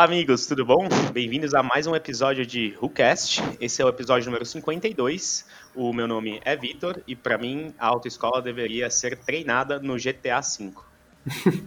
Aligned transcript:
Fala 0.00 0.12
amigos, 0.12 0.46
tudo 0.46 0.64
bom? 0.64 0.88
Bem-vindos 1.12 1.52
a 1.52 1.62
mais 1.62 1.86
um 1.86 1.94
episódio 1.94 2.46
de 2.46 2.74
WhoCast. 2.80 3.42
Esse 3.60 3.82
é 3.82 3.84
o 3.84 3.88
episódio 3.90 4.24
número 4.24 4.46
52. 4.46 5.44
O 5.76 5.92
meu 5.92 6.08
nome 6.08 6.40
é 6.42 6.56
Vitor 6.56 7.02
e 7.06 7.14
para 7.14 7.36
mim 7.36 7.74
a 7.78 7.88
autoescola 7.88 8.40
deveria 8.40 8.88
ser 8.88 9.18
treinada 9.18 9.78
no 9.78 9.96
GTA 9.96 10.40
V. 10.40 10.72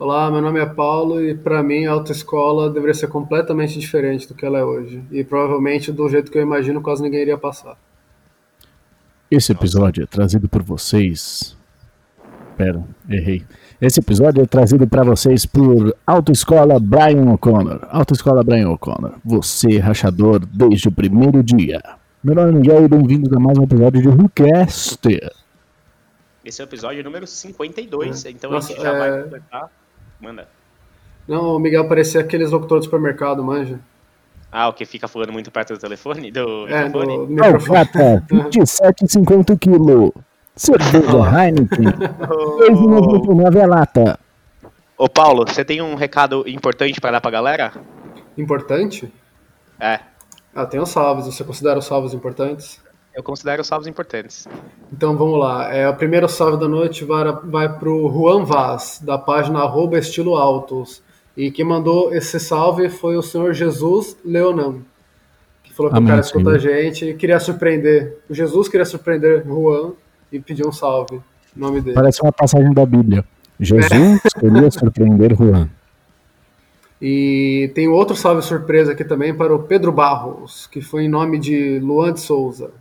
Olá, 0.00 0.30
meu 0.30 0.40
nome 0.40 0.60
é 0.60 0.64
Paulo 0.64 1.22
e 1.22 1.34
para 1.34 1.62
mim 1.62 1.84
a 1.84 1.92
autoescola 1.92 2.70
deveria 2.70 2.94
ser 2.94 3.08
completamente 3.08 3.78
diferente 3.78 4.26
do 4.26 4.34
que 4.34 4.46
ela 4.46 4.56
é 4.56 4.64
hoje. 4.64 5.04
E 5.12 5.22
provavelmente 5.22 5.92
do 5.92 6.08
jeito 6.08 6.32
que 6.32 6.38
eu 6.38 6.42
imagino 6.42 6.80
quase 6.80 7.02
ninguém 7.02 7.20
iria 7.20 7.36
passar. 7.36 7.76
Esse 9.30 9.52
episódio 9.52 10.04
é 10.04 10.06
trazido 10.06 10.48
por 10.48 10.62
vocês. 10.62 11.54
Pera, 12.56 12.82
errei. 13.10 13.44
Esse 13.80 14.00
episódio 14.00 14.42
é 14.42 14.46
trazido 14.46 14.86
para 14.88 15.04
vocês 15.04 15.46
por 15.46 15.94
Autoescola 16.06 16.80
Brian 16.80 17.30
O'Connor. 17.32 17.80
Autoescola 17.90 18.42
Brian 18.42 18.70
O'Connor. 18.70 19.14
Você, 19.24 19.78
rachador, 19.78 20.44
desde 20.44 20.88
o 20.88 20.92
primeiro 20.92 21.42
dia. 21.44 21.80
Meu 22.22 22.34
nome 22.34 22.50
é 22.50 22.52
Miguel 22.54 22.84
e 22.84 22.88
bem-vindos 22.88 23.32
a 23.32 23.38
mais 23.38 23.56
um 23.56 23.62
episódio 23.62 24.02
de 24.02 24.08
WhoCast. 24.08 24.98
Esse 26.44 26.60
é 26.60 26.64
o 26.64 26.66
episódio 26.66 27.04
número 27.04 27.26
52, 27.26 28.24
É. 28.24 28.30
então 28.30 28.50
Nossa, 28.50 28.72
a 28.72 28.74
gente 28.74 28.82
já 28.82 28.92
é- 28.92 28.98
vai 28.98 29.22
completar. 29.22 29.70
Manda. 30.20 30.48
Não, 31.28 31.54
o 31.56 31.58
Miguel 31.60 31.86
parecia 31.86 32.20
aqueles 32.20 32.50
locutores 32.50 32.82
do 32.82 32.84
supermercado, 32.86 33.44
manja. 33.44 33.78
Ah, 34.50 34.66
o 34.68 34.72
que 34.72 34.84
fica 34.86 35.06
falando 35.06 35.30
muito 35.32 35.50
perto 35.52 35.74
do 35.74 35.78
telefone? 35.78 36.32
Do 36.32 36.66
É, 36.66 36.84
microfone? 36.86 37.16
do 37.18 37.26
microfone. 37.28 37.78
Alcata, 37.78 38.24
27,50 38.28 39.56
kg. 39.56 40.12
Cerveja 40.58 41.44
Heineken, 41.46 41.86
Ô, 42.28 42.58
6,99 42.58 43.62
a 43.62 43.66
lata. 43.66 44.18
Ô 44.96 45.08
Paulo, 45.08 45.44
você 45.46 45.64
tem 45.64 45.80
um 45.80 45.94
recado 45.94 46.42
importante 46.46 47.00
para 47.00 47.12
dar 47.12 47.20
pra 47.20 47.30
galera? 47.30 47.72
Importante? 48.36 49.12
É, 49.80 50.00
Ah, 50.54 50.66
tem 50.66 50.80
os 50.80 50.88
salves. 50.90 51.26
Você 51.26 51.44
considera 51.44 51.78
os 51.78 51.84
salves 51.86 52.12
importantes? 52.12 52.80
eu 53.14 53.22
considero 53.22 53.62
os 53.62 53.66
salvos 53.66 53.88
importantes. 53.88 54.46
Então 54.92 55.16
vamos 55.16 55.40
lá. 55.40 55.72
É, 55.74 55.88
o 55.88 55.94
primeiro 55.94 56.28
salve 56.28 56.56
da 56.56 56.68
noite 56.68 57.04
vai, 57.04 57.24
vai 57.44 57.68
pro 57.78 58.08
Juan 58.12 58.44
Vaz, 58.44 59.00
da 59.02 59.18
página 59.18 59.58
arroba 59.60 59.98
estilo 59.98 60.36
autos. 60.36 61.02
E 61.36 61.50
quem 61.50 61.64
mandou 61.64 62.14
esse 62.14 62.38
salve 62.38 62.88
foi 62.88 63.16
o 63.16 63.22
senhor 63.22 63.52
Jesus 63.54 64.16
Leonan. 64.24 64.82
Que 65.64 65.74
falou 65.74 65.90
que 65.90 65.98
Amém, 65.98 66.06
o 66.06 66.10
cara 66.10 66.20
escuta 66.20 66.50
a 66.50 66.58
gente 66.58 67.06
e 67.06 67.14
queria 67.14 67.40
surpreender. 67.40 68.18
O 68.30 68.34
Jesus 68.34 68.68
queria 68.68 68.84
surpreender 68.84 69.44
Juan 69.44 69.94
e 70.32 70.38
pediu 70.40 70.68
um 70.68 70.72
salve. 70.72 71.20
Nome 71.56 71.80
dele. 71.80 71.94
Parece 71.94 72.22
uma 72.22 72.32
passagem 72.32 72.72
da 72.72 72.86
Bíblia. 72.86 73.24
Jesus 73.58 74.20
queria 74.38 74.70
surpreender 74.72 75.34
Juan. 75.34 75.68
E 77.00 77.70
tem 77.74 77.88
outro 77.88 78.16
salve 78.16 78.42
surpresa 78.42 78.92
aqui 78.92 79.04
também 79.04 79.34
para 79.34 79.54
o 79.54 79.62
Pedro 79.62 79.92
Barros, 79.92 80.66
que 80.66 80.80
foi 80.80 81.04
em 81.04 81.08
nome 81.08 81.38
de 81.38 81.78
Luan 81.78 82.12
de 82.12 82.20
Souza. 82.20 82.72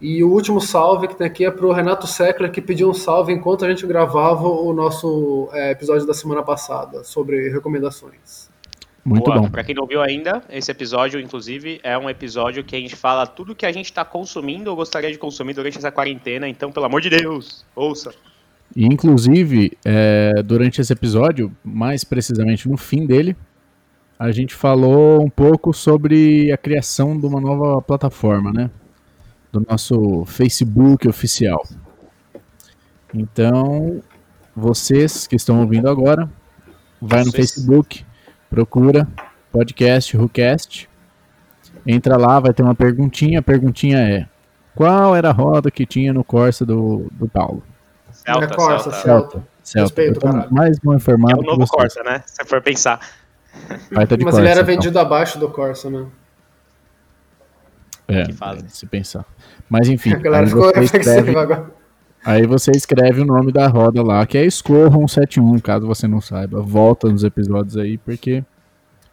E 0.00 0.22
o 0.22 0.30
último 0.30 0.60
salve 0.60 1.08
que 1.08 1.16
tem 1.16 1.26
aqui 1.26 1.44
é 1.44 1.50
para 1.50 1.66
o 1.66 1.72
Renato 1.72 2.06
Seckler, 2.06 2.52
que 2.52 2.60
pediu 2.60 2.88
um 2.88 2.94
salve 2.94 3.32
enquanto 3.32 3.64
a 3.64 3.68
gente 3.68 3.86
gravava 3.86 4.46
o 4.46 4.72
nosso 4.72 5.48
é, 5.52 5.72
episódio 5.72 6.06
da 6.06 6.14
semana 6.14 6.42
passada, 6.42 7.02
sobre 7.02 7.48
recomendações. 7.48 8.47
Muito 9.08 9.24
Boa. 9.24 9.40
bom. 9.40 9.50
Pra 9.50 9.64
quem 9.64 9.74
não 9.74 9.86
viu 9.86 10.02
ainda, 10.02 10.42
esse 10.50 10.70
episódio, 10.70 11.18
inclusive, 11.18 11.80
é 11.82 11.96
um 11.96 12.10
episódio 12.10 12.62
que 12.62 12.76
a 12.76 12.78
gente 12.78 12.94
fala 12.94 13.26
tudo 13.26 13.54
que 13.54 13.64
a 13.64 13.72
gente 13.72 13.90
tá 13.90 14.04
consumindo 14.04 14.68
ou 14.68 14.76
gostaria 14.76 15.10
de 15.10 15.16
consumir 15.16 15.54
durante 15.54 15.78
essa 15.78 15.90
quarentena. 15.90 16.46
Então, 16.46 16.70
pelo 16.70 16.84
amor 16.84 17.00
de 17.00 17.08
Deus, 17.08 17.64
ouça. 17.74 18.12
E, 18.76 18.84
inclusive, 18.84 19.72
é, 19.82 20.42
durante 20.42 20.82
esse 20.82 20.92
episódio, 20.92 21.50
mais 21.64 22.04
precisamente 22.04 22.68
no 22.68 22.76
fim 22.76 23.06
dele, 23.06 23.34
a 24.18 24.30
gente 24.30 24.54
falou 24.54 25.24
um 25.24 25.30
pouco 25.30 25.72
sobre 25.72 26.52
a 26.52 26.58
criação 26.58 27.18
de 27.18 27.24
uma 27.24 27.40
nova 27.40 27.80
plataforma, 27.80 28.52
né? 28.52 28.70
Do 29.50 29.64
nosso 29.66 30.26
Facebook 30.26 31.08
oficial. 31.08 31.66
Então, 33.14 34.02
vocês 34.54 35.26
que 35.26 35.34
estão 35.34 35.62
ouvindo 35.62 35.88
agora, 35.88 36.30
vai 37.00 37.24
no. 37.24 37.32
Facebook, 37.32 38.04
procura 38.50 39.06
podcast 39.52 40.16
WhoCast, 40.16 40.88
entra 41.86 42.16
lá, 42.16 42.38
vai 42.40 42.52
ter 42.52 42.62
uma 42.62 42.74
perguntinha. 42.74 43.40
A 43.40 43.42
perguntinha 43.42 43.98
é: 43.98 44.26
qual 44.74 45.14
era 45.16 45.30
a 45.30 45.32
roda 45.32 45.70
que 45.70 45.84
tinha 45.86 46.12
no 46.12 46.24
Corsa 46.24 46.64
do, 46.64 47.08
do 47.12 47.28
Paulo? 47.28 47.62
Celta, 48.12 48.44
É 48.44 48.48
Corsa, 48.56 48.90
Celta. 48.90 49.02
Celta. 49.02 49.42
Celta. 49.62 49.80
Respeito, 50.02 50.20
mais 50.50 50.78
É 50.78 50.94
informado 50.94 51.36
o 51.36 51.40
que 51.40 51.46
novo 51.46 51.66
você. 51.66 51.72
Corsa, 51.76 52.02
né? 52.02 52.22
Se 52.26 52.44
for 52.44 52.62
pensar. 52.62 53.00
Mas 53.90 54.08
Corsa, 54.08 54.38
ele 54.40 54.48
era 54.48 54.60
então. 54.60 54.74
vendido 54.74 54.98
abaixo 54.98 55.38
do 55.38 55.50
Corsa, 55.50 55.90
né? 55.90 56.06
É, 58.06 58.24
que 58.24 58.32
fase. 58.32 58.64
é, 58.64 58.68
se 58.68 58.86
pensar. 58.86 59.24
Mas 59.68 59.88
enfim, 59.88 60.14
A 60.14 60.16
galera 60.16 60.46
ficou 60.46 60.68
escreve, 60.68 60.86
reflexiva 60.98 61.42
agora. 61.42 61.70
Aí 62.24 62.46
você 62.46 62.70
escreve 62.72 63.20
o 63.20 63.24
nome 63.24 63.52
da 63.52 63.66
roda 63.68 64.02
lá, 64.02 64.24
que 64.26 64.36
é 64.38 64.44
Escorra 64.44 64.90
171, 64.96 65.58
caso 65.60 65.86
você 65.86 66.06
não 66.06 66.20
saiba. 66.20 66.60
Volta 66.60 67.08
nos 67.08 67.24
episódios 67.24 67.76
aí, 67.76 67.98
porque 67.98 68.44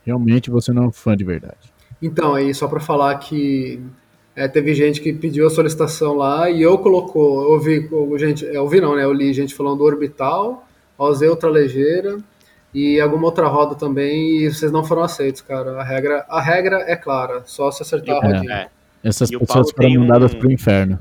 realmente 0.05 0.49
você 0.49 0.71
não 0.71 0.83
é 0.83 0.87
um 0.87 0.91
fã 0.91 1.15
de 1.15 1.23
verdade. 1.23 1.73
Então, 2.01 2.35
aí 2.35 2.53
só 2.53 2.67
para 2.67 2.79
falar 2.79 3.15
que 3.15 3.79
é, 4.35 4.47
teve 4.47 4.73
gente 4.75 4.99
que 5.01 5.13
pediu 5.13 5.47
a 5.47 5.49
solicitação 5.49 6.13
lá 6.15 6.49
e 6.49 6.61
eu 6.61 6.77
colocou, 6.77 7.43
eu 7.43 7.49
ouvi, 7.51 7.89
gente, 8.19 8.43
eu 8.45 8.63
ouvi 8.63 8.81
não, 8.81 8.95
né? 8.95 9.03
Eu 9.03 9.13
li 9.13 9.33
gente 9.33 9.55
falando 9.55 9.77
do 9.79 9.83
orbital, 9.85 10.67
Ozê 10.97 11.27
ultraligeira 11.27 12.17
e 12.73 12.99
alguma 12.99 13.25
outra 13.25 13.47
roda 13.47 13.75
também 13.75 14.37
e 14.43 14.49
vocês 14.53 14.71
não 14.71 14.83
foram 14.83 15.03
aceitos, 15.03 15.41
cara. 15.41 15.79
A 15.79 15.83
regra, 15.83 16.25
a 16.29 16.41
regra 16.41 16.83
é 16.87 16.95
clara, 16.95 17.43
só 17.45 17.71
se 17.71 17.81
acertar 17.81 18.17
a 18.21 18.27
É. 18.27 18.31
rodinha. 18.33 18.53
É. 18.53 18.67
Essas 19.03 19.29
E 19.29 19.37
pessoas 19.37 19.71
foram 19.71 19.87
tem 19.87 19.97
um- 19.97 20.01
mandadas 20.01 20.33
pro 20.33 20.51
inferno. 20.51 20.99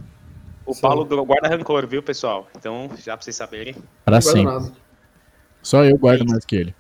O 0.67 0.73
Sim. 0.73 0.81
Paulo 0.81 1.05
guarda 1.27 1.49
rancor, 1.49 1.87
viu, 1.87 2.03
pessoal? 2.03 2.49
Então, 2.57 2.91
já 2.97 3.17
pra 3.17 3.25
vocês 3.25 3.37
saberem. 3.37 3.75
Pra 4.05 4.19
nada. 4.43 4.73
Só 5.63 5.85
eu 5.85 5.97
guardo 5.97 6.25
mais 6.27 6.45
que 6.45 6.57
ele. 6.57 6.75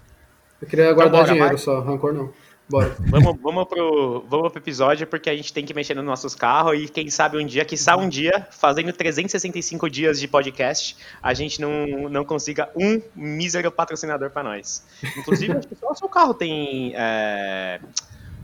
Eu 0.61 0.69
queria 0.69 0.93
guardar 0.93 1.23
bora, 1.23 1.33
dinheiro 1.33 1.49
vai. 1.49 1.59
só, 1.59 1.81
rancor 1.81 2.13
não. 2.13 2.33
Bora. 2.69 2.97
Vamos, 3.11 3.39
vamos, 3.43 3.69
pro, 3.69 4.25
vamos 4.27 4.51
pro 4.51 4.59
episódio, 4.59 5.07
porque 5.07 5.29
a 5.29 5.37
gente 5.37 5.53
tem 5.53 5.67
que 5.67 5.75
mexer 5.75 5.95
nos 5.95 6.05
nossos 6.05 6.35
carros 6.35 6.79
e 6.79 6.89
quem 6.89 7.11
sabe 7.11 7.37
um 7.37 7.45
dia, 7.45 7.63
quiçá 7.63 7.95
um 7.95 8.09
dia, 8.09 8.49
fazendo 8.51 8.91
365 8.91 9.91
dias 9.91 10.19
de 10.19 10.27
podcast, 10.27 10.97
a 11.23 11.35
gente 11.35 11.61
não, 11.61 12.09
não 12.09 12.25
consiga 12.25 12.71
um 12.75 13.03
mísero 13.15 13.71
patrocinador 13.71 14.31
pra 14.31 14.43
nós. 14.43 14.83
Inclusive, 15.19 15.53
acho 15.59 15.69
que 15.69 15.77
só 15.77 15.91
o 15.91 15.95
seu 15.95 16.09
carro 16.09 16.33
tem. 16.33 16.95
É... 16.97 17.81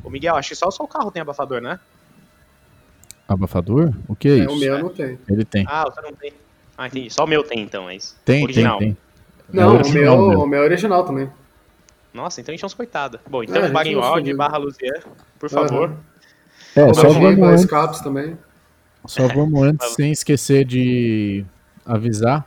Ô 0.04 0.10
Miguel, 0.10 0.36
acho 0.36 0.50
que 0.50 0.54
só 0.54 0.68
o 0.68 0.72
seu 0.72 0.86
carro 0.86 1.10
tem 1.10 1.22
abafador, 1.22 1.62
né? 1.62 1.80
Abafador? 3.34 3.92
O 4.08 4.14
que 4.14 4.28
é, 4.28 4.32
É, 4.32 4.44
isso? 4.44 4.52
o 4.54 4.58
meu 4.58 4.78
não 4.78 4.88
tem. 4.90 5.18
Ele 5.28 5.44
tem. 5.44 5.64
Ah, 5.68 5.84
o 5.88 5.92
seu 5.92 6.02
não 6.02 6.12
tem. 6.12 6.32
Ah, 6.76 6.86
entendi. 6.86 7.10
Só 7.10 7.24
o 7.24 7.26
meu 7.26 7.42
tem 7.42 7.60
então, 7.60 7.88
é 7.88 7.96
isso. 7.96 8.16
Tem, 8.24 8.42
Original. 8.44 8.78
tem, 8.78 8.88
tem. 8.92 8.96
Não, 9.52 9.62
É 9.62 9.66
o, 9.66 9.74
original 9.74 10.16
meu, 10.18 10.28
mesmo. 10.28 10.44
o 10.44 10.46
meu 10.46 10.60
é 10.62 10.64
original 10.64 11.04
também. 11.04 11.28
Nossa, 12.12 12.40
então 12.40 12.52
a 12.52 12.54
gente 12.56 12.64
é 12.64 12.66
uns 12.66 12.74
coitados. 12.74 13.20
Bom, 13.28 13.42
É, 13.42 13.44
então 13.46 13.62
gente 13.62 13.72
barra 13.72 13.88
em 13.88 13.94
não 13.94 14.02
áudio, 14.02 14.36
barra 14.36 14.56
Luzier, 14.56 15.02
por 15.38 15.48
favor. 15.50 15.92
É, 16.74 16.84
O 16.84 16.94
só 16.94 17.02
meu 17.12 17.36
vamos 17.36 17.72
antes 17.72 18.00
também. 18.00 18.36
Só 19.06 19.26
vamos 19.28 19.60
antes, 19.62 19.94
sem 19.94 20.10
esquecer 20.12 20.64
de 20.64 21.44
avisar. 21.84 22.46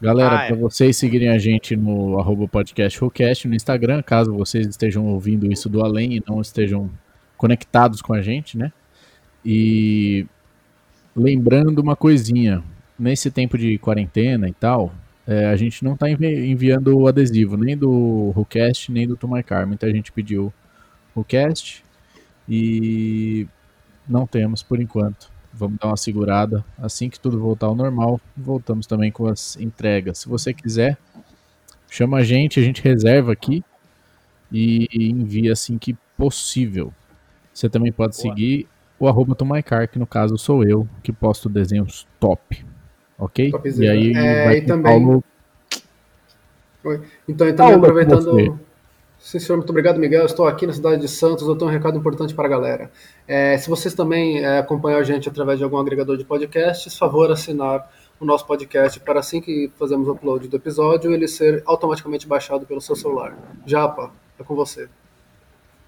Galera, 0.00 0.38
Ah, 0.40 0.44
é. 0.44 0.46
para 0.48 0.56
vocês 0.56 0.96
seguirem 0.96 1.28
a 1.28 1.38
gente 1.38 1.74
no 1.76 2.18
arroba 2.20 2.46
podcast 2.46 3.48
no 3.48 3.54
Instagram, 3.54 4.00
caso 4.02 4.32
vocês 4.36 4.66
estejam 4.66 5.06
ouvindo 5.06 5.50
isso 5.52 5.68
do 5.68 5.84
além 5.84 6.14
e 6.16 6.22
não 6.26 6.40
estejam 6.40 6.88
conectados 7.36 8.00
com 8.00 8.14
a 8.14 8.22
gente, 8.22 8.56
né? 8.56 8.72
E 9.44 10.26
lembrando 11.14 11.80
uma 11.80 11.96
coisinha, 11.96 12.62
nesse 12.98 13.30
tempo 13.30 13.56
de 13.56 13.78
quarentena 13.78 14.48
e 14.48 14.52
tal, 14.52 14.92
é, 15.26 15.46
a 15.46 15.56
gente 15.56 15.84
não 15.84 15.92
está 15.92 16.08
enviando 16.08 16.96
o 16.96 17.06
adesivo 17.06 17.56
nem 17.56 17.76
do 17.76 18.30
Rollcast, 18.30 18.90
nem 18.90 19.06
do 19.06 19.16
Tomar 19.16 19.44
Muita 19.66 19.90
gente 19.90 20.10
pediu 20.10 20.52
o 21.14 21.22
cast 21.22 21.84
e 22.48 23.46
não 24.08 24.26
temos 24.26 24.62
por 24.62 24.80
enquanto. 24.80 25.30
Vamos 25.52 25.78
dar 25.78 25.88
uma 25.88 25.96
segurada. 25.96 26.64
Assim 26.78 27.10
que 27.10 27.20
tudo 27.20 27.38
voltar 27.38 27.66
ao 27.66 27.74
normal, 27.74 28.20
voltamos 28.36 28.86
também 28.86 29.12
com 29.12 29.26
as 29.26 29.56
entregas. 29.60 30.18
Se 30.18 30.28
você 30.28 30.54
quiser, 30.54 30.96
chama 31.90 32.18
a 32.18 32.22
gente, 32.22 32.58
a 32.58 32.62
gente 32.62 32.82
reserva 32.82 33.32
aqui 33.32 33.62
e 34.50 34.88
envia 35.10 35.52
assim 35.52 35.76
que 35.76 35.96
possível. 36.16 36.92
Você 37.52 37.68
também 37.68 37.92
pode 37.92 38.16
Boa. 38.16 38.22
seguir 38.22 38.66
o 38.98 39.08
arroba 39.08 39.34
Tomaicar, 39.34 39.88
que 39.88 39.98
no 39.98 40.06
caso 40.06 40.36
sou 40.38 40.64
eu, 40.64 40.88
que 41.02 41.12
posto 41.12 41.48
desenhos 41.48 42.06
top. 42.18 42.64
Ok? 43.18 43.50
Topzera. 43.50 43.84
E 43.84 43.88
aí 43.88 44.12
É, 44.16 44.44
vai 44.44 44.56
e 44.58 44.62
também- 44.62 44.82
Paulo. 45.04 45.24
Então, 47.28 47.46
e 47.48 47.52
também 47.52 47.56
Paulo, 47.56 47.74
aproveitando. 47.76 48.58
Sim, 49.18 49.40
senhor, 49.40 49.58
muito 49.58 49.70
obrigado, 49.70 49.98
Miguel. 49.98 50.20
Eu 50.20 50.26
estou 50.26 50.46
aqui 50.46 50.64
na 50.66 50.72
cidade 50.72 51.00
de 51.00 51.08
Santos. 51.08 51.46
Eu 51.46 51.56
tenho 51.56 51.68
um 51.68 51.72
recado 51.74 51.98
importante 51.98 52.32
para 52.34 52.46
a 52.46 52.48
galera. 52.48 52.90
É, 53.26 53.58
se 53.58 53.68
vocês 53.68 53.92
também 53.92 54.38
é, 54.44 54.58
acompanham 54.58 55.00
a 55.00 55.02
gente 55.02 55.28
através 55.28 55.58
de 55.58 55.64
algum 55.64 55.76
agregador 55.76 56.16
de 56.16 56.24
podcasts, 56.24 56.96
favor 56.96 57.30
assinar 57.30 57.90
o 58.20 58.24
nosso 58.24 58.46
podcast 58.46 58.98
para 59.00 59.18
assim 59.20 59.40
que 59.40 59.70
fazemos 59.76 60.06
o 60.08 60.12
upload 60.12 60.46
do 60.48 60.56
episódio, 60.56 61.12
ele 61.12 61.26
ser 61.26 61.62
automaticamente 61.66 62.26
baixado 62.28 62.64
pelo 62.64 62.80
seu 62.80 62.94
celular. 62.94 63.36
Japa, 63.66 64.12
é 64.38 64.44
com 64.44 64.54
você. 64.54 64.88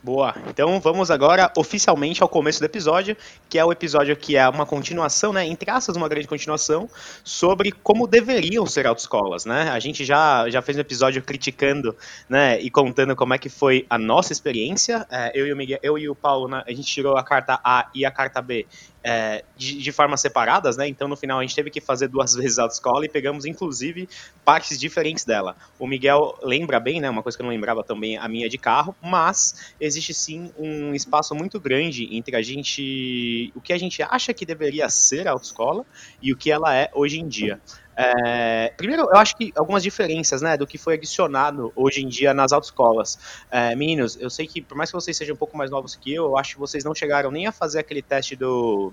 Boa. 0.03 0.35
Então 0.49 0.81
vamos 0.81 1.11
agora 1.11 1.53
oficialmente 1.55 2.23
ao 2.23 2.29
começo 2.29 2.59
do 2.59 2.65
episódio, 2.65 3.15
que 3.51 3.59
é 3.59 3.65
o 3.65 3.71
episódio 3.71 4.17
que 4.17 4.35
é 4.35 4.49
uma 4.49 4.65
continuação, 4.65 5.31
né, 5.31 5.45
em 5.45 5.55
traços 5.55 5.95
uma 5.95 6.09
grande 6.09 6.27
continuação 6.27 6.89
sobre 7.23 7.71
como 7.71 8.07
deveriam 8.07 8.65
ser 8.65 8.87
autoescolas, 8.87 9.45
né? 9.45 9.69
A 9.71 9.79
gente 9.79 10.03
já, 10.03 10.49
já 10.49 10.63
fez 10.63 10.79
um 10.79 10.81
episódio 10.81 11.23
criticando, 11.23 11.95
né, 12.31 12.59
e 12.63 12.71
contando 12.71 13.15
como 13.15 13.35
é 13.35 13.39
que 13.39 13.51
foi 13.51 13.85
a 13.91 13.99
nossa 13.99 14.33
experiência. 14.33 15.07
É, 15.11 15.39
eu 15.39 15.47
e 15.47 15.53
o 15.53 15.57
Miguel, 15.57 15.79
eu 15.83 15.99
e 15.99 16.09
o 16.09 16.15
Paulo, 16.15 16.49
né, 16.49 16.65
a 16.67 16.71
gente 16.71 16.85
tirou 16.85 17.19
a 17.19 17.23
carta 17.23 17.61
A 17.63 17.91
e 17.95 18.07
a 18.07 18.11
carta 18.11 18.41
B 18.41 18.67
é, 19.03 19.45
de, 19.57 19.79
de 19.79 19.93
formas 19.93 20.21
separadas, 20.21 20.77
né? 20.77 20.87
Então 20.87 21.09
no 21.09 21.17
final 21.17 21.39
a 21.39 21.43
gente 21.43 21.55
teve 21.55 21.71
que 21.71 21.81
fazer 21.81 22.09
duas 22.09 22.35
vezes 22.37 22.59
a 22.59 22.63
autoescola 22.63 23.05
e 23.05 23.09
pegamos 23.09 23.45
inclusive 23.45 24.09
partes 24.45 24.79
diferentes 24.79 25.25
dela. 25.25 25.57
O 25.79 25.87
Miguel 25.87 26.39
lembra 26.43 26.79
bem, 26.79 27.01
né? 27.01 27.09
Uma 27.09 27.23
coisa 27.23 27.37
que 27.37 27.43
eu 27.43 27.47
não 27.47 27.53
lembrava 27.53 27.83
também 27.83 28.17
a 28.17 28.29
minha 28.29 28.49
de 28.49 28.59
carro, 28.59 28.95
mas 29.03 29.75
existe 29.81 30.13
sim 30.13 30.53
um 30.59 30.95
espaço 30.95 31.35
muito 31.35 31.59
grande 31.59 32.09
entre 32.15 32.37
a 32.37 32.43
gente, 32.43 33.53
o 33.55 33.61
que 33.61 33.73
a 33.73 33.79
gente 33.79 34.03
acha 34.03 34.35
que 34.35 34.45
deveria 34.45 34.89
ser 34.89 35.27
a 35.27 35.33
autoescola 35.33 35.85
e 36.21 36.33
o 36.33 36.37
que 36.37 36.51
ela 36.51 36.75
é 36.75 36.91
hoje 36.95 37.19
em 37.19 37.29
dia. 37.29 37.61
É, 38.03 38.73
primeiro, 38.79 39.03
eu 39.03 39.17
acho 39.17 39.37
que 39.37 39.53
algumas 39.55 39.83
diferenças, 39.83 40.41
né, 40.41 40.57
do 40.57 40.67
que 40.67 40.79
foi 40.79 40.95
adicionado 40.95 41.71
hoje 41.77 42.03
em 42.03 42.09
dia 42.09 42.33
nas 42.33 42.51
autoescolas. 42.53 43.19
É, 43.51 43.75
meninos, 43.77 44.17
eu 44.19 44.31
sei 44.31 44.47
que 44.47 44.63
por 44.63 44.75
mais 44.77 44.91
que 44.91 44.97
vocês 44.97 45.15
sejam 45.17 45.35
um 45.35 45.39
pouco 45.39 45.57
mais 45.57 45.71
novos 45.71 45.95
que 45.97 46.15
eu, 46.15 46.25
eu 46.25 46.39
acho 46.39 46.55
que 46.55 46.59
vocês 46.59 46.83
não 46.83 46.95
chegaram 46.95 47.31
nem 47.31 47.47
a 47.47 47.53
fazer 47.53 47.79
aquele 47.79 48.01
teste 48.01 48.35
do, 48.37 48.91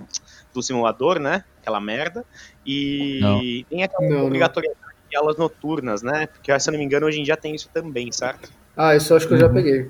do 0.54 0.62
simulador, 0.62 1.20
né, 1.20 1.44
aquela 1.62 1.80
merda, 1.80 2.26
e 2.66 3.66
Não. 3.70 3.78
nem 3.78 3.84
aquela 3.86 4.10
Não, 4.10 4.18
não. 4.20 4.26
obrigatoriedade 4.26 4.82
de 5.10 5.18
aulas 5.18 5.38
noturnas, 5.38 6.02
né, 6.02 6.28
porque 6.28 6.60
se 6.60 6.70
eu 6.70 6.74
não 6.74 6.80
me 6.80 6.86
engano 6.86 7.06
hoje 7.06 7.22
em 7.22 7.24
dia 7.24 7.38
tem 7.38 7.56
isso 7.56 7.70
também, 7.74 8.12
certo? 8.12 8.50
Ah, 8.76 8.94
isso 8.94 9.14
eu 9.14 9.18
acho 9.18 9.28
que 9.28 9.34
eu 9.36 9.38
já 9.38 9.48
peguei. 9.48 9.90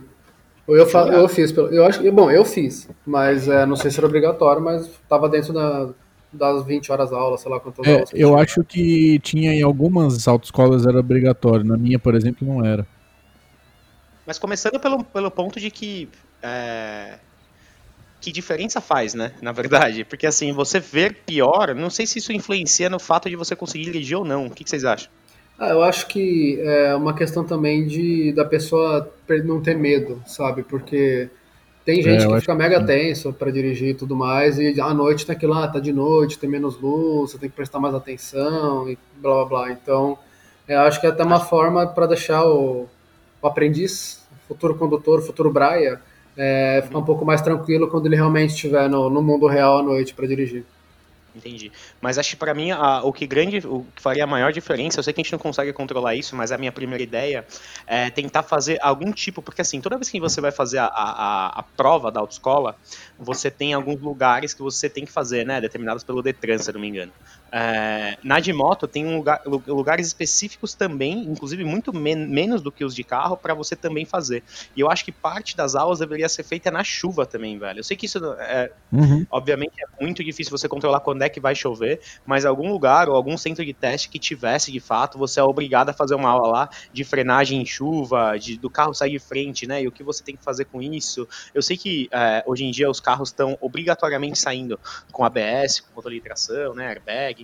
Ou 0.67 0.77
eu, 0.77 0.85
fa- 0.85 1.07
eu 1.07 1.27
fiz, 1.27 1.51
pelo- 1.51 1.69
eu 1.73 1.85
acho 1.85 2.01
que, 2.01 2.11
bom, 2.11 2.29
eu 2.29 2.45
fiz, 2.45 2.87
mas 3.05 3.47
é, 3.47 3.65
não 3.65 3.75
sei 3.75 3.89
se 3.89 3.97
era 3.97 4.05
obrigatório, 4.05 4.61
mas 4.61 4.85
estava 4.85 5.27
dentro 5.27 5.53
da- 5.53 5.89
das 6.31 6.65
20 6.65 6.91
horas 6.91 7.11
aula, 7.13 7.37
sei 7.37 7.51
lá 7.51 7.59
quantas 7.59 7.85
É, 7.85 7.89
aulas. 7.89 8.11
eu 8.13 8.35
tinha. 8.35 8.37
acho 8.37 8.63
que 8.63 9.19
tinha 9.19 9.53
em 9.53 9.61
algumas 9.63 10.27
autoescolas 10.27 10.85
era 10.85 10.99
obrigatório. 10.99 11.65
Na 11.65 11.77
minha, 11.77 11.97
por 11.99 12.15
exemplo, 12.15 12.45
não 12.47 12.63
era. 12.65 12.87
Mas 14.25 14.37
começando 14.39 14.79
pelo, 14.79 15.03
pelo 15.03 15.31
ponto 15.31 15.59
de 15.59 15.71
que. 15.71 16.09
é, 16.41 17.19
que 18.19 18.31
diferença 18.31 18.79
faz, 18.81 19.13
né? 19.13 19.33
Na 19.41 19.51
verdade. 19.51 20.03
Porque 20.05 20.27
assim, 20.27 20.51
você 20.51 20.79
ver 20.79 21.23
pior, 21.25 21.73
não 21.75 21.89
sei 21.89 22.05
se 22.07 22.19
isso 22.19 22.31
influencia 22.33 22.89
no 22.89 22.99
fato 22.99 23.29
de 23.29 23.35
você 23.35 23.55
conseguir 23.55 23.85
dirigir 23.85 24.17
ou 24.17 24.25
não. 24.25 24.47
O 24.47 24.51
que, 24.51 24.63
que 24.63 24.69
vocês 24.69 24.85
acham? 24.85 25.11
Ah, 25.57 25.69
eu 25.69 25.81
acho 25.83 26.07
que 26.07 26.59
é 26.61 26.95
uma 26.95 27.15
questão 27.15 27.43
também 27.45 27.87
de 27.87 28.31
da 28.33 28.45
pessoa 28.45 29.11
não 29.43 29.61
ter 29.61 29.75
medo, 29.75 30.21
sabe? 30.25 30.63
Porque 30.63 31.29
tem 31.87 32.01
gente 32.03 32.25
É, 32.25 32.27
que 32.27 32.37
fica 32.41 32.53
que 32.53 32.53
mega 32.53 32.81
sim. 32.81 32.85
tenso 32.85 33.31
para 33.31 33.49
dirigir 33.49 33.91
e 33.91 33.93
tudo 33.93 34.13
mais, 34.13 34.59
e 34.59 34.79
à 34.81 34.93
noite 34.93 35.25
tem 35.25 35.33
aquilo 35.33 35.53
lá, 35.53 35.65
tá 35.69 35.79
de 35.79 35.93
noite, 35.93 36.37
tem 36.37 36.49
menos 36.49 36.77
luz, 36.77 37.31
você 37.31 37.37
tem 37.37 37.49
que 37.49 37.55
prestar 37.55 37.79
mais 37.79 37.95
atenção 37.95 38.89
e 38.89 38.97
blá 39.21 39.35
blá 39.35 39.45
blá. 39.45 39.71
Então, 39.71 40.19
eu 40.67 40.81
acho 40.81 40.99
que 40.99 41.07
é 41.07 41.09
até 41.11 41.23
uma 41.23 41.39
forma 41.39 41.87
para 41.87 42.07
deixar 42.07 42.43
o, 42.45 42.89
o 43.41 43.47
aprendiz, 43.47 44.27
futuro 44.49 44.75
condutor, 44.75 45.21
futuro 45.21 45.49
Braia, 45.49 46.01
é, 46.35 46.81
ficar 46.83 46.97
um 46.99 47.05
pouco 47.05 47.23
mais 47.23 47.41
tranquilo 47.41 47.87
quando 47.87 48.05
ele 48.07 48.17
realmente 48.17 48.49
estiver 48.49 48.89
no, 48.89 49.09
no 49.09 49.21
mundo 49.21 49.47
real 49.47 49.77
à 49.77 49.81
noite 49.81 50.13
para 50.13 50.27
dirigir. 50.27 50.65
Entendi. 51.37 51.71
Mas 52.01 52.17
acho 52.17 52.31
que 52.31 52.35
pra 52.37 52.53
mim 52.55 52.71
a- 52.71 53.03
o 53.03 53.13
que 53.13 53.27
grande, 53.27 53.59
o 53.67 53.91
que 53.91 54.01
faria 54.01 54.23
a 54.23 54.27
maior 54.27 54.51
diferença, 54.51 54.97
eu 54.99 55.03
sei 55.03 55.13
que 55.13 55.21
a 55.21 55.23
gente 55.23 55.31
não 55.33 55.37
consegue 55.39 55.71
controlar 55.71 56.15
isso, 56.15 56.35
mas 56.35 56.51
a 56.51 56.57
minha 56.57 56.71
primeira 56.71 57.03
ideia 57.03 57.45
é 57.85 58.09
tentar 58.09 58.41
fazer 58.43 58.79
algum 58.81 59.11
tipo, 59.11 59.43
porque 59.43 59.61
assim, 59.61 59.79
toda 59.81 59.97
vez 59.97 60.09
que 60.09 60.19
você 60.19 60.41
vai 60.41 60.51
fazer 60.51 60.79
a, 60.79 60.85
a, 60.87 61.59
a 61.59 61.63
prova 61.75 62.11
da 62.11 62.21
autoescola, 62.21 62.75
você 63.17 63.51
tem 63.51 63.73
alguns 63.73 64.01
lugares 64.01 64.53
que 64.53 64.63
você 64.63 64.89
tem 64.89 65.05
que 65.05 65.11
fazer, 65.11 65.45
né? 65.45 65.61
Determinados 65.61 66.03
pelo 66.03 66.23
Detran, 66.23 66.57
se 66.57 66.71
não 66.71 66.79
me 66.79 66.87
engano. 66.87 67.13
É, 67.53 68.17
na 68.23 68.39
de 68.39 68.51
moto 68.53 68.87
tem 68.87 69.05
um 69.05 69.17
lugar- 69.17 69.41
lu- 69.45 69.63
lugares 69.67 70.07
específicos 70.07 70.75
também, 70.75 71.23
inclusive 71.25 71.63
muito 71.63 71.93
men- 71.93 72.27
menos 72.27 72.61
do 72.61 72.71
que 72.71 72.83
os 72.83 72.93
de 72.93 73.03
carro, 73.03 73.37
para 73.37 73.53
você 73.53 73.75
também 73.75 74.05
fazer. 74.05 74.43
E 74.75 74.79
eu 74.81 74.89
acho 74.89 75.05
que 75.05 75.11
parte 75.11 75.55
das 75.55 75.75
aulas 75.75 75.99
deveria 75.99 76.27
ser 76.29 76.43
feita 76.43 76.69
na 76.71 76.83
chuva 76.83 77.25
também, 77.25 77.57
velho. 77.57 77.79
Eu 77.79 77.83
sei 77.83 77.95
que 77.97 78.05
isso 78.05 78.19
é, 78.39 78.69
Uhum. 78.91 79.25
Obviamente 79.29 79.73
é 79.81 80.03
muito 80.03 80.23
difícil 80.23 80.57
você 80.57 80.67
controlar 80.67 81.01
quando 81.01 81.21
é 81.21 81.29
que 81.29 81.41
vai 81.41 81.53
chover, 81.53 81.99
mas 82.25 82.45
algum 82.45 82.69
lugar 82.71 83.09
ou 83.09 83.15
algum 83.15 83.37
centro 83.37 83.65
de 83.65 83.73
teste 83.73 84.09
que 84.09 84.17
tivesse 84.17 84.71
de 84.71 84.79
fato, 84.79 85.17
você 85.17 85.39
é 85.41 85.43
obrigado 85.43 85.89
a 85.89 85.93
fazer 85.93 86.15
uma 86.15 86.29
aula 86.29 86.47
lá 86.47 86.69
de 86.93 87.03
frenagem 87.03 87.61
em 87.61 87.65
chuva, 87.65 88.37
de, 88.39 88.57
do 88.57 88.69
carro 88.69 88.93
sair 88.93 89.11
de 89.11 89.19
frente, 89.19 89.67
né? 89.67 89.81
E 89.81 89.87
o 89.87 89.91
que 89.91 90.03
você 90.03 90.23
tem 90.23 90.37
que 90.37 90.43
fazer 90.43 90.65
com 90.65 90.81
isso. 90.81 91.27
Eu 91.53 91.61
sei 91.61 91.77
que 91.77 92.07
é, 92.13 92.41
hoje 92.45 92.63
em 92.63 92.71
dia 92.71 92.89
os 92.89 92.99
carros 93.01 93.29
estão 93.29 93.57
obrigatoriamente 93.59 94.39
saindo 94.39 94.79
com 95.11 95.23
ABS, 95.25 95.81
com 95.81 95.91
controle 95.93 96.15
de 96.17 96.23
tração, 96.23 96.73
né? 96.73 96.87
Airbag. 96.87 97.36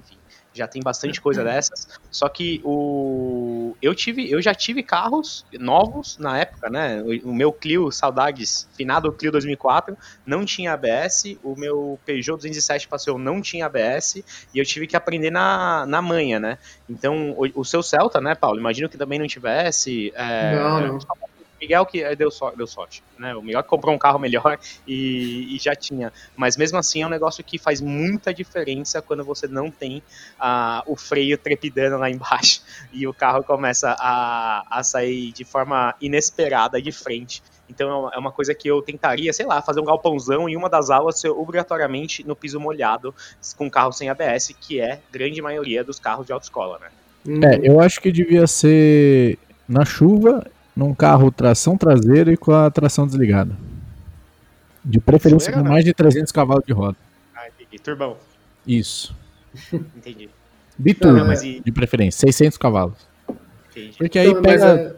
Já 0.53 0.67
tem 0.67 0.81
bastante 0.81 1.19
coisa 1.19 1.43
dessas. 1.43 1.87
Só 2.11 2.29
que 2.29 2.61
o 2.63 3.75
eu 3.81 3.93
tive, 3.93 4.29
eu 4.29 4.41
já 4.41 4.53
tive 4.53 4.83
carros 4.83 5.45
novos 5.59 6.17
na 6.17 6.37
época, 6.37 6.69
né? 6.69 7.01
O, 7.01 7.29
o 7.29 7.33
meu 7.33 7.51
Clio, 7.51 7.91
saudades, 7.91 8.67
finado 8.75 9.11
Clio 9.11 9.31
2004, 9.31 9.97
não 10.25 10.45
tinha 10.45 10.73
ABS, 10.73 11.37
o 11.43 11.55
meu 11.55 11.99
Peugeot 12.05 12.37
207 12.37 12.87
Passeio 12.87 13.17
não 13.17 13.41
tinha 13.41 13.65
ABS, 13.65 14.23
e 14.53 14.59
eu 14.59 14.65
tive 14.65 14.87
que 14.87 14.95
aprender 14.95 15.31
na, 15.31 15.85
na 15.85 16.01
manha, 16.01 16.39
né? 16.39 16.57
Então, 16.89 17.31
o, 17.31 17.61
o 17.61 17.65
seu 17.65 17.81
Celta, 17.81 18.21
né, 18.21 18.35
Paulo, 18.35 18.59
imagino 18.59 18.87
que 18.89 18.97
também 18.97 19.19
não 19.19 19.27
tivesse. 19.27 20.11
é, 20.15 20.55
Não, 20.55 20.87
não. 20.87 20.99
Miguel 21.63 21.85
que 21.85 22.15
deu, 22.15 22.29
so, 22.29 22.51
deu 22.55 22.67
sorte, 22.67 23.01
né? 23.17 23.33
O 23.33 23.41
Miguel 23.41 23.63
que 23.63 23.69
comprou 23.69 23.95
um 23.95 23.97
carro 23.97 24.19
melhor 24.19 24.59
e, 24.85 25.55
e 25.55 25.59
já 25.59 25.73
tinha. 25.73 26.11
Mas 26.35 26.57
mesmo 26.57 26.77
assim 26.77 27.01
é 27.01 27.07
um 27.07 27.09
negócio 27.09 27.41
que 27.43 27.57
faz 27.57 27.79
muita 27.79 28.33
diferença 28.33 29.01
quando 29.01 29.23
você 29.23 29.47
não 29.47 29.71
tem 29.71 30.03
ah, 30.37 30.83
o 30.85 30.97
freio 30.97 31.37
trepidando 31.37 31.97
lá 31.97 32.09
embaixo 32.09 32.61
e 32.91 33.07
o 33.07 33.13
carro 33.13 33.43
começa 33.43 33.95
a, 33.97 34.65
a 34.69 34.83
sair 34.83 35.31
de 35.31 35.45
forma 35.45 35.95
inesperada 36.01 36.81
de 36.81 36.91
frente. 36.91 37.41
Então 37.69 38.11
é 38.13 38.17
uma 38.17 38.31
coisa 38.31 38.53
que 38.53 38.67
eu 38.67 38.81
tentaria, 38.81 39.31
sei 39.31 39.45
lá, 39.45 39.61
fazer 39.61 39.79
um 39.79 39.85
galpãozão 39.85 40.49
e 40.49 40.57
uma 40.57 40.69
das 40.69 40.89
aulas 40.89 41.19
ser 41.19 41.29
obrigatoriamente 41.29 42.27
no 42.27 42.35
piso 42.35 42.59
molhado 42.59 43.15
com 43.55 43.69
carro 43.69 43.93
sem 43.93 44.09
ABS, 44.09 44.53
que 44.59 44.81
é 44.81 44.99
grande 45.11 45.41
maioria 45.41 45.81
dos 45.81 45.97
carros 45.97 46.25
de 46.25 46.33
autoescola, 46.33 46.77
né? 46.79 46.89
É, 47.47 47.61
eu 47.63 47.79
acho 47.79 48.01
que 48.01 48.11
devia 48.11 48.45
ser 48.45 49.39
na 49.67 49.85
chuva, 49.85 50.45
num 50.75 50.93
carro 50.93 51.31
tração 51.31 51.77
traseira 51.77 52.31
e 52.31 52.37
com 52.37 52.51
a 52.53 52.69
tração 52.71 53.05
desligada. 53.05 53.55
De 54.83 54.99
preferência 54.99 55.51
com 55.53 55.61
né? 55.61 55.69
mais 55.69 55.85
de 55.85 55.93
300 55.93 56.31
cavalos 56.31 56.63
de 56.65 56.73
roda. 56.73 56.97
Ah, 57.35 57.47
entendi. 57.47 57.81
Turbão, 57.81 58.17
Isso. 58.67 59.15
entendi. 59.73 60.29
Biturbo, 60.77 61.19
Não, 61.19 61.27
mas 61.27 61.43
e- 61.43 61.61
de 61.63 61.71
preferência, 61.71 62.19
600 62.27 62.57
cavalos. 62.57 62.95
entendi. 63.71 63.95
Porque 63.97 64.17
aí 64.19 64.33
mas 64.33 64.41
pega, 64.41 64.65
é- 64.65 64.95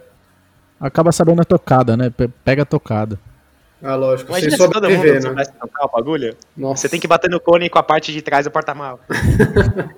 acaba 0.80 1.12
sabendo 1.12 1.42
a 1.42 1.46
tocada, 1.46 1.96
né? 1.98 2.10
Pe- 2.10 2.30
Pega 2.44 2.64
a 2.64 2.66
tocada. 2.66 3.20
Ah, 3.84 3.94
lógico, 3.96 4.32
Imagina 4.32 4.52
se 4.52 4.58
todo 4.58 4.90
mundo 4.90 5.04
né? 5.04 5.22
soubesse 5.22 5.52
tocar 5.54 5.86
o 5.86 5.90
bagulho. 5.90 6.36
Nossa. 6.58 6.82
Você 6.82 6.90
tem 6.90 7.00
que 7.00 7.08
bater 7.08 7.30
no 7.30 7.40
cone 7.40 7.70
com 7.70 7.78
a 7.78 7.84
parte 7.84 8.12
de 8.14 8.22
trás 8.22 8.46
do 8.46 8.50
porta-mala. 8.52 9.00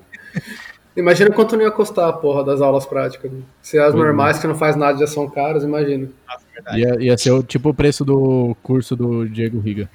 Imagina 0.97 1.29
quanto 1.31 1.55
não 1.55 1.63
ia 1.63 1.71
custar 1.71 2.09
a 2.09 2.13
porra 2.13 2.43
das 2.43 2.59
aulas 2.59 2.85
práticas. 2.85 3.31
né? 3.31 3.41
Se 3.61 3.77
as 3.77 3.91
Pois 3.91 4.03
é. 4.03 4.05
normais 4.05 4.39
que 4.39 4.47
não 4.47 4.55
faz 4.55 4.75
nada 4.75 4.97
já 4.97 5.07
são 5.07 5.29
caras, 5.29 5.63
imagina. 5.63 6.09
Nossa, 6.27 6.43
é 6.49 6.53
verdade. 6.55 6.79
Ia, 6.79 7.03
ia 7.11 7.17
ser 7.17 7.31
o 7.31 7.43
tipo 7.43 7.69
o 7.69 7.73
preço 7.73 8.03
do 8.03 8.55
curso 8.63 8.95
do 8.95 9.29
Diego 9.29 9.59
Riga. 9.59 9.89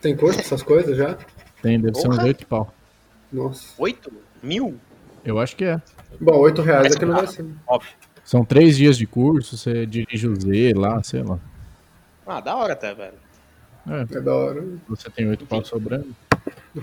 Tem 0.00 0.14
curso 0.16 0.38
essas 0.40 0.62
coisas 0.62 0.96
já? 0.96 1.16
Tem, 1.62 1.80
deve 1.80 1.96
ser 1.98 2.08
uns 2.08 2.16
Porra. 2.16 2.26
8 2.28 2.46
pau. 2.46 2.74
Nossa. 3.32 3.74
Oito? 3.78 4.12
Mil? 4.42 4.76
Eu 5.24 5.38
acho 5.38 5.56
que 5.56 5.64
é. 5.64 5.80
Bom, 6.20 6.36
8 6.36 6.60
reais 6.60 6.82
Mas 6.88 6.96
é 6.96 6.98
que 6.98 7.04
não 7.06 7.14
tá. 7.14 7.20
vai 7.22 7.26
ser. 7.28 7.46
Óbvio. 7.66 7.90
São 8.24 8.44
três 8.44 8.76
dias 8.76 8.96
de 8.98 9.06
curso, 9.06 9.56
você 9.56 9.86
dirige 9.86 10.28
o 10.28 10.38
Z 10.40 10.74
lá, 10.76 11.02
sei 11.02 11.22
lá. 11.22 11.38
Ah, 12.26 12.40
da 12.40 12.54
hora 12.56 12.72
até, 12.74 12.94
velho. 12.94 13.14
É, 13.88 14.16
É 14.16 14.20
da 14.20 14.34
hora. 14.34 14.62
você 14.88 15.08
tem 15.10 15.26
oito 15.28 15.44
pau 15.46 15.64
sobrando. 15.64 16.14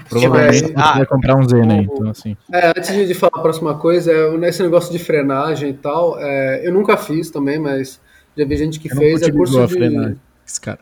Provavelmente 0.07 0.59
você 0.67 0.73
Ah, 0.75 0.97
vai 0.97 1.05
comprar 1.05 1.35
um 1.35 1.47
Z, 1.47 1.65
né? 1.65 1.81
Então, 1.81 2.09
assim. 2.09 2.37
É, 2.53 2.69
antes 2.69 2.93
de, 2.93 3.07
de 3.07 3.13
falar 3.13 3.31
a 3.35 3.41
próxima 3.41 3.75
coisa, 3.75 4.11
é, 4.11 4.37
nesse 4.37 4.61
negócio 4.61 4.91
de 4.91 4.99
frenagem 4.99 5.69
e 5.71 5.73
tal, 5.73 6.19
é, 6.19 6.61
eu 6.67 6.71
nunca 6.73 6.95
fiz 6.95 7.31
também, 7.31 7.57
mas 7.59 7.99
já 8.37 8.45
vi 8.45 8.57
gente 8.57 8.79
que 8.79 8.91
Eu 8.91 8.95
fez. 8.95 9.21
É 9.21 9.31
curso 9.31 9.59
a 9.61 9.65
de. 9.65 9.73
frenagem. 9.73 10.19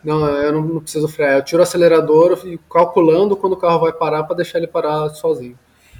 Não, 0.03 0.25
eu 0.25 0.51
não, 0.53 0.61
não 0.61 0.81
preciso 0.81 1.07
frear. 1.09 1.37
Eu 1.37 1.43
tiro 1.43 1.59
o 1.59 1.63
acelerador 1.63 2.39
e 2.45 2.57
calculando 2.71 3.35
quando 3.35 3.53
o 3.53 3.57
carro 3.57 3.81
vai 3.81 3.91
parar 3.91 4.23
para 4.23 4.37
deixar 4.37 4.59
ele 4.59 4.67
parar 4.67 5.09
sozinho. 5.09 5.57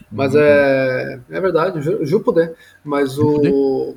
Mas 0.09 0.33
Uhum. 0.33 0.39
é, 0.41 1.19
é 1.31 1.41
verdade, 1.41 1.81
ju 1.81 2.19
poder. 2.21 2.53
Mas 2.83 3.17
o. 3.19 3.95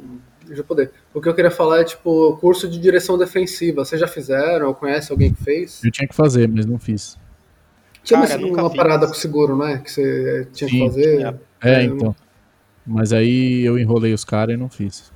Ju 0.50 0.64
poder. 0.64 0.90
O 1.14 1.20
que 1.20 1.28
eu 1.28 1.34
queria 1.34 1.50
falar 1.52 1.80
é, 1.82 1.84
tipo, 1.84 2.36
curso 2.40 2.68
de 2.68 2.80
direção 2.80 3.16
defensiva. 3.16 3.84
Vocês 3.84 4.00
já 4.00 4.08
fizeram? 4.08 4.66
Ou 4.66 4.74
conhece 4.74 5.12
alguém 5.12 5.32
que 5.32 5.42
fez? 5.44 5.80
Eu 5.84 5.90
tinha 5.92 6.08
que 6.08 6.14
fazer, 6.14 6.48
mas 6.48 6.66
não 6.66 6.78
fiz. 6.78 7.16
Tinha 8.02 8.20
Cara, 8.20 8.38
uma, 8.38 8.62
uma 8.62 8.74
parada 8.74 9.06
com 9.06 9.14
seguro, 9.14 9.56
né? 9.56 9.78
Que 9.78 9.90
você 9.90 10.48
tinha 10.52 10.70
que 10.70 10.76
Sim, 10.76 10.86
fazer. 10.86 11.16
tinha. 11.16 11.40
É, 11.62 11.82
É, 11.82 11.82
então. 11.84 12.14
Mas 12.86 13.12
aí 13.12 13.62
eu 13.62 13.78
enrolei 13.78 14.12
os 14.12 14.24
caras 14.24 14.54
e 14.54 14.58
não 14.58 14.68
fiz. 14.68 15.12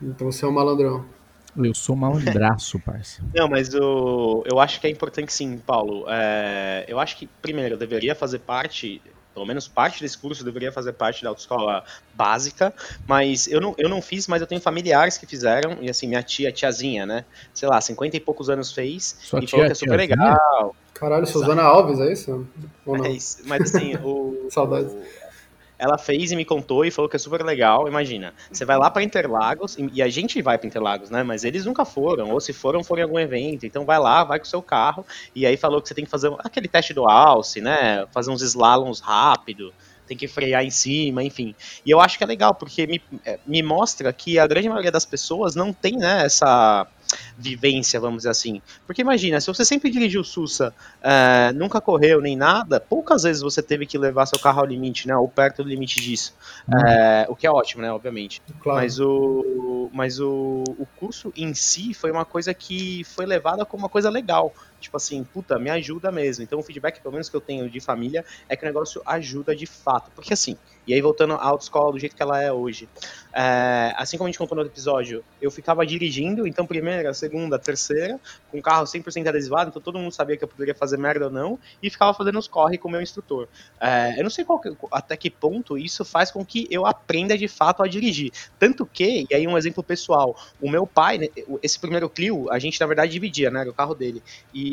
Então 0.00 0.30
você 0.30 0.44
é 0.44 0.48
um 0.48 0.52
malandrão. 0.52 1.04
Eu 1.56 1.74
sou 1.74 1.96
malandraço, 1.96 2.78
parça. 2.84 3.22
Não, 3.34 3.48
mas 3.48 3.74
o, 3.74 4.44
eu 4.46 4.60
acho 4.60 4.80
que 4.80 4.86
é 4.86 4.90
importante 4.90 5.32
sim, 5.32 5.58
Paulo. 5.58 6.04
É, 6.08 6.84
eu 6.88 6.98
acho 6.98 7.16
que, 7.16 7.26
primeiro, 7.40 7.76
deveria 7.78 8.14
fazer 8.14 8.40
parte, 8.40 9.00
pelo 9.32 9.46
menos 9.46 9.66
parte 9.68 10.02
desse 10.02 10.18
curso 10.18 10.44
deveria 10.44 10.70
fazer 10.70 10.92
parte 10.92 11.22
da 11.22 11.30
autoescola 11.30 11.82
básica, 12.14 12.74
mas 13.06 13.46
eu 13.46 13.60
não, 13.60 13.74
eu 13.78 13.88
não 13.88 14.02
fiz, 14.02 14.26
mas 14.28 14.42
eu 14.42 14.46
tenho 14.46 14.60
familiares 14.60 15.16
que 15.16 15.26
fizeram, 15.26 15.78
e 15.80 15.88
assim, 15.88 16.06
minha 16.08 16.22
tia, 16.22 16.52
tiazinha, 16.52 17.06
né? 17.06 17.24
Sei 17.54 17.68
lá, 17.68 17.80
50 17.80 18.16
e 18.16 18.20
poucos 18.20 18.50
anos 18.50 18.72
fez, 18.72 19.16
Sua 19.22 19.38
e 19.40 19.46
tia, 19.46 19.48
falou 19.48 19.66
que 19.66 19.72
é 19.72 19.74
super 19.74 19.96
tiazinha? 19.96 19.98
legal. 19.98 20.76
Caralho, 20.98 21.26
Suzana 21.26 21.62
Alves, 21.62 22.00
é 22.00 22.12
isso? 22.12 22.46
Ou 22.84 22.96
não? 22.96 23.04
É 23.06 23.10
isso. 23.10 23.38
Mas 23.44 23.74
assim, 23.74 23.94
o. 24.02 24.46
Saudades. 24.50 24.92
o- 24.92 25.26
ela 25.78 25.98
fez 25.98 26.32
e 26.32 26.36
me 26.36 26.44
contou 26.46 26.86
e 26.86 26.90
falou 26.90 27.06
que 27.06 27.16
é 27.16 27.18
super 27.18 27.42
legal. 27.44 27.86
Imagina, 27.86 28.32
você 28.50 28.64
vai 28.64 28.78
lá 28.78 28.90
pra 28.90 29.02
Interlagos 29.02 29.76
e 29.92 30.00
a 30.00 30.08
gente 30.08 30.40
vai 30.40 30.56
pra 30.56 30.66
Interlagos, 30.66 31.10
né? 31.10 31.22
Mas 31.22 31.44
eles 31.44 31.66
nunca 31.66 31.84
foram, 31.84 32.30
ou 32.30 32.40
se 32.40 32.54
foram, 32.54 32.82
foram 32.82 33.00
em 33.00 33.04
algum 33.04 33.18
evento. 33.18 33.66
Então 33.66 33.84
vai 33.84 33.98
lá, 33.98 34.24
vai 34.24 34.38
com 34.38 34.46
o 34.46 34.48
seu 34.48 34.62
carro 34.62 35.04
e 35.34 35.44
aí 35.44 35.54
falou 35.58 35.82
que 35.82 35.88
você 35.88 35.94
tem 35.94 36.06
que 36.06 36.10
fazer 36.10 36.34
aquele 36.38 36.66
teste 36.66 36.94
do 36.94 37.06
alce, 37.06 37.60
né? 37.60 38.06
Fazer 38.10 38.30
uns 38.30 38.40
slaloms 38.40 39.00
rápido. 39.00 39.70
Tem 40.08 40.16
que 40.16 40.26
frear 40.26 40.64
em 40.64 40.70
cima, 40.70 41.22
enfim. 41.22 41.54
E 41.84 41.90
eu 41.90 42.00
acho 42.00 42.16
que 42.16 42.24
é 42.24 42.26
legal, 42.26 42.54
porque 42.54 42.86
me, 42.86 43.02
é, 43.22 43.38
me 43.46 43.62
mostra 43.62 44.10
que 44.14 44.38
a 44.38 44.46
grande 44.46 44.68
maioria 44.70 44.90
das 44.92 45.04
pessoas 45.04 45.54
não 45.54 45.74
tem 45.74 45.98
né, 45.98 46.24
essa 46.24 46.86
vivência, 47.36 48.00
vamos 48.00 48.18
dizer 48.18 48.30
assim. 48.30 48.60
Porque 48.86 49.02
imagina, 49.02 49.40
se 49.40 49.46
você 49.46 49.64
sempre 49.64 49.90
dirigiu 49.90 50.22
Sussa, 50.24 50.74
é, 51.02 51.52
nunca 51.52 51.80
correu 51.80 52.20
nem 52.20 52.36
nada, 52.36 52.80
poucas 52.80 53.22
vezes 53.22 53.42
você 53.42 53.62
teve 53.62 53.86
que 53.86 53.98
levar 53.98 54.26
seu 54.26 54.38
carro 54.38 54.60
ao 54.60 54.66
limite, 54.66 55.06
né? 55.06 55.16
Ou 55.16 55.28
perto 55.28 55.62
do 55.62 55.68
limite 55.68 56.00
disso. 56.00 56.34
É, 56.86 57.26
o 57.28 57.36
que 57.36 57.46
é 57.46 57.50
ótimo, 57.50 57.82
né? 57.82 57.92
Obviamente. 57.92 58.42
Claro. 58.60 58.80
Mas, 58.80 58.98
o, 58.98 59.90
mas 59.92 60.20
o, 60.20 60.64
o 60.78 60.86
curso 60.96 61.32
em 61.36 61.54
si 61.54 61.94
foi 61.94 62.10
uma 62.10 62.24
coisa 62.24 62.52
que 62.52 63.04
foi 63.04 63.26
levada 63.26 63.64
como 63.64 63.84
uma 63.84 63.88
coisa 63.88 64.10
legal. 64.10 64.52
Tipo 64.80 64.96
assim, 64.96 65.24
puta, 65.24 65.58
me 65.58 65.70
ajuda 65.70 66.12
mesmo. 66.12 66.44
Então 66.44 66.58
o 66.58 66.62
feedback, 66.62 67.00
pelo 67.02 67.12
menos 67.12 67.28
que 67.28 67.36
eu 67.36 67.40
tenho 67.40 67.68
de 67.70 67.80
família, 67.80 68.24
é 68.48 68.56
que 68.56 68.64
o 68.64 68.66
negócio 68.66 69.02
ajuda 69.06 69.54
de 69.54 69.66
fato. 69.66 70.10
Porque 70.12 70.32
assim, 70.32 70.58
e 70.86 70.92
aí 70.94 71.00
voltando 71.00 71.34
à 71.34 71.44
autoescola 71.44 71.92
do 71.92 71.98
jeito 71.98 72.14
que 72.16 72.22
ela 72.22 72.40
é 72.42 72.52
hoje. 72.52 72.88
é, 73.34 73.92
assim 73.96 74.16
como 74.16 74.26
a 74.28 74.30
gente 74.30 74.38
contou 74.38 74.56
no 74.56 74.62
outro 74.62 74.72
episódio, 74.72 75.24
eu 75.40 75.50
ficava 75.50 75.84
dirigindo, 75.86 76.46
então 76.46 76.66
primeira, 76.66 77.12
segunda, 77.14 77.58
terceira, 77.58 78.20
com 78.46 78.58
o 78.58 78.62
carro 78.62 78.86
100% 78.86 79.28
adesivado, 79.28 79.70
então 79.70 79.82
todo 79.82 79.98
mundo 79.98 80.12
sabia 80.12 80.36
que 80.36 80.44
eu 80.44 80.48
poderia 80.48 80.74
fazer 80.74 80.96
merda 80.96 81.26
ou 81.26 81.30
não, 81.30 81.58
e 81.82 81.90
ficava 81.90 82.14
fazendo 82.14 82.38
os 82.38 82.48
corre 82.48 82.78
com 82.78 82.88
o 82.88 82.90
meu 82.90 83.00
instrutor. 83.02 83.48
É, 83.80 84.18
eu 84.18 84.22
não 84.22 84.30
sei 84.30 84.44
que- 84.44 84.76
até 84.92 85.16
que 85.16 85.30
ponto 85.30 85.76
isso 85.78 86.04
faz 86.04 86.30
com 86.30 86.44
que 86.44 86.66
eu 86.70 86.86
aprenda 86.86 87.36
de 87.36 87.48
fato 87.48 87.82
a 87.82 87.88
dirigir. 87.88 88.30
Tanto 88.58 88.86
que, 88.86 89.26
e 89.30 89.34
aí 89.34 89.46
um 89.46 89.56
exemplo 89.58 89.82
pessoal, 89.84 90.34
o 90.60 90.70
meu 90.70 90.86
pai, 90.86 91.18
né, 91.18 91.26
esse 91.62 91.78
primeiro 91.78 92.08
Clio, 92.08 92.50
a 92.50 92.58
gente 92.58 92.80
na 92.80 92.86
verdade 92.86 93.12
dividia, 93.12 93.50
né, 93.50 93.60
era 93.60 93.70
o 93.70 93.74
carro 93.74 93.94
dele, 93.94 94.22
e 94.52 94.65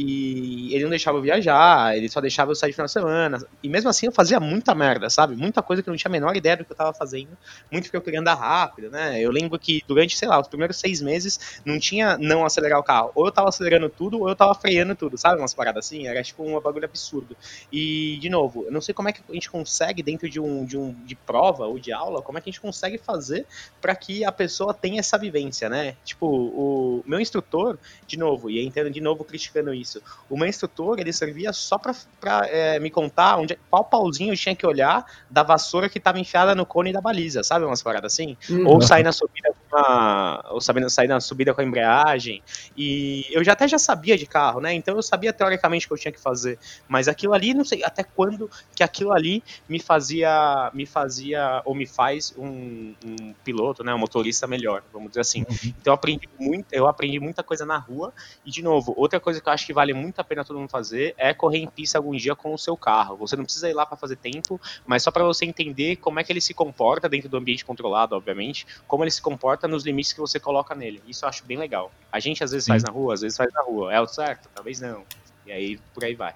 ele 0.74 0.84
não 0.84 0.90
deixava 0.90 1.18
eu 1.18 1.22
viajar, 1.22 1.96
ele 1.96 2.10
só 2.10 2.20
deixava 2.22 2.52
eu 2.52 2.56
sair 2.56 2.70
de 2.72 2.76
final 2.76 2.86
de 2.86 2.92
semana, 2.92 3.46
e 3.62 3.70
mesmo 3.70 3.90
assim 3.90 4.08
eu 4.08 4.12
fazia 4.12 4.40
muita 4.40 4.74
merda, 4.74 5.10
sabe? 5.10 5.36
Muita 5.36 5.62
coisa 5.62 5.82
que 5.82 5.90
eu 5.90 5.92
não 5.92 5.98
tinha 5.98 6.10
a 6.10 6.12
menor 6.12 6.36
ideia 6.36 6.58
do 6.58 6.66
que 6.66 6.72
eu 6.72 6.76
tava 6.76 6.94
fazendo, 6.94 7.38
muito 7.72 7.86
porque 7.86 7.98
eu 7.98 8.02
queria 8.02 8.20
andar 8.20 8.36
rápido, 8.36 8.90
né? 8.90 9.20
Eu 9.20 9.32
lembro 9.32 9.58
que 9.60 9.82
durante, 9.88 10.18
sei 10.18 10.28
lá, 10.28 10.40
os 10.40 10.48
primeiros 10.48 10.78
seis 10.78 11.02
meses 11.02 11.62
não 11.66 11.80
tinha 11.80 12.18
não 12.18 12.46
acelerar 12.46 12.80
o 12.80 12.84
carro, 12.84 13.12
ou 13.16 13.26
eu 13.26 13.32
tava 13.32 13.50
acelerando 13.50 13.90
tudo, 13.90 14.20
ou 14.20 14.30
eu 14.30 14.36
tava 14.36 14.54
freando 14.56 14.96
tudo, 14.96 15.18
sabe? 15.18 15.40
Umas 15.40 15.54
paradas 15.54 15.86
assim, 15.86 16.08
era 16.08 16.22
tipo 16.24 16.44
um 16.44 16.60
bagulho 16.60 16.86
absurdo. 16.86 17.36
E, 17.72 18.18
de 18.20 18.30
novo, 18.30 18.66
eu 18.66 18.72
não 18.72 18.82
sei 18.82 18.94
como 18.94 19.10
é 19.10 19.14
que 19.14 19.22
a 19.28 19.34
gente 19.34 19.50
consegue, 19.50 20.04
dentro 20.04 20.30
de 20.30 20.40
um, 20.40 20.66
de 20.66 20.78
um 20.78 20.94
de 21.06 21.16
prova 21.16 21.66
ou 21.66 21.80
de 21.80 21.92
aula, 21.92 22.22
como 22.22 22.38
é 22.38 22.42
que 22.42 22.50
a 22.50 22.52
gente 22.52 22.62
consegue 22.62 22.98
fazer 22.98 23.46
para 23.82 23.96
que 23.96 24.24
a 24.24 24.32
pessoa 24.32 24.74
tenha 24.74 25.00
essa 25.00 25.18
vivência, 25.18 25.70
né? 25.70 25.96
Tipo, 26.04 26.28
o 26.28 27.04
meu 27.06 27.20
instrutor, 27.20 27.78
de 28.06 28.18
novo, 28.18 28.50
e 28.50 28.64
entendo 28.64 28.90
de 28.90 29.02
novo 29.02 29.24
criticando 29.24 29.74
isso, 29.84 30.02
o 30.30 30.38
meu 30.38 30.48
instrutor, 30.48 31.00
ele 31.00 31.14
servia 31.14 31.54
só 31.54 31.78
pra, 31.78 31.96
pra 32.20 32.48
é, 32.48 32.80
me 32.80 32.90
contar 32.90 33.38
onde, 33.38 33.58
qual 33.70 33.84
pauzinho 33.84 34.34
eu 34.34 34.38
tinha 34.38 34.56
que 34.56 34.66
olhar 34.66 35.06
da 35.30 35.44
vassoura 35.44 35.88
que 35.88 36.00
tava 36.00 36.20
enfiada 36.20 36.56
no 36.56 36.66
cone 36.66 36.92
da 36.92 37.02
baliza, 37.02 37.44
sabe? 37.44 37.66
Umas 37.66 37.84
paradas 37.84 38.14
assim? 38.14 38.36
Uhum. 38.50 38.68
ou 38.68 38.82
sair 38.82 39.04
na 39.04 39.12
subida 39.12 39.53
com 39.74 39.78
a, 39.78 40.46
ou 40.52 40.62
sabendo 40.62 40.90
sair 40.90 41.08
na 41.08 41.20
subida 41.20 41.54
com 41.54 41.62
a 41.62 41.64
embreagem. 41.64 42.44
E 42.78 43.26
eu 43.32 43.44
já 43.44 43.54
até 43.54 43.68
já 43.68 43.80
sabia 43.80 44.18
de 44.18 44.28
carro, 44.28 44.62
né? 44.62 44.74
Então 44.74 44.96
eu 44.96 45.02
sabia 45.02 45.34
teoricamente 45.34 45.86
o 45.86 45.90
que 45.90 45.94
eu 45.94 45.98
tinha 45.98 46.12
que 46.12 46.20
fazer, 46.20 46.60
mas 46.88 47.08
aquilo 47.08 47.34
ali 47.34 47.54
não 47.54 47.66
sei 47.66 47.84
até 47.84 48.04
quando 48.04 48.50
que 48.76 48.84
aquilo 48.84 49.12
ali 49.12 49.44
me 49.68 49.80
fazia 49.80 50.70
me 50.74 50.86
fazia 50.86 51.62
ou 51.66 51.74
me 51.74 51.88
faz 51.88 52.34
um, 52.38 52.94
um 53.04 53.34
piloto, 53.44 53.84
né, 53.84 53.94
um 53.94 53.98
motorista 53.98 54.46
melhor, 54.46 54.84
vamos 54.92 55.10
dizer 55.10 55.22
assim. 55.22 55.46
Então 55.64 55.92
eu 55.92 55.94
aprendi 55.94 56.30
muito, 56.40 56.72
eu 56.72 56.88
aprendi 56.88 57.20
muita 57.20 57.42
coisa 57.42 57.66
na 57.66 57.78
rua 57.78 58.14
e 58.46 58.52
de 58.52 58.62
novo, 58.62 58.94
outra 58.96 59.20
coisa 59.20 59.42
que 59.42 59.48
eu 59.48 59.54
acho 59.54 59.66
que 59.66 59.74
vale 59.74 59.94
muito 59.94 60.20
a 60.20 60.24
pena 60.24 60.46
todo 60.46 60.60
mundo 60.60 60.70
fazer 60.70 61.16
é 61.18 61.34
correr 61.34 61.60
em 61.60 61.68
pista 61.68 61.98
algum 61.98 62.16
dia 62.16 62.36
com 62.36 62.54
o 62.54 62.58
seu 62.58 62.78
carro. 62.78 63.18
Você 63.18 63.36
não 63.36 63.44
precisa 63.44 63.70
ir 63.70 63.74
lá 63.74 63.86
para 63.86 63.98
fazer 63.98 64.18
tempo, 64.18 64.60
mas 64.86 65.04
só 65.04 65.12
para 65.12 65.24
você 65.24 65.46
entender 65.46 65.96
como 65.98 66.20
é 66.20 66.24
que 66.24 66.32
ele 66.32 66.42
se 66.42 66.54
comporta 66.54 67.10
dentro 67.10 67.30
do 67.30 67.38
ambiente 67.38 67.66
controlado, 67.66 68.16
obviamente, 68.16 68.66
como 68.88 69.04
ele 69.04 69.12
se 69.12 69.22
comporta 69.22 69.63
nos 69.68 69.86
limites 69.86 70.14
que 70.14 70.20
você 70.20 70.40
coloca 70.40 70.74
nele. 70.76 71.02
Isso 71.08 71.26
eu 71.26 71.30
acho 71.30 71.46
bem 71.46 71.58
legal. 71.58 71.92
A 72.12 72.20
gente 72.20 72.44
às 72.44 72.52
vezes 72.52 72.68
faz 72.68 72.84
na 72.84 72.92
rua, 72.92 73.14
às 73.14 73.22
vezes 73.22 73.38
faz 73.38 73.52
na 73.54 73.62
rua. 73.62 73.94
É 73.94 74.00
o 74.00 74.08
certo? 74.08 74.50
Talvez 74.54 74.80
não. 74.80 75.04
E 75.46 75.52
aí 75.52 75.80
por 75.94 76.04
aí 76.04 76.16
vai. 76.16 76.34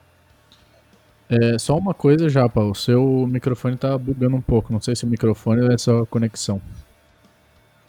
É, 1.30 1.58
só 1.60 1.78
uma 1.78 1.94
coisa, 1.94 2.30
Japa, 2.30 2.62
o 2.62 2.74
seu 2.74 3.04
microfone 3.28 3.76
tá 3.76 3.98
bugando 3.98 4.36
um 4.36 4.42
pouco. 4.42 4.72
Não 4.72 4.80
sei 4.82 4.96
se 4.96 5.04
o 5.04 5.08
microfone 5.08 5.62
ou 5.62 5.72
é 5.72 5.78
só 5.78 6.00
a 6.00 6.06
conexão. 6.06 6.62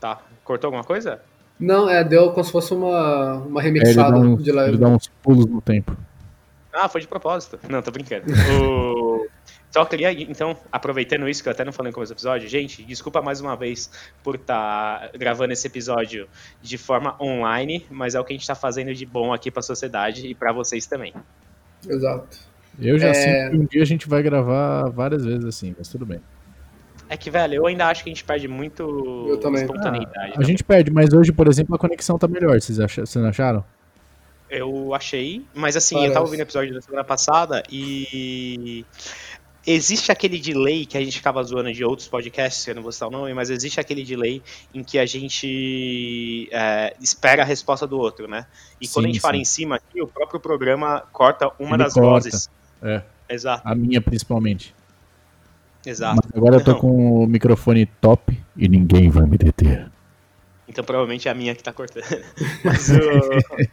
Tá. 0.01 0.21
Cortou 0.45 0.69
alguma 0.69 0.85
coisa? 0.85 1.21
Não, 1.59 1.89
é, 1.89 2.03
deu 2.05 2.31
como 2.31 2.45
se 2.45 2.53
fosse 2.53 2.73
uma, 2.73 3.35
uma 3.35 3.61
É, 3.63 3.67
ele, 3.67 3.79
remixada 3.81 4.13
dá 4.13 4.19
uns, 4.19 4.43
de 4.43 4.53
leve. 4.53 4.71
ele 4.71 4.79
dá 4.79 4.89
uns 4.89 5.09
pulos 5.23 5.47
no 5.47 5.61
tempo. 5.61 5.97
Ah, 6.73 6.89
foi 6.89 7.01
de 7.01 7.09
propósito. 7.09 7.59
Não, 7.69 7.83
tô 7.83 7.91
brincando. 7.91 8.25
O... 8.63 9.08
Só 9.71 9.85
queria, 9.85 10.11
então, 10.13 10.57
aproveitando 10.73 11.29
isso 11.29 11.43
que 11.43 11.49
eu 11.49 11.53
até 11.53 11.63
não 11.65 11.73
falei 11.73 11.91
no 11.91 11.95
começo 11.95 12.13
do 12.13 12.17
episódio, 12.17 12.49
gente, 12.49 12.83
desculpa 12.83 13.21
mais 13.21 13.41
uma 13.41 13.55
vez 13.55 13.91
por 14.25 14.37
estar 14.37 15.11
gravando 15.19 15.53
esse 15.53 15.67
episódio 15.67 16.27
de 16.63 16.79
forma 16.79 17.15
online, 17.23 17.87
mas 17.91 18.15
é 18.15 18.21
o 18.21 18.25
que 18.25 18.33
a 18.33 18.37
gente 18.37 18.47
tá 18.47 18.55
fazendo 18.55 18.95
de 18.95 19.05
bom 19.05 19.33
aqui 19.33 19.51
pra 19.51 19.61
sociedade 19.61 20.27
e 20.27 20.35
pra 20.35 20.53
vocês 20.53 20.87
também. 20.87 21.13
Exato. 21.87 22.39
Eu 22.81 22.99
já 22.99 23.09
É. 23.09 23.15
sinto 23.15 23.51
que 23.51 23.57
um 23.59 23.65
dia 23.67 23.83
a 23.83 23.87
gente 23.87 24.09
vai 24.09 24.23
gravar 24.23 24.89
várias 24.89 25.25
vezes 25.25 25.45
assim, 25.45 25.75
mas 25.77 25.89
tudo 25.89 26.07
bem. 26.07 26.21
É 27.11 27.17
que, 27.17 27.31
velho, 27.31 27.55
eu 27.55 27.67
ainda 27.67 27.87
acho 27.89 28.05
que 28.05 28.11
a 28.11 28.13
gente 28.13 28.25
perde 28.25 28.49
muito 28.49 29.27
Eu 29.29 29.39
também. 29.39 29.63
espontaneidade. 29.63 30.33
a 30.37 30.43
gente 30.45 30.65
perde, 30.65 30.91
mas 30.91 31.13
hoje, 31.13 31.33
por 31.33 31.47
exemplo, 31.47 31.75
a 31.75 31.79
conexão 31.79 32.19
tá 32.19 32.27
melhor. 32.29 32.59
Vocês, 32.61 32.81
acha- 32.81 33.05
vocês 33.05 33.23
não 33.23 33.31
acharam? 33.31 33.65
Eu 34.51 34.95
achei, 34.95 35.45
mas 35.55 35.77
assim, 35.77 35.95
eu 35.97 36.01
Parece. 36.01 36.15
tava 36.15 36.25
ouvindo 36.25 36.41
o 36.41 36.43
episódio 36.45 36.73
da 36.75 36.81
semana 36.81 37.05
passada 37.05 37.63
e 37.71 38.83
existe 39.71 40.11
aquele 40.11 40.39
delay 40.39 40.87
que 40.87 40.97
a 40.97 41.01
gente 41.05 41.17
ficava 41.17 41.43
zoando 41.43 41.73
de 41.73 41.85
outros 41.85 42.09
podcasts, 42.09 42.65
que 42.65 42.71
eu 42.71 42.75
não 42.75 42.83
vou 42.83 42.91
citar 42.93 43.09
o 43.09 43.11
nome, 43.13 43.35
mas 43.35 43.51
existe 43.51 43.79
aquele 43.79 44.03
delay 44.05 44.43
em 44.75 44.83
que 44.83 44.99
a 44.99 45.05
gente 45.07 46.49
é, 46.51 46.97
espera 47.01 47.43
a 47.43 47.45
resposta 47.45 47.87
do 47.87 47.99
outro, 47.99 48.27
né? 48.27 48.47
E 48.81 48.89
quando 48.89 49.05
a 49.07 49.09
Sim, 49.09 49.13
gente 49.15 49.21
fala 49.23 49.35
sim. 49.35 49.41
em 49.41 49.45
cima 49.45 49.77
aqui, 49.77 50.01
o 50.03 50.07
próprio 50.09 50.41
programa 50.41 51.05
corta 51.13 51.51
uma 51.59 51.77
Ele 51.77 51.85
das 51.85 51.95
corta. 51.95 52.09
vozes. 52.09 52.51
É, 52.83 53.03
Exato, 53.29 53.63
a 53.67 53.75
minha 53.75 54.01
principalmente. 54.01 54.75
exato. 55.85 56.21
Mas 56.25 56.31
agora 56.35 56.57
eu 56.57 56.65
tô 56.65 56.73
Não. 56.73 56.79
com 56.81 57.25
o 57.25 57.27
microfone 57.27 57.85
top 58.01 58.39
e 58.57 58.69
ninguém 58.69 59.11
vai 59.11 59.25
me 59.27 59.37
deter. 59.37 59.91
Então 60.67 60.85
provavelmente 60.85 61.29
é 61.29 61.31
a 61.31 61.35
minha 61.35 61.55
que 61.55 61.63
tá 61.63 61.73
cortando. 61.73 62.05
Mas, 62.65 62.89
o- 62.91 63.69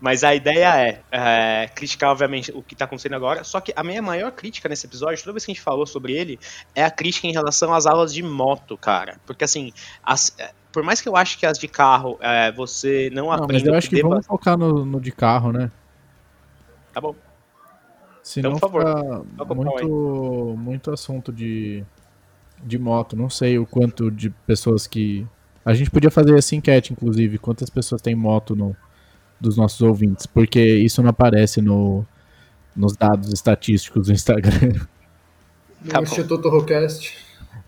Mas 0.00 0.24
a 0.24 0.34
ideia 0.34 0.76
é, 0.80 1.00
é, 1.10 1.68
criticar, 1.74 2.10
obviamente, 2.10 2.52
o 2.54 2.62
que 2.62 2.74
tá 2.74 2.84
acontecendo 2.84 3.14
agora. 3.14 3.44
Só 3.44 3.60
que 3.60 3.72
a 3.76 3.82
minha 3.82 4.02
maior 4.02 4.30
crítica 4.32 4.68
nesse 4.68 4.86
episódio, 4.86 5.22
toda 5.22 5.32
vez 5.32 5.44
que 5.44 5.50
a 5.50 5.54
gente 5.54 5.62
falou 5.62 5.86
sobre 5.86 6.12
ele, 6.14 6.38
é 6.74 6.84
a 6.84 6.90
crítica 6.90 7.26
em 7.26 7.32
relação 7.32 7.72
às 7.74 7.86
aulas 7.86 8.12
de 8.12 8.22
moto, 8.22 8.76
cara. 8.76 9.18
Porque 9.26 9.44
assim, 9.44 9.72
as- 10.02 10.34
é, 10.38 10.50
por 10.72 10.82
mais 10.82 11.00
que 11.00 11.08
eu 11.08 11.16
ache 11.16 11.38
que 11.38 11.46
as 11.46 11.58
de 11.58 11.68
carro 11.68 12.18
é, 12.20 12.52
você 12.52 13.10
não, 13.12 13.26
Não, 13.26 13.32
aprende. 13.32 13.52
mas 13.64 13.66
eu 13.66 13.74
acho 13.74 13.88
que 13.88 13.96
deva- 13.96 14.08
vamos 14.10 14.26
focar 14.26 14.58
no, 14.58 14.84
no 14.84 15.00
de 15.00 15.10
carro, 15.12 15.52
né? 15.52 15.70
Tá 16.92 17.00
bom. 17.00 17.14
Senão 18.22 18.56
Então, 18.56 18.70
por 18.70 18.82
favor, 18.82 19.78
aí. 19.78 19.84
muito, 19.86 20.54
muito 20.58 20.90
assunto 20.90 21.32
de, 21.32 21.84
de 22.62 22.78
moto. 22.78 23.14
Não 23.16 23.30
sei 23.30 23.58
o 23.58 23.66
quanto 23.66 24.10
de 24.10 24.30
pessoas 24.30 24.86
que. 24.86 25.26
A 25.64 25.74
gente 25.74 25.90
podia 25.90 26.10
fazer 26.10 26.36
essa 26.36 26.54
enquete, 26.54 26.92
inclusive, 26.92 27.38
quantas 27.38 27.68
pessoas 27.70 28.00
têm 28.02 28.14
moto 28.14 28.54
no, 28.56 28.76
dos 29.40 29.56
nossos 29.56 29.80
ouvintes, 29.82 30.26
porque 30.26 30.60
isso 30.60 31.02
não 31.02 31.10
aparece 31.10 31.60
no, 31.60 32.04
nos 32.74 32.96
dados 32.96 33.32
estatísticos 33.32 34.06
do 34.06 34.12
Instagram. 34.12 34.72
No 35.82 35.90
Tá. 35.92 36.02
Instituto 36.02 36.48
Rocast. 36.48 37.14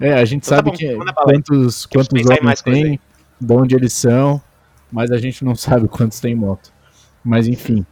É, 0.00 0.14
a 0.14 0.24
gente 0.24 0.44
Então 0.46 0.50
tá 0.50 0.56
sabe 0.56 0.70
bom, 0.70 0.76
que, 0.76 1.14
quantos, 1.24 1.86
quantos 1.86 2.26
homens 2.26 2.62
tem, 2.62 2.98
de 3.40 3.52
onde 3.52 3.74
eles 3.76 3.92
são, 3.92 4.40
mas 4.90 5.10
a 5.12 5.18
gente 5.18 5.44
não 5.44 5.54
sabe 5.56 5.86
quantos 5.88 6.18
tem 6.20 6.34
moto. 6.34 6.72
Mas 7.22 7.46
enfim. 7.46 7.84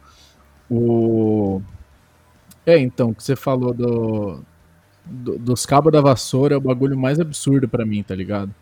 O. 0.69 1.61
É, 2.65 2.77
então, 2.79 3.09
o 3.09 3.15
que 3.15 3.23
você 3.23 3.35
falou 3.35 3.73
do, 3.73 4.41
do- 5.05 5.37
dos 5.37 5.65
cabos 5.65 5.91
da 5.91 6.01
vassoura 6.01 6.55
é 6.55 6.57
o 6.57 6.61
bagulho 6.61 6.97
mais 6.97 7.19
absurdo 7.19 7.67
pra 7.69 7.85
mim, 7.85 8.03
tá 8.03 8.15
ligado? 8.15 8.53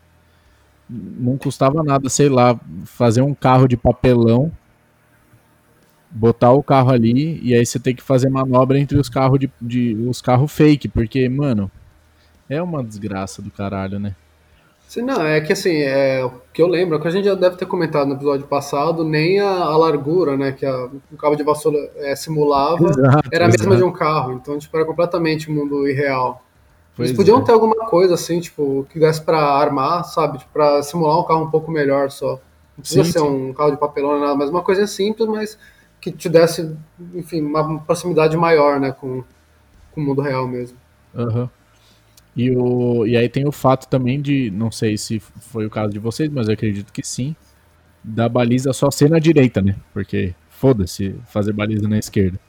não 0.87 1.35
custava 1.35 1.81
nada, 1.83 2.07
sei 2.09 2.29
lá, 2.29 2.59
fazer 2.85 3.21
um 3.23 3.33
carro 3.33 3.67
de 3.67 3.75
papelão, 3.75 4.51
botar 6.15 6.51
o 6.53 6.63
carro 6.63 6.91
ali 6.91 7.39
e 7.43 7.53
aí 7.53 7.65
você 7.65 7.77
tem 7.77 7.93
que 7.93 8.01
fazer 8.01 8.29
manobra 8.29 8.79
entre 8.79 8.97
os 8.97 9.09
carros 9.09 9.37
de, 9.37 9.51
de 9.61 9.93
os 10.07 10.21
carros 10.21 10.51
fake, 10.51 10.87
porque, 10.87 11.27
mano, 11.27 11.69
é 12.49 12.61
uma 12.61 12.81
desgraça 12.81 13.41
do 13.41 13.51
caralho, 13.51 13.99
né? 13.99 14.15
Sim, 14.87 15.01
não, 15.01 15.25
é 15.25 15.41
que 15.41 15.51
assim, 15.51 15.81
é, 15.81 16.23
o 16.23 16.31
que 16.53 16.61
eu 16.61 16.67
lembro, 16.67 16.95
é 16.95 17.01
que 17.01 17.07
a 17.07 17.11
gente 17.11 17.25
já 17.25 17.33
deve 17.33 17.57
ter 17.57 17.65
comentado 17.65 18.07
no 18.07 18.13
episódio 18.13 18.45
passado, 18.47 19.03
nem 19.03 19.39
a, 19.39 19.49
a 19.49 19.75
largura, 19.75 20.37
né, 20.37 20.51
que 20.51 20.65
a, 20.65 20.85
o 21.11 21.17
cabo 21.17 21.35
de 21.35 21.43
vassoura 21.43 21.77
é, 21.97 22.15
simulava, 22.15 22.87
Exato, 22.87 23.29
era 23.31 23.45
a 23.45 23.47
mesma 23.47 23.65
exato. 23.65 23.77
de 23.77 23.83
um 23.83 23.91
carro, 23.91 24.33
então, 24.33 24.57
tipo, 24.57 24.77
era 24.77 24.85
completamente 24.85 25.51
mundo 25.51 25.87
irreal. 25.87 26.41
Pois 26.95 27.09
Eles 27.09 27.17
podiam 27.17 27.39
é. 27.39 27.43
ter 27.43 27.51
alguma 27.51 27.87
coisa, 27.87 28.13
assim, 28.13 28.39
tipo, 28.39 28.87
que 28.89 28.99
desse 28.99 29.21
pra 29.21 29.39
armar, 29.39 30.05
sabe, 30.05 30.37
tipo, 30.37 30.51
pra 30.53 30.81
simular 30.81 31.19
um 31.19 31.23
carro 31.23 31.43
um 31.43 31.51
pouco 31.51 31.69
melhor 31.71 32.09
só. 32.09 32.39
Não 32.77 32.81
precisa 32.81 33.03
Sim, 33.03 33.11
ser 33.11 33.19
sim. 33.19 33.25
um 33.25 33.53
carro 33.53 33.71
de 33.71 33.77
papelão, 33.77 34.19
nada, 34.19 34.35
mas 34.35 34.49
uma 34.49 34.61
coisa 34.61 34.85
simples, 34.87 35.27
mas 35.27 35.57
que 36.05 36.11
te 36.11 36.29
desse, 36.29 36.75
enfim, 37.15 37.41
uma 37.41 37.79
proximidade 37.79 38.37
maior, 38.37 38.79
né, 38.79 38.91
com, 38.91 39.23
com 39.91 40.01
o 40.01 40.03
mundo 40.03 40.21
real 40.21 40.47
mesmo. 40.47 40.77
Aham. 41.15 41.49
E, 42.35 42.51
o, 42.55 43.07
e 43.07 43.17
aí 43.17 43.27
tem 43.27 43.47
o 43.47 43.51
fato 43.51 43.87
também 43.87 44.21
de, 44.21 44.51
não 44.51 44.69
sei 44.69 44.97
se 44.97 45.19
foi 45.19 45.65
o 45.65 45.69
caso 45.69 45.91
de 45.91 45.97
vocês, 45.99 46.29
mas 46.29 46.47
eu 46.47 46.53
acredito 46.53 46.93
que 46.93 47.01
sim, 47.01 47.35
da 48.03 48.29
baliza 48.29 48.71
só 48.71 48.91
ser 48.91 49.09
na 49.09 49.17
direita, 49.17 49.61
né? 49.61 49.77
Porque 49.93 50.35
foda-se 50.49 51.15
fazer 51.27 51.53
baliza 51.53 51.87
na 51.87 51.97
esquerda. 51.97 52.39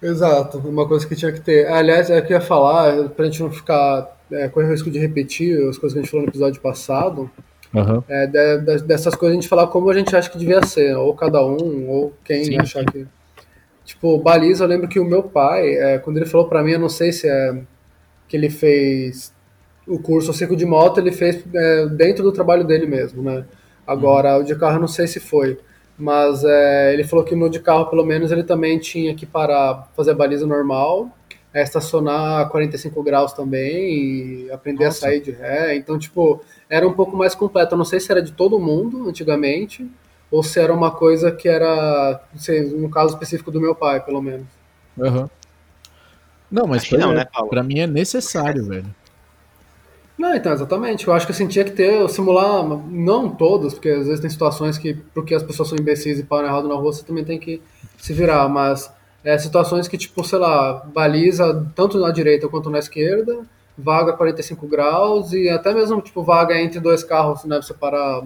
Exato, 0.00 0.58
uma 0.58 0.86
coisa 0.86 1.06
que 1.06 1.16
tinha 1.16 1.32
que 1.32 1.40
ter. 1.40 1.66
Aliás, 1.66 2.08
é 2.08 2.22
que 2.22 2.32
eu 2.32 2.38
ia 2.38 2.40
falar, 2.40 3.10
pra 3.10 3.26
gente 3.26 3.42
não 3.42 3.50
ficar, 3.50 4.16
é, 4.30 4.48
correr 4.48 4.68
o 4.68 4.70
risco 4.70 4.90
de 4.90 4.98
repetir 4.98 5.58
as 5.68 5.76
coisas 5.76 5.92
que 5.92 5.98
a 5.98 6.02
gente 6.02 6.10
falou 6.10 6.24
no 6.24 6.30
episódio 6.30 6.60
passado, 6.62 7.30
Aham. 7.74 8.02
é, 8.08 8.26
de- 8.26 8.58
de- 8.58 8.82
dessas 8.84 9.14
coisas 9.14 9.36
a 9.36 9.40
gente 9.40 9.48
falar 9.48 9.66
como 9.68 9.90
a 9.90 9.94
gente 9.94 10.14
acha 10.16 10.30
que 10.30 10.38
devia 10.38 10.62
ser, 10.64 10.96
ou 10.96 11.14
cada 11.14 11.44
um, 11.44 11.88
ou 11.88 12.12
quem 12.24 12.44
Sim, 12.44 12.58
achar 12.58 12.84
que. 12.84 13.06
Tipo, 13.84 14.18
baliza, 14.18 14.64
eu 14.64 14.68
lembro 14.68 14.88
que 14.88 15.00
o 15.00 15.04
meu 15.04 15.22
pai, 15.22 15.74
é, 15.74 15.98
quando 15.98 16.18
ele 16.18 16.26
falou 16.26 16.48
pra 16.48 16.62
mim, 16.62 16.72
eu 16.72 16.78
não 16.78 16.88
sei 16.90 17.12
se 17.12 17.28
é 17.28 17.58
que 18.28 18.36
ele 18.36 18.50
fez 18.50 19.32
o 19.86 19.98
curso 19.98 20.30
o 20.30 20.34
ciclo 20.34 20.56
de 20.56 20.66
moto, 20.66 20.98
ele 21.00 21.12
fez 21.12 21.44
é, 21.54 21.86
dentro 21.86 22.22
do 22.22 22.32
trabalho 22.32 22.64
dele 22.64 22.86
mesmo, 22.86 23.22
né? 23.22 23.44
Agora, 23.86 24.38
o 24.38 24.42
de 24.44 24.54
carro 24.54 24.76
eu 24.76 24.80
não 24.80 24.88
sei 24.88 25.06
se 25.06 25.20
foi. 25.20 25.58
Mas 25.98 26.44
é, 26.44 26.92
ele 26.94 27.04
falou 27.04 27.24
que 27.24 27.34
no 27.34 27.48
de 27.50 27.60
carro, 27.60 27.86
pelo 27.86 28.04
menos, 28.04 28.30
ele 28.30 28.44
também 28.44 28.78
tinha 28.78 29.14
que 29.14 29.26
parar, 29.26 29.88
fazer 29.96 30.12
a 30.12 30.14
baliza 30.14 30.46
normal, 30.46 31.10
é, 31.52 31.62
estacionar 31.62 32.40
a 32.40 32.44
45 32.46 33.02
graus 33.02 33.32
também 33.32 34.44
e 34.44 34.50
aprender 34.50 34.84
Nossa. 34.84 34.98
a 34.98 35.00
sair 35.08 35.20
de 35.20 35.30
ré. 35.30 35.76
Então, 35.76 35.98
tipo, 35.98 36.40
era 36.68 36.86
um 36.86 36.92
pouco 36.92 37.16
mais 37.16 37.34
completo. 37.34 37.74
Eu 37.74 37.78
não 37.78 37.84
sei 37.84 38.00
se 38.00 38.10
era 38.10 38.22
de 38.22 38.32
todo 38.32 38.58
mundo 38.58 39.08
antigamente, 39.08 39.88
ou 40.30 40.42
se 40.42 40.60
era 40.60 40.72
uma 40.72 40.90
coisa 40.90 41.32
que 41.32 41.48
era, 41.48 42.20
não 42.32 42.40
sei, 42.40 42.62
no 42.62 42.90
caso 42.90 43.14
específico 43.14 43.50
do 43.50 43.60
meu 43.60 43.74
pai, 43.74 44.04
pelo 44.04 44.20
menos. 44.20 44.46
Aham. 45.00 45.30
Não, 46.50 46.66
mas 46.66 46.86
pra, 46.88 46.98
não, 46.98 47.12
né, 47.12 47.26
Paulo? 47.26 47.50
pra 47.50 47.62
mim 47.62 47.80
é 47.80 47.86
necessário, 47.86 48.64
velho. 48.64 48.94
Não, 50.18 50.34
então, 50.34 50.52
exatamente. 50.52 51.06
Eu 51.06 51.14
acho 51.14 51.26
que 51.26 51.32
assim, 51.32 51.46
tinha 51.46 51.64
que 51.64 51.70
ter, 51.70 52.08
simular, 52.08 52.64
não 52.64 53.30
todos, 53.30 53.74
porque 53.74 53.88
às 53.88 54.06
vezes 54.06 54.20
tem 54.20 54.28
situações 54.28 54.76
que, 54.76 54.94
porque 55.14 55.34
as 55.34 55.42
pessoas 55.42 55.68
são 55.68 55.78
imbecis 55.78 56.18
e 56.18 56.24
param 56.24 56.48
errado 56.48 56.68
na 56.68 56.74
rua, 56.74 56.92
você 56.92 57.04
também 57.04 57.24
tem 57.24 57.38
que 57.38 57.62
se 57.96 58.12
virar, 58.12 58.48
mas 58.48 58.90
é, 59.28 59.36
situações 59.36 59.86
que, 59.86 59.98
tipo, 59.98 60.24
sei 60.24 60.38
lá, 60.38 60.82
baliza 60.94 61.66
tanto 61.74 61.98
na 61.98 62.10
direita 62.10 62.48
quanto 62.48 62.70
na 62.70 62.78
esquerda, 62.78 63.40
vaga 63.76 64.12
45 64.14 64.66
graus 64.66 65.32
e 65.32 65.48
até 65.50 65.74
mesmo, 65.74 66.00
tipo, 66.00 66.22
vaga 66.22 66.58
entre 66.58 66.80
dois 66.80 67.04
carros, 67.04 67.44
né, 67.44 67.56
você 67.60 67.74
parar 67.74 68.22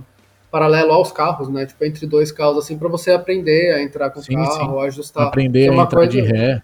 paralelo 0.51 0.93
aos 0.93 1.11
carros, 1.11 1.49
né, 1.49 1.67
tipo, 1.67 1.85
entre 1.85 2.07
dois 2.07 2.31
carros, 2.31 2.59
assim, 2.59 2.79
pra 2.79 2.89
você 2.89 3.11
aprender 3.11 3.75
a 3.75 3.83
entrar 3.83 4.11
com 4.11 4.21
o 4.21 4.23
Sim, 4.23 4.35
carro, 4.35 4.81
a 4.81 4.85
ajustar. 4.85 5.27
Aprender 5.27 5.65
é 5.65 5.69
a 5.69 5.73
uma 5.73 5.83
entrar 5.83 6.07
de 6.07 6.21
coisa- 6.21 6.35
ré. 6.37 6.63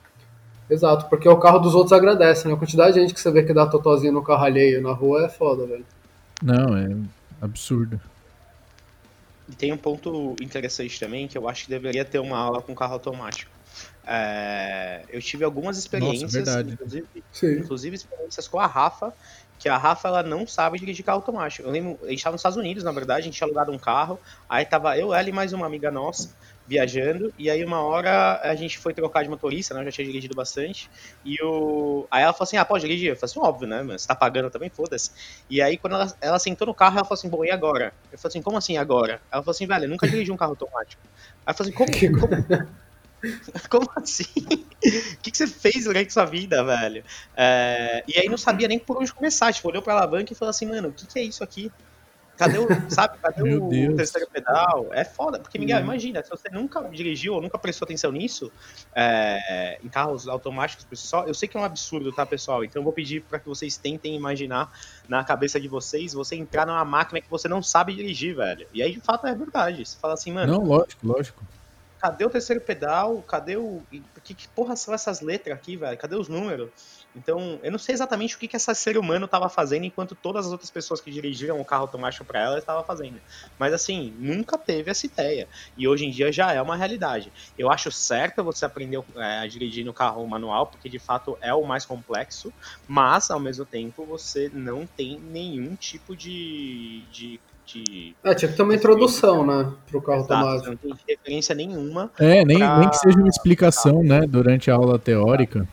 Exato, 0.70 1.06
porque 1.08 1.26
o 1.28 1.36
carro 1.38 1.58
dos 1.58 1.74
outros 1.74 1.92
agradece, 1.94 2.46
né? 2.46 2.52
A 2.52 2.56
quantidade 2.58 2.92
de 2.94 3.00
gente 3.00 3.14
que 3.14 3.20
você 3.20 3.30
vê 3.30 3.42
que 3.42 3.54
dá 3.54 3.66
totozinho 3.66 4.12
no 4.12 4.22
carro 4.22 4.44
alheio 4.44 4.82
na 4.82 4.92
rua 4.92 5.24
é 5.24 5.28
foda, 5.28 5.66
velho. 5.66 5.84
Não, 6.42 6.76
é 6.76 6.94
absurdo. 7.40 7.98
E 9.50 9.54
tem 9.56 9.72
um 9.72 9.78
ponto 9.78 10.36
interessante 10.42 11.00
também 11.00 11.26
que 11.26 11.38
eu 11.38 11.48
acho 11.48 11.64
que 11.64 11.70
deveria 11.70 12.04
ter 12.04 12.18
uma 12.18 12.36
aula 12.38 12.60
com 12.60 12.74
carro 12.74 12.92
automático. 12.92 13.50
É, 14.10 15.02
eu 15.10 15.20
tive 15.20 15.44
algumas 15.44 15.76
experiências, 15.76 16.32
verdade. 16.32 16.72
inclusive, 16.72 17.06
inclusive 17.42 17.94
experiências 17.94 18.48
com 18.48 18.58
a 18.58 18.66
Rafa, 18.66 19.12
que 19.58 19.68
a 19.68 19.76
Rafa 19.76 20.08
ela 20.08 20.22
não 20.22 20.46
sabe 20.46 20.78
dirigir 20.78 21.04
carro 21.04 21.18
automático. 21.18 21.68
Eu 21.68 21.72
lembro, 21.72 21.98
a 22.02 22.08
gente 22.08 22.16
estava 22.16 22.32
nos 22.32 22.40
Estados 22.40 22.56
Unidos, 22.56 22.82
na 22.82 22.92
verdade, 22.92 23.20
a 23.20 23.24
gente 23.24 23.36
tinha 23.36 23.46
alugado 23.46 23.70
um 23.70 23.78
carro, 23.78 24.18
aí 24.48 24.64
tava 24.64 24.96
eu, 24.96 25.12
ela 25.12 25.28
e 25.28 25.32
mais 25.32 25.52
uma 25.52 25.66
amiga 25.66 25.90
nossa 25.90 26.30
viajando, 26.66 27.32
e 27.38 27.50
aí 27.50 27.64
uma 27.64 27.80
hora 27.80 28.40
a 28.42 28.54
gente 28.54 28.78
foi 28.78 28.92
trocar 28.94 29.22
de 29.22 29.28
motorista, 29.28 29.74
né? 29.74 29.80
Eu 29.80 29.84
já 29.86 29.92
tinha 29.92 30.06
dirigido 30.06 30.34
bastante, 30.34 30.88
e 31.24 31.36
o. 31.42 32.06
Aí 32.10 32.22
ela 32.22 32.32
falou 32.32 32.44
assim: 32.44 32.58
ah, 32.58 32.64
pode 32.64 32.86
dirigir? 32.86 33.08
Eu 33.08 33.16
falei 33.16 33.30
assim, 33.30 33.40
óbvio, 33.40 33.66
né? 33.66 33.82
Mas 33.82 34.02
você 34.02 34.08
tá 34.08 34.14
pagando 34.14 34.50
também, 34.50 34.68
foda-se. 34.68 35.10
E 35.48 35.62
aí 35.62 35.78
quando 35.78 35.94
ela, 35.94 36.14
ela 36.20 36.38
sentou 36.38 36.66
no 36.66 36.74
carro, 36.74 36.96
ela 36.96 37.04
falou 37.04 37.18
assim, 37.18 37.28
bom, 37.28 37.44
e 37.44 37.50
agora? 37.50 37.92
Eu 38.12 38.18
falei 38.18 38.32
assim, 38.32 38.42
como 38.42 38.58
assim 38.58 38.76
agora? 38.76 39.20
Ela 39.32 39.42
falou 39.42 39.52
assim, 39.52 39.66
velho, 39.66 39.84
eu 39.84 39.88
nunca 39.88 40.06
dirigi 40.08 40.30
um 40.30 40.36
carro 40.36 40.52
automático. 40.52 41.02
Aí 41.46 41.52
eu 41.52 41.56
falei 41.56 41.72
assim, 41.72 42.10
como, 42.10 42.20
como, 42.20 42.68
como 43.70 43.88
assim? 43.96 44.24
O 44.44 45.22
que, 45.22 45.30
que 45.30 45.36
você 45.36 45.46
fez 45.46 45.84
durante 45.84 46.12
sua 46.12 46.24
vida, 46.24 46.62
velho? 46.64 47.04
É, 47.36 48.04
e 48.06 48.18
aí 48.18 48.28
não 48.28 48.38
sabia 48.38 48.68
nem 48.68 48.78
por 48.78 48.98
onde 48.98 49.12
começar. 49.12 49.52
Tipo, 49.52 49.68
olhou 49.68 49.82
pra 49.82 49.94
alavanca 49.94 50.32
e 50.32 50.36
falou 50.36 50.50
assim, 50.50 50.66
mano, 50.66 50.88
o 50.88 50.92
que, 50.92 51.06
que 51.06 51.18
é 51.18 51.22
isso 51.22 51.42
aqui? 51.42 51.70
Cadê 52.36 52.56
o, 52.56 52.68
sabe, 52.88 53.18
cadê 53.18 53.42
o 53.58 53.68
Deus. 53.68 53.96
terceiro 53.96 54.28
pedal? 54.30 54.88
É 54.92 55.04
foda, 55.04 55.40
porque, 55.40 55.58
Miguel, 55.58 55.78
Uhum. 55.78 55.84
imagina, 55.84 56.22
se 56.22 56.30
você 56.30 56.48
nunca 56.50 56.80
dirigiu 56.88 57.34
ou 57.34 57.42
nunca 57.42 57.58
prestou 57.58 57.84
atenção 57.84 58.12
nisso, 58.12 58.52
é, 58.94 59.80
em 59.82 59.88
carros 59.88 60.28
automáticos 60.28 60.84
por 60.84 60.96
si 60.96 61.08
só, 61.08 61.24
eu 61.26 61.34
sei 61.34 61.48
que 61.48 61.56
é 61.56 61.60
um 61.60 61.64
absurdo, 61.64 62.12
tá, 62.12 62.24
pessoal? 62.24 62.62
Então 62.62 62.78
eu 62.80 62.84
vou 62.84 62.92
pedir 62.92 63.22
para 63.22 63.40
que 63.40 63.46
vocês 63.46 63.76
tentem 63.76 64.14
imaginar 64.14 64.70
na 65.08 65.24
cabeça 65.24 65.60
de 65.60 65.66
vocês, 65.66 66.12
você 66.12 66.36
entrar 66.36 66.64
numa 66.64 66.84
máquina 66.84 67.20
que 67.20 67.28
você 67.28 67.48
não 67.48 67.60
sabe 67.60 67.92
dirigir, 67.96 68.36
velho. 68.36 68.68
E 68.72 68.84
aí, 68.84 68.92
de 68.92 69.00
fato, 69.00 69.26
é 69.26 69.34
verdade. 69.34 69.84
Você 69.84 69.98
fala 69.98 70.14
assim, 70.14 70.30
mano, 70.30 70.52
Não, 70.52 70.62
lógico, 70.64 71.08
lógico. 71.08 71.44
Cadê 71.98 72.24
o 72.24 72.30
terceiro 72.30 72.60
pedal? 72.60 73.22
Cadê 73.22 73.56
o. 73.56 73.82
Que, 74.22 74.34
que 74.34 74.48
porra 74.48 74.76
são 74.76 74.94
essas 74.94 75.20
letras 75.20 75.56
aqui, 75.56 75.76
velho? 75.76 75.98
Cadê 75.98 76.16
os 76.16 76.28
números? 76.28 76.70
Então, 77.14 77.58
eu 77.62 77.70
não 77.70 77.78
sei 77.78 77.94
exatamente 77.94 78.36
o 78.36 78.38
que, 78.38 78.46
que 78.46 78.56
esse 78.56 78.74
ser 78.74 78.96
humano 78.96 79.24
estava 79.24 79.48
fazendo 79.48 79.84
enquanto 79.84 80.14
todas 80.14 80.46
as 80.46 80.52
outras 80.52 80.70
pessoas 80.70 81.00
que 81.00 81.10
dirigiram 81.10 81.60
o 81.60 81.64
carro 81.64 81.82
automático 81.82 82.24
para 82.24 82.40
ela 82.40 82.58
estavam 82.58 82.84
fazendo. 82.84 83.20
Mas 83.58 83.72
assim, 83.72 84.14
nunca 84.18 84.56
teve 84.56 84.90
essa 84.90 85.06
ideia. 85.06 85.48
E 85.76 85.88
hoje 85.88 86.06
em 86.06 86.10
dia 86.10 86.30
já 86.30 86.52
é 86.52 86.62
uma 86.62 86.76
realidade. 86.76 87.32
Eu 87.56 87.70
acho 87.70 87.90
certo 87.90 88.44
você 88.44 88.64
aprender 88.64 89.02
é, 89.16 89.38
a 89.40 89.46
dirigir 89.46 89.84
no 89.84 89.92
carro 89.92 90.26
manual, 90.26 90.66
porque 90.66 90.88
de 90.88 90.98
fato 90.98 91.36
é 91.40 91.52
o 91.52 91.64
mais 91.64 91.84
complexo, 91.84 92.52
mas 92.86 93.30
ao 93.30 93.40
mesmo 93.40 93.66
tempo 93.66 94.04
você 94.06 94.50
não 94.52 94.86
tem 94.86 95.18
nenhum 95.18 95.74
tipo 95.74 96.16
de. 96.16 97.04
de, 97.10 97.40
de 97.74 98.14
É, 98.24 98.34
tinha 98.34 98.50
que 98.50 98.56
ter 98.56 98.62
uma 98.62 98.74
introdução, 98.74 99.46
né, 99.46 99.70
pro 99.90 100.00
carro 100.00 100.20
exato, 100.20 100.32
automático. 100.34 100.70
não 100.88 100.96
tem 100.96 101.04
referência 101.16 101.54
nenhuma 101.54 102.10
É, 102.18 102.44
nem, 102.44 102.58
Pra- 102.58 102.78
nem 102.80 102.88
que 102.88 102.96
seja 102.98 103.18
uma 103.18 103.28
explicação, 103.28 104.02
né, 104.02 104.20
durante 104.26 104.70
a 104.70 104.74
aula 104.74 104.98
teórica. 104.98 105.66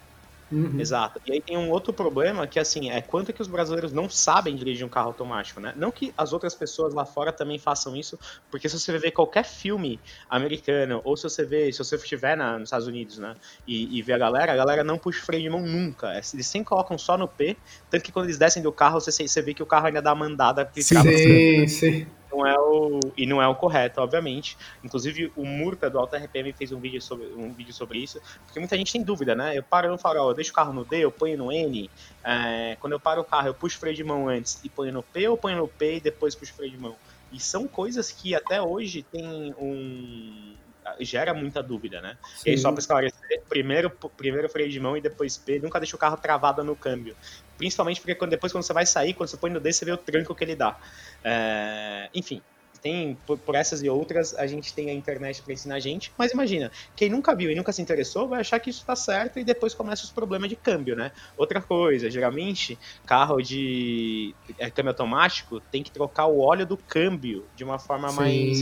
Uhum. 0.56 0.80
Exato. 0.80 1.20
E 1.28 1.34
aí 1.34 1.42
tem 1.42 1.58
um 1.58 1.70
outro 1.70 1.92
problema 1.92 2.48
que, 2.48 2.58
assim, 2.58 2.90
é 2.90 3.02
quanto 3.02 3.34
que 3.34 3.42
os 3.42 3.48
brasileiros 3.50 3.92
não 3.92 4.10
sabem 4.10 4.56
dirigir 4.56 4.86
um 4.86 4.90
carro 4.90 5.08
automático, 5.10 5.60
né? 5.60 5.74
Não 5.76 5.92
que 5.92 6.14
as 6.18 6.32
outras 6.32 6.56
pessoas 6.56 6.94
lá 6.94 7.06
fora 7.06 7.34
também 7.34 7.60
façam 7.60 7.94
isso, 7.94 8.18
porque 8.50 8.70
se 8.70 8.80
você 8.80 8.98
ver 8.98 9.12
qualquer 9.12 9.44
filme 9.44 10.00
americano, 10.30 11.02
ou 11.04 11.18
se 11.18 11.24
você 11.24 11.44
vê, 11.44 11.70
se 11.74 11.80
você 11.80 11.98
estiver 11.98 12.38
na- 12.38 12.58
nos 12.58 12.68
Estados 12.68 12.88
Unidos, 12.88 13.18
né, 13.18 13.34
e, 13.68 13.98
e 14.00 14.02
ver 14.02 14.14
a 14.14 14.18
galera, 14.18 14.54
a 14.54 14.56
galera 14.56 14.82
não 14.82 14.98
puxa 14.98 15.22
o 15.22 15.26
freio 15.26 15.44
de 15.44 15.50
mão 15.50 15.62
nunca. 15.62 16.14
É, 16.14 16.22
Eles 16.34 16.48
sempre 16.48 16.68
colocam 16.68 16.98
só 16.98 17.18
no 17.18 17.28
P, 17.28 17.58
tanto 17.90 18.06
que 18.06 18.12
quando 18.14 18.28
eles 18.28 18.38
descem 18.38 18.64
do 18.64 18.72
carro, 18.72 19.02
você, 19.02 19.28
você 19.28 19.42
vê 19.42 19.54
que 19.54 19.62
o 19.64 19.66
carro 19.66 19.88
ainda 19.88 20.02
dá 20.02 20.14
uma 20.14 20.26
andada 20.26 20.66
que 20.66 20.82
Sim. 20.82 20.96
trava 20.96 21.18
Sim, 21.18 21.68
sim. 21.68 22.08
Não 22.36 22.46
é 22.46 22.56
o 22.58 23.14
e 23.18 23.26
não 23.26 23.42
é 23.42 23.48
o 23.48 23.56
correto, 23.56 24.02
obviamente. 24.02 24.58
Inclusive 24.84 25.32
o 25.36 25.46
Murta 25.46 25.90
do 25.90 25.98
Alta 25.98 26.18
RPM 26.18 26.52
fez 26.54 26.72
um 26.72 26.80
vídeo 26.80 27.02
sobre 27.02 27.28
um 27.28 27.54
vídeo 27.54 27.74
sobre 27.74 28.00
isso, 28.00 28.20
porque 28.46 28.60
muita 28.60 28.78
gente 28.78 28.92
tem 28.92 29.04
dúvida, 29.04 29.36
né? 29.36 29.58
Eu 29.58 29.64
paro 29.64 29.90
no 29.90 29.98
farol, 29.98 30.30
eu 30.30 30.36
deixo 30.36 30.52
o 30.52 30.54
carro 30.54 30.74
no 30.74 30.84
D, 30.84 31.00
eu 31.00 31.12
ponho 31.12 31.38
no 31.38 31.52
N. 31.52 31.90
é, 32.24 32.76
quando 32.80 32.94
eu 32.94 33.00
paro 33.00 33.22
o 33.22 33.26
carro, 33.26 33.48
eu 33.48 33.54
puxo 33.54 33.78
o 33.78 33.80
freio 33.80 33.96
de 33.96 34.04
mão 34.04 34.28
antes 34.28 34.60
e 34.64 34.70
ponho 34.70 34.92
no 34.92 35.04
P, 35.04 35.28
ou 35.28 35.38
ponho 35.38 35.58
no 35.58 35.68
P 35.68 35.98
e 35.98 36.02
depois 36.02 36.36
puxo 36.36 36.54
o 36.54 36.56
freio 36.56 36.72
de 36.72 36.78
mão. 36.78 36.96
E 37.32 37.40
são 37.40 37.68
coisas 37.68 38.12
que 38.12 38.36
até 38.36 38.62
hoje 38.62 39.04
tem 39.04 39.54
um 39.58 40.56
gera 41.00 41.34
muita 41.34 41.64
dúvida, 41.64 42.02
né? 42.02 42.18
E 42.46 42.52
aí, 42.52 42.58
Sim. 42.58 42.62
só 42.62 42.72
para 42.72 42.80
esclarecer, 42.80 43.44
primeiro, 43.50 43.90
primeiro 44.16 44.48
freio 44.50 44.70
de 44.70 44.80
mão 44.80 44.96
e 44.96 45.02
depois 45.02 45.38
P, 45.38 45.60
nunca 45.60 45.80
deixa 45.80 45.96
o 45.96 46.00
carro 46.00 46.18
travado 46.18 46.64
no 46.64 46.76
câmbio. 46.76 47.16
Principalmente 47.58 48.02
porque 48.02 48.16
quando, 48.16 48.32
depois 48.32 48.52
quando 48.52 48.64
você 48.64 48.74
vai 48.74 48.86
sair, 48.86 49.14
quando 49.14 49.30
você 49.30 49.38
põe 49.38 49.52
no 49.52 49.60
D, 49.60 49.72
você 49.72 49.86
vê 49.86 49.92
o 49.92 49.98
tranco 49.98 50.36
que 50.36 50.44
ele 50.44 50.56
dá. 50.56 50.78
É, 51.24 52.10
enfim, 52.14 52.42
tem, 52.86 53.18
por, 53.26 53.36
por, 53.40 53.56
essas 53.56 53.82
e 53.82 53.90
outras, 53.90 54.36
a 54.36 54.46
gente 54.46 54.72
tem 54.72 54.92
a 54.92 54.94
internet 54.94 55.42
para 55.42 55.54
ensinar 55.54 55.74
a 55.74 55.80
gente. 55.80 56.12
Mas 56.16 56.32
imagina, 56.34 56.72
quem 56.96 57.10
nunca 57.10 57.34
viu 57.36 57.50
e 57.50 57.56
nunca 57.56 57.72
se 57.72 57.82
interessou 57.82 58.28
vai 58.28 58.42
achar 58.42 58.60
que 58.60 58.70
isso 58.70 58.86
tá 58.86 58.96
certo 58.96 59.40
e 59.40 59.44
depois 59.44 59.74
começa 59.74 60.04
os 60.04 60.12
problemas 60.12 60.50
de 60.50 60.56
câmbio, 60.56 60.96
né? 60.96 61.12
Outra 61.36 61.60
coisa, 61.60 62.12
geralmente, 62.12 62.78
carro 63.04 63.42
de 63.42 64.36
é, 64.60 64.70
câmbio 64.70 64.92
automático 64.92 65.60
tem 65.60 65.82
que 65.82 65.90
trocar 65.90 66.28
o 66.28 66.40
óleo 66.40 66.64
do 66.64 66.78
câmbio 66.78 67.48
de 67.56 67.64
uma 67.64 67.80
forma 67.80 68.10
Sim. 68.10 68.16
mais 68.16 68.62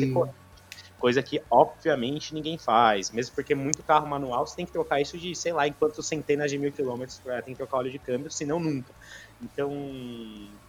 coisa 1.04 1.22
que 1.22 1.42
obviamente 1.52 2.34
ninguém 2.34 2.58
faz, 2.58 3.12
mesmo 3.12 3.36
porque 3.36 3.54
muito 3.54 3.84
carro 3.84 4.08
manual 4.08 4.48
você 4.48 4.56
tem 4.56 4.66
que 4.66 4.72
trocar 4.72 5.02
isso 5.02 5.18
de, 5.18 5.36
sei 5.36 5.52
lá, 5.52 5.68
em 5.68 5.74
quantos 5.74 6.08
centenas 6.08 6.50
de 6.50 6.58
mil 6.58 6.72
quilômetros 6.72 7.20
para 7.20 7.42
tem 7.42 7.54
que 7.54 7.58
trocar 7.58 7.80
óleo 7.80 7.92
de 7.92 8.00
câmbio, 8.00 8.32
senão 8.32 8.58
nunca. 8.58 8.94
Então, 9.42 9.70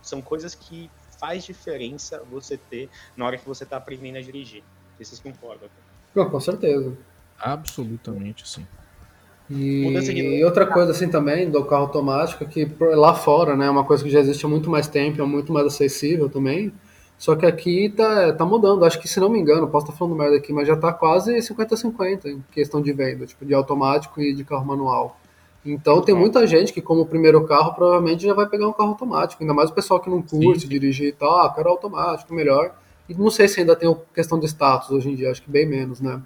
são 0.03 0.21
coisas 0.21 0.53
que 0.53 0.91
faz 1.21 1.45
diferença 1.45 2.21
você 2.29 2.57
ter 2.57 2.91
na 3.17 3.25
hora 3.27 3.39
que 3.39 3.47
você 3.47 3.63
está 3.63 3.77
aprendendo 3.77 4.19
a 4.19 4.21
dirigir. 4.21 4.65
Vocês 4.99 5.21
concordam? 5.21 5.69
Não, 6.13 6.29
com 6.29 6.41
certeza. 6.41 6.93
Absolutamente, 7.39 8.49
sim. 8.49 8.67
E 9.49 10.43
outra 10.45 10.67
coisa 10.67 10.91
assim 10.91 11.09
também 11.09 11.49
do 11.49 11.65
carro 11.65 11.83
automático 11.83 12.43
é 12.43 12.47
que 12.49 12.69
lá 12.81 13.15
fora, 13.15 13.57
né, 13.57 13.67
é 13.67 13.71
uma 13.71 13.85
coisa 13.85 14.03
que 14.03 14.11
já 14.11 14.19
existe 14.19 14.45
há 14.45 14.49
muito 14.49 14.69
mais 14.69 14.89
tempo, 14.89 15.23
é 15.23 15.25
muito 15.25 15.53
mais 15.53 15.67
acessível 15.67 16.29
também. 16.29 16.73
Só 17.25 17.35
que 17.35 17.47
aqui 17.47 17.89
tá, 17.89 18.35
tá 18.35 18.45
mudando. 18.45 18.85
Acho 18.85 19.01
que, 19.01 19.09
se 19.09 19.19
não 19.19 19.31
me 19.31 19.39
engano, 19.39 19.67
posso 19.67 19.87
estar 19.87 19.97
falando 19.97 20.15
merda 20.15 20.37
aqui, 20.37 20.53
mas 20.53 20.69
já 20.69 20.77
tá 20.77 20.93
quase 20.93 21.33
50-50 21.35 22.27
em 22.27 22.45
questão 22.53 22.83
de 22.83 22.93
venda, 22.93 23.25
tipo, 23.25 23.47
de 23.47 23.55
automático 23.55 24.21
e 24.21 24.35
de 24.35 24.45
carro 24.45 24.67
manual. 24.67 25.19
Então 25.65 26.03
tem 26.03 26.15
muita 26.15 26.47
gente 26.47 26.71
que, 26.71 26.83
como 26.83 27.07
primeiro 27.07 27.43
carro, 27.47 27.73
provavelmente 27.73 28.27
já 28.27 28.35
vai 28.35 28.47
pegar 28.47 28.69
um 28.69 28.75
carro 28.75 28.91
automático. 28.91 29.43
Ainda 29.43 29.55
mais 29.55 29.71
o 29.71 29.73
pessoal 29.73 30.01
que 30.01 30.11
não 30.11 30.21
curte 30.21 30.65
sim, 30.65 30.69
dirigir 30.69 31.09
e 31.09 31.13
tal, 31.13 31.41
ah, 31.41 31.51
quero 31.51 31.71
automático, 31.71 32.35
melhor. 32.35 32.75
E 33.09 33.15
não 33.15 33.31
sei 33.31 33.49
se 33.49 33.61
ainda 33.61 33.75
tem 33.75 33.97
questão 34.15 34.39
de 34.39 34.45
status 34.45 34.91
hoje 34.91 35.11
em 35.11 35.15
dia, 35.15 35.31
acho 35.31 35.41
que 35.41 35.51
bem 35.51 35.65
menos, 35.65 36.03
né? 36.03 36.21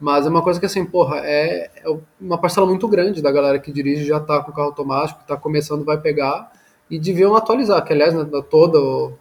Mas 0.00 0.24
é 0.24 0.30
uma 0.30 0.40
coisa 0.40 0.58
que, 0.58 0.64
assim, 0.64 0.82
porra, 0.82 1.18
é, 1.24 1.70
é 1.84 1.98
uma 2.18 2.38
parcela 2.38 2.66
muito 2.66 2.88
grande 2.88 3.20
da 3.20 3.30
galera 3.30 3.58
que 3.58 3.70
dirige 3.70 4.06
já 4.06 4.18
tá 4.18 4.42
com 4.42 4.50
carro 4.50 4.68
automático, 4.68 5.20
tá 5.26 5.36
começando, 5.36 5.84
vai 5.84 6.00
pegar, 6.00 6.50
e 6.90 6.98
deviam 6.98 7.36
atualizar, 7.36 7.84
que 7.84 7.92
aliás, 7.92 8.14
né, 8.14 8.26
todo 8.48 9.12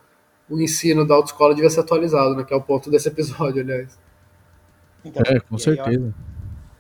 o 0.50 0.60
ensino 0.60 1.06
da 1.06 1.16
autoescola 1.16 1.54
devia 1.54 1.70
ser 1.70 1.82
atualizado, 1.82 2.36
né? 2.36 2.44
Que 2.44 2.54
é 2.54 2.58
o 2.58 2.62
ponto 2.62 2.90
desse 2.90 3.08
episódio, 3.08 3.62
aliás. 3.62 3.98
Então, 5.04 5.24
é, 5.26 5.40
com 5.40 5.58
certeza. 5.58 6.14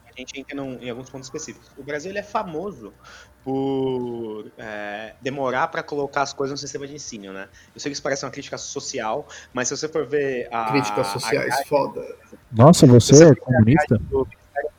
a 0.05 0.19
gente 0.19 0.39
entra 0.39 0.55
num, 0.55 0.73
em 0.81 0.89
alguns 0.89 1.09
pontos 1.09 1.27
específicos. 1.27 1.69
O 1.77 1.83
Brasil 1.83 2.11
ele 2.11 2.19
é 2.19 2.23
famoso 2.23 2.93
por 3.43 4.51
é, 4.57 5.13
demorar 5.21 5.67
para 5.69 5.81
colocar 5.81 6.21
as 6.21 6.33
coisas 6.33 6.51
no 6.51 6.57
sistema 6.57 6.85
de 6.87 6.95
ensino, 6.95 7.31
né? 7.31 7.47
Eu 7.73 7.79
sei 7.79 7.89
que 7.89 7.93
isso 7.93 8.03
parece 8.03 8.25
uma 8.25 8.31
crítica 8.31 8.57
social, 8.57 9.27
mas 9.53 9.67
se 9.67 9.77
você 9.77 9.87
for 9.87 10.05
ver 10.05 10.49
a 10.51 10.71
críticas 10.71 11.07
sociais, 11.07 11.53
a, 11.53 11.65
foda. 11.65 12.03
Nossa, 12.51 12.85
você, 12.85 13.13
você 13.13 13.31
é 13.31 13.35
comunista? 13.35 13.97
Do, 13.97 14.27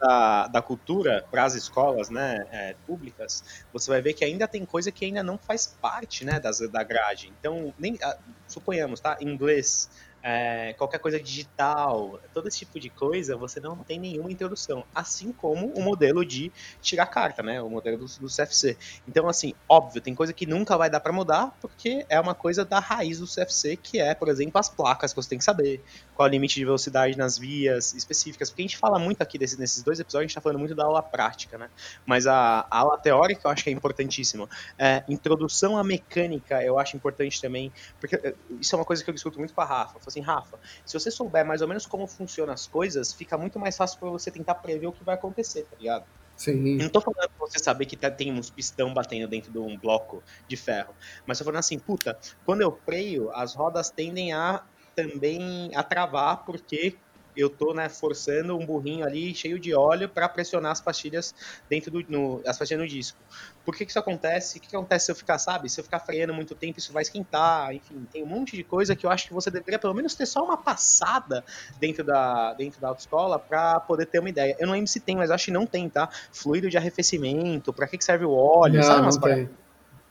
da, 0.00 0.48
da 0.48 0.62
cultura 0.62 1.24
para 1.30 1.44
as 1.44 1.54
escolas 1.54 2.10
né, 2.10 2.46
é, 2.50 2.74
públicas, 2.86 3.64
você 3.72 3.90
vai 3.90 4.00
ver 4.00 4.14
que 4.14 4.24
ainda 4.24 4.46
tem 4.46 4.64
coisa 4.64 4.90
que 4.92 5.04
ainda 5.04 5.22
não 5.22 5.38
faz 5.38 5.66
parte 5.66 6.24
né, 6.24 6.38
das, 6.40 6.58
da 6.70 6.82
grade. 6.82 7.32
Então, 7.38 7.74
nem, 7.78 7.98
suponhamos, 8.46 9.00
tá? 9.00 9.16
Inglês, 9.20 9.90
é, 10.22 10.72
qualquer 10.74 10.98
coisa 10.98 11.20
digital, 11.20 12.20
todo 12.35 12.48
esse 12.48 12.59
tipo 12.59 12.81
de 12.81 12.90
coisa, 12.90 13.37
você 13.37 13.61
não 13.61 13.76
tem 13.76 13.98
nenhuma 13.98 14.31
introdução. 14.31 14.85
Assim 14.94 15.33
como 15.33 15.68
o 15.68 15.81
modelo 15.81 16.24
de 16.24 16.50
tirar 16.83 17.07
carta, 17.07 17.42
né? 17.42 17.62
O 17.62 17.70
modelo 17.70 17.98
do, 17.98 18.07
do 18.07 18.26
CFC. 18.26 18.76
Então, 19.07 19.28
assim, 19.28 19.54
óbvio, 19.68 20.00
tem 20.00 20.14
coisa 20.14 20.33
que 20.33 20.46
nunca 20.46 20.76
vai 20.76 20.90
dar 20.90 21.00
para 21.00 21.12
mudar, 21.12 21.57
porque 21.61 22.04
é 22.09 22.18
uma 22.18 22.35
coisa 22.35 22.64
da 22.64 22.81
raiz 22.81 23.20
do 23.20 23.26
CFC, 23.26 23.76
que 23.76 24.00
é, 24.00 24.14
por 24.14 24.28
exemplo, 24.28 24.59
as 24.59 24.68
placas 24.68 25.12
que 25.12 25.22
você 25.22 25.28
tem 25.28 25.38
que 25.38 25.44
saber, 25.44 25.83
qual 26.14 26.26
é 26.26 26.31
o 26.31 26.33
limite 26.33 26.57
de 26.57 26.64
velocidade 26.64 27.16
nas 27.16 27.38
vias 27.38 27.94
específicas. 27.94 28.50
Porque 28.50 28.62
a 28.62 28.66
gente 28.66 28.76
fala 28.76 28.98
muito 28.98 29.22
aqui 29.22 29.38
desse, 29.38 29.59
nesses 29.59 29.83
dois 29.83 30.00
episódios, 30.00 30.24
a 30.24 30.28
gente 30.28 30.35
tá 30.35 30.40
falando 30.40 30.59
muito 30.59 30.74
da 30.74 30.85
aula 30.85 31.02
prática, 31.02 31.57
né? 31.57 31.70
Mas 32.04 32.26
a, 32.26 32.66
a 32.70 32.78
aula 32.78 32.98
teórica 32.98 33.42
eu 33.44 33.50
acho 33.50 33.62
que 33.62 33.70
é 33.70 33.72
importantíssima. 33.72 34.48
É, 34.76 35.04
introdução 35.09 35.78
à 35.78 35.85
mecânica 35.85 36.62
eu 36.62 36.78
acho 36.78 36.96
importante 36.96 37.40
também, 37.40 37.72
porque 38.00 38.16
é, 38.16 38.35
isso 38.61 38.74
é 38.74 38.78
uma 38.78 38.85
coisa 38.85 39.04
que 39.04 39.11
eu 39.11 39.14
discuto 39.14 39.38
muito 39.38 39.54
com 39.54 39.61
a 39.61 39.64
Rafa 39.64 40.07
assim, 40.08 40.20
Rafa, 40.20 40.58
se 40.84 40.98
você 40.98 41.10
souber 41.10 41.46
mais 41.46 41.62
ou 41.62 41.68
menos 41.68 41.86
como 41.86 42.06
funcionam 42.08 42.52
as 42.52 42.66
coisas, 42.66 43.12
fica 43.12 43.38
muito 43.38 43.58
mais 43.58 43.76
fácil 43.76 43.98
para 43.98 44.10
você 44.10 44.30
tentar 44.30 44.56
prever 44.56 44.86
o 44.86 44.92
que 44.92 45.04
vai 45.04 45.14
acontecer, 45.14 45.64
tá 45.64 45.76
ligado? 45.76 46.04
Sim. 46.36 46.76
Não 46.76 46.88
tô 46.88 47.00
falando 47.00 47.30
pra 47.36 47.46
você 47.46 47.58
saber 47.58 47.86
que 47.86 47.96
tá, 47.96 48.10
tem 48.10 48.32
uns 48.32 48.48
pistão 48.48 48.94
batendo 48.94 49.28
dentro 49.28 49.50
de 49.50 49.58
um 49.58 49.76
bloco 49.78 50.22
de 50.48 50.56
ferro. 50.56 50.94
Mas 51.26 51.38
tô 51.38 51.44
falando 51.44 51.58
assim, 51.58 51.78
puta, 51.78 52.16
quando 52.44 52.60
eu 52.62 52.80
freio, 52.84 53.30
as 53.32 53.56
rodas 53.56 53.90
tendem 53.90 54.32
a 54.32 54.64
também 54.94 55.70
a 55.76 55.82
travar, 55.84 56.44
porque 56.44 57.00
eu 57.38 57.48
tô 57.48 57.72
né, 57.72 57.88
forçando 57.88 58.57
um 58.57 58.66
burrinho 58.66 59.07
ali 59.07 59.33
cheio 59.35 59.59
de 59.59 59.72
óleo 59.72 60.09
para 60.09 60.29
pressionar 60.29 60.72
as 60.72 60.81
pastilhas 60.81 61.35
dentro 61.70 61.90
do 61.90 62.05
no, 62.09 62.42
as 62.44 62.59
pastilhas 62.59 62.83
no 62.83 62.88
disco. 62.88 63.18
Por 63.64 63.77
que, 63.77 63.85
que 63.85 63.90
isso 63.90 63.98
acontece? 63.98 64.59
O 64.59 64.61
que, 64.61 64.68
que, 64.68 64.77
acontece 64.77 65.07
se 65.07 65.12
eu 65.12 65.16
ficar, 65.16 65.38
sabe? 65.38 65.68
Se 65.68 65.79
eu 65.79 65.85
ficar 65.85 66.01
freando 66.01 66.35
muito 66.35 66.55
tempo, 66.55 66.79
isso 66.79 66.92
vai 66.92 67.03
esquentar. 67.03 67.72
Enfim, 67.72 68.07
tem 68.11 68.22
um 68.22 68.27
monte 68.27 68.57
de 68.57 68.64
coisa 68.64 68.96
que 68.96 69.07
eu 69.07 69.11
acho 69.11 69.29
que 69.29 69.35
você 69.35 69.51
deveria 69.51 69.79
pelo 69.79 69.94
menos 69.94 70.14
ter 70.14 70.27
só 70.27 70.42
uma 70.44 70.57
passada 70.57 71.44
dentro 71.79 72.03
da, 72.03 72.55
dentro 72.55 72.81
da 72.81 72.88
autoescola 72.88 73.38
para 73.38 73.79
poder 73.81 74.07
ter 74.07 74.18
uma 74.18 74.29
ideia. 74.29 74.57
Eu 74.59 74.66
não 74.66 74.74
lembro 74.74 74.88
se 74.88 74.98
tem, 74.98 75.16
mas 75.16 75.31
acho 75.31 75.46
que 75.46 75.51
não 75.53 75.66
tem, 75.66 75.88
tá? 75.88 76.09
Fluido 76.33 76.68
de 76.68 76.77
arrefecimento, 76.77 77.72
para 77.72 77.87
que, 77.87 77.98
que 77.98 78.05
serve 78.05 78.24
o 78.24 78.33
óleo, 78.33 78.77
não, 78.77 78.83
sabe? 78.83 79.03
Não 79.03 79.20
tem. 79.20 79.51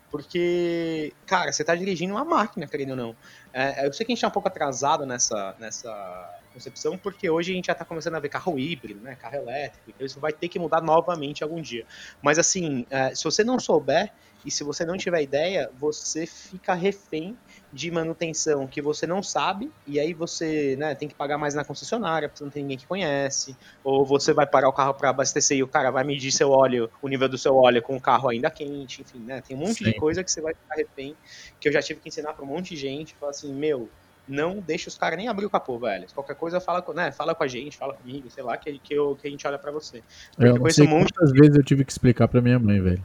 Porque, 0.10 1.14
cara, 1.26 1.52
você 1.52 1.64
tá 1.64 1.76
dirigindo 1.76 2.14
uma 2.14 2.24
máquina, 2.24 2.66
querendo 2.66 2.92
ou 2.92 2.96
não. 2.96 3.16
É, 3.52 3.86
eu 3.86 3.92
sei 3.92 4.06
que 4.06 4.14
a 4.14 4.16
gente 4.16 4.22
tá 4.22 4.28
um 4.28 4.32
pouco 4.32 4.48
atrasado 4.48 5.06
nessa, 5.06 5.54
nessa 5.60 6.37
concepção, 6.58 6.98
porque 6.98 7.30
hoje 7.30 7.52
a 7.52 7.56
gente 7.56 7.68
já 7.68 7.74
está 7.74 7.86
começando 7.86 8.16
a 8.16 8.20
ver 8.20 8.30
carro 8.30 8.58
híbrido, 8.58 9.00
né, 9.00 9.16
carro 9.16 9.36
elétrico, 9.36 9.90
então 9.90 10.06
isso 10.06 10.20
vai 10.20 10.34
ter 10.34 10.50
que 10.50 10.58
mudar 10.58 10.82
novamente 10.82 11.44
algum 11.44 11.62
dia. 11.62 11.86
Mas 12.22 12.40
assim, 12.40 12.86
é, 12.90 13.14
se 13.14 13.24
você 13.24 13.44
não 13.44 13.60
souber 13.60 14.12
e 14.44 14.52
se 14.52 14.64
você 14.64 14.86
não 14.86 14.98
tiver 14.98 15.22
ideia, 15.22 15.70
você 15.78 16.26
fica 16.26 16.74
refém 16.74 17.38
de 17.72 17.92
manutenção 17.92 18.66
que 18.66 18.82
você 18.82 19.06
não 19.06 19.22
sabe, 19.22 19.70
e 19.86 20.00
aí 20.00 20.14
você 20.14 20.76
né, 20.78 20.96
tem 20.96 21.08
que 21.08 21.16
pagar 21.16 21.38
mais 21.38 21.54
na 21.54 21.64
concessionária, 21.64 22.28
porque 22.28 22.44
não 22.44 22.52
tem 22.52 22.64
ninguém 22.64 22.78
que 22.78 22.88
conhece, 22.88 23.56
ou 23.84 24.06
você 24.06 24.34
vai 24.34 24.48
parar 24.48 24.70
o 24.70 24.74
carro 24.74 24.94
para 24.94 25.10
abastecer 25.10 25.58
e 25.58 25.64
o 25.64 25.68
cara 25.68 25.92
vai 25.92 26.04
medir 26.04 26.32
seu 26.32 26.50
óleo, 26.50 26.90
o 27.02 27.08
nível 27.08 27.30
do 27.30 27.38
seu 27.38 27.56
óleo 27.56 27.82
com 27.82 27.96
o 27.96 28.02
carro 28.02 28.30
ainda 28.30 28.50
quente, 28.50 29.02
enfim, 29.02 29.20
né, 29.20 29.42
tem 29.42 29.56
um 29.56 29.60
monte 29.60 29.84
Sim. 29.84 29.92
de 29.92 29.94
coisa 29.96 30.24
que 30.24 30.32
você 30.32 30.42
vai 30.42 30.54
ficar 30.56 30.76
refém, 30.76 31.16
que 31.60 31.68
eu 31.68 31.74
já 31.74 31.82
tive 31.82 32.00
que 32.00 32.10
ensinar 32.10 32.34
para 32.34 32.44
um 32.44 32.48
monte 32.48 32.70
de 32.70 32.78
gente, 32.78 33.16
falar 33.16 33.32
assim, 33.32 33.54
meu, 33.54 33.90
não 34.28 34.60
deixa 34.60 34.90
os 34.90 34.98
caras 34.98 35.18
nem 35.18 35.28
abrir 35.28 35.46
o 35.46 35.50
capô, 35.50 35.80
velho. 35.80 36.06
Qualquer 36.14 36.36
coisa 36.36 36.60
fala 36.60 36.82
com, 36.82 36.94
né, 36.94 37.12
fala 37.12 37.34
com 37.34 37.44
a 37.44 37.48
gente, 37.48 37.78
fala 37.78 37.94
comigo, 37.94 38.30
sei 38.30 38.44
lá, 38.44 38.58
que, 38.58 38.80
que, 38.80 38.94
eu, 38.94 39.16
que 39.16 39.28
a 39.28 39.32
gente 39.32 39.48
olha 39.48 39.58
para 39.58 39.72
você. 39.72 40.04
Porque 40.36 40.50
eu 40.50 40.56
não 40.60 40.70
sei 40.70 40.88
um 40.88 40.90
monte... 40.90 41.14
quantas 41.14 41.32
vezes 41.32 41.56
eu 41.56 41.64
tive 41.64 41.86
que 41.86 41.92
explicar 41.92 42.28
para 42.28 42.42
minha 42.42 42.60
mãe, 42.60 42.82
velho. 42.82 43.04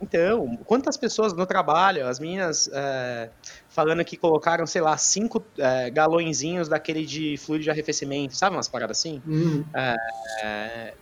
Então, 0.00 0.58
quantas 0.64 0.96
pessoas 0.96 1.32
no 1.32 1.46
trabalho, 1.46 2.06
as 2.06 2.20
meninas 2.20 2.68
é, 2.72 3.30
falando 3.68 4.04
que 4.04 4.16
colocaram, 4.16 4.66
sei 4.66 4.82
lá, 4.82 4.96
cinco 4.98 5.42
é, 5.58 5.90
galõezinhos 5.90 6.68
daquele 6.68 7.06
de 7.06 7.36
fluido 7.38 7.64
de 7.64 7.70
arrefecimento, 7.70 8.36
sabe 8.36 8.56
umas 8.56 8.68
paradas 8.68 8.98
assim? 8.98 9.22
Uhum. 9.26 9.64
É, 9.74 10.92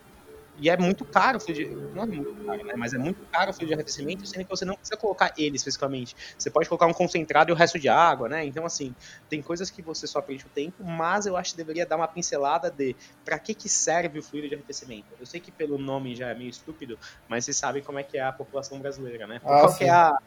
e 0.57 0.71
é 0.71 0.77
muito 0.77 1.05
caro 1.05 1.39
o 1.39 1.41
fluido 1.41 1.69
de, 1.69 1.95
não 1.95 2.05
é 2.05 2.07
muito 2.07 2.35
caro, 2.45 2.65
né, 2.65 2.75
mas 2.77 2.95
é 2.95 2.99
muito 2.99 3.25
caro 3.27 3.51
o 3.51 3.55
fluido 3.55 3.69
de 3.69 3.75
arrefecimento, 3.75 4.27
sendo 4.27 4.45
que 4.45 4.51
você 4.51 4.65
não 4.65 4.75
precisa 4.75 4.97
colocar 4.97 5.33
ele 5.37 5.57
especificamente. 5.57 6.15
Você 6.39 6.51
pode 6.51 6.69
colocar 6.69 6.87
um 6.87 6.93
concentrado 6.93 7.51
e 7.51 7.53
o 7.53 7.57
resto 7.57 7.79
de 7.79 7.89
água, 7.89 8.29
né? 8.29 8.45
Então, 8.45 8.65
assim, 8.65 8.95
tem 9.29 9.43
coisas 9.43 9.71
que 9.71 9.83
você 9.83 10.07
só 10.07 10.21
aprende 10.21 10.47
o 10.47 10.49
tempo, 10.49 10.85
mas 10.85 11.27
eu 11.27 11.37
acho 11.37 11.53
que 11.53 11.57
deveria 11.57 11.85
dar 11.85 11.97
uma 11.97 12.09
pincelada 12.09 12.71
de 12.71 12.95
para 13.25 13.39
que 13.39 13.55
que 13.55 13.69
serve 13.69 14.19
o 14.19 14.23
fluido 14.23 14.49
de 14.49 14.55
arrefecimento. 14.55 15.07
Eu 15.19 15.27
sei 15.27 15.41
que 15.41 15.51
pelo 15.51 15.77
nome 15.79 16.15
já 16.15 16.29
é 16.29 16.35
meio 16.35 16.51
estúpido, 16.51 16.99
mas 17.29 17.45
vocês 17.45 17.57
sabem 17.57 17.83
como 17.83 17.99
é 17.99 18.03
que 18.03 18.17
é 18.17 18.23
a 18.23 18.33
população 18.33 18.79
brasileira, 18.79 19.27
né? 19.27 19.41
Ah, 19.45 19.61
Qual 19.61 19.77
que 19.77 19.85
é 19.85 19.91
a 19.91 20.19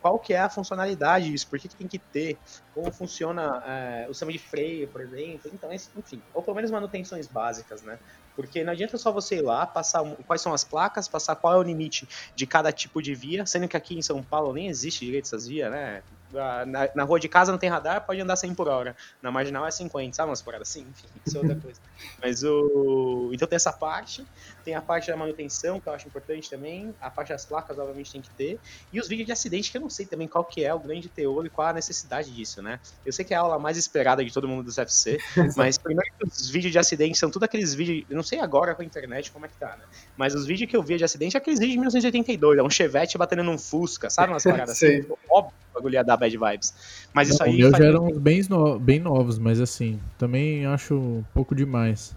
qual 0.00 0.18
que 0.20 0.32
é 0.34 0.38
a 0.38 0.48
funcionalidade 0.48 1.30
disso, 1.30 1.48
por 1.48 1.58
que, 1.58 1.68
que 1.68 1.74
tem 1.74 1.88
que 1.88 1.98
ter, 1.98 2.38
como 2.72 2.92
funciona 2.92 3.60
é, 3.66 4.06
o 4.08 4.14
sistema 4.14 4.30
de 4.30 4.38
freio, 4.38 4.86
por 4.86 5.00
exemplo, 5.00 5.50
então, 5.52 5.72
enfim, 5.72 6.22
ou 6.32 6.42
pelo 6.42 6.54
menos 6.54 6.70
manutenções 6.70 7.26
básicas, 7.26 7.82
né? 7.82 7.98
Porque 8.36 8.62
não 8.62 8.72
adianta 8.72 8.98
só 8.98 9.10
você 9.10 9.36
ir 9.36 9.42
lá, 9.42 9.66
passar 9.66 10.04
quais 10.26 10.42
são 10.42 10.52
as 10.52 10.62
placas, 10.62 11.08
passar 11.08 11.34
qual 11.34 11.54
é 11.54 11.56
o 11.56 11.62
limite 11.62 12.06
de 12.34 12.46
cada 12.46 12.70
tipo 12.70 13.02
de 13.02 13.14
via, 13.14 13.46
sendo 13.46 13.66
que 13.66 13.76
aqui 13.76 13.96
em 13.98 14.02
São 14.02 14.22
Paulo 14.22 14.52
nem 14.52 14.68
existe 14.68 15.04
direito 15.04 15.24
essas 15.24 15.46
vias, 15.48 15.70
né? 15.70 16.02
Na, 16.32 16.88
na, 16.94 17.04
rua 17.04 17.20
de 17.20 17.28
casa 17.28 17.52
não 17.52 17.58
tem 17.58 17.70
radar, 17.70 18.04
pode 18.04 18.20
andar 18.20 18.36
100 18.36 18.54
por 18.54 18.68
hora. 18.68 18.96
Na 19.22 19.30
marginal 19.30 19.66
é 19.66 19.70
50, 19.70 20.14
sabe 20.14 20.30
umas 20.30 20.42
paradas 20.42 20.68
assim? 20.68 20.80
Enfim, 20.80 21.06
isso 21.24 21.36
é 21.36 21.40
outra 21.40 21.56
coisa. 21.56 21.80
Mas 22.20 22.42
o. 22.42 23.30
Então 23.32 23.46
tem 23.46 23.56
essa 23.56 23.72
parte, 23.72 24.26
tem 24.64 24.74
a 24.74 24.82
parte 24.82 25.08
da 25.08 25.16
manutenção, 25.16 25.80
que 25.80 25.88
eu 25.88 25.92
acho 25.92 26.06
importante 26.08 26.50
também, 26.50 26.94
a 27.00 27.10
parte 27.10 27.28
das 27.28 27.44
placas, 27.44 27.78
obviamente, 27.78 28.12
tem 28.12 28.20
que 28.20 28.30
ter, 28.30 28.58
e 28.92 29.00
os 29.00 29.08
vídeos 29.08 29.26
de 29.26 29.32
acidente, 29.32 29.70
que 29.70 29.76
eu 29.76 29.80
não 29.80 29.90
sei 29.90 30.06
também 30.06 30.26
qual 30.26 30.44
que 30.44 30.64
é 30.64 30.74
o 30.74 30.78
grande 30.78 31.08
teor 31.08 31.46
e 31.46 31.50
qual 31.50 31.68
a 31.68 31.72
necessidade 31.72 32.30
disso, 32.34 32.60
né? 32.60 32.80
Eu 33.04 33.12
sei 33.12 33.24
que 33.24 33.32
é 33.32 33.36
a 33.36 33.40
aula 33.40 33.58
mais 33.58 33.76
esperada 33.76 34.24
de 34.24 34.32
todo 34.32 34.48
mundo 34.48 34.64
do 34.64 34.74
CFC, 34.74 35.18
mas 35.56 35.78
primeiro 35.78 36.10
que 36.18 36.26
os 36.26 36.50
vídeos 36.50 36.72
de 36.72 36.78
acidente 36.78 37.16
são 37.16 37.30
tudo 37.30 37.44
aqueles 37.44 37.74
vídeos, 37.74 38.04
eu 38.10 38.16
não 38.16 38.22
sei 38.22 38.40
agora 38.40 38.74
com 38.74 38.82
a 38.82 38.84
internet 38.84 39.30
como 39.30 39.46
é 39.46 39.48
que 39.48 39.56
tá, 39.56 39.76
né? 39.76 39.84
Mas 40.16 40.34
os 40.34 40.46
vídeos 40.46 40.68
que 40.68 40.76
eu 40.76 40.82
via 40.82 40.98
de 40.98 41.04
acidente 41.04 41.36
é 41.36 41.38
aqueles 41.38 41.58
vídeos 41.58 41.74
de 41.74 41.78
1982, 41.78 42.58
é 42.58 42.62
um 42.62 42.70
chevette 42.70 43.16
batendo 43.16 43.44
num 43.44 43.58
Fusca, 43.58 44.10
sabe 44.10 44.32
umas 44.32 44.42
paradas 44.44 44.70
assim? 44.70 45.06
Óbvio 45.30 45.65
bagulho 45.76 45.94
ia 45.94 46.04
dar 46.04 46.16
bad 46.16 46.36
vibes. 46.36 46.72
Mas 47.14 47.28
isso 47.28 47.42
Não, 47.44 47.44
aí. 47.44 47.62
faz 47.70 47.84
já 47.84 47.84
eram 47.84 48.04
muito 48.04 48.20
bem, 48.20 48.40
no- 48.48 48.78
bem 48.80 48.98
novos, 48.98 49.38
mas 49.38 49.60
assim, 49.60 50.00
também 50.18 50.64
acho 50.66 50.94
um 50.94 51.22
pouco 51.34 51.54
demais. 51.54 52.16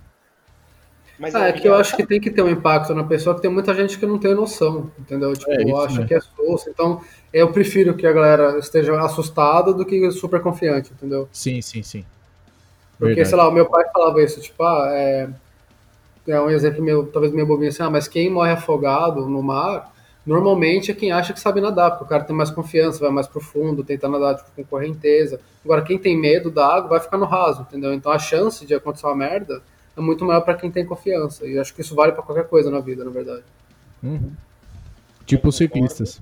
Mas 1.19 1.35
Ah, 1.35 1.47
é 1.47 1.51
que 1.53 1.67
eu 1.67 1.75
acho 1.75 1.95
que 1.95 2.05
tem 2.07 2.19
que 2.19 2.31
ter 2.31 2.41
um 2.41 2.49
impacto 2.49 2.93
na 2.95 3.03
pessoa, 3.03 3.35
que 3.35 3.41
tem 3.41 3.51
muita 3.51 3.73
gente 3.75 3.99
que 3.99 4.05
não 4.05 4.17
tem 4.17 4.33
noção, 4.33 4.89
entendeu? 4.97 5.35
Tipo, 5.35 5.51
É, 5.51 5.69
isso, 5.71 5.91
acha 5.91 6.01
né? 6.01 6.07
que 6.07 6.13
é 6.13 6.19
susto. 6.21 6.69
Então, 6.69 7.01
eu 7.33 7.51
prefiro 7.51 7.95
que 7.95 8.07
a 8.07 8.13
galera 8.13 8.57
esteja 8.57 8.97
assustada 9.01 9.73
do 9.73 9.85
que 9.85 10.09
super 10.11 10.41
confiante, 10.41 10.93
entendeu? 10.93 11.29
Sim, 11.31 11.61
sim, 11.61 11.83
sim. 11.83 12.05
Porque, 12.99 13.23
Verdade. 13.23 13.25
sei 13.25 13.37
lá, 13.37 13.47
o 13.47 13.51
meu 13.51 13.65
pai 13.69 13.83
falava 13.93 14.21
isso, 14.21 14.41
tipo, 14.41 14.61
ah, 14.63 14.89
é, 14.91 15.29
é 16.27 16.39
um 16.41 16.49
exemplo 16.49 16.83
meu, 16.83 17.07
talvez 17.11 17.33
meio 17.33 17.47
bobinho 17.47 17.69
assim, 17.69 17.83
ah, 17.83 17.89
mas 17.89 18.07
quem 18.07 18.29
morre 18.29 18.51
afogado 18.51 19.27
no 19.27 19.41
mar, 19.41 19.91
normalmente 20.25 20.91
é 20.91 20.93
quem 20.93 21.11
acha 21.11 21.33
que 21.33 21.39
sabe 21.39 21.61
nadar, 21.61 21.91
porque 21.91 22.03
o 22.03 22.07
cara 22.07 22.23
tem 22.23 22.35
mais 22.35 22.51
confiança, 22.51 22.99
vai 22.99 23.09
mais 23.09 23.27
profundo, 23.27 23.83
tenta 23.83 24.07
nadar 24.07 24.35
tipo, 24.35 24.51
com 24.55 24.63
correnteza. 24.63 25.39
Agora, 25.63 25.81
quem 25.81 25.97
tem 25.97 26.17
medo 26.17 26.51
da 26.51 26.67
água 26.67 26.89
vai 26.89 26.99
ficar 26.99 27.17
no 27.17 27.25
raso, 27.25 27.61
entendeu? 27.61 27.93
Então 27.93 28.11
a 28.11 28.19
chance 28.19 28.65
de 28.65 28.73
acontecer 28.73 29.05
uma 29.07 29.15
merda 29.15 29.61
é 29.97 30.01
muito 30.01 30.25
maior 30.25 30.41
para 30.41 30.55
quem 30.55 30.71
tem 30.71 30.85
confiança. 30.85 31.45
E 31.45 31.55
eu 31.55 31.61
acho 31.61 31.73
que 31.73 31.81
isso 31.81 31.95
vale 31.95 32.11
para 32.11 32.23
qualquer 32.23 32.47
coisa 32.47 32.69
na 32.69 32.79
vida, 32.79 33.03
na 33.03 33.11
verdade. 33.11 33.43
Uhum. 34.03 34.31
Tipo 35.25 35.49
os 35.49 35.57
ciclistas. 35.57 36.21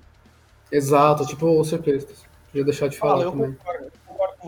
Exato, 0.72 1.26
tipo 1.26 1.60
os 1.60 1.70
ciclistas. 1.70 2.26
Podia 2.48 2.64
deixar 2.64 2.88
de 2.88 2.98
falar 2.98 3.14
Fala, 3.14 3.24
eu 3.24 3.32
também. 3.32 3.52
concordo, 3.54 3.92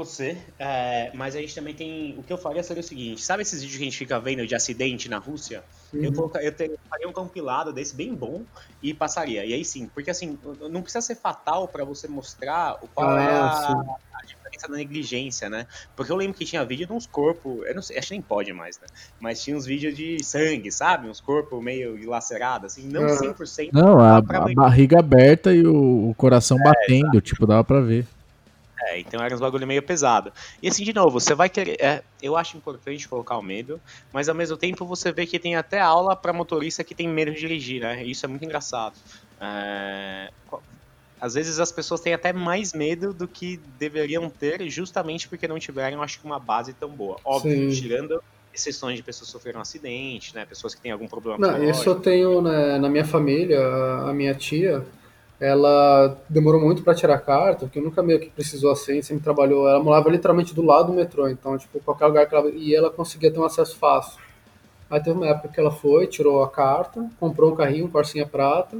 você, 0.03 0.37
é, 0.57 1.11
mas 1.13 1.35
a 1.35 1.39
gente 1.41 1.53
também 1.53 1.73
tem. 1.75 2.17
O 2.17 2.23
que 2.23 2.31
eu 2.31 2.37
faria 2.37 2.63
seria 2.63 2.81
o 2.81 2.83
seguinte: 2.83 3.21
sabe 3.21 3.41
esses 3.43 3.61
vídeos 3.61 3.77
que 3.77 3.83
a 3.83 3.85
gente 3.85 3.97
fica 3.97 4.19
vendo 4.19 4.47
de 4.47 4.55
acidente 4.55 5.09
na 5.09 5.17
Rússia? 5.17 5.63
Eu, 5.93 6.09
Uhum. 6.09 6.15
coloca- 6.15 6.41
eu 6.41 6.51
te- 6.55 6.71
faria 6.89 7.07
um 7.09 7.13
compilado 7.13 7.73
desse 7.73 7.95
bem 7.95 8.13
bom 8.15 8.45
e 8.81 8.93
passaria. 8.93 9.45
E 9.45 9.53
aí 9.53 9.65
sim, 9.65 9.87
porque 9.89 10.09
assim, 10.09 10.39
não 10.71 10.81
precisa 10.81 11.01
ser 11.01 11.15
fatal 11.15 11.67
pra 11.67 11.83
você 11.83 12.07
mostrar 12.07 12.77
o 12.81 12.87
qual 12.87 13.09
Ah, 13.17 13.21
é 13.21 13.31
a, 13.33 13.45
a 13.47 14.25
diferença 14.25 14.67
da 14.69 14.77
negligência, 14.77 15.49
né? 15.49 15.65
Porque 15.95 16.11
eu 16.11 16.15
lembro 16.15 16.37
que 16.37 16.45
tinha 16.45 16.63
vídeo 16.65 16.87
de 16.87 16.93
uns 16.93 17.05
corpos, 17.05 17.65
eu 17.67 17.75
não 17.75 17.81
sei, 17.81 17.97
acho 17.97 18.07
que 18.09 18.13
nem 18.13 18.21
pode 18.21 18.53
mais, 18.53 18.79
né? 18.79 18.87
Mas 19.19 19.41
tinha 19.43 19.57
uns 19.57 19.65
vídeos 19.65 19.95
de 19.95 20.23
sangue, 20.23 20.71
sabe? 20.71 21.09
Uns 21.09 21.19
corpos 21.19 21.61
meio 21.63 21.97
dilacerados, 21.97 22.71
assim, 22.73 22.87
não 22.87 23.01
Aham. 23.03 23.15
100%. 23.17 23.71
Não, 23.73 23.99
a, 23.99 24.17
a 24.17 24.21
barriga 24.21 24.99
aberta 24.99 25.53
e 25.53 25.65
o, 25.65 26.09
o 26.09 26.15
coração 26.15 26.57
batendo, 26.57 27.19
tipo, 27.21 27.45
dava 27.45 27.63
pra 27.63 27.81
ver. 27.81 28.07
É, 28.89 28.99
então 28.99 29.23
era 29.23 29.33
uns 29.33 29.39
bagulho 29.39 29.67
meio 29.67 29.83
pesado. 29.83 30.33
E 30.61 30.67
assim, 30.67 30.83
de 30.83 30.93
novo, 30.93 31.19
você 31.19 31.35
vai 31.35 31.47
querer. 31.47 31.77
é, 31.79 32.03
eu 32.21 32.35
acho 32.35 32.57
importante 32.57 33.07
colocar 33.07 33.37
o 33.37 33.41
medo, 33.41 33.79
mas 34.11 34.27
ao 34.27 34.35
mesmo 34.35 34.57
tempo 34.57 34.85
você 34.85 35.11
vê 35.11 35.25
que 35.25 35.37
tem 35.37 35.55
até 35.55 35.79
aula 35.79 36.15
pra 36.15 36.33
motorista 36.33 36.83
que 36.83 36.95
tem 36.95 37.07
medo 37.07 37.31
de 37.31 37.39
dirigir, 37.39 37.81
né? 37.81 38.03
Isso 38.03 38.25
é 38.25 38.29
muito 38.29 38.43
engraçado. 38.43 38.95
É, 39.39 40.31
às 41.21 41.35
vezes 41.35 41.59
as 41.59 41.71
pessoas 41.71 42.01
têm 42.01 42.13
até 42.13 42.33
mais 42.33 42.73
medo 42.73 43.13
do 43.13 43.27
que 43.27 43.57
deveriam 43.77 44.29
ter, 44.29 44.67
justamente 44.69 45.27
porque 45.27 45.47
não 45.47 45.59
tiveram, 45.59 46.01
acho 46.01 46.19
que, 46.19 46.25
uma 46.25 46.39
base 46.39 46.73
tão 46.73 46.89
boa. 46.89 47.17
Óbvio, 47.23 47.71
Sim. 47.71 47.81
tirando 47.81 48.21
exceções 48.51 48.97
de 48.97 49.03
pessoas 49.03 49.27
que 49.27 49.31
sofreram 49.33 49.59
um 49.59 49.61
acidente, 49.61 50.33
né? 50.33 50.45
Pessoas 50.45 50.73
que 50.73 50.81
têm 50.81 50.91
algum 50.91 51.07
problema 51.07 51.37
Não, 51.37 51.57
eu 51.63 51.95
tenho 51.95 52.41
né, 52.41 52.79
na 52.79 52.89
minha 52.89 53.05
família, 53.05 53.59
a 53.59 54.13
minha 54.13 54.33
tia, 54.33 54.83
ela 55.39 56.17
demorou 56.27 56.59
muito 56.59 56.83
para 56.83 56.93
tirar 56.93 57.17
carta, 57.19 57.65
porque 57.65 57.79
nunca 57.79 58.03
meio 58.03 58.19
que 58.19 58.29
precisou 58.29 58.71
assim, 58.71 59.01
sempre 59.01 59.23
trabalhou, 59.23 59.67
ela 59.67 59.81
morava 59.81 60.09
literalmente 60.09 60.53
do 60.53 60.61
lado 60.61 60.87
do 60.87 60.93
metrô, 60.93 61.29
então, 61.29 61.57
tipo, 61.57 61.79
qualquer 61.79 62.07
lugar 62.07 62.27
que 62.27 62.35
ela 62.35 62.49
ia, 62.49 62.77
ela 62.77 62.89
conseguia 62.89 63.31
ter 63.31 63.39
um 63.39 63.45
acesso 63.45 63.77
fácil. 63.77 64.19
Aí 64.89 64.99
teve 65.01 65.15
uma 65.15 65.27
época 65.27 65.49
que 65.49 65.59
ela 65.59 65.71
foi, 65.71 66.07
tirou 66.07 66.43
a 66.43 66.49
carta, 66.49 67.07
comprou 67.19 67.53
um 67.53 67.55
carrinho, 67.55 67.85
um 67.85 67.89
Corsinha 67.89 68.25
prata, 68.25 68.77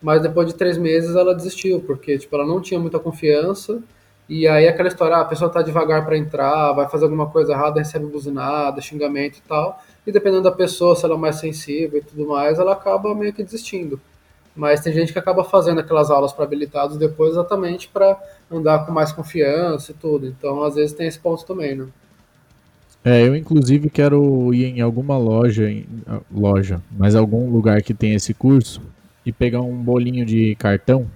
mas 0.00 0.22
depois 0.22 0.46
de 0.46 0.54
três 0.54 0.78
meses 0.78 1.14
ela 1.14 1.34
desistiu, 1.34 1.80
porque, 1.80 2.16
tipo, 2.16 2.34
ela 2.34 2.46
não 2.46 2.60
tinha 2.60 2.80
muita 2.80 2.98
confiança, 2.98 3.82
e 4.26 4.46
aí 4.48 4.68
aquela 4.68 4.88
história, 4.88 5.16
ah, 5.16 5.20
a 5.22 5.24
pessoa 5.24 5.50
tá 5.50 5.60
devagar 5.60 6.06
para 6.06 6.16
entrar, 6.16 6.72
vai 6.72 6.88
fazer 6.88 7.04
alguma 7.04 7.28
coisa 7.28 7.52
errada, 7.52 7.80
recebe 7.80 8.06
buzinada, 8.06 8.80
xingamento 8.80 9.38
e 9.38 9.42
tal, 9.42 9.82
e 10.06 10.12
dependendo 10.12 10.44
da 10.44 10.52
pessoa, 10.52 10.96
se 10.96 11.04
ela 11.04 11.14
é 11.16 11.18
mais 11.18 11.36
sensível 11.36 11.98
e 11.98 12.02
tudo 12.02 12.26
mais, 12.28 12.58
ela 12.58 12.72
acaba 12.72 13.14
meio 13.14 13.34
que 13.34 13.42
desistindo. 13.42 14.00
Mas 14.54 14.80
tem 14.80 14.92
gente 14.92 15.12
que 15.12 15.18
acaba 15.18 15.44
fazendo 15.44 15.80
aquelas 15.80 16.10
aulas 16.10 16.32
para 16.32 16.44
habilitados 16.44 16.96
depois 16.96 17.32
exatamente 17.32 17.88
para 17.88 18.18
andar 18.50 18.84
com 18.84 18.92
mais 18.92 19.12
confiança 19.12 19.92
e 19.92 19.94
tudo. 19.94 20.26
Então, 20.26 20.62
às 20.62 20.74
vezes 20.74 20.94
tem 20.96 21.06
esse 21.06 21.18
ponto 21.18 21.44
também, 21.44 21.74
né? 21.74 21.86
É, 23.04 23.26
eu 23.26 23.34
inclusive 23.34 23.88
quero 23.88 24.52
ir 24.52 24.64
em 24.66 24.80
alguma 24.80 25.16
loja, 25.16 25.70
em- 25.70 25.86
ah, 26.06 26.20
loja, 26.30 26.82
mas 26.90 27.14
algum 27.14 27.50
lugar 27.50 27.80
que 27.82 27.94
tenha 27.94 28.16
esse 28.16 28.34
curso 28.34 28.82
e 29.24 29.32
pegar 29.32 29.62
um 29.62 29.76
bolinho 29.82 30.24
de 30.26 30.54
cartão 30.56 31.06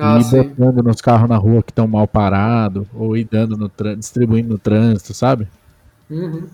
Ah, 0.00 0.16
e 0.16 0.20
ir 0.20 0.24
sim. 0.24 0.54
botando 0.56 0.82
nos 0.82 1.00
carros 1.02 1.28
na 1.28 1.36
rua 1.36 1.62
que 1.62 1.70
estão 1.70 1.86
mal 1.86 2.06
parados, 2.08 2.86
ou 2.94 3.16
ir 3.16 3.24
dando 3.30 3.56
no 3.56 3.70
distribuindo 3.96 4.48
no 4.48 4.58
trânsito, 4.58 5.12
sabe? 5.12 5.46
Uhum. 6.10 6.48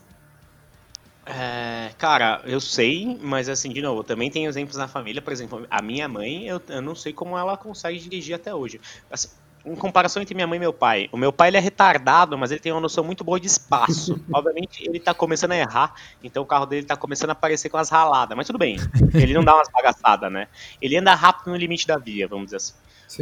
É, 1.26 1.77
cara, 1.98 2.40
eu 2.44 2.60
sei, 2.60 3.18
mas 3.20 3.48
assim, 3.48 3.70
de 3.70 3.82
novo, 3.82 4.04
também 4.04 4.30
tem 4.30 4.46
exemplos 4.46 4.76
na 4.76 4.86
família, 4.86 5.20
por 5.20 5.32
exemplo, 5.32 5.66
a 5.68 5.82
minha 5.82 6.08
mãe, 6.08 6.46
eu, 6.46 6.62
eu 6.68 6.80
não 6.80 6.94
sei 6.94 7.12
como 7.12 7.36
ela 7.36 7.56
consegue 7.56 7.98
dirigir 7.98 8.34
até 8.34 8.54
hoje. 8.54 8.80
Assim, 9.10 9.28
em 9.66 9.74
comparação 9.74 10.22
entre 10.22 10.34
minha 10.34 10.46
mãe 10.46 10.56
e 10.56 10.60
meu 10.60 10.72
pai, 10.72 11.08
o 11.12 11.16
meu 11.16 11.32
pai 11.32 11.48
ele 11.48 11.56
é 11.56 11.60
retardado, 11.60 12.38
mas 12.38 12.50
ele 12.50 12.60
tem 12.60 12.72
uma 12.72 12.80
noção 12.80 13.02
muito 13.02 13.24
boa 13.24 13.40
de 13.40 13.48
espaço. 13.48 14.18
Obviamente, 14.32 14.84
ele 14.88 15.00
tá 15.00 15.12
começando 15.12 15.52
a 15.52 15.56
errar, 15.56 15.92
então 16.22 16.42
o 16.42 16.46
carro 16.46 16.66
dele 16.66 16.86
tá 16.86 16.96
começando 16.96 17.30
a 17.30 17.32
aparecer 17.32 17.68
com 17.68 17.76
as 17.76 17.90
raladas, 17.90 18.36
mas 18.36 18.46
tudo 18.46 18.58
bem, 18.58 18.76
ele 19.14 19.34
não 19.34 19.44
dá 19.44 19.54
umas 19.54 19.68
bagaçadas, 19.70 20.30
né? 20.32 20.46
Ele 20.80 20.96
anda 20.96 21.14
rápido 21.14 21.50
no 21.50 21.56
limite 21.56 21.86
da 21.86 21.98
via, 21.98 22.28
vamos 22.28 22.46
dizer 22.46 22.56
assim. 22.56 22.74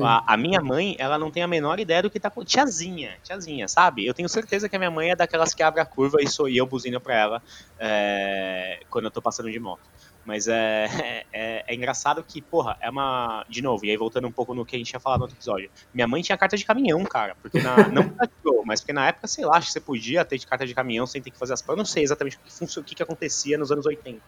A, 0.04 0.34
a 0.34 0.36
minha 0.36 0.60
mãe, 0.60 0.96
ela 0.98 1.16
não 1.18 1.30
tem 1.30 1.42
a 1.42 1.46
menor 1.48 1.78
ideia 1.78 2.02
do 2.02 2.10
que 2.10 2.18
tá 2.18 2.28
com. 2.30 2.44
Tiazinha, 2.44 3.18
tiazinha, 3.22 3.68
sabe? 3.68 4.04
Eu 4.04 4.12
tenho 4.12 4.28
certeza 4.28 4.68
que 4.68 4.74
a 4.74 4.78
minha 4.78 4.90
mãe 4.90 5.10
é 5.10 5.16
daquelas 5.16 5.54
que 5.54 5.62
abre 5.62 5.80
a 5.80 5.86
curva 5.86 6.18
e 6.20 6.28
sou 6.28 6.48
eu 6.48 6.66
buzino 6.66 7.00
pra 7.00 7.14
ela 7.14 7.42
é, 7.78 8.80
quando 8.90 9.04
eu 9.06 9.10
tô 9.10 9.22
passando 9.22 9.50
de 9.50 9.58
moto. 9.60 9.88
Mas 10.24 10.48
é, 10.48 10.86
é, 11.32 11.64
é 11.68 11.74
engraçado 11.74 12.22
que, 12.24 12.42
porra, 12.42 12.76
é 12.80 12.90
uma. 12.90 13.44
De 13.48 13.62
novo, 13.62 13.84
e 13.86 13.90
aí 13.90 13.96
voltando 13.96 14.26
um 14.26 14.32
pouco 14.32 14.54
no 14.54 14.66
que 14.66 14.74
a 14.74 14.78
gente 14.78 14.88
tinha 14.90 14.98
falado 15.00 15.20
no 15.20 15.24
outro 15.24 15.36
episódio. 15.36 15.70
Minha 15.94 16.08
mãe 16.08 16.20
tinha 16.20 16.36
carta 16.36 16.56
de 16.56 16.64
caminhão, 16.64 17.04
cara. 17.04 17.36
Porque 17.40 17.60
na, 17.60 17.76
não 17.88 18.02
tirou, 18.42 18.64
mas 18.66 18.80
porque 18.80 18.92
na 18.92 19.06
época, 19.06 19.28
sei 19.28 19.44
lá, 19.44 19.56
acho 19.56 19.68
que 19.68 19.72
você 19.74 19.80
podia 19.80 20.24
ter 20.24 20.38
de 20.38 20.46
carta 20.46 20.66
de 20.66 20.74
caminhão 20.74 21.06
sem 21.06 21.22
ter 21.22 21.30
que 21.30 21.38
fazer 21.38 21.52
as 21.54 21.62
provas. 21.62 21.78
Eu 21.78 21.82
não 21.84 21.86
sei 21.86 22.02
exatamente 22.02 22.36
o 22.36 22.40
que, 22.40 22.52
funcio- 22.52 22.82
o 22.82 22.84
que, 22.84 22.94
que 22.96 23.02
acontecia 23.04 23.56
nos 23.56 23.70
anos 23.70 23.86
80, 23.86 24.20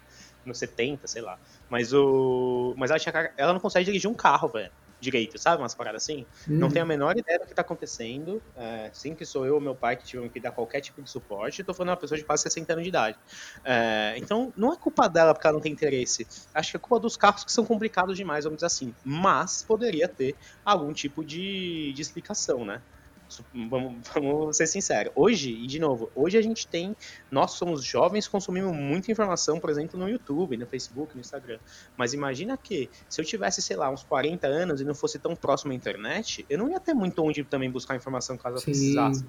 nos 0.44 0.58
70, 0.58 1.08
sei 1.08 1.20
lá. 1.22 1.36
Mas 1.68 1.92
o. 1.92 2.74
Mas 2.78 2.90
ela, 2.90 3.00
tinha, 3.00 3.32
ela 3.36 3.52
não 3.52 3.60
consegue 3.60 3.84
dirigir 3.86 4.08
um 4.08 4.14
carro, 4.14 4.48
velho. 4.48 4.70
Direito, 5.00 5.38
sabe? 5.38 5.62
Umas 5.62 5.74
paradas 5.74 6.02
assim. 6.02 6.26
Não 6.58 6.68
Uhum. 6.68 6.72
tenho 6.72 6.84
a 6.84 6.88
menor 6.88 7.16
ideia 7.16 7.38
do 7.38 7.46
que 7.46 7.54
tá 7.54 7.62
acontecendo. 7.62 8.42
É, 8.56 8.90
sempre 8.92 9.24
sou 9.24 9.46
eu 9.46 9.54
ou 9.54 9.60
meu 9.60 9.76
pai 9.76 9.96
que 9.96 10.04
tivemos 10.04 10.32
que 10.32 10.40
dar 10.40 10.52
qualquer 10.52 10.80
tipo 10.80 11.02
de 11.02 11.10
suporte. 11.10 11.62
Tô 11.64 11.72
falando 11.74 11.88
de 11.90 11.92
uma 11.94 12.00
pessoa 12.00 12.18
de 12.18 12.24
quase 12.24 12.42
60 12.44 12.72
anos 12.72 12.82
de 12.82 12.88
idade. 12.88 13.16
É, 13.64 14.14
então, 14.18 14.52
não 14.56 14.72
é 14.72 14.76
culpa 14.76 15.08
dela 15.08 15.32
porque 15.34 15.46
ela 15.46 15.54
não 15.54 15.60
tem 15.60 15.72
interesse. 15.72 16.26
Acho 16.54 16.72
que 16.72 16.76
é 16.76 16.80
culpa 16.80 17.00
dos 17.00 17.16
carros 17.16 17.44
que 17.44 17.52
são 17.52 17.64
complicados 17.64 18.16
demais, 18.16 18.44
vamos 18.44 18.56
dizer 18.58 18.66
assim. 18.66 18.96
Mas 19.02 19.62
poderia 19.62 20.08
ter 20.08 20.36
algum 20.64 20.92
tipo 20.92 21.24
de, 21.24 21.92
de 21.94 22.02
explicação, 22.02 22.64
né? 22.64 22.82
Vamos, 23.68 24.08
vamos 24.14 24.56
ser 24.56 24.66
sinceros. 24.66 25.12
Hoje, 25.14 25.50
e 25.50 25.66
de 25.66 25.78
novo, 25.78 26.10
hoje 26.14 26.38
a 26.38 26.42
gente 26.42 26.66
tem. 26.66 26.96
Nós 27.30 27.52
somos 27.52 27.84
jovens, 27.84 28.28
consumimos 28.28 28.74
muita 28.74 29.10
informação, 29.10 29.60
por 29.60 29.70
exemplo, 29.70 29.98
no 29.98 30.08
YouTube, 30.08 30.56
no 30.56 30.66
Facebook, 30.66 31.14
no 31.14 31.20
Instagram. 31.20 31.58
Mas 31.96 32.12
imagina 32.12 32.56
que, 32.56 32.88
se 33.08 33.20
eu 33.20 33.24
tivesse, 33.24 33.60
sei 33.62 33.76
lá, 33.76 33.90
uns 33.90 34.02
40 34.02 34.46
anos 34.46 34.80
e 34.80 34.84
não 34.84 34.94
fosse 34.94 35.18
tão 35.18 35.34
próximo 35.36 35.72
à 35.72 35.74
internet, 35.74 36.44
eu 36.48 36.58
não 36.58 36.68
ia 36.70 36.80
ter 36.80 36.94
muito 36.94 37.22
onde 37.22 37.44
também 37.44 37.70
buscar 37.70 37.96
informação 37.96 38.36
caso 38.36 38.56
eu 38.56 38.62
precisasse. 38.62 39.24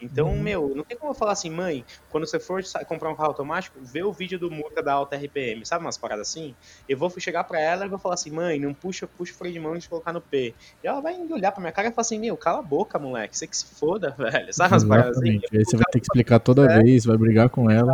Então, 0.00 0.28
Uhum. 0.28 0.42
meu, 0.42 0.72
não 0.74 0.84
tem 0.84 0.96
como 0.96 1.12
eu 1.12 1.16
falar 1.16 1.32
assim, 1.32 1.50
mãe, 1.50 1.84
quando 2.08 2.26
você 2.26 2.38
for 2.38 2.62
comprar 2.86 3.10
um 3.10 3.16
carro 3.16 3.30
automático, 3.30 3.80
vê 3.82 4.02
o 4.02 4.12
vídeo 4.12 4.38
do 4.38 4.50
multa 4.50 4.82
da 4.82 4.92
alta 4.92 5.16
RPM, 5.16 5.66
sabe 5.66 5.84
umas 5.84 5.98
paradas 5.98 6.28
assim? 6.28 6.54
Eu 6.88 6.96
vou 6.96 7.10
chegar 7.18 7.44
pra 7.44 7.60
ela 7.60 7.86
e 7.86 7.88
vou 7.88 7.98
falar 7.98 8.14
assim, 8.14 8.30
mãe, 8.30 8.60
não 8.60 8.72
puxa, 8.72 9.08
puxa 9.08 9.32
o 9.32 9.36
freio 9.36 9.54
de 9.54 9.60
mão 9.60 9.74
e 9.74 9.88
colocar 9.88 10.12
no 10.12 10.20
P. 10.20 10.56
E 10.82 10.86
ela 10.86 11.00
vai 11.00 11.16
olhar 11.30 11.50
pra 11.50 11.60
minha 11.60 11.72
cara 11.72 11.88
e 11.88 11.90
falar 11.90 12.02
assim, 12.02 12.20
meu, 12.20 12.36
cala 12.36 12.60
a 12.60 12.62
boca, 12.62 12.98
moleque, 12.98 13.36
você 13.36 13.46
que 13.46 13.56
se 13.56 13.76
foda, 13.78 14.14
velho. 14.18 14.52
Sabe 14.52 14.74
umas 14.74 14.84
paradas 14.84 15.18
assim? 15.18 15.28
Exatamente. 15.28 15.56
Aí 15.56 15.64
você 15.64 15.76
vai 15.76 15.86
ter 15.90 16.00
que 16.00 16.06
explicar 16.06 16.38
toda 16.40 16.68
vez, 16.68 17.04
vai 17.04 17.16
brigar 17.16 17.50
com 17.50 17.70
ela. 17.70 17.92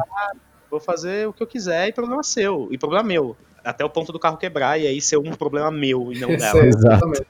Vou 0.71 0.81
fazer 0.81 1.29
o 1.29 1.33
que 1.33 1.43
eu 1.43 1.47
quiser 1.47 1.89
e 1.89 1.93
problema 1.93 2.23
seu. 2.23 2.69
E 2.73 2.79
problema 2.79 3.05
meu. 3.05 3.37
Até 3.63 3.85
o 3.85 3.89
ponto 3.89 4.13
do 4.13 4.19
carro 4.19 4.37
quebrar 4.37 4.79
e 4.79 4.87
aí 4.87 5.01
ser 5.01 5.17
um 5.17 5.31
problema 5.33 5.71
meu 5.71 6.13
e 6.13 6.19
não 6.19 6.29
dela. 6.37 6.67
Exato. 6.67 7.25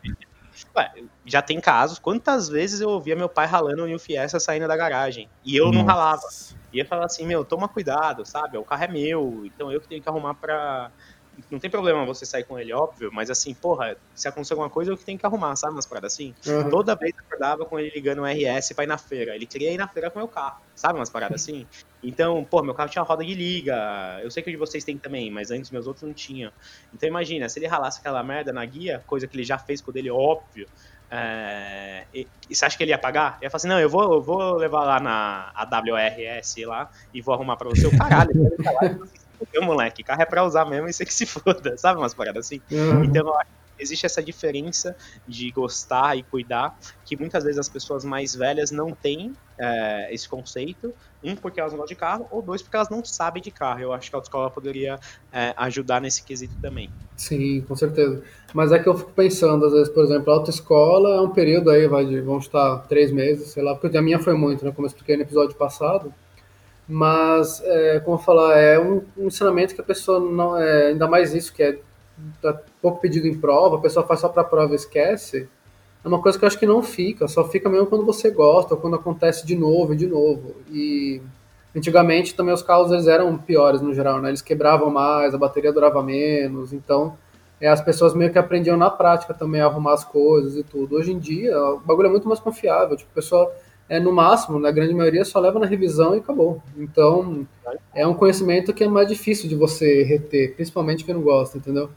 Ué, 0.77 0.91
já 1.25 1.41
tem 1.41 1.61
casos. 1.61 1.99
Quantas 2.01 2.49
vezes 2.49 2.81
eu 2.81 2.89
ouvia 2.91 3.15
meu 3.15 3.29
pai 3.29 3.47
ralando 3.47 3.85
o 3.85 3.87
New 3.87 3.99
Fiesta 3.99 4.41
saindo 4.41 4.67
da 4.67 4.77
garagem? 4.77 5.31
E 5.45 5.55
eu 5.57 5.67
não 5.73 5.83
Nossa. 5.83 5.93
ralava. 5.93 6.21
Ia 6.73 6.85
falar 6.85 7.05
assim, 7.07 7.25
meu, 7.27 7.45
toma 7.45 7.69
cuidado, 7.69 8.25
sabe? 8.27 8.59
O 8.59 8.65
carro 8.65 8.83
é 8.85 8.89
meu, 8.89 9.43
então 9.47 9.71
eu 9.71 9.81
que 9.81 9.87
tenho 9.87 10.03
que 10.03 10.09
arrumar 10.09 10.35
pra, 10.35 10.93
não 11.51 11.59
tem 11.59 11.71
problema 11.71 12.05
você 12.05 12.25
sair 12.25 12.45
com 12.45 12.59
ele, 12.59 12.73
óbvio, 12.73 13.11
mas 13.13 13.31
assim, 13.31 13.55
porra, 13.55 13.97
se 14.15 14.29
acontecer 14.29 14.53
alguma 14.53 14.71
coisa, 14.71 14.91
eu 14.91 14.97
que 14.97 15.05
tenho 15.05 15.19
que 15.19 15.27
arrumar, 15.27 15.57
sabe? 15.57 15.75
Umas 15.75 15.87
paradas 15.87 16.13
assim. 16.13 16.35
Uhum. 16.47 16.71
Toda 16.71 16.95
vez 16.95 17.13
eu 17.17 17.25
acordava 17.25 17.65
com 17.65 17.79
ele 17.79 17.91
ligando 17.95 18.23
o 18.23 18.27
RS 18.27 18.73
pra 18.75 18.85
ir 18.85 18.87
na 18.87 18.99
feira. 18.99 19.35
Ele 19.35 19.47
queria 19.47 19.73
ir 19.73 19.77
na 19.79 19.89
feira 19.89 20.11
com 20.11 20.19
o 20.19 20.23
meu 20.23 20.29
carro, 20.29 20.63
sabe? 20.75 20.99
Umas 20.99 21.11
paradas 21.11 21.43
assim. 21.43 21.67
Então, 22.03 22.45
pô, 22.45 22.63
meu 22.63 22.75
carro 22.75 22.91
tinha 22.91 23.03
roda 23.03 23.25
de 23.25 23.35
liga. 23.35 24.21
Eu 24.23 24.31
sei 24.31 24.43
que 24.43 24.51
o 24.51 24.53
de 24.53 24.59
vocês 24.59 24.85
tem 24.85 24.99
também, 24.99 25.31
mas 25.31 25.51
antes 25.51 25.71
meus 25.71 25.87
outros 25.87 26.03
não 26.03 26.13
tinham. 26.13 26.53
Então 26.93 27.09
imagina, 27.09 27.49
se 27.49 27.59
ele 27.59 27.67
ralasse 27.67 28.01
aquela 28.01 28.23
merda 28.23 28.53
na 28.53 28.65
guia, 28.65 29.03
coisa 29.07 29.27
que 29.27 29.37
ele 29.37 29.45
já 29.45 29.59
fez 29.59 29.81
com 29.81 29.91
o 29.91 29.95
dele, 29.95 30.11
óbvio. 30.11 30.67
É, 31.11 32.07
e, 32.13 32.27
e, 32.51 32.57
você 32.57 32.65
acha 32.65 32.77
que 32.77 32.83
ele 32.83 32.91
ia 32.91 32.99
pagar? 32.99 33.37
Ele 33.37 33.47
ia 33.47 33.51
falar 33.51 33.59
assim, 33.59 33.69
não, 33.69 33.79
eu 33.79 33.89
vou, 33.89 34.15
eu 34.15 34.23
vou 34.23 34.55
levar 34.57 34.85
lá 34.85 35.01
na 35.01 35.53
AWRS 35.55 36.57
lá 36.67 36.91
e 37.13 37.21
vou 37.21 37.35
arrumar 37.35 37.57
pra 37.57 37.69
você. 37.69 37.87
O 37.87 37.97
caralho, 37.97 38.31
ele 38.33 39.24
meu 39.53 39.63
moleque, 39.63 40.03
carro 40.03 40.23
é 40.23 40.27
pra 40.27 40.45
usar 40.45 40.65
mesmo 40.65 40.89
e 40.89 40.93
você 40.93 41.05
que 41.05 41.15
se 41.15 41.27
foda, 41.27 41.77
sabe? 41.79 41.99
Umas 41.99 42.15
paradas 42.15 42.47
assim. 42.47 42.61
Uhum. 42.71 43.05
Então 43.05 43.27
eu 43.27 43.35
acho 43.35 43.51
que 43.77 43.83
existe 43.83 44.07
essa 44.07 44.23
diferença 44.23 44.97
de 45.27 45.51
gostar 45.51 46.17
e 46.17 46.23
cuidar, 46.23 46.79
que 47.05 47.17
muitas 47.17 47.45
vezes 47.45 47.59
as 47.59 47.69
pessoas 47.69 48.05
mais 48.05 48.35
velhas 48.35 48.71
não 48.71 48.91
têm 48.93 49.33
é, 49.59 50.13
esse 50.13 50.29
conceito. 50.29 50.93
Um, 51.23 51.35
porque 51.35 51.59
elas 51.59 51.73
não 51.73 51.79
gostam 51.79 51.95
de 51.95 51.99
carro, 51.99 52.29
ou 52.31 52.43
dois, 52.43 52.61
porque 52.61 52.77
elas 52.77 52.91
não 52.91 53.03
sabem 53.03 53.43
de 53.43 53.51
carro. 53.51 53.81
Eu 53.81 53.93
acho 53.95 54.11
que 54.11 54.17
a 54.17 54.19
autoescola 54.19 54.51
poderia 54.51 54.99
é, 55.33 55.55
ajudar 55.57 56.01
nesse 56.01 56.23
quesito 56.23 56.55
também. 56.61 56.91
Sim, 57.17 57.63
com 57.63 57.75
certeza. 57.75 58.23
Mas 58.53 58.73
é 58.73 58.79
que 58.79 58.89
eu 58.89 58.97
fico 58.97 59.11
pensando, 59.13 59.65
às 59.65 59.73
vezes, 59.73 59.89
por 59.89 60.05
exemplo, 60.05 60.31
a 60.31 60.37
autoescola 60.37 61.17
é 61.17 61.21
um 61.21 61.31
período 61.31 61.71
aí, 61.71 61.89
vai 61.89 62.05
de, 62.05 62.21
vamos 62.21 62.45
estar 62.45 62.79
três 62.89 63.11
meses, 63.11 63.49
sei 63.49 63.63
lá, 63.63 63.75
porque 63.75 63.97
a 63.97 64.03
minha 64.03 64.19
foi 64.19 64.35
muito, 64.35 64.65
né? 64.65 64.71
Como 64.71 64.87
eu 64.87 64.91
expliquei 64.91 65.17
no 65.17 65.23
episódio 65.23 65.57
passado 65.57 66.13
mas 66.89 67.63
é, 67.65 68.01
como 68.01 68.17
eu 68.17 68.21
falar 68.21 68.59
é 68.59 68.79
um, 68.79 69.03
um, 69.17 69.27
ensinamento 69.27 69.75
que 69.75 69.81
a 69.81 69.85
pessoa 69.85 70.21
não 70.21 70.57
é 70.57 70.89
ainda 70.89 71.09
mais 71.09 71.35
isso 71.35 71.53
que 71.53 71.63
é 71.63 71.79
tá 72.41 72.61
pouco 72.81 73.01
pedido 73.01 73.27
em 73.27 73.35
prova 73.35 73.77
a 73.77 73.81
pessoa 73.81 74.07
faz 74.07 74.21
só 74.21 74.29
para 74.29 74.45
prova 74.45 74.73
e 74.73 74.77
esquece 74.77 75.49
é 76.05 76.09
uma 76.09 76.21
coisa 76.21 76.39
que 76.39 76.45
eu 76.45 76.47
acho 76.47 76.59
que 76.59 76.67
não 76.67 76.83
fica 76.83 77.27
só 77.27 77.49
fica 77.49 77.69
mesmo 77.69 77.87
quando 77.87 78.05
você 78.05 78.31
gosta 78.31 78.75
ou 78.75 78.81
quando 78.81 78.97
acontece 78.97 79.47
de 79.47 79.57
novo 79.57 79.95
e 79.95 79.97
de 79.97 80.07
novo. 80.07 80.55
E 80.71 81.23
antigamente 81.75 82.35
também 82.35 82.53
os 82.53 82.63
carros 82.63 82.93
eles 82.93 83.07
eram 83.07 83.37
piores 83.39 83.81
no 83.81 83.95
geral 83.95 84.21
né? 84.21 84.29
Eles 84.29 84.43
quebravam 84.43 84.91
mais 84.91 85.35
a 85.35 85.39
bateria 85.39 85.73
durava 85.73 86.03
menos 86.03 86.73
então 86.75 87.17
é, 87.59 87.69
as 87.69 87.81
pessoas 87.81 88.13
meio 88.15 88.31
que 88.31 88.39
aprendiam 88.39 88.77
na 88.77 88.91
prática 88.91 89.33
também 89.33 89.63
a 89.63 89.67
arrumar 89.67 89.95
as 89.95 90.05
coisas 90.05 90.57
e 90.57 90.63
tudo. 90.63 90.97
Hoje 90.97 91.11
em 91.11 91.19
dia 91.19 91.59
o 91.59 91.81
bagulho 91.81 92.09
é 92.09 92.11
muito 92.11 92.29
mais 92.29 92.39
confiável 92.39 92.97
tipo 92.99 93.11
a 93.11 93.15
pessoa 93.15 93.51
é, 93.89 94.01
no 94.01 94.13
máximo, 94.13 94.59
na 94.59 94.71
grande 94.71 94.95
maioria, 94.95 95.25
só 95.25 95.39
leva 95.39 95.59
na 95.59 95.67
revisão 95.67 96.15
e 96.15 96.19
acabou. 96.19 96.63
Então, 96.77 97.47
é 97.95 98.07
um 98.07 98.15
conhecimento 98.15 98.73
que 98.73 98.85
é 98.85 98.89
mais 98.89 99.09
difícil 99.09 99.49
de 99.49 99.55
você 99.55 100.03
reter, 100.03 100.55
principalmente 100.55 101.05
quem 101.05 101.15
não 101.15 101.23
gosta, 101.23 101.59
entendeu? 101.59 101.91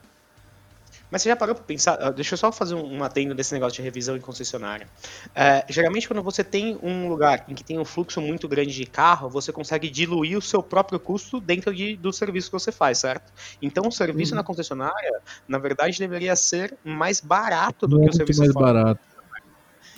Mas 1.09 1.21
você 1.21 1.29
já 1.29 1.37
parou 1.37 1.55
para 1.55 1.63
pensar? 1.63 1.97
Ah, 2.01 2.11
deixa 2.11 2.33
eu 2.33 2.37
só 2.37 2.51
fazer 2.51 2.75
um 2.75 3.01
atendo 3.01 3.33
desse 3.33 3.53
negócio 3.53 3.77
de 3.77 3.81
revisão 3.81 4.17
em 4.17 4.19
concessionária. 4.19 4.87
É, 5.33 5.65
geralmente, 5.69 6.05
quando 6.05 6.21
você 6.21 6.43
tem 6.43 6.77
um 6.83 7.07
lugar 7.07 7.45
em 7.47 7.55
que 7.55 7.63
tem 7.63 7.79
um 7.79 7.85
fluxo 7.85 8.19
muito 8.19 8.45
grande 8.45 8.73
de 8.73 8.85
carro, 8.85 9.29
você 9.29 9.53
consegue 9.53 9.89
diluir 9.89 10.37
o 10.37 10.41
seu 10.41 10.61
próprio 10.61 10.99
custo 10.99 11.39
dentro 11.39 11.73
de, 11.73 11.95
do 11.95 12.11
serviço 12.11 12.49
que 12.49 12.59
você 12.59 12.73
faz, 12.73 12.97
certo? 12.97 13.31
Então, 13.61 13.87
o 13.87 13.91
serviço 13.91 14.33
uhum. 14.33 14.37
na 14.37 14.43
concessionária, 14.43 15.21
na 15.47 15.57
verdade, 15.57 15.97
deveria 15.97 16.35
ser 16.35 16.77
mais 16.83 17.21
barato 17.21 17.87
do 17.87 17.97
muito 17.97 18.09
que 18.09 18.15
o 18.15 18.17
serviço 18.17 18.41
mais 18.41 18.51
fora. 18.51 18.73
barato. 18.73 19.01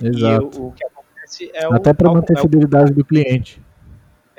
Exato. 0.02 0.52
E 0.54 0.60
o, 0.60 0.68
o 0.68 0.72
que 0.74 0.86
é 1.54 1.68
o. 1.68 1.74
Até 1.74 1.94
para 1.94 2.12
manter 2.12 2.38
a 2.38 2.42
fidelidade 2.42 2.94
do 2.94 3.04
cliente. 3.04 3.62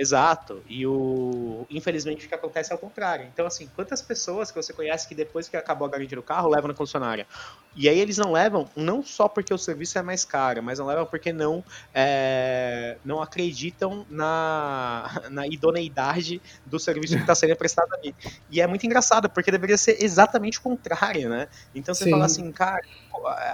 Exato. 0.00 0.62
E 0.66 0.86
o. 0.86 1.66
Infelizmente 1.68 2.24
o 2.24 2.28
que 2.28 2.34
acontece 2.34 2.72
é 2.72 2.74
o 2.74 2.78
contrário. 2.78 3.26
Então, 3.32 3.46
assim, 3.46 3.68
quantas 3.76 4.00
pessoas 4.00 4.50
que 4.50 4.56
você 4.56 4.72
conhece 4.72 5.06
que 5.06 5.14
depois 5.14 5.46
que 5.46 5.56
acabou 5.58 5.86
a 5.86 5.90
garantia 5.90 6.16
do 6.16 6.22
carro 6.22 6.48
levam 6.48 6.68
na 6.68 6.74
concessionária? 6.74 7.26
E 7.74 7.88
aí 7.88 7.98
eles 7.98 8.16
não 8.18 8.32
levam, 8.32 8.68
não 8.74 9.02
só 9.02 9.28
porque 9.28 9.54
o 9.54 9.58
serviço 9.58 9.96
é 9.98 10.02
mais 10.02 10.24
caro, 10.24 10.62
mas 10.62 10.78
não 10.78 10.86
levam 10.86 11.06
porque 11.06 11.32
não, 11.32 11.64
é, 11.94 12.96
não 13.04 13.22
acreditam 13.22 14.04
na, 14.10 15.22
na 15.30 15.46
idoneidade 15.46 16.42
do 16.66 16.78
serviço 16.80 17.14
que 17.14 17.20
está 17.20 17.34
sendo 17.34 17.54
prestado 17.54 17.92
ali. 17.94 18.14
E 18.50 18.60
é 18.60 18.66
muito 18.66 18.84
engraçado, 18.84 19.30
porque 19.30 19.50
deveria 19.50 19.78
ser 19.78 20.02
exatamente 20.02 20.58
o 20.58 20.62
contrário, 20.62 21.28
né? 21.28 21.48
Então 21.74 21.94
você 21.94 22.04
Sim. 22.04 22.10
fala 22.10 22.24
assim, 22.24 22.50
cara, 22.50 22.82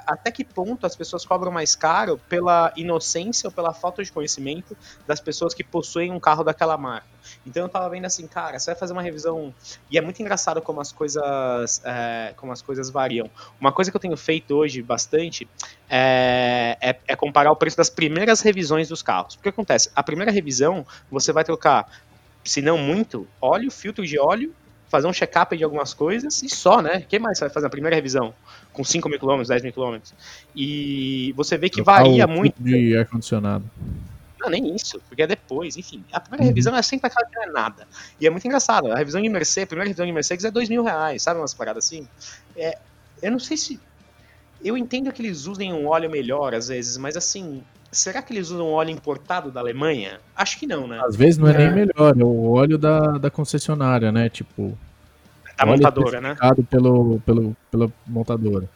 até 0.06 0.30
que 0.30 0.44
ponto 0.44 0.86
as 0.86 0.96
pessoas 0.96 1.24
cobram 1.24 1.52
mais 1.52 1.76
caro 1.76 2.18
pela 2.28 2.72
inocência 2.76 3.48
ou 3.48 3.52
pela 3.52 3.74
falta 3.74 4.02
de 4.02 4.10
conhecimento 4.10 4.76
das 5.06 5.20
pessoas 5.20 5.52
que 5.52 5.62
possuem 5.62 6.10
um 6.10 6.20
carro 6.20 6.42
daquela 6.42 6.76
marca. 6.78 7.15
Então 7.46 7.62
eu 7.64 7.68
tava 7.68 7.88
vendo 7.88 8.04
assim, 8.04 8.26
cara, 8.26 8.58
você 8.58 8.70
vai 8.70 8.78
fazer 8.78 8.92
uma 8.92 9.02
revisão 9.02 9.54
e 9.90 9.98
é 9.98 10.00
muito 10.00 10.20
engraçado 10.20 10.60
como 10.60 10.80
as 10.80 10.92
coisas, 10.92 11.80
é, 11.84 12.34
como 12.36 12.52
as 12.52 12.62
coisas 12.62 12.90
variam. 12.90 13.30
Uma 13.60 13.72
coisa 13.72 13.90
que 13.90 13.96
eu 13.96 14.00
tenho 14.00 14.16
feito 14.16 14.54
hoje 14.54 14.82
bastante 14.82 15.48
é, 15.88 16.76
é, 16.80 16.96
é 17.06 17.16
comparar 17.16 17.50
o 17.50 17.56
preço 17.56 17.76
das 17.76 17.90
primeiras 17.90 18.40
revisões 18.40 18.88
dos 18.88 19.02
carros. 19.02 19.34
O 19.34 19.40
que 19.40 19.48
acontece? 19.48 19.90
A 19.94 20.02
primeira 20.02 20.30
revisão 20.30 20.86
você 21.10 21.32
vai 21.32 21.44
trocar, 21.44 21.86
se 22.44 22.62
não 22.62 22.78
muito, 22.78 23.26
óleo, 23.40 23.70
filtro 23.70 24.06
de 24.06 24.18
óleo 24.18 24.54
fazer 24.88 25.06
um 25.06 25.12
check-up 25.12 25.56
de 25.56 25.64
algumas 25.64 25.92
coisas 25.92 26.42
e 26.42 26.48
só, 26.48 26.80
né? 26.80 27.04
Quem 27.08 27.18
mais 27.18 27.38
vai 27.40 27.50
fazer 27.50 27.66
a 27.66 27.70
primeira 27.70 27.96
revisão? 27.96 28.32
Com 28.72 28.84
5 28.84 29.08
mil 29.08 29.18
quilômetros, 29.18 29.48
10 29.48 29.62
mil 29.62 29.72
quilômetros. 29.72 30.14
E 30.54 31.32
você 31.36 31.58
vê 31.58 31.68
que 31.68 31.82
varia 31.82 32.26
muito. 32.26 32.62
De 32.62 32.96
ar-condicionado. 32.96 33.68
Não, 34.46 34.50
nem 34.50 34.74
isso, 34.74 35.00
porque 35.08 35.22
é 35.22 35.26
depois, 35.26 35.76
enfim. 35.76 36.04
A 36.12 36.20
primeira 36.20 36.44
uhum. 36.44 36.48
revisão 36.48 36.76
é 36.76 36.82
sempre 36.82 37.08
aquela 37.08 37.28
que 37.28 37.34
não 37.34 37.42
é 37.42 37.46
nada. 37.46 37.86
E 38.20 38.26
é 38.26 38.30
muito 38.30 38.46
engraçado. 38.46 38.92
A 38.92 38.96
revisão 38.96 39.20
de 39.20 39.28
Mercedes, 39.28 39.64
a 39.64 39.66
primeira 39.66 39.88
revisão 39.88 40.06
de 40.06 40.12
Mercedes 40.12 40.44
é 40.44 40.50
2 40.50 40.68
mil 40.68 40.84
reais, 40.84 41.22
sabe? 41.22 41.40
Umas 41.40 41.52
paradas 41.52 41.84
assim. 41.84 42.06
É, 42.56 42.78
eu 43.22 43.30
não 43.30 43.38
sei 43.38 43.56
se. 43.56 43.80
Eu 44.64 44.76
entendo 44.76 45.12
que 45.12 45.20
eles 45.20 45.46
usem 45.46 45.72
um 45.72 45.88
óleo 45.88 46.10
melhor 46.10 46.54
às 46.54 46.68
vezes, 46.68 46.96
mas 46.96 47.16
assim, 47.16 47.62
será 47.90 48.22
que 48.22 48.32
eles 48.32 48.50
usam 48.50 48.70
óleo 48.70 48.90
importado 48.90 49.50
da 49.50 49.60
Alemanha? 49.60 50.20
Acho 50.34 50.58
que 50.58 50.66
não, 50.66 50.86
né? 50.86 51.00
Às 51.04 51.16
vezes 51.16 51.38
não 51.38 51.48
é, 51.48 51.54
é. 51.54 51.58
nem 51.58 51.86
melhor, 51.86 52.14
é 52.18 52.24
o 52.24 52.50
óleo 52.52 52.78
da, 52.78 53.18
da 53.18 53.30
concessionária, 53.30 54.12
né? 54.12 54.28
Tipo. 54.28 54.76
Da 55.58 55.66
montadora, 55.66 56.20
né? 56.20 56.36
Pelo, 56.70 57.20
pelo, 57.20 57.56
pela 57.70 57.92
montadora. 58.06 58.68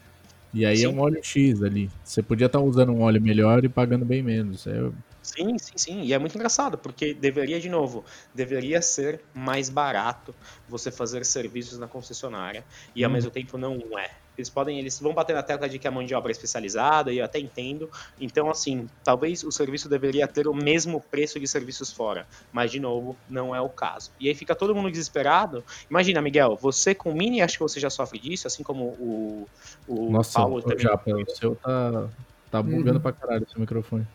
E 0.53 0.67
aí 0.67 0.79
Sim. 0.79 0.87
é 0.87 0.89
um 0.89 1.01
óleo 1.01 1.21
X 1.23 1.63
ali. 1.63 1.91
Você 2.03 2.23
podia 2.23 2.47
estar 2.47 2.61
usando 2.61 2.93
um 2.93 3.03
óleo 3.03 3.21
melhor 3.21 3.65
e 3.65 3.69
pagando 3.69 4.05
bem 4.05 4.23
menos. 4.23 4.67
É... 4.67 4.91
Sim, 5.23 5.59
sim, 5.59 5.77
sim. 5.77 6.03
E 6.03 6.13
é 6.13 6.19
muito 6.19 6.35
engraçado, 6.35 6.79
porque 6.79 7.15
deveria, 7.15 7.61
de 7.61 7.69
novo, 7.69 8.05
deveria 8.35 8.81
ser 8.81 9.21
mais 9.35 9.69
barato 9.69 10.35
você 10.69 10.91
fazer 10.91 11.25
serviços 11.25 11.79
na 11.79 11.87
concessionária. 11.87 12.65
E 12.95 13.05
ao 13.05 13.11
hum. 13.11 13.15
mesmo 13.15 13.31
tempo 13.31 13.59
não 13.59 13.77
é. 13.99 14.11
Eles 14.37 14.49
podem, 14.49 14.79
eles 14.79 14.99
vão 14.99 15.13
bater 15.13 15.35
na 15.35 15.43
tecla 15.43 15.69
de 15.69 15.79
que 15.79 15.87
a 15.87 15.91
mão 15.91 16.03
de 16.03 16.15
obra 16.15 16.31
é 16.31 16.33
especializada, 16.33 17.13
e 17.13 17.19
eu 17.19 17.25
até 17.25 17.39
entendo. 17.39 17.91
Então, 18.19 18.49
assim, 18.49 18.89
talvez 19.05 19.45
o 19.45 19.53
serviço 19.53 19.89
deveria 19.89 20.27
ter 20.27 20.49
o 20.49 20.55
mesmo 20.55 21.01
preço 21.11 21.39
de 21.39 21.47
serviços 21.47 21.93
fora. 21.93 22.27
Mas, 22.51 22.71
de 22.71 22.81
novo, 22.81 23.17
não 23.29 23.55
é 23.55 23.61
o 23.61 23.69
caso. 23.69 24.11
E 24.19 24.29
aí 24.29 24.35
fica 24.35 24.55
todo 24.55 24.75
mundo 24.75 24.91
desesperado. 24.91 25.63
Imagina, 25.91 26.23
Miguel, 26.23 26.57
você 26.57 26.95
com 26.95 27.11
o 27.11 27.15
Mini, 27.15 27.43
acho 27.43 27.59
que 27.59 27.63
você 27.63 27.79
já 27.79 27.91
sofre 27.91 28.19
disso, 28.19 28.47
assim 28.47 28.63
como 28.63 28.85
o, 28.85 29.47
o 29.87 30.11
Nossa, 30.11 30.39
Paulo 30.39 30.63
também. 30.63 30.79
Já, 30.79 30.95
o 30.95 31.31
seu 31.37 31.57
tá, 31.57 32.09
tá 32.51 32.63
bugando 32.63 32.95
uhum. 32.95 33.01
pra 33.01 33.13
caralho 33.13 33.45
o 33.45 33.51
seu 33.51 33.61
microfone. 33.61 34.07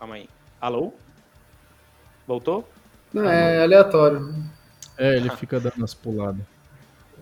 Calma 0.00 0.14
aí. 0.14 0.26
Alô? 0.58 0.94
Voltou? 2.26 2.66
Não, 3.12 3.28
é 3.28 3.62
aleatório. 3.62 4.34
É, 4.96 5.14
ele 5.14 5.28
fica 5.36 5.60
dando 5.60 5.74
umas 5.76 5.92
puladas. 5.92 6.40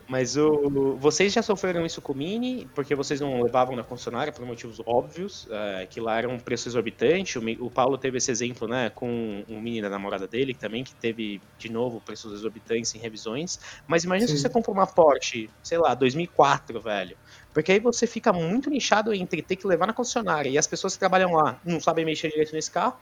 Mas 0.09 0.39
o, 0.39 0.97
vocês 0.99 1.35
já 1.35 1.43
sofreram 1.43 1.85
isso 1.85 2.01
com 2.01 2.15
o 2.15 2.17
Mini, 2.17 2.67
porque 2.75 2.95
vocês 2.95 3.21
não 3.21 3.43
levavam 3.43 3.77
na 3.77 3.85
concessionária 3.85 4.33
por 4.33 4.45
motivos 4.47 4.81
óbvios, 4.87 5.47
é, 5.51 5.87
que 5.87 6.01
lá 6.01 6.17
era 6.17 6.27
um 6.27 6.39
preço 6.39 6.67
exorbitante. 6.67 7.39
O, 7.39 7.67
o, 7.67 7.71
Paulo 7.71 7.99
teve 7.99 8.17
esse 8.17 8.31
exemplo 8.31 8.67
né, 8.67 8.89
com 8.89 9.45
o 9.47 9.61
Mini 9.61 9.83
da 9.83 9.91
namorada 9.91 10.27
dele 10.27 10.55
também, 10.55 10.83
que 10.83 10.95
teve, 10.95 11.43
de 11.59 11.71
novo, 11.71 12.01
preços 12.01 12.33
exorbitantes 12.33 12.95
em 12.95 12.99
revisões. 12.99 13.61
Mas 13.87 14.05
imagina 14.05 14.29
Sim. 14.29 14.37
se 14.37 14.43
você 14.43 14.49
compra 14.49 14.73
uma 14.73 14.87
Porsche, 14.87 15.51
sei 15.63 15.77
lá, 15.77 15.95
2004, 15.95 16.81
velho. 16.81 17.15
Porque 17.53 17.73
aí 17.73 17.81
você 17.81 18.07
fica 18.07 18.33
muito 18.33 18.71
nichado 18.71 19.13
entre 19.13 19.43
ter 19.43 19.57
que 19.57 19.67
levar 19.67 19.87
na 19.87 19.93
concessionária 19.93 20.49
e 20.49 20.57
as 20.57 20.67
pessoas 20.67 20.95
que 20.95 20.99
trabalham 20.99 21.35
lá 21.35 21.61
não 21.63 21.81
sabem 21.81 22.07
mexer 22.07 22.31
direito 22.31 22.55
nesse 22.55 22.71
carro, 22.71 22.99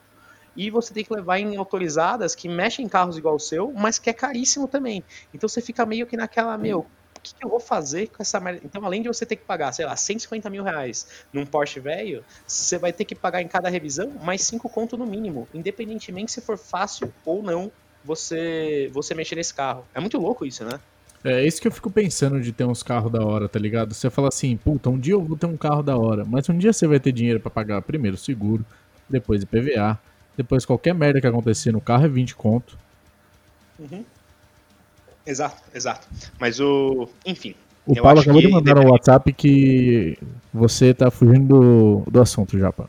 e 0.56 0.70
você 0.70 0.92
tem 0.94 1.04
que 1.04 1.12
levar 1.12 1.38
em 1.38 1.56
autorizadas 1.56 2.34
que 2.34 2.48
mexem 2.48 2.84
em 2.84 2.88
carros 2.88 3.18
igual 3.18 3.34
o 3.34 3.40
seu, 3.40 3.72
mas 3.72 3.98
que 3.98 4.10
é 4.10 4.12
caríssimo 4.12 4.66
também. 4.66 5.04
Então 5.34 5.48
você 5.48 5.60
fica 5.60 5.84
meio 5.84 6.06
que 6.06 6.16
naquela, 6.16 6.56
meu, 6.56 6.86
o 7.16 7.20
que, 7.20 7.34
que 7.34 7.44
eu 7.44 7.50
vou 7.50 7.60
fazer 7.60 8.08
com 8.08 8.22
essa 8.22 8.38
merda? 8.40 8.60
Então, 8.64 8.84
além 8.84 9.02
de 9.02 9.08
você 9.08 9.26
ter 9.26 9.36
que 9.36 9.44
pagar, 9.44 9.72
sei 9.72 9.84
lá, 9.84 9.96
150 9.96 10.48
mil 10.48 10.62
reais 10.62 11.06
num 11.32 11.44
Porsche 11.44 11.80
velho, 11.80 12.24
você 12.46 12.78
vai 12.78 12.92
ter 12.92 13.04
que 13.04 13.14
pagar 13.14 13.42
em 13.42 13.48
cada 13.48 13.68
revisão 13.68 14.12
mais 14.22 14.42
5 14.42 14.68
conto 14.68 14.96
no 14.96 15.06
mínimo, 15.06 15.48
independentemente 15.52 16.32
se 16.32 16.40
for 16.40 16.56
fácil 16.56 17.12
ou 17.24 17.42
não 17.42 17.70
você, 18.04 18.88
você 18.92 19.14
mexer 19.14 19.34
nesse 19.34 19.52
carro. 19.52 19.84
É 19.94 20.00
muito 20.00 20.18
louco 20.18 20.46
isso, 20.46 20.64
né? 20.64 20.78
É 21.24 21.44
isso 21.44 21.60
que 21.60 21.66
eu 21.66 21.72
fico 21.72 21.90
pensando 21.90 22.40
de 22.40 22.52
ter 22.52 22.64
uns 22.64 22.84
carros 22.84 23.10
da 23.10 23.24
hora, 23.24 23.48
tá 23.48 23.58
ligado? 23.58 23.92
Você 23.92 24.08
fala 24.08 24.28
assim, 24.28 24.56
puta, 24.56 24.88
um 24.88 24.98
dia 24.98 25.14
eu 25.14 25.22
vou 25.22 25.36
ter 25.36 25.46
um 25.46 25.56
carro 25.56 25.82
da 25.82 25.96
hora, 25.96 26.24
mas 26.24 26.48
um 26.48 26.56
dia 26.56 26.72
você 26.72 26.86
vai 26.86 27.00
ter 27.00 27.10
dinheiro 27.10 27.40
para 27.40 27.50
pagar 27.50 27.82
primeiro 27.82 28.16
seguro, 28.16 28.64
depois 29.08 29.44
PVA, 29.44 29.98
depois 30.36 30.64
qualquer 30.64 30.94
merda 30.94 31.20
que 31.20 31.26
acontecer 31.26 31.72
no 31.72 31.80
carro 31.80 32.04
é 32.04 32.08
20 32.08 32.34
conto. 32.34 32.78
Uhum. 33.78 34.04
Exato, 35.26 35.62
exato. 35.74 36.06
Mas 36.38 36.60
o. 36.60 37.08
Enfim. 37.24 37.54
O 37.86 37.94
Paulo 37.94 38.20
acabou 38.20 38.40
de 38.40 38.48
mandar 38.48 38.74
no 38.74 38.90
WhatsApp 38.90 39.32
que 39.32 40.18
você 40.52 40.92
tá 40.92 41.10
fugindo 41.10 41.46
do, 41.46 42.10
do 42.10 42.20
assunto 42.20 42.58
já, 42.58 42.72
pá. 42.72 42.86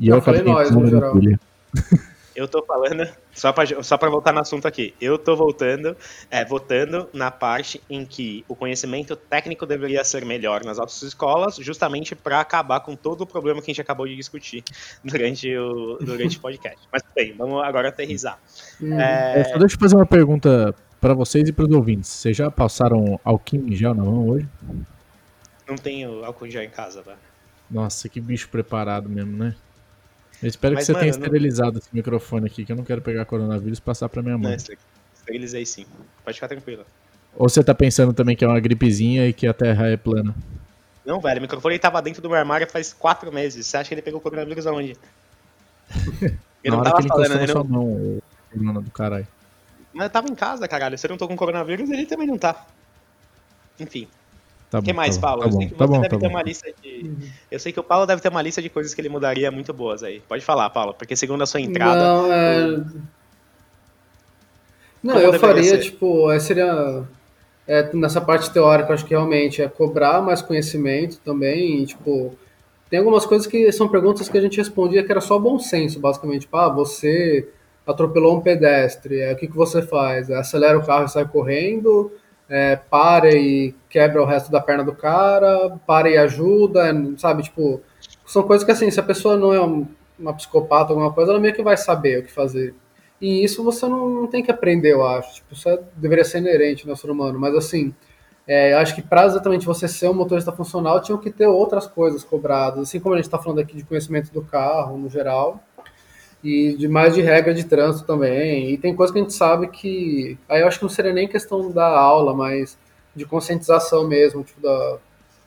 E 0.00 0.08
eu, 0.08 0.14
eu 0.14 0.20
acabei 0.20 0.42
nós, 0.42 0.70
no 0.70 0.86
geral. 0.86 1.14
Eu 2.38 2.46
tô 2.46 2.62
falando, 2.64 3.04
só 3.34 3.52
pra, 3.52 3.64
só 3.82 3.98
pra 3.98 4.08
voltar 4.08 4.32
no 4.32 4.38
assunto 4.38 4.68
aqui, 4.68 4.94
eu 5.00 5.18
tô 5.18 5.34
voltando, 5.34 5.96
é, 6.30 6.44
votando 6.44 7.08
na 7.12 7.32
parte 7.32 7.82
em 7.90 8.06
que 8.06 8.44
o 8.46 8.54
conhecimento 8.54 9.16
técnico 9.16 9.66
deveria 9.66 10.04
ser 10.04 10.24
melhor 10.24 10.62
nas 10.62 10.78
autoescolas, 10.78 11.56
justamente 11.56 12.14
para 12.14 12.38
acabar 12.38 12.78
com 12.78 12.94
todo 12.94 13.22
o 13.22 13.26
problema 13.26 13.60
que 13.60 13.72
a 13.72 13.74
gente 13.74 13.80
acabou 13.80 14.06
de 14.06 14.14
discutir 14.14 14.62
durante 15.02 15.52
o, 15.56 15.98
durante 16.00 16.38
o 16.38 16.40
podcast. 16.40 16.78
Mas 16.92 17.02
bem, 17.12 17.34
vamos 17.36 17.60
agora 17.64 17.88
aterrizar. 17.88 18.38
Hum. 18.80 19.00
É... 19.00 19.42
Só 19.42 19.58
deixa 19.58 19.74
eu 19.74 19.80
fazer 19.80 19.96
uma 19.96 20.06
pergunta 20.06 20.72
para 21.00 21.14
vocês 21.14 21.48
e 21.48 21.52
para 21.52 21.64
os 21.64 21.72
ouvintes. 21.72 22.08
Vocês 22.08 22.36
já 22.36 22.52
passaram 22.52 23.18
álcool 23.24 23.56
em 23.56 23.74
gel 23.74 23.94
na 23.94 24.04
mão 24.04 24.28
hoje? 24.28 24.46
Não 25.68 25.74
tenho 25.74 26.24
álcool 26.24 26.46
em 26.46 26.52
gel 26.52 26.62
em 26.62 26.70
casa, 26.70 27.02
velho. 27.02 27.18
Nossa, 27.68 28.08
que 28.08 28.20
bicho 28.20 28.48
preparado 28.48 29.08
mesmo, 29.08 29.36
né? 29.36 29.56
Eu 30.42 30.48
espero 30.48 30.74
Mas, 30.74 30.82
que 30.82 30.86
você 30.86 30.92
mano, 30.92 31.00
tenha 31.00 31.10
esterilizado 31.10 31.72
não... 31.72 31.78
esse 31.78 31.88
microfone 31.92 32.46
aqui, 32.46 32.64
que 32.64 32.72
eu 32.72 32.76
não 32.76 32.84
quero 32.84 33.02
pegar 33.02 33.24
coronavírus 33.24 33.78
e 33.78 33.82
passar 33.82 34.08
pra 34.08 34.22
minha 34.22 34.38
mãe. 34.38 34.56
Não, 34.56 34.76
esterilizei 35.14 35.66
sim. 35.66 35.86
Pode 36.24 36.36
ficar 36.36 36.48
tranquilo. 36.48 36.84
Ou 37.36 37.48
você 37.48 37.62
tá 37.62 37.74
pensando 37.74 38.12
também 38.12 38.36
que 38.36 38.44
é 38.44 38.48
uma 38.48 38.60
gripezinha 38.60 39.26
e 39.26 39.32
que 39.32 39.46
a 39.46 39.52
Terra 39.52 39.88
é 39.88 39.96
plana? 39.96 40.34
Não, 41.04 41.20
velho, 41.20 41.38
o 41.38 41.42
microfone 41.42 41.78
tava 41.78 42.02
dentro 42.02 42.20
do 42.20 42.28
meu 42.28 42.38
armário 42.38 42.66
faz 42.68 42.92
quatro 42.92 43.32
meses. 43.32 43.66
Você 43.66 43.76
acha 43.76 43.88
que 43.88 43.94
ele 43.94 44.02
pegou 44.02 44.18
o 44.18 44.22
coronavírus 44.22 44.66
aonde? 44.66 44.96
Eu 46.62 46.72
não 46.72 46.82
tava 46.82 47.02
falando, 47.02 47.34
né? 47.34 47.46
Não... 47.46 48.22
Mão, 48.54 48.82
do 48.82 48.90
caralho. 48.90 49.26
Mas 49.92 50.06
eu 50.06 50.10
tava 50.10 50.28
em 50.28 50.34
casa, 50.34 50.66
caralho. 50.66 50.98
Se 50.98 51.06
eu 51.06 51.10
não 51.10 51.16
tô 51.16 51.28
com 51.28 51.36
coronavírus, 51.36 51.88
ele 51.90 52.06
também 52.06 52.26
não 52.26 52.36
tá. 52.36 52.66
Enfim. 53.78 54.08
Tá 54.70 54.80
o 54.80 54.82
que 54.82 54.92
mais, 54.92 55.16
tá 55.16 55.28
Paulo? 55.28 55.42
Tá 55.42 55.48
eu 55.48 55.52
sei 55.52 55.66
que 55.66 55.74
tá 55.74 55.86
você 55.86 55.92
bom, 55.92 56.00
deve 56.00 56.08
tá 56.08 56.18
ter 56.18 56.28
bom. 56.28 56.34
uma 56.34 56.42
lista 56.42 56.70
de. 56.82 57.00
Uhum. 57.04 57.16
Eu 57.50 57.58
sei 57.58 57.72
que 57.72 57.80
o 57.80 57.82
Paulo 57.82 58.06
deve 58.06 58.20
ter 58.20 58.28
uma 58.28 58.42
lista 58.42 58.60
de 58.60 58.68
coisas 58.68 58.92
que 58.92 59.00
ele 59.00 59.08
mudaria 59.08 59.50
muito 59.50 59.72
boas 59.72 60.02
aí. 60.02 60.20
Pode 60.28 60.44
falar, 60.44 60.68
Paulo, 60.70 60.92
porque 60.92 61.16
segundo 61.16 61.42
a 61.42 61.46
sua 61.46 61.60
entrada. 61.60 62.00
Não, 62.00 62.32
é. 62.32 62.84
Não, 65.02 65.18
eu 65.18 65.32
faria, 65.34 65.62
ser? 65.62 65.78
tipo, 65.78 66.38
seria. 66.40 67.04
É, 67.66 67.94
nessa 67.94 68.20
parte 68.20 68.50
teórica, 68.50 68.92
acho 68.94 69.04
que 69.04 69.10
realmente 69.10 69.60
é 69.60 69.68
cobrar 69.68 70.22
mais 70.22 70.42
conhecimento 70.42 71.18
também. 71.24 71.82
E, 71.82 71.86
tipo, 71.86 72.34
tem 72.90 72.98
algumas 72.98 73.26
coisas 73.26 73.46
que 73.46 73.70
são 73.72 73.88
perguntas 73.88 74.28
que 74.28 74.36
a 74.36 74.40
gente 74.40 74.56
respondia 74.56 75.04
que 75.04 75.10
era 75.10 75.20
só 75.20 75.38
bom 75.38 75.58
senso, 75.58 76.00
basicamente. 76.00 76.42
Tipo, 76.42 76.56
ah, 76.56 76.68
você 76.68 77.48
atropelou 77.86 78.36
um 78.36 78.40
pedestre, 78.40 79.20
é, 79.20 79.32
o 79.32 79.36
que, 79.36 79.46
que 79.46 79.56
você 79.56 79.80
faz? 79.80 80.30
Acelera 80.30 80.78
o 80.78 80.84
carro 80.84 81.06
e 81.06 81.08
sai 81.08 81.26
correndo? 81.26 82.12
É, 82.48 82.76
para 82.76 83.30
e 83.34 83.74
quebra 83.88 84.22
o 84.22 84.26
resto 84.26 84.50
da 84.50 84.60
perna 84.60 84.84
do 84.84 84.94
cara, 84.94 85.78
para 85.86 86.08
e 86.08 86.16
ajuda, 86.16 86.82
sabe? 87.16 87.42
Tipo, 87.42 87.80
são 88.26 88.42
coisas 88.42 88.64
que 88.64 88.72
assim, 88.72 88.90
se 88.90 88.98
a 88.98 89.02
pessoa 89.02 89.36
não 89.36 89.52
é 89.52 89.60
um, 89.60 89.86
uma 90.18 90.34
psicopata, 90.34 90.92
alguma 90.92 91.12
coisa, 91.12 91.32
ela 91.32 91.40
meio 91.40 91.54
que 91.54 91.62
vai 91.62 91.76
saber 91.76 92.20
o 92.20 92.22
que 92.22 92.32
fazer. 92.32 92.74
E 93.20 93.44
isso 93.44 93.64
você 93.64 93.86
não, 93.86 94.08
não 94.08 94.26
tem 94.26 94.42
que 94.42 94.50
aprender, 94.50 94.92
eu 94.92 95.06
acho. 95.06 95.36
Tipo, 95.36 95.54
isso 95.54 95.68
é, 95.68 95.78
deveria 95.96 96.24
ser 96.24 96.38
inerente 96.38 96.86
no 96.86 96.96
ser 96.96 97.10
humano. 97.10 97.38
Mas 97.38 97.54
assim, 97.54 97.94
é, 98.46 98.72
eu 98.72 98.78
acho 98.78 98.94
que 98.94 99.02
para 99.02 99.26
exatamente 99.26 99.66
você 99.66 99.88
ser 99.88 100.08
um 100.08 100.14
motorista 100.14 100.52
funcional, 100.52 101.02
tinham 101.02 101.18
que 101.18 101.30
ter 101.30 101.46
outras 101.46 101.86
coisas 101.86 102.24
cobradas. 102.24 102.80
Assim 102.80 103.00
como 103.00 103.14
a 103.14 103.18
gente 103.18 103.26
está 103.26 103.38
falando 103.38 103.60
aqui 103.60 103.76
de 103.76 103.84
conhecimento 103.84 104.32
do 104.32 104.42
carro, 104.42 104.96
no 104.96 105.08
geral, 105.08 105.62
e 106.42 106.74
de 106.74 106.88
mais 106.88 107.14
de 107.14 107.20
regra 107.20 107.52
de 107.52 107.64
trânsito 107.64 108.06
também. 108.06 108.70
E 108.70 108.78
tem 108.78 108.94
coisa 108.94 109.12
que 109.12 109.18
a 109.18 109.22
gente 109.22 109.34
sabe 109.34 109.68
que. 109.68 110.38
Aí 110.48 110.60
eu 110.60 110.68
acho 110.68 110.78
que 110.78 110.84
não 110.84 110.90
seria 110.90 111.12
nem 111.12 111.28
questão 111.28 111.70
da 111.70 111.86
aula, 111.86 112.34
mas 112.34 112.78
de 113.14 113.24
conscientização 113.24 114.06
mesmo, 114.06 114.44
tipo, 114.44 114.60
da, 114.60 114.98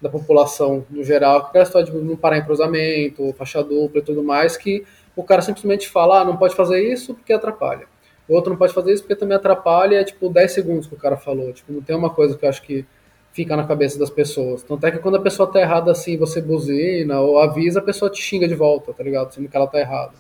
da 0.02 0.10
população 0.10 0.86
no 0.89 1.04
geral, 1.04 1.50
que 1.50 1.58
a 1.58 1.64
história 1.64 1.89
de 1.89 1.98
não 1.98 2.18
parar 2.18 2.38
em 2.38 2.44
cruzamento, 2.44 3.34
faixa 3.38 3.64
dupla 3.64 4.00
e 4.00 4.04
tudo 4.04 4.24
mais, 4.24 4.58
que 4.58 4.86
o 5.16 5.24
cara 5.24 5.42
simplesmente 5.42 5.88
fala, 5.88 6.22
ah, 6.22 6.26
não 6.26 6.38
pode 6.38 6.56
fazer 6.56 6.82
isso 6.82 7.14
porque 7.14 7.32
atrapalha. 7.32 7.86
O 8.28 8.34
outro 8.34 8.52
não 8.52 8.58
pode 8.58 8.74
fazer 8.74 8.94
isso 8.94 9.04
porque 9.04 9.16
também 9.16 9.36
atrapalha, 9.36 10.00
é 10.00 10.04
tipo 10.04 10.30
10 10.30 10.52
segundos 10.52 10.88
que 10.88 10.94
o 10.96 10.98
cara 10.98 11.18
falou. 11.18 11.52
Tipo, 11.54 11.74
não 11.74 11.82
tem 11.82 11.96
uma 11.96 12.10
coisa 12.10 12.38
que 12.38 12.46
eu 12.46 12.50
acho 12.50 12.62
que 12.62 12.86
fica 13.34 13.56
na 13.56 13.66
cabeça 13.66 13.98
das 13.98 14.10
pessoas. 14.10 14.64
Tanto 14.64 14.86
é 14.86 14.92
que 14.92 15.00
quando 15.00 15.16
a 15.16 15.22
pessoa 15.22 15.52
tá 15.52 15.60
errada 15.60 15.92
assim, 15.92 16.18
você 16.18 16.42
buzina 16.42 17.20
ou 17.20 17.39
avisa, 17.39 17.80
a 17.80 17.84
pessoa 17.84 18.12
te 18.12 18.22
xinga 18.22 18.48
de 18.48 18.56
volta, 18.56 18.94
tá 18.94 19.04
ligado? 19.04 19.34
Sendo 19.34 19.48
que 19.48 19.56
ela 19.56 19.68
tá 19.68 19.80
errada. 19.80 20.14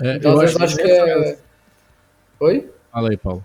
É, 0.00 0.16
então, 0.16 0.32
eu 0.32 0.40
acho, 0.40 0.62
acho 0.62 0.76
que 0.76 0.82
é... 0.82 1.38
Oi? 2.40 2.70
Fala 2.92 3.10
aí, 3.10 3.16
Paulo. 3.16 3.44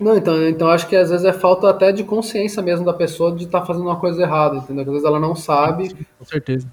Não, 0.00 0.16
então, 0.16 0.48
então 0.48 0.68
acho 0.68 0.88
que 0.88 0.96
às 0.96 1.10
vezes 1.10 1.24
é 1.24 1.32
falta 1.32 1.68
até 1.68 1.92
de 1.92 2.02
consciência 2.02 2.60
mesmo 2.62 2.84
da 2.84 2.92
pessoa 2.92 3.34
de 3.34 3.44
estar 3.44 3.60
tá 3.60 3.66
fazendo 3.66 3.84
uma 3.84 3.96
coisa 3.96 4.22
errada, 4.22 4.56
entendeu? 4.56 4.82
Às 4.82 4.90
vezes 4.90 5.04
ela 5.04 5.20
não 5.20 5.36
sabe. 5.36 5.94
Com 6.18 6.24
certeza. 6.24 6.66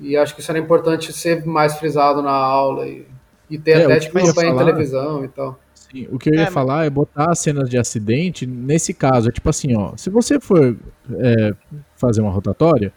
E 0.00 0.16
acho 0.16 0.34
que 0.34 0.40
isso 0.40 0.50
era 0.50 0.58
importante 0.58 1.12
ser 1.12 1.46
mais 1.46 1.76
frisado 1.78 2.20
na 2.22 2.32
aula 2.32 2.86
e, 2.86 3.06
e 3.48 3.58
ter 3.58 3.78
é, 3.78 3.84
até 3.84 4.00
tipo 4.00 4.18
em 4.18 4.56
televisão 4.56 5.24
e 5.24 5.28
tal. 5.28 5.58
Sim, 5.74 6.08
o 6.10 6.18
que 6.18 6.30
eu 6.30 6.34
ia 6.34 6.42
é, 6.42 6.50
falar 6.50 6.78
mas... 6.78 6.86
é 6.88 6.90
botar 6.90 7.30
as 7.30 7.38
cenas 7.38 7.70
de 7.70 7.78
acidente 7.78 8.44
nesse 8.44 8.92
caso. 8.92 9.28
É 9.28 9.32
tipo 9.32 9.48
assim, 9.48 9.76
ó, 9.76 9.96
se 9.96 10.10
você 10.10 10.40
for 10.40 10.76
é, 11.12 11.54
fazer 11.96 12.20
uma 12.20 12.30
rotatória, 12.30 12.92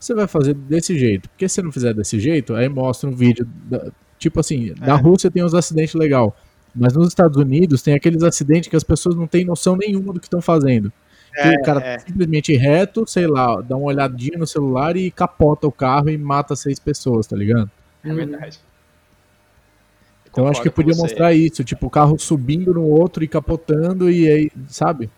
você 0.00 0.14
vai 0.14 0.26
fazer 0.26 0.54
desse 0.54 0.98
jeito. 0.98 1.28
Porque 1.28 1.48
se 1.48 1.60
não 1.62 1.70
fizer 1.70 1.92
desse 1.92 2.18
jeito, 2.18 2.54
aí 2.54 2.68
mostra 2.68 3.08
um 3.08 3.14
vídeo 3.14 3.46
da, 3.66 3.92
Tipo 4.22 4.38
assim, 4.38 4.70
é. 4.70 4.86
na 4.86 4.94
Rússia 4.94 5.30
tem 5.30 5.42
uns 5.42 5.52
acidentes 5.52 5.94
legal, 5.94 6.36
mas 6.72 6.92
nos 6.92 7.08
Estados 7.08 7.36
Unidos 7.36 7.82
tem 7.82 7.92
aqueles 7.92 8.22
acidentes 8.22 8.68
que 8.68 8.76
as 8.76 8.84
pessoas 8.84 9.16
não 9.16 9.26
têm 9.26 9.44
noção 9.44 9.76
nenhuma 9.76 10.12
do 10.12 10.20
que 10.20 10.26
estão 10.26 10.40
fazendo. 10.40 10.92
É, 11.36 11.54
o 11.54 11.62
cara 11.62 11.80
é. 11.84 11.98
simplesmente 11.98 12.54
reto, 12.54 13.04
sei 13.04 13.26
lá, 13.26 13.60
dá 13.60 13.76
uma 13.76 13.86
olhadinha 13.86 14.38
no 14.38 14.46
celular 14.46 14.96
e 14.96 15.10
capota 15.10 15.66
o 15.66 15.72
carro 15.72 16.08
e 16.08 16.16
mata 16.16 16.54
seis 16.54 16.78
pessoas, 16.78 17.26
tá 17.26 17.34
ligado? 17.34 17.68
É 18.04 18.14
verdade. 18.14 18.60
Então 20.30 20.46
acho 20.46 20.62
que 20.62 20.70
podia 20.70 20.94
mostrar 20.94 21.32
isso, 21.32 21.64
tipo, 21.64 21.86
o 21.86 21.90
carro 21.90 22.16
subindo 22.18 22.72
no 22.72 22.84
outro 22.84 23.24
e 23.24 23.28
capotando 23.28 24.08
e 24.08 24.28
aí, 24.28 24.50
sabe? 24.68 25.10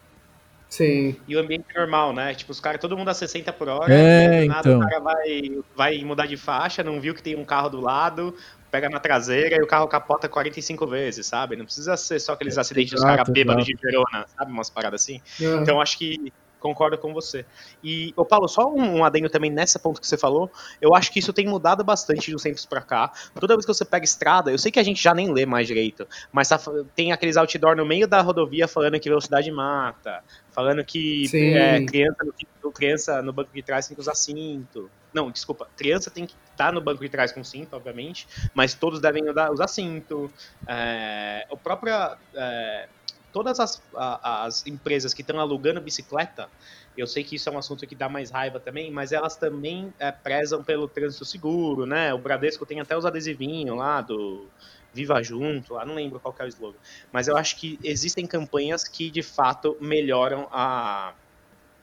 Sim. 0.69 1.15
E 1.29 1.37
o 1.37 1.41
ambiente 1.41 1.67
normal, 1.77 2.13
né? 2.13 2.35
Tipo, 2.35 2.51
os 2.51 2.59
caras, 2.59 2.81
todo 2.81 2.97
mundo 2.97 3.09
a 3.09 3.15
60 3.15 3.53
por 3.53 3.69
hora, 3.69 3.95
é, 3.95 4.45
nada, 4.47 4.61
então. 4.61 4.81
o 4.81 4.83
cara 4.83 4.99
vai, 4.99 5.63
vai 5.77 6.05
mudar 6.05 6.27
de 6.27 6.37
faixa, 6.37 6.83
não 6.83 7.01
viu 7.01 7.15
que 7.15 7.23
tem 7.23 7.37
um 7.37 7.45
carro 7.45 7.69
do 7.69 7.81
lado, 7.81 8.35
pega 8.75 8.89
na 8.89 8.99
traseira 8.99 9.55
e 9.55 9.63
o 9.63 9.69
carro 9.69 9.87
capota 9.87 10.29
45 10.29 10.85
vezes, 10.89 11.27
sabe? 11.27 11.55
Não 11.55 11.65
precisa 11.65 11.97
ser 11.97 12.19
só 12.19 12.33
aqueles 12.33 12.59
acidentes 12.59 12.93
dos 12.93 13.05
caras 13.05 13.29
bêbados 13.29 13.65
de 13.65 13.77
Verona, 13.81 14.27
sabe? 14.37 14.51
Umas 14.51 14.69
paradas 14.69 15.01
assim. 15.01 15.21
Uhum. 15.41 15.63
Então 15.63 15.81
acho 15.81 15.97
que 15.97 16.33
concordo 16.59 16.99
com 16.99 17.15
você. 17.15 17.47
E, 17.85 18.13
ô 18.17 18.25
Paulo, 18.25 18.49
só 18.49 18.69
um, 18.69 18.97
um 18.97 19.05
adendo 19.05 19.29
também 19.29 19.49
nessa 19.49 19.79
ponto 19.79 20.01
que 20.01 20.09
você 20.09 20.19
falou, 20.19 20.51
eu 20.81 20.93
acho 20.93 21.13
que 21.13 21.21
isso 21.21 21.33
tem 21.33 21.47
mudado 21.47 21.85
bastante 21.85 22.31
de 22.31 22.35
uns 22.35 22.43
tempos 22.43 22.67
pra 22.67 22.81
cá. 22.81 23.13
Toda 23.39 23.55
vez 23.55 23.65
que 23.65 23.73
você 23.73 23.85
pega 23.85 24.05
estrada, 24.05 24.51
eu 24.51 24.59
sei 24.59 24.73
que 24.73 24.81
a 24.81 24.83
gente 24.83 25.01
já 25.01 25.15
nem 25.15 25.31
lê 25.31 25.47
mais 25.47 25.69
direito, 25.69 26.05
mas 26.33 26.49
tá, 26.49 26.59
tem 26.97 27.13
aqueles 27.13 27.37
outdoor 27.37 27.77
no 27.77 27.87
meio 27.87 28.09
da 28.09 28.23
rodovia 28.23 28.67
falando 28.67 28.99
que 28.99 29.09
velocidade 29.09 29.53
mata, 29.53 30.25
falando 30.51 30.83
que 30.85 31.31
é, 31.55 31.85
criança, 31.85 32.25
no, 32.65 32.73
criança 32.73 33.23
no 33.23 33.33
banco 33.33 33.51
de 33.55 33.63
trás 33.63 33.87
tem 33.87 33.95
que 33.95 34.01
usar 34.01 34.17
cinto. 34.17 34.91
Não, 35.15 35.31
desculpa. 35.31 35.69
Criança 35.77 36.11
tem 36.11 36.27
que 36.27 36.35
estar 36.51 36.67
tá 36.67 36.73
no 36.73 36.81
banco 36.81 37.01
de 37.01 37.09
trás 37.09 37.31
com 37.31 37.45
cinto, 37.45 37.75
obviamente, 37.75 38.27
mas 38.53 38.75
todos 38.75 39.01
devem 39.01 39.31
usar, 39.31 39.51
usar 39.51 39.69
cinto. 39.69 40.31
É, 40.67 41.47
o 41.49 41.57
próprio. 41.57 41.95
É, 42.35 42.89
todas 43.33 43.59
as, 43.59 43.83
as 43.95 44.67
empresas 44.67 45.13
que 45.13 45.23
estão 45.23 45.41
alugando 45.41 45.81
bicicleta, 45.81 46.49
eu 46.97 47.07
sei 47.07 47.25
que 47.25 47.35
isso 47.35 47.49
é 47.49 47.53
um 47.53 47.59
assunto 47.59 47.85
que 47.85 47.95
dá 47.95 48.09
mais 48.09 48.31
raiva 48.31 48.61
também, 48.61 48.93
mas 48.93 49.11
elas 49.11 49.37
também 49.37 49.93
é, 49.99 50.13
prezam 50.13 50.63
pelo 50.63 50.87
trânsito 50.87 51.25
seguro, 51.25 51.87
né? 51.87 52.15
O 52.15 52.19
Bradesco 52.19 52.65
tem 52.65 52.81
até 52.81 52.97
os 52.97 53.05
adesivinhos 53.05 53.77
lá 53.77 54.01
do 54.01 54.47
Viva 54.93 55.21
Junto, 55.23 55.75
lá 55.75 55.85
não 55.85 55.95
lembro 55.95 56.21
qual 56.21 56.35
é 56.39 56.45
o 56.45 56.49
slogan. 56.49 56.79
Mas 57.13 57.27
eu 57.27 57.37
acho 57.37 57.57
que 57.57 57.79
existem 57.83 58.27
campanhas 58.27 58.87
que 58.87 59.11
de 59.11 59.23
fato 59.23 59.77
melhoram 59.81 60.49
a 60.53 61.13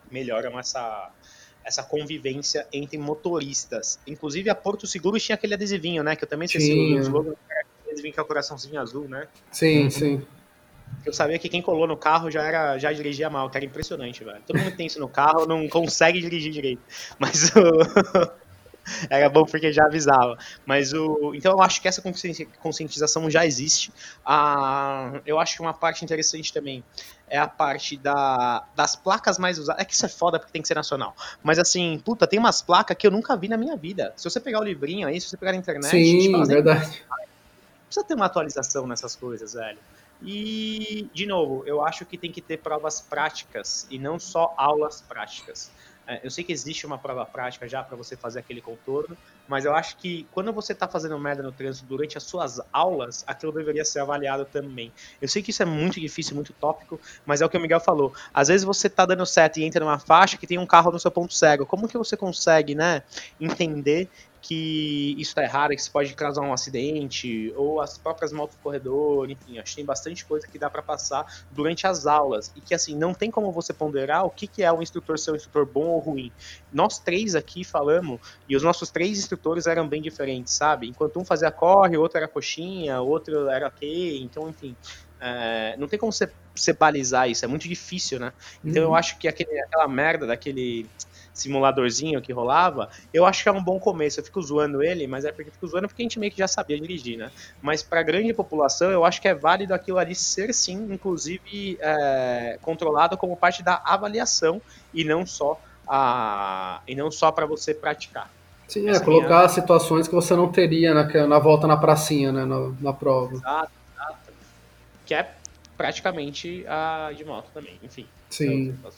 melhoram 0.09 0.59
essa 0.59 1.09
essa 1.63 1.83
convivência 1.83 2.67
entre 2.71 2.97
motoristas. 2.97 3.99
Inclusive 4.07 4.49
a 4.49 4.55
Porto 4.55 4.87
Seguro 4.87 5.19
tinha 5.19 5.35
aquele 5.35 5.53
adesivinho, 5.53 6.03
né? 6.03 6.15
Que 6.15 6.23
eu 6.23 6.29
também 6.29 6.45
esqueci 6.45 6.71
o 6.71 6.99
slogan, 6.99 7.33
adesivinho 7.87 8.13
que 8.13 8.19
é 8.19 8.23
o 8.23 8.25
coraçãozinho 8.25 8.79
azul, 8.79 9.07
né? 9.07 9.27
Sim, 9.51 9.89
sim. 9.89 10.21
Eu 11.05 11.13
sabia 11.13 11.39
que 11.39 11.49
quem 11.49 11.61
colou 11.61 11.87
no 11.87 11.97
carro 11.97 12.29
já 12.29 12.43
era 12.43 12.77
já 12.77 12.91
dirigia 12.91 13.29
mal, 13.29 13.49
que 13.49 13.57
era 13.57 13.65
impressionante, 13.65 14.23
velho. 14.23 14.41
Todo 14.45 14.59
mundo 14.59 14.75
tem 14.75 14.85
isso 14.85 14.99
no 14.99 15.07
carro 15.07 15.45
não 15.45 15.67
consegue 15.67 16.19
dirigir 16.19 16.51
direito. 16.51 16.81
Mas 17.17 17.51
o 17.55 18.31
era 19.09 19.29
bom 19.29 19.45
porque 19.45 19.71
já 19.71 19.85
avisava. 19.85 20.37
Mas 20.65 20.93
o. 20.93 21.33
Então 21.35 21.51
eu 21.51 21.61
acho 21.61 21.81
que 21.81 21.87
essa 21.87 22.01
conscientização 22.59 23.29
já 23.29 23.45
existe. 23.45 23.91
Ah, 24.25 25.19
eu 25.25 25.39
acho 25.39 25.55
que 25.55 25.61
uma 25.61 25.73
parte 25.73 26.03
interessante 26.03 26.53
também 26.53 26.83
é 27.27 27.37
a 27.37 27.47
parte 27.47 27.95
da, 27.97 28.65
das 28.75 28.95
placas 28.95 29.37
mais 29.37 29.57
usadas. 29.57 29.81
É 29.81 29.85
que 29.85 29.93
isso 29.93 30.05
é 30.05 30.09
foda 30.09 30.37
porque 30.37 30.51
tem 30.51 30.61
que 30.61 30.67
ser 30.67 30.75
nacional. 30.75 31.15
Mas 31.41 31.57
assim, 31.57 32.01
puta, 32.03 32.27
tem 32.27 32.37
umas 32.37 32.61
placas 32.61 32.97
que 32.97 33.07
eu 33.07 33.11
nunca 33.11 33.35
vi 33.37 33.47
na 33.47 33.57
minha 33.57 33.75
vida. 33.75 34.13
Se 34.17 34.29
você 34.29 34.39
pegar 34.39 34.59
o 34.59 34.63
livrinho 34.63 35.07
aí, 35.07 35.19
se 35.19 35.29
você 35.29 35.37
pegar 35.37 35.53
na 35.53 35.57
internet. 35.57 35.89
Sim, 35.89 36.31
fala, 36.31 36.45
verdade. 36.45 37.03
Precisa 37.85 38.05
ter 38.05 38.13
uma 38.13 38.25
atualização 38.25 38.85
nessas 38.87 39.15
coisas, 39.15 39.53
velho. 39.53 39.79
E, 40.23 41.09
de 41.13 41.25
novo, 41.25 41.63
eu 41.65 41.83
acho 41.83 42.05
que 42.05 42.17
tem 42.17 42.31
que 42.31 42.41
ter 42.41 42.57
provas 42.57 43.01
práticas 43.01 43.87
e 43.89 43.97
não 43.97 44.19
só 44.19 44.53
aulas 44.55 45.01
práticas. 45.01 45.71
É, 46.11 46.19
eu 46.25 46.29
sei 46.29 46.43
que 46.43 46.51
existe 46.51 46.85
uma 46.85 46.97
prova 46.97 47.25
prática 47.25 47.69
já 47.69 47.81
para 47.81 47.95
você 47.95 48.17
fazer 48.17 48.39
aquele 48.39 48.59
contorno, 48.59 49.17
mas 49.47 49.63
eu 49.63 49.73
acho 49.73 49.95
que 49.95 50.27
quando 50.33 50.51
você 50.51 50.73
está 50.73 50.85
fazendo 50.85 51.17
merda 51.17 51.41
no 51.41 51.53
trânsito 51.53 51.87
durante 51.87 52.17
as 52.17 52.23
suas 52.23 52.59
aulas, 52.73 53.23
aquilo 53.25 53.53
deveria 53.53 53.85
ser 53.85 54.01
avaliado 54.01 54.43
também. 54.43 54.91
Eu 55.21 55.29
sei 55.29 55.41
que 55.41 55.51
isso 55.51 55.63
é 55.63 55.65
muito 55.65 56.01
difícil, 56.01 56.35
muito 56.35 56.51
tópico, 56.51 56.99
mas 57.25 57.39
é 57.39 57.45
o 57.45 57.49
que 57.49 57.57
o 57.57 57.61
Miguel 57.61 57.79
falou. 57.79 58.13
Às 58.33 58.49
vezes 58.49 58.65
você 58.65 58.87
está 58.87 59.05
dando 59.05 59.25
certo 59.25 59.61
e 59.61 59.63
entra 59.63 59.85
numa 59.85 59.99
faixa 59.99 60.35
que 60.35 60.45
tem 60.45 60.57
um 60.57 60.65
carro 60.65 60.91
no 60.91 60.99
seu 60.99 61.09
ponto 61.09 61.33
cego. 61.33 61.65
Como 61.65 61.87
que 61.87 61.97
você 61.97 62.17
consegue, 62.17 62.75
né, 62.75 63.03
entender 63.39 64.09
que 64.41 65.13
isso 65.17 65.31
está 65.31 65.43
errado, 65.43 65.69
que 65.69 65.75
isso 65.75 65.91
pode 65.91 66.13
causar 66.15 66.41
um 66.41 66.51
acidente, 66.51 67.53
ou 67.55 67.79
as 67.79 67.97
próprias 67.97 68.33
motos 68.33 68.55
do 68.55 68.61
corredor, 68.61 69.29
enfim, 69.29 69.59
acho 69.59 69.71
que 69.71 69.75
tem 69.75 69.85
bastante 69.85 70.25
coisa 70.25 70.47
que 70.47 70.57
dá 70.57 70.69
para 70.69 70.81
passar 70.81 71.25
durante 71.51 71.85
as 71.85 72.07
aulas, 72.07 72.51
e 72.55 72.61
que 72.61 72.73
assim, 72.73 72.95
não 72.95 73.13
tem 73.13 73.29
como 73.29 73.51
você 73.51 73.71
ponderar 73.71 74.25
o 74.25 74.31
que, 74.31 74.47
que 74.47 74.63
é 74.63 74.71
um 74.71 74.81
instrutor 74.81 75.19
ser 75.19 75.31
um 75.31 75.35
instrutor 75.35 75.65
bom 75.65 75.85
ou 75.85 75.99
ruim. 75.99 76.31
Nós 76.73 76.97
três 76.97 77.35
aqui 77.35 77.63
falamos, 77.63 78.19
e 78.49 78.55
os 78.55 78.63
nossos 78.63 78.89
três 78.89 79.19
instrutores 79.19 79.67
eram 79.67 79.87
bem 79.87 80.01
diferentes, 80.01 80.53
sabe? 80.53 80.87
Enquanto 80.87 81.19
um 81.19 81.25
fazia 81.25 81.51
corre, 81.51 81.95
outro 81.97 82.17
era 82.17 82.27
coxinha, 82.27 82.99
outro 82.99 83.47
era 83.47 83.67
ok, 83.67 84.21
então 84.23 84.49
enfim, 84.49 84.75
é, 85.19 85.75
não 85.77 85.87
tem 85.87 85.99
como 85.99 86.11
você, 86.11 86.31
você 86.55 86.73
balizar 86.73 87.29
isso, 87.29 87.45
é 87.45 87.47
muito 87.47 87.67
difícil, 87.67 88.19
né? 88.19 88.33
Então 88.65 88.83
uhum. 88.83 88.89
eu 88.89 88.95
acho 88.95 89.19
que 89.19 89.27
aquele, 89.27 89.59
aquela 89.59 89.87
merda 89.87 90.25
daquele 90.25 90.89
simuladorzinho 91.33 92.21
que 92.21 92.33
rolava, 92.33 92.89
eu 93.13 93.25
acho 93.25 93.43
que 93.43 93.49
é 93.49 93.51
um 93.51 93.63
bom 93.63 93.79
começo. 93.79 94.19
Eu 94.19 94.23
fico 94.23 94.41
zoando 94.41 94.83
ele, 94.83 95.07
mas 95.07 95.25
é 95.25 95.31
porque 95.31 95.49
eu 95.49 95.53
fico 95.53 95.67
zoando 95.67 95.87
porque 95.87 96.01
a 96.01 96.05
gente 96.05 96.19
meio 96.19 96.31
que 96.31 96.37
já 96.37 96.47
sabia 96.47 96.79
dirigir, 96.79 97.17
né? 97.17 97.31
Mas 97.61 97.81
para 97.81 97.99
a 97.99 98.03
grande 98.03 98.33
população, 98.33 98.91
eu 98.91 99.05
acho 99.05 99.21
que 99.21 99.27
é 99.27 99.33
válido 99.33 99.73
aquilo 99.73 99.97
ali 99.97 100.15
ser 100.15 100.53
sim, 100.53 100.87
inclusive 100.91 101.77
é, 101.81 102.57
controlado 102.61 103.17
como 103.17 103.35
parte 103.37 103.63
da 103.63 103.81
avaliação 103.83 104.61
e 104.93 105.03
não 105.03 105.25
só 105.25 105.59
a 105.87 106.81
e 106.87 106.95
não 106.95 107.11
só 107.11 107.31
para 107.31 107.45
você 107.45 107.73
praticar. 107.73 108.29
Sim, 108.67 108.89
é, 108.89 108.99
colocar 108.99 109.39
minha... 109.39 109.49
situações 109.49 110.07
que 110.07 110.15
você 110.15 110.33
não 110.33 110.49
teria 110.49 110.93
na, 110.93 111.27
na 111.27 111.39
volta 111.39 111.67
na 111.67 111.75
pracinha, 111.75 112.31
né, 112.31 112.45
na, 112.45 112.71
na 112.79 112.93
prova. 112.93 113.33
Exato, 113.33 113.71
exato. 113.93 114.33
Que 115.05 115.13
é 115.13 115.29
praticamente 115.75 116.65
a 116.67 117.11
de 117.15 117.25
moto 117.25 117.49
também, 117.53 117.77
enfim. 117.83 118.07
Sim. 118.29 118.77
É, 118.85 118.91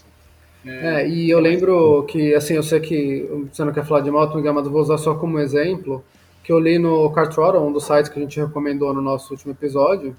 e 1.08 1.30
eu 1.30 1.40
lembro 1.40 2.04
que, 2.04 2.34
assim, 2.34 2.54
eu 2.54 2.64
sei 2.64 2.80
que 2.80 3.30
você 3.52 3.64
não 3.66 3.74
quer 3.74 3.86
falar 3.86 4.02
de 4.02 4.10
moto, 4.10 4.36
Miguel, 4.36 4.54
mas 4.54 4.66
eu 4.66 4.72
vou 4.72 4.82
usar 4.82 4.98
só 4.98 5.14
como 5.16 5.40
exemplo, 5.40 6.04
que 6.44 6.52
eu 6.52 6.60
li 6.60 6.80
no 6.80 7.10
Cartrottle, 7.12 7.62
um 7.62 7.72
dos 7.72 7.86
sites 7.86 8.10
que 8.10 8.18
a 8.18 8.22
gente 8.22 8.40
recomendou 8.40 8.94
no 8.94 9.02
nosso 9.02 9.34
último 9.34 9.52
episódio, 9.52 10.16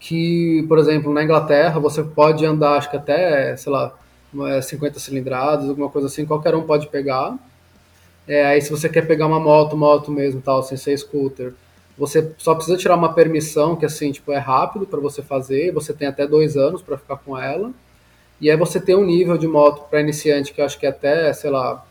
que, 0.00 0.64
por 0.68 0.78
exemplo, 0.78 1.12
na 1.12 1.22
Inglaterra 1.24 1.78
você 1.80 2.02
pode 2.02 2.44
andar, 2.44 2.76
acho 2.76 2.90
que 2.90 2.96
até, 2.96 3.56
sei 3.56 3.72
lá, 3.72 3.94
50 4.62 4.98
cilindradas, 4.98 5.68
alguma 5.68 5.88
coisa 5.88 6.06
assim, 6.06 6.26
qualquer 6.26 6.54
um 6.54 6.62
pode 6.62 6.88
pegar. 6.88 7.36
É, 8.26 8.44
aí 8.46 8.60
se 8.60 8.70
você 8.70 8.88
quer 8.88 9.06
pegar 9.06 9.26
uma 9.26 9.40
moto, 9.40 9.76
moto 9.76 10.10
mesmo, 10.10 10.40
tal, 10.40 10.62
sem 10.62 10.76
ser 10.76 10.96
scooter, 10.98 11.54
você 11.96 12.32
só 12.38 12.54
precisa 12.54 12.76
tirar 12.76 12.94
uma 12.94 13.12
permissão 13.12 13.74
que, 13.74 13.86
assim, 13.86 14.12
tipo, 14.12 14.30
é 14.32 14.38
rápido 14.38 14.86
para 14.86 15.00
você 15.00 15.22
fazer, 15.22 15.72
você 15.72 15.92
tem 15.92 16.06
até 16.06 16.26
dois 16.26 16.56
anos 16.56 16.82
para 16.82 16.96
ficar 16.98 17.16
com 17.16 17.36
ela. 17.36 17.72
E 18.40 18.50
aí 18.50 18.56
você 18.56 18.80
tem 18.80 18.94
um 18.94 19.04
nível 19.04 19.36
de 19.36 19.48
moto 19.48 19.88
para 19.88 20.00
iniciante 20.00 20.52
que 20.52 20.60
eu 20.60 20.64
acho 20.64 20.78
que 20.78 20.86
é 20.86 20.90
até, 20.90 21.32
sei 21.32 21.50
lá, 21.50 21.84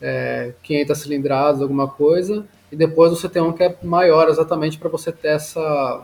é, 0.00 0.52
500 0.62 0.98
cilindradas, 0.98 1.62
alguma 1.62 1.86
coisa, 1.86 2.44
e 2.70 2.76
depois 2.76 3.12
você 3.12 3.28
tem 3.28 3.40
um 3.40 3.52
que 3.52 3.62
é 3.62 3.76
maior 3.82 4.28
exatamente 4.28 4.78
para 4.78 4.88
você 4.88 5.12
ter 5.12 5.28
essa. 5.28 6.02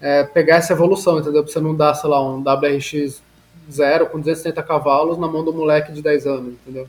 É, 0.00 0.24
pegar 0.24 0.56
essa 0.56 0.72
evolução, 0.72 1.18
entendeu? 1.18 1.42
Pra 1.42 1.52
você 1.52 1.60
não 1.60 1.74
dar, 1.74 1.94
sei 1.94 2.08
lá, 2.08 2.22
um 2.22 2.42
WRX 2.42 3.22
zero 3.70 4.06
com 4.06 4.18
270 4.18 4.62
cavalos 4.62 5.18
na 5.18 5.26
mão 5.26 5.44
do 5.44 5.52
moleque 5.52 5.92
de 5.92 6.02
10 6.02 6.26
anos, 6.26 6.52
entendeu? 6.52 6.86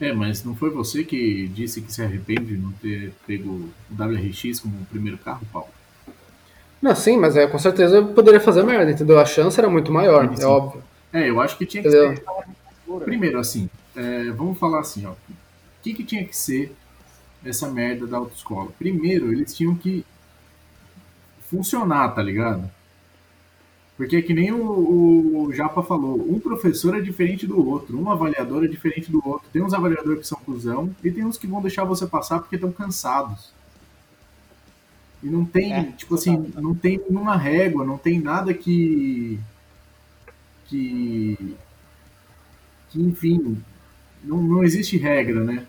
É, 0.00 0.12
mas 0.12 0.42
não 0.44 0.54
foi 0.56 0.70
você 0.70 1.04
que 1.04 1.46
disse 1.48 1.80
que 1.80 1.92
se 1.92 2.02
arrepende 2.02 2.46
de 2.46 2.58
não 2.58 2.72
ter 2.72 3.12
pego 3.26 3.48
o 3.48 4.02
WRX 4.02 4.58
como 4.60 4.74
o 4.74 4.86
primeiro 4.86 5.16
carro, 5.16 5.46
Paulo? 5.52 5.68
Não, 6.82 6.94
sim, 6.96 7.16
mas 7.16 7.36
é, 7.36 7.46
com 7.46 7.58
certeza 7.58 7.96
eu 7.96 8.08
poderia 8.08 8.40
fazer 8.40 8.64
merda, 8.64 8.90
entendeu? 8.90 9.20
A 9.20 9.24
chance 9.24 9.58
era 9.58 9.70
muito 9.70 9.92
maior, 9.92 10.26
sim, 10.26 10.34
é 10.34 10.36
sim. 10.38 10.44
óbvio. 10.44 10.82
É, 11.12 11.28
eu 11.28 11.40
acho 11.40 11.58
que 11.58 11.66
tinha 11.66 11.82
que 11.82 11.88
Entendeu? 11.88 12.16
ser. 12.16 13.04
Primeiro, 13.04 13.38
assim, 13.38 13.68
é, 13.94 14.30
vamos 14.30 14.58
falar 14.58 14.80
assim, 14.80 15.06
ó. 15.06 15.12
O 15.12 15.16
que, 15.82 15.94
que 15.94 16.04
tinha 16.04 16.24
que 16.24 16.36
ser 16.36 16.74
essa 17.44 17.68
merda 17.68 18.06
da 18.06 18.16
autoescola? 18.16 18.70
Primeiro, 18.78 19.32
eles 19.32 19.54
tinham 19.54 19.74
que 19.74 20.04
funcionar, 21.50 22.14
tá 22.14 22.22
ligado? 22.22 22.70
Porque 23.96 24.16
é 24.16 24.22
que 24.22 24.32
nem 24.32 24.50
o, 24.50 25.44
o, 25.44 25.52
Japa 25.52 25.82
falou, 25.82 26.16
um 26.28 26.40
professor 26.40 26.96
é 26.96 27.00
diferente 27.00 27.46
do 27.46 27.68
outro, 27.68 28.00
um 28.00 28.10
avaliador 28.10 28.64
é 28.64 28.66
diferente 28.66 29.10
do 29.10 29.22
outro. 29.24 29.48
Tem 29.52 29.62
uns 29.62 29.74
avaliadores 29.74 30.20
que 30.20 30.26
são 30.26 30.38
cuzão 30.40 30.94
e 31.04 31.10
tem 31.10 31.24
uns 31.24 31.36
que 31.36 31.46
vão 31.46 31.60
deixar 31.60 31.84
você 31.84 32.06
passar 32.06 32.38
porque 32.40 32.56
estão 32.56 32.72
cansados. 32.72 33.52
E 35.22 35.26
não 35.28 35.44
tem, 35.44 35.72
é, 35.72 35.84
tipo 35.92 36.14
assim, 36.14 36.52
não 36.56 36.74
tem 36.74 37.00
nenhuma 37.08 37.36
régua, 37.36 37.84
não 37.84 37.98
tem 37.98 38.18
nada 38.18 38.52
que 38.52 39.38
que, 40.72 41.56
que 42.88 43.00
enfim, 43.00 43.62
não, 44.24 44.42
não 44.42 44.64
existe 44.64 44.96
regra, 44.96 45.44
né? 45.44 45.66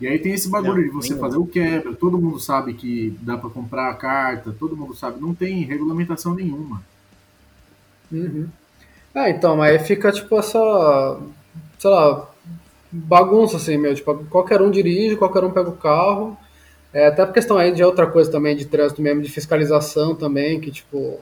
E 0.00 0.06
aí 0.06 0.18
tem 0.18 0.32
esse 0.32 0.48
bagulho 0.48 0.76
não, 0.76 0.82
de 0.82 0.90
você 0.90 1.16
fazer 1.16 1.38
o 1.38 1.46
quebra, 1.46 1.92
todo 1.94 2.18
mundo 2.18 2.38
sabe 2.38 2.74
que 2.74 3.16
dá 3.20 3.36
para 3.36 3.50
comprar 3.50 3.90
a 3.90 3.94
carta, 3.94 4.54
todo 4.56 4.76
mundo 4.76 4.94
sabe, 4.94 5.20
não 5.20 5.34
tem 5.34 5.64
regulamentação 5.64 6.34
nenhuma. 6.34 6.82
Uhum. 8.10 8.48
É, 9.14 9.30
então, 9.30 9.56
mas 9.56 9.86
fica 9.86 10.12
tipo 10.12 10.38
essa, 10.38 11.20
sei 11.78 11.90
lá, 11.90 12.30
bagunça 12.92 13.56
assim, 13.56 13.76
meu, 13.76 13.94
tipo, 13.94 14.24
qualquer 14.26 14.62
um 14.62 14.70
dirige, 14.70 15.16
qualquer 15.16 15.42
um 15.42 15.50
pega 15.50 15.68
o 15.68 15.76
carro, 15.76 16.36
é, 16.92 17.06
até 17.06 17.26
por 17.26 17.34
questão 17.34 17.58
aí 17.58 17.72
de 17.72 17.82
outra 17.82 18.06
coisa 18.06 18.30
também, 18.30 18.56
de 18.56 18.66
trânsito 18.66 19.02
mesmo, 19.02 19.20
de 19.22 19.30
fiscalização 19.30 20.14
também, 20.14 20.60
que 20.60 20.70
tipo, 20.70 21.20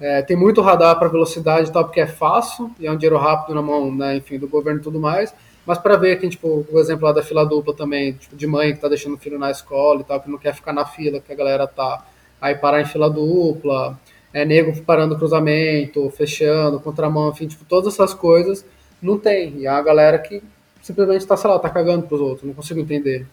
é, 0.00 0.22
tem 0.22 0.36
muito 0.36 0.60
radar 0.60 0.98
para 0.98 1.08
velocidade 1.08 1.68
e 1.68 1.72
tal, 1.72 1.84
porque 1.84 2.00
é 2.00 2.06
fácil 2.06 2.70
e 2.78 2.86
é 2.86 2.92
um 2.92 2.96
dinheiro 2.96 3.18
rápido 3.18 3.54
na 3.54 3.62
mão, 3.62 3.94
né, 3.94 4.16
enfim, 4.16 4.38
do 4.38 4.48
governo 4.48 4.80
e 4.80 4.82
tudo 4.82 5.00
mais. 5.00 5.34
Mas 5.66 5.76
para 5.76 5.96
ver 5.96 6.12
aqui, 6.12 6.28
tipo, 6.28 6.66
o 6.70 6.78
exemplo 6.78 7.04
lá 7.04 7.12
da 7.12 7.22
fila 7.22 7.44
dupla 7.44 7.74
também, 7.74 8.14
tipo, 8.14 8.34
de 8.34 8.46
mãe 8.46 8.72
que 8.72 8.80
tá 8.80 8.88
deixando 8.88 9.16
o 9.16 9.18
filho 9.18 9.38
na 9.38 9.50
escola 9.50 10.00
e 10.00 10.04
tal, 10.04 10.20
que 10.20 10.30
não 10.30 10.38
quer 10.38 10.54
ficar 10.54 10.72
na 10.72 10.86
fila 10.86 11.20
que 11.20 11.32
a 11.32 11.36
galera 11.36 11.66
tá. 11.66 12.06
Aí 12.40 12.54
parar 12.54 12.80
em 12.80 12.86
fila 12.86 13.10
dupla, 13.10 13.98
é 14.32 14.44
nego 14.44 14.80
parando 14.82 15.18
cruzamento, 15.18 16.08
fechando, 16.10 16.80
contramão, 16.80 17.30
enfim, 17.30 17.48
tipo, 17.48 17.64
todas 17.64 17.92
essas 17.92 18.14
coisas 18.14 18.64
não 19.02 19.18
tem. 19.18 19.58
E 19.58 19.66
é 19.66 19.70
uma 19.70 19.82
galera 19.82 20.18
que 20.18 20.42
simplesmente 20.80 21.26
tá, 21.26 21.36
sei 21.36 21.50
lá, 21.50 21.58
tá 21.58 21.68
cagando 21.68 22.06
pros 22.06 22.20
outros, 22.20 22.46
não 22.46 22.54
consigo 22.54 22.80
entender. 22.80 23.26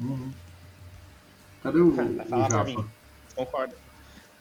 Uhum. 0.00 0.30
Cadê 1.62 1.78
o, 1.78 1.88
o 1.88 2.50
Japa? 2.50 2.84
Concordo. 3.34 3.83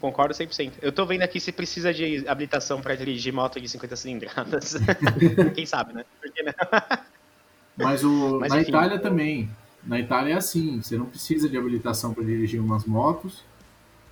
Concordo 0.03 0.33
100%. 0.33 0.73
Eu 0.81 0.91
tô 0.91 1.05
vendo 1.05 1.21
aqui 1.21 1.39
se 1.39 1.49
precisa 1.49 1.93
de 1.93 2.27
habilitação 2.27 2.81
para 2.81 2.93
dirigir 2.93 3.31
moto 3.31 3.61
de 3.61 3.69
50 3.69 3.95
cilindradas. 3.95 4.75
Quem 5.55 5.65
sabe, 5.65 5.93
né? 5.93 6.03
Mas, 7.77 8.03
o, 8.03 8.37
Mas, 8.37 8.51
na 8.51 8.59
enfim, 8.59 8.69
Itália 8.69 8.99
também. 8.99 9.49
Na 9.81 9.97
Itália 9.97 10.33
é 10.33 10.35
assim, 10.35 10.81
você 10.81 10.97
não 10.97 11.05
precisa 11.05 11.47
de 11.47 11.57
habilitação 11.57 12.13
para 12.13 12.21
dirigir 12.21 12.59
umas 12.59 12.83
motos. 12.83 13.45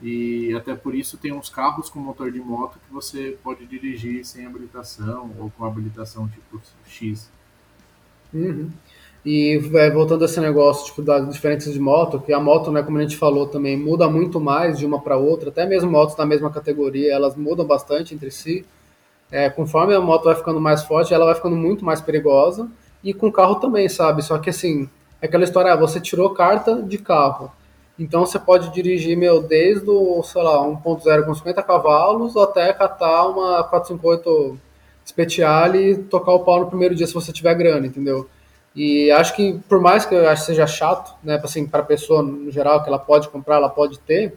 E 0.02 0.56
até 0.56 0.74
por 0.76 0.96
isso 0.96 1.18
tem 1.18 1.34
uns 1.34 1.50
carros 1.50 1.90
com 1.90 2.00
motor 2.00 2.32
de 2.32 2.40
moto 2.40 2.80
que 2.88 2.94
você 2.94 3.38
pode 3.44 3.66
dirigir 3.66 4.24
sem 4.24 4.46
habilitação 4.46 5.36
ou 5.38 5.52
com 5.52 5.66
habilitação 5.66 6.26
tipo 6.30 6.62
X. 6.88 7.30
Uhum. 8.34 8.72
E 9.26 9.62
é, 9.76 9.92
voltando 9.92 10.24
a 10.24 10.26
esse 10.26 10.40
negócio 10.40 10.88
tipo, 10.88 11.02
das 11.02 11.30
diferenças 11.30 11.72
de 11.72 11.80
moto, 11.80 12.20
que 12.20 12.34
a 12.34 12.40
moto, 12.40 12.72
né, 12.72 12.82
como 12.82 12.98
a 12.98 13.02
gente 13.02 13.18
falou 13.18 13.46
também, 13.46 13.78
muda 13.78 14.10
muito 14.10 14.40
mais 14.40 14.80
de 14.80 14.86
uma 14.86 15.00
para 15.00 15.16
outra, 15.16 15.50
até 15.50 15.66
mesmo 15.66 15.92
motos 15.92 16.16
da 16.16 16.26
mesma 16.26 16.50
categoria, 16.50 17.14
elas 17.14 17.36
mudam 17.36 17.66
bastante 17.66 18.16
entre 18.16 18.32
si. 18.32 18.66
É, 19.32 19.50
conforme 19.50 19.94
a 19.94 20.02
moto 20.02 20.26
vai 20.26 20.36
ficando 20.36 20.60
mais 20.60 20.84
forte, 20.84 21.14
ela 21.14 21.26
vai 21.26 21.36
ficando 21.36 21.56
muito 21.56 21.86
mais 21.86 22.02
perigosa. 22.02 22.68
E 23.04 23.14
com 23.14 23.28
o 23.28 23.32
carro 23.32 23.56
também, 23.56 23.88
sabe? 23.88 24.22
Só 24.24 24.38
que 24.38 24.50
assim, 24.50 24.90
é 25.22 25.28
aquela 25.28 25.44
história, 25.44 25.72
ah, 25.72 25.76
você 25.76 26.00
tirou 26.00 26.32
carta 26.32 26.82
de 26.82 26.98
carro. 26.98 27.52
Então 27.98 28.26
você 28.26 28.40
pode 28.40 28.74
dirigir, 28.74 29.16
meu, 29.16 29.42
desde 29.42 29.90
o, 29.90 30.24
sei 30.24 30.42
lá, 30.42 30.58
1.0 30.66 31.26
com 31.26 31.34
50 31.36 31.62
cavalos 31.64 32.36
até 32.36 32.74
catar 32.74 33.28
uma 33.28 33.64
458 33.64 34.60
Speciale 35.06 35.92
e 35.92 35.98
tocar 35.98 36.32
o 36.32 36.42
pau 36.42 36.60
no 36.60 36.68
primeiro 36.68 36.96
dia 36.96 37.08
se 37.08 37.14
você 37.14 37.34
tiver 37.34 37.56
grana, 37.56 37.88
entendeu? 37.88 38.30
E 38.76 39.12
acho 39.12 39.36
que, 39.36 39.60
por 39.68 39.82
mais 39.82 40.06
que 40.06 40.16
eu 40.16 40.28
acho 40.30 40.42
que 40.42 40.48
seja 40.48 40.66
chato, 40.66 41.14
né, 41.24 41.40
assim, 41.44 41.68
para 41.68 41.82
a 41.82 41.86
pessoa 41.86 42.24
no 42.24 42.50
geral, 42.50 42.82
que 42.82 42.90
ela 42.90 43.00
pode 43.00 43.28
comprar, 43.30 43.58
ela 43.58 43.70
pode 43.70 44.00
ter, 44.00 44.34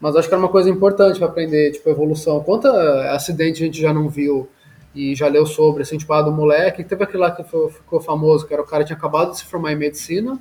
mas 0.00 0.16
acho 0.16 0.28
que 0.28 0.34
é 0.34 0.38
uma 0.38 0.48
coisa 0.48 0.68
importante 0.68 1.18
para 1.18 1.28
aprender, 1.28 1.72
tipo, 1.72 1.88
evolução. 1.88 2.40
Quanto 2.40 2.66
acidente 2.68 3.62
a 3.62 3.66
gente 3.66 3.80
já 3.80 3.92
não 3.92 4.08
viu 4.08 4.48
e 4.94 5.14
já 5.14 5.28
leu 5.28 5.46
sobre, 5.46 5.82
assim, 5.82 5.96
tipo, 5.96 6.12
a 6.12 6.22
do 6.22 6.32
moleque, 6.32 6.82
teve 6.82 7.04
aquele 7.04 7.18
lá 7.18 7.30
que 7.30 7.44
foi, 7.44 7.70
ficou 7.70 8.00
famoso, 8.00 8.46
que 8.46 8.52
era 8.52 8.62
o 8.62 8.66
cara 8.66 8.82
que 8.82 8.88
tinha 8.88 8.96
acabado 8.96 9.30
de 9.30 9.38
se 9.38 9.44
formar 9.44 9.72
em 9.72 9.76
medicina, 9.76 10.38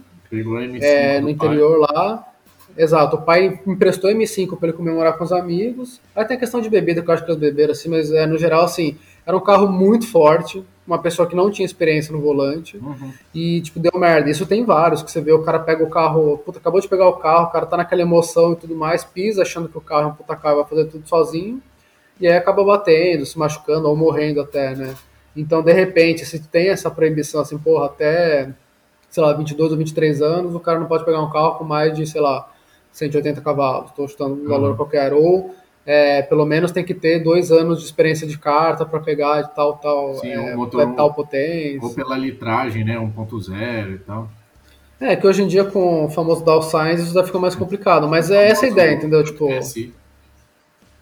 medicina 0.67 0.93
é, 0.93 1.21
no 1.21 1.29
interior 1.29 1.87
pai. 1.87 1.95
lá, 1.95 2.27
exato. 2.75 3.17
O 3.17 3.21
pai 3.21 3.59
emprestou 3.65 4.09
M5 4.11 4.57
para 4.57 4.69
ele 4.69 4.77
comemorar 4.77 5.17
com 5.17 5.23
os 5.23 5.31
amigos. 5.31 6.01
Aí 6.15 6.25
tem 6.25 6.37
a 6.37 6.39
questão 6.39 6.59
de 6.59 6.69
bebida, 6.69 7.01
que 7.01 7.09
eu 7.09 7.13
acho 7.13 7.23
que 7.23 7.31
eles 7.31 7.39
beberam 7.39 7.71
assim, 7.71 7.89
mas 7.89 8.11
é, 8.11 8.25
no 8.25 8.37
geral, 8.37 8.63
assim, 8.63 8.97
era 9.27 9.35
um 9.37 9.41
carro 9.41 9.67
muito 9.67 10.07
forte, 10.09 10.63
uma 10.87 10.97
pessoa 10.99 11.27
que 11.27 11.35
não 11.35 11.51
tinha 11.51 11.65
experiência 11.65 12.13
no 12.13 12.21
volante, 12.21 12.77
Uhum. 12.77 13.11
e, 13.35 13.59
tipo, 13.61 13.77
deu 13.77 13.91
merda. 13.99 14.29
Isso 14.29 14.45
tem 14.45 14.63
vários, 14.63 15.03
que 15.03 15.11
você 15.11 15.19
vê, 15.19 15.33
o 15.33 15.43
cara 15.43 15.59
pega 15.59 15.83
o 15.83 15.89
carro, 15.89 16.37
puta, 16.39 16.59
acabou 16.59 16.79
de 16.79 16.87
pegar 16.87 17.09
o 17.09 17.17
carro, 17.17 17.47
o 17.47 17.51
cara 17.51 17.65
tá 17.65 17.75
naquela 17.75 18.01
emoção 18.01 18.53
e 18.53 18.55
tudo 18.55 18.73
mais, 18.73 19.03
pisa 19.03 19.41
achando 19.41 19.67
que 19.67 19.77
o 19.77 19.81
carro 19.81 20.03
é 20.03 20.05
um 20.07 20.13
puta 20.13 20.33
carro, 20.35 20.55
vai 20.61 20.65
fazer 20.65 20.85
tudo 20.85 21.05
sozinho, 21.07 21.61
e 22.21 22.25
aí 22.27 22.37
acaba 22.37 22.63
batendo, 22.63 23.25
se 23.25 23.37
machucando 23.37 23.89
ou 23.89 23.95
morrendo 23.97 24.39
até, 24.39 24.73
né? 24.75 24.95
Então, 25.35 25.61
de 25.61 25.73
repente, 25.73 26.25
se 26.25 26.39
tem 26.47 26.69
essa 26.69 26.89
proibição, 26.89 27.41
assim, 27.41 27.57
porra, 27.57 27.87
até, 27.87 28.49
sei 29.09 29.21
lá, 29.21 29.33
22 29.33 29.71
ou 29.73 29.77
23 29.77 30.21
anos, 30.21 30.55
o 30.55 30.59
cara 30.59 30.79
não 30.79 30.87
pode 30.87 31.03
pegar 31.05 31.21
um 31.21 31.29
carro 31.29 31.55
com 31.55 31.63
mais 31.65 31.93
de, 31.95 32.07
sei 32.07 32.21
lá, 32.21 32.49
180 32.93 33.41
cavalos, 33.41 33.89
estou 33.91 34.07
chutando 34.07 34.33
um 34.35 34.47
valor 34.47 34.71
Uhum. 34.71 34.77
qualquer, 34.77 35.13
ou 35.13 35.53
é, 35.89 36.21
pelo 36.21 36.45
menos 36.45 36.73
tem 36.73 36.83
que 36.83 36.93
ter 36.93 37.23
dois 37.23 37.49
anos 37.49 37.79
de 37.79 37.85
experiência 37.85 38.27
de 38.27 38.37
carta 38.37 38.85
para 38.85 38.99
pegar 38.99 39.41
de 39.43 39.55
tal, 39.55 39.77
tal, 39.77 40.15
Sim, 40.15 40.31
é, 40.33 40.53
um 40.53 40.57
motor- 40.57 40.93
tal 40.95 41.13
potência. 41.13 41.79
Ou 41.81 41.93
pela 41.93 42.17
litragem, 42.17 42.83
né? 42.83 42.97
1.0 42.99 43.95
e 43.95 43.97
tal. 43.99 44.29
É, 44.99 45.15
que 45.15 45.25
hoje 45.25 45.43
em 45.43 45.47
dia 45.47 45.63
com 45.63 46.05
o 46.05 46.09
famoso 46.09 46.43
Dow 46.43 46.61
Science 46.61 47.03
isso 47.03 47.13
já 47.13 47.23
fica 47.23 47.39
mais 47.39 47.55
complicado, 47.55 48.05
mas 48.07 48.29
é 48.29 48.49
essa 48.49 48.65
a 48.65 48.69
ideia, 48.69 48.91
entendeu? 48.95 49.23
Tipo, 49.23 49.49
SI. 49.53 49.93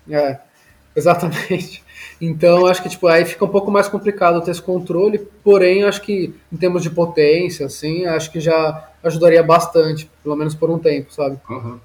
é, 0.09 0.37
exatamente. 0.95 1.83
Então, 2.21 2.65
acho 2.67 2.81
que 2.83 2.87
tipo, 2.89 3.07
aí 3.07 3.25
fica 3.25 3.43
um 3.43 3.49
pouco 3.49 3.69
mais 3.71 3.87
complicado 3.87 4.41
ter 4.41 4.51
esse 4.51 4.61
controle, 4.61 5.17
porém, 5.43 5.83
acho 5.83 6.01
que 6.01 6.33
em 6.51 6.57
termos 6.57 6.81
de 6.83 6.89
potência, 6.89 7.65
assim, 7.65 8.05
acho 8.05 8.31
que 8.31 8.39
já 8.39 8.87
ajudaria 9.03 9.43
bastante, 9.43 10.09
pelo 10.23 10.35
menos 10.35 10.55
por 10.55 10.69
um 10.69 10.77
tempo, 10.79 11.11
sabe? 11.11 11.37
Aham. 11.49 11.79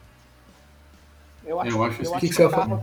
Eu 1.44 1.50
Eu 1.50 1.60
acho 1.60 2.02
eu 2.02 2.14
assim. 2.14 2.20
Que 2.20 2.28
que 2.28 2.34
você 2.34 2.42
ia 2.42 2.48
carro, 2.48 2.82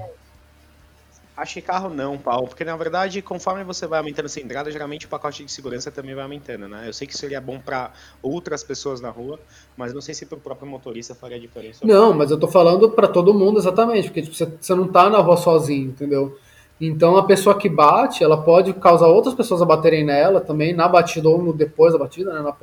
acho 1.37 1.53
que 1.53 1.61
carro 1.61 1.89
não, 1.89 2.17
Paulo, 2.17 2.47
porque 2.47 2.65
na 2.65 2.75
verdade, 2.75 3.21
conforme 3.21 3.63
você 3.63 3.85
vai 3.85 3.99
aumentando 3.99 4.25
a 4.25 4.29
cilindrada, 4.29 4.71
geralmente 4.71 5.05
o 5.05 5.09
pacote 5.09 5.45
de 5.45 5.51
segurança 5.51 5.91
também 5.91 6.15
vai 6.15 6.23
aumentando, 6.23 6.67
né? 6.67 6.87
Eu 6.87 6.93
sei 6.93 7.05
que 7.07 7.15
seria 7.15 7.39
bom 7.39 7.59
para 7.59 7.91
outras 8.21 8.63
pessoas 8.63 8.99
na 8.99 9.09
rua, 9.09 9.39
mas 9.77 9.93
não 9.93 10.01
sei 10.01 10.15
se 10.15 10.25
para 10.25 10.37
o 10.37 10.41
próprio 10.41 10.67
motorista 10.67 11.13
faria 11.13 11.39
diferença. 11.39 11.85
Não, 11.85 12.11
mas 12.11 12.31
eu 12.31 12.39
tô 12.39 12.47
falando 12.47 12.89
pra 12.89 13.07
todo 13.07 13.33
mundo 13.33 13.59
exatamente, 13.59 14.07
porque 14.07 14.23
tipo, 14.23 14.35
você, 14.35 14.45
você 14.45 14.73
não 14.73 14.87
tá 14.87 15.09
na 15.09 15.19
rua 15.19 15.37
sozinho, 15.37 15.89
entendeu? 15.89 16.37
Então 16.79 17.17
a 17.17 17.25
pessoa 17.25 17.57
que 17.57 17.67
bate, 17.67 18.23
ela 18.23 18.41
pode 18.41 18.73
causar 18.73 19.07
outras 19.07 19.33
pessoas 19.33 19.61
a 19.61 19.65
baterem 19.65 20.05
nela 20.05 20.39
também, 20.39 20.73
na 20.73 20.87
batida 20.87 21.27
ou 21.27 21.41
no 21.41 21.51
depois 21.51 21.93
da 21.93 21.99
batida, 21.99 22.33
né? 22.33 22.41
Na, 22.41 22.55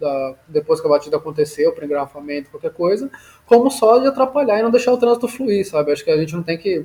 da, 0.00 0.34
depois 0.48 0.80
que 0.80 0.86
a 0.86 0.90
batida 0.90 1.16
aconteceu, 1.16 1.72
para 1.72 1.84
engarrafamento, 1.84 2.50
qualquer 2.50 2.72
coisa, 2.72 3.10
como 3.46 3.70
só 3.70 3.98
de 3.98 4.08
atrapalhar 4.08 4.58
e 4.58 4.62
não 4.62 4.70
deixar 4.70 4.92
o 4.92 4.96
trânsito 4.96 5.28
fluir, 5.28 5.68
sabe? 5.68 5.92
Acho 5.92 6.04
que 6.04 6.10
a 6.10 6.16
gente 6.16 6.34
não 6.34 6.42
tem 6.42 6.58
que 6.58 6.84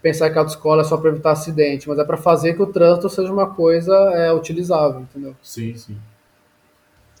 pensar 0.00 0.30
que 0.30 0.38
a 0.38 0.40
autoescola 0.40 0.82
é 0.82 0.84
só 0.84 0.96
para 0.96 1.10
evitar 1.10 1.32
acidente, 1.32 1.88
mas 1.88 1.98
é 1.98 2.04
para 2.04 2.16
fazer 2.16 2.54
que 2.54 2.62
o 2.62 2.66
trânsito 2.66 3.08
seja 3.08 3.32
uma 3.32 3.54
coisa 3.54 3.94
é, 4.14 4.32
utilizável, 4.32 5.00
entendeu? 5.00 5.34
Sim, 5.42 5.74
sim. 5.74 5.98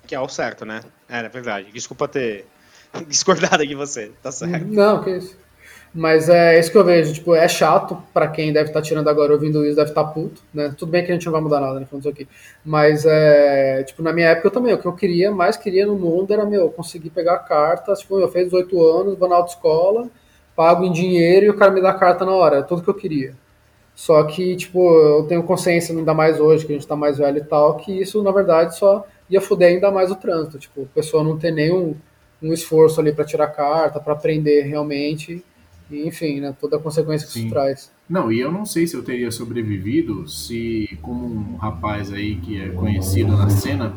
Que 0.06 0.14
é 0.14 0.20
o 0.20 0.28
certo, 0.28 0.64
né? 0.64 0.82
É, 1.08 1.20
é 1.20 1.28
verdade. 1.28 1.70
Desculpa 1.72 2.06
ter 2.06 2.46
discordado 3.08 3.66
de 3.66 3.74
você, 3.74 4.12
tá 4.22 4.30
certo. 4.30 4.66
Não, 4.66 5.02
que 5.02 5.10
isso. 5.10 5.36
Mas 5.92 6.28
é 6.28 6.58
isso 6.58 6.70
que 6.70 6.78
eu 6.78 6.84
vejo, 6.84 7.12
tipo, 7.12 7.34
é 7.34 7.48
chato 7.48 8.00
pra 8.14 8.28
quem 8.28 8.52
deve 8.52 8.68
estar 8.70 8.80
tirando 8.80 9.08
agora 9.08 9.32
ouvindo 9.32 9.64
isso, 9.66 9.74
deve 9.74 9.90
estar 9.90 10.04
puto, 10.04 10.40
né? 10.54 10.72
Tudo 10.78 10.92
bem 10.92 11.04
que 11.04 11.10
a 11.10 11.14
gente 11.14 11.26
não 11.26 11.32
vai 11.32 11.40
mudar 11.40 11.60
nada, 11.60 11.80
né, 11.80 11.86
falando 11.90 12.08
aqui. 12.08 12.28
Mas 12.64 13.04
é, 13.04 13.82
tipo, 13.82 14.00
na 14.00 14.12
minha 14.12 14.28
época 14.28 14.46
eu 14.46 14.52
também, 14.52 14.72
o 14.72 14.78
que 14.78 14.86
eu 14.86 14.92
queria, 14.92 15.32
mais 15.32 15.56
queria 15.56 15.84
no 15.86 15.96
mundo 15.96 16.32
era, 16.32 16.44
meu, 16.46 16.70
conseguir 16.70 17.10
pegar 17.10 17.38
carta, 17.38 17.92
tipo, 17.94 18.20
eu 18.20 18.28
fiz 18.28 18.44
18 18.44 18.80
anos, 18.86 19.18
vou 19.18 19.28
na 19.28 19.34
autoescola, 19.36 20.08
pago 20.54 20.84
em 20.84 20.92
dinheiro 20.92 21.46
e 21.46 21.50
o 21.50 21.56
cara 21.56 21.72
me 21.72 21.82
dá 21.82 21.90
a 21.90 21.94
carta 21.94 22.24
na 22.24 22.32
hora, 22.32 22.58
é 22.58 22.62
tudo 22.62 22.82
que 22.82 22.90
eu 22.90 22.94
queria. 22.94 23.34
Só 23.94 24.22
que, 24.24 24.56
tipo, 24.56 24.96
eu 24.96 25.24
tenho 25.24 25.42
consciência, 25.42 25.94
ainda 25.94 26.14
mais 26.14 26.40
hoje, 26.40 26.64
que 26.64 26.72
a 26.72 26.76
gente 26.76 26.86
tá 26.86 26.96
mais 26.96 27.18
velho 27.18 27.38
e 27.38 27.44
tal, 27.44 27.76
que 27.76 27.92
isso, 28.00 28.22
na 28.22 28.30
verdade, 28.30 28.76
só 28.78 29.04
ia 29.28 29.40
foder 29.40 29.68
ainda 29.68 29.90
mais 29.90 30.10
o 30.10 30.16
trânsito. 30.16 30.58
Tipo, 30.58 30.82
a 30.82 30.94
pessoa 30.94 31.22
não 31.24 31.36
ter 31.38 31.50
nenhum 31.50 31.96
um 32.42 32.52
esforço 32.52 33.00
ali 33.00 33.12
pra 33.12 33.24
tirar 33.24 33.48
carta, 33.48 34.00
pra 34.00 34.14
aprender 34.14 34.62
realmente, 34.62 35.44
e, 35.90 36.06
enfim, 36.06 36.40
né, 36.40 36.54
toda 36.58 36.76
a 36.76 36.80
consequência 36.80 37.26
que 37.26 37.32
Sim. 37.32 37.40
isso 37.40 37.50
traz. 37.50 37.92
Não, 38.08 38.30
e 38.30 38.40
eu 38.40 38.50
não 38.50 38.64
sei 38.64 38.86
se 38.86 38.94
eu 38.94 39.02
teria 39.02 39.30
sobrevivido 39.30 40.28
se, 40.28 40.98
como 41.02 41.26
um 41.26 41.56
rapaz 41.56 42.12
aí 42.12 42.36
que 42.36 42.60
é 42.60 42.68
conhecido 42.70 43.36
na 43.36 43.50
cena, 43.50 43.94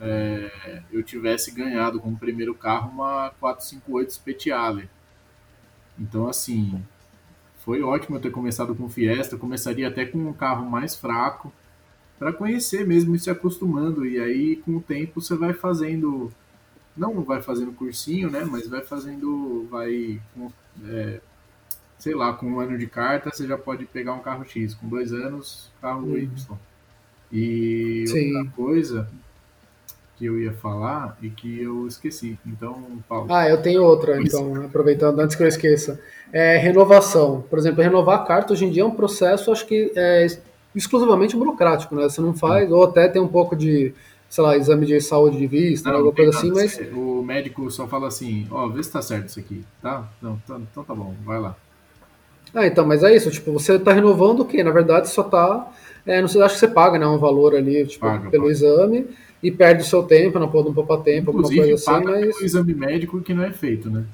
é, 0.00 0.82
eu 0.92 1.02
tivesse 1.02 1.50
ganhado 1.50 2.00
como 2.00 2.16
primeiro 2.16 2.54
carro 2.54 2.90
uma 2.90 3.30
458 3.40 4.12
Speciale. 4.12 4.88
Então, 5.98 6.26
assim, 6.26 6.82
foi 7.64 7.82
ótimo 7.82 8.16
eu 8.16 8.20
ter 8.20 8.30
começado 8.30 8.74
com 8.74 8.88
Fiesta. 8.88 9.34
Eu 9.34 9.38
começaria 9.38 9.88
até 9.88 10.04
com 10.04 10.18
um 10.18 10.32
carro 10.32 10.68
mais 10.68 10.94
fraco, 10.94 11.52
para 12.18 12.32
conhecer 12.32 12.86
mesmo 12.86 13.14
e 13.14 13.18
se 13.18 13.30
acostumando. 13.30 14.04
E 14.04 14.20
aí, 14.20 14.56
com 14.56 14.76
o 14.76 14.82
tempo, 14.82 15.20
você 15.20 15.34
vai 15.34 15.54
fazendo. 15.54 16.30
Não 16.96 17.22
vai 17.22 17.42
fazendo 17.42 17.72
cursinho, 17.72 18.30
né? 18.30 18.44
Mas 18.44 18.68
vai 18.68 18.82
fazendo. 18.82 19.66
Vai. 19.70 20.20
É, 20.88 21.20
sei 21.98 22.14
lá, 22.14 22.32
com 22.32 22.46
um 22.46 22.60
ano 22.60 22.76
de 22.78 22.86
carta, 22.86 23.30
você 23.30 23.46
já 23.46 23.56
pode 23.56 23.84
pegar 23.86 24.12
um 24.14 24.20
carro 24.20 24.44
X. 24.44 24.74
Com 24.74 24.88
dois 24.88 25.12
anos, 25.12 25.70
carro 25.80 26.06
Uhum. 26.06 26.16
Y. 26.18 26.58
E 27.32 28.04
Sim. 28.06 28.36
outra 28.36 28.52
coisa 28.52 29.08
que 30.16 30.24
eu 30.26 30.38
ia 30.38 30.52
falar 30.52 31.18
e 31.20 31.28
que 31.28 31.60
eu 31.62 31.86
esqueci. 31.86 32.38
Então, 32.46 32.82
Paulo. 33.08 33.26
Ah, 33.32 33.48
eu 33.48 33.60
tenho 33.60 33.82
outra, 33.82 34.20
então, 34.20 34.64
aproveitando, 34.64 35.18
antes 35.18 35.34
que 35.34 35.42
eu 35.42 35.48
esqueça. 35.48 36.00
É 36.32 36.56
renovação. 36.56 37.44
Por 37.50 37.58
exemplo, 37.58 37.82
renovar 37.82 38.20
a 38.20 38.24
carta 38.24 38.52
hoje 38.52 38.64
em 38.64 38.70
dia 38.70 38.82
é 38.82 38.86
um 38.86 38.94
processo, 38.94 39.50
acho 39.50 39.66
que 39.66 39.92
é 39.96 40.26
exclusivamente 40.74 41.36
burocrático, 41.36 41.94
né? 41.94 42.02
Você 42.04 42.20
não 42.20 42.34
faz, 42.34 42.70
ou 42.70 42.84
até 42.84 43.08
tem 43.08 43.20
um 43.22 43.28
pouco 43.28 43.56
de, 43.56 43.92
sei 44.34 44.42
lá, 44.44 44.56
exame 44.56 44.84
de 44.84 45.00
saúde 45.00 45.38
de 45.38 45.46
vista, 45.46 45.88
Não, 45.90 45.96
alguma 45.96 46.10
não 46.10 46.16
coisa 46.16 46.36
assim, 46.38 46.50
mas 46.50 46.76
O 46.92 47.22
médico 47.22 47.70
só 47.70 47.86
fala 47.86 48.08
assim, 48.08 48.46
ó, 48.50 48.66
vê 48.68 48.82
se 48.82 48.90
tá 48.90 49.00
certo 49.00 49.28
isso 49.28 49.38
aqui, 49.38 49.64
tá? 49.80 50.08
Não, 50.20 50.36
tá- 50.46 50.58
então 50.58 50.82
tá 50.82 50.94
bom, 50.94 51.14
vai 51.24 51.38
lá. 51.40 51.54
Ah, 52.54 52.66
então, 52.66 52.86
mas 52.86 53.02
é 53.02 53.14
isso, 53.14 53.30
tipo, 53.30 53.52
você 53.52 53.78
tá 53.78 53.92
renovando 53.92 54.40
o 54.40 54.44
quê? 54.44 54.62
Na 54.62 54.70
verdade, 54.70 55.08
só 55.08 55.22
tá. 55.24 55.70
É, 56.06 56.20
não 56.20 56.28
sei, 56.28 56.42
acho 56.42 56.54
que 56.54 56.60
você 56.60 56.68
paga, 56.68 56.98
né, 56.98 57.06
um 57.06 57.18
valor 57.18 57.54
ali, 57.54 57.86
tipo, 57.86 58.00
Paga, 58.06 58.30
pelo 58.30 58.44
paga. 58.44 58.52
exame, 58.52 59.06
e 59.42 59.50
perde 59.50 59.82
o 59.82 59.86
seu 59.86 60.02
tempo, 60.02 60.38
não 60.38 60.48
pode 60.50 60.66
não 60.68 60.74
poupar 60.74 60.98
tempo, 61.02 61.30
alguma 61.30 61.48
Inclusive, 61.48 61.60
coisa 61.68 61.74
assim, 61.74 61.84
paga 61.84 62.10
mas. 62.10 62.20
pelo 62.20 62.44
exame 62.44 62.74
médico 62.74 63.20
que 63.22 63.34
não 63.34 63.44
é 63.44 63.52
feito, 63.52 63.90
né? 63.90 64.04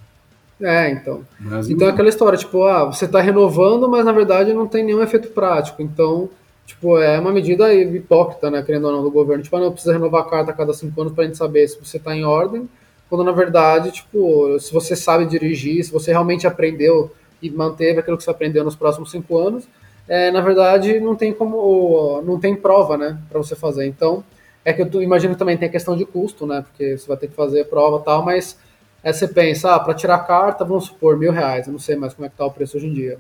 É, 0.61 0.91
então. 0.91 1.25
O 1.41 1.45
Brasil 1.45 1.75
Então 1.75 1.89
é 1.89 1.91
aquela 1.91 2.09
história, 2.09 2.39
tipo, 2.39 2.63
ah, 2.65 2.85
você 2.85 3.09
tá 3.09 3.21
renovando, 3.21 3.89
mas 3.89 4.05
na 4.05 4.13
verdade 4.13 4.53
não 4.53 4.67
tem 4.69 4.85
nenhum 4.85 5.03
efeito 5.03 5.29
prático. 5.31 5.81
Então, 5.83 6.29
tipo, 6.71 6.99
é 6.99 7.19
uma 7.19 7.33
medida 7.33 7.73
hipócrita, 7.73 8.51
né, 8.51 8.63
querendo 8.63 8.87
ou 8.87 8.93
não, 8.93 9.03
do 9.03 9.11
governo. 9.11 9.43
Tipo, 9.43 9.57
ah, 9.57 9.61
não, 9.61 9.73
precisa 9.73 9.93
renovar 9.93 10.23
a 10.23 10.29
carta 10.29 10.51
a 10.51 10.55
cada 10.55 10.73
cinco 10.73 11.01
anos 11.01 11.13
pra 11.13 11.25
gente 11.25 11.37
saber 11.37 11.69
se 11.69 11.79
você 11.79 11.99
tá 11.99 12.15
em 12.15 12.25
ordem, 12.25 12.69
quando 13.09 13.25
na 13.25 13.33
verdade, 13.33 13.91
tipo, 13.91 14.59
se 14.59 14.73
você 14.73 14.95
sabe 14.97 15.27
dirigir, 15.27 15.85
se 15.85 15.93
você 15.93 16.11
realmente 16.13 16.47
aprendeu 16.47 17.11
e 17.43 17.51
manteve 17.51 18.01
aquilo 18.01 18.17
que 18.17 18.25
você 18.25 18.31
aprendeu 18.31 18.65
nos 18.65 18.77
próximos 18.77 19.11
cinco 19.11 19.39
anos, 19.39 19.69
é, 20.09 20.31
na 20.31 20.41
verdade 20.41 20.99
não 21.01 21.15
tem 21.15 21.33
como, 21.33 22.23
não 22.23 22.39
tem 22.39 22.55
prova, 22.57 22.97
né, 22.97 23.19
pra 23.29 23.39
você 23.39 23.57
fazer. 23.57 23.87
Então, 23.87 24.25
é 24.65 24.73
que 24.73 24.83
eu 24.83 25.03
imagino 25.03 25.35
que 25.35 25.39
também 25.39 25.57
tem 25.57 25.69
a 25.69 25.73
questão 25.73 25.97
de 25.97 26.05
custo, 26.05 26.47
né, 26.47 26.63
porque 26.63 26.97
você 26.97 27.07
vai 27.07 27.17
ter 27.17 27.29
que 27.29 27.35
fazer 27.35 27.63
a 27.63 27.65
prova 27.65 28.01
e 28.01 28.05
tal, 28.05 28.25
mas 28.25 28.57
Aí 29.03 29.15
você 29.15 29.27
pensa, 29.27 29.75
ah, 29.75 29.81
para 29.81 29.95
tirar 29.95 30.17
a 30.17 30.19
carta, 30.19 30.65
vamos 30.65 30.85
supor, 30.85 31.17
mil 31.17 31.33
reais. 31.33 31.67
Eu 31.67 31.73
não 31.73 31.81
sei 31.81 31.97
mais 31.97 32.13
como 32.13 32.27
é 32.27 32.29
que 32.29 32.37
tá 32.37 32.45
o 32.45 32.51
preço 32.51 32.77
hoje 32.77 32.87
em 32.87 32.93
dia. 32.93 33.19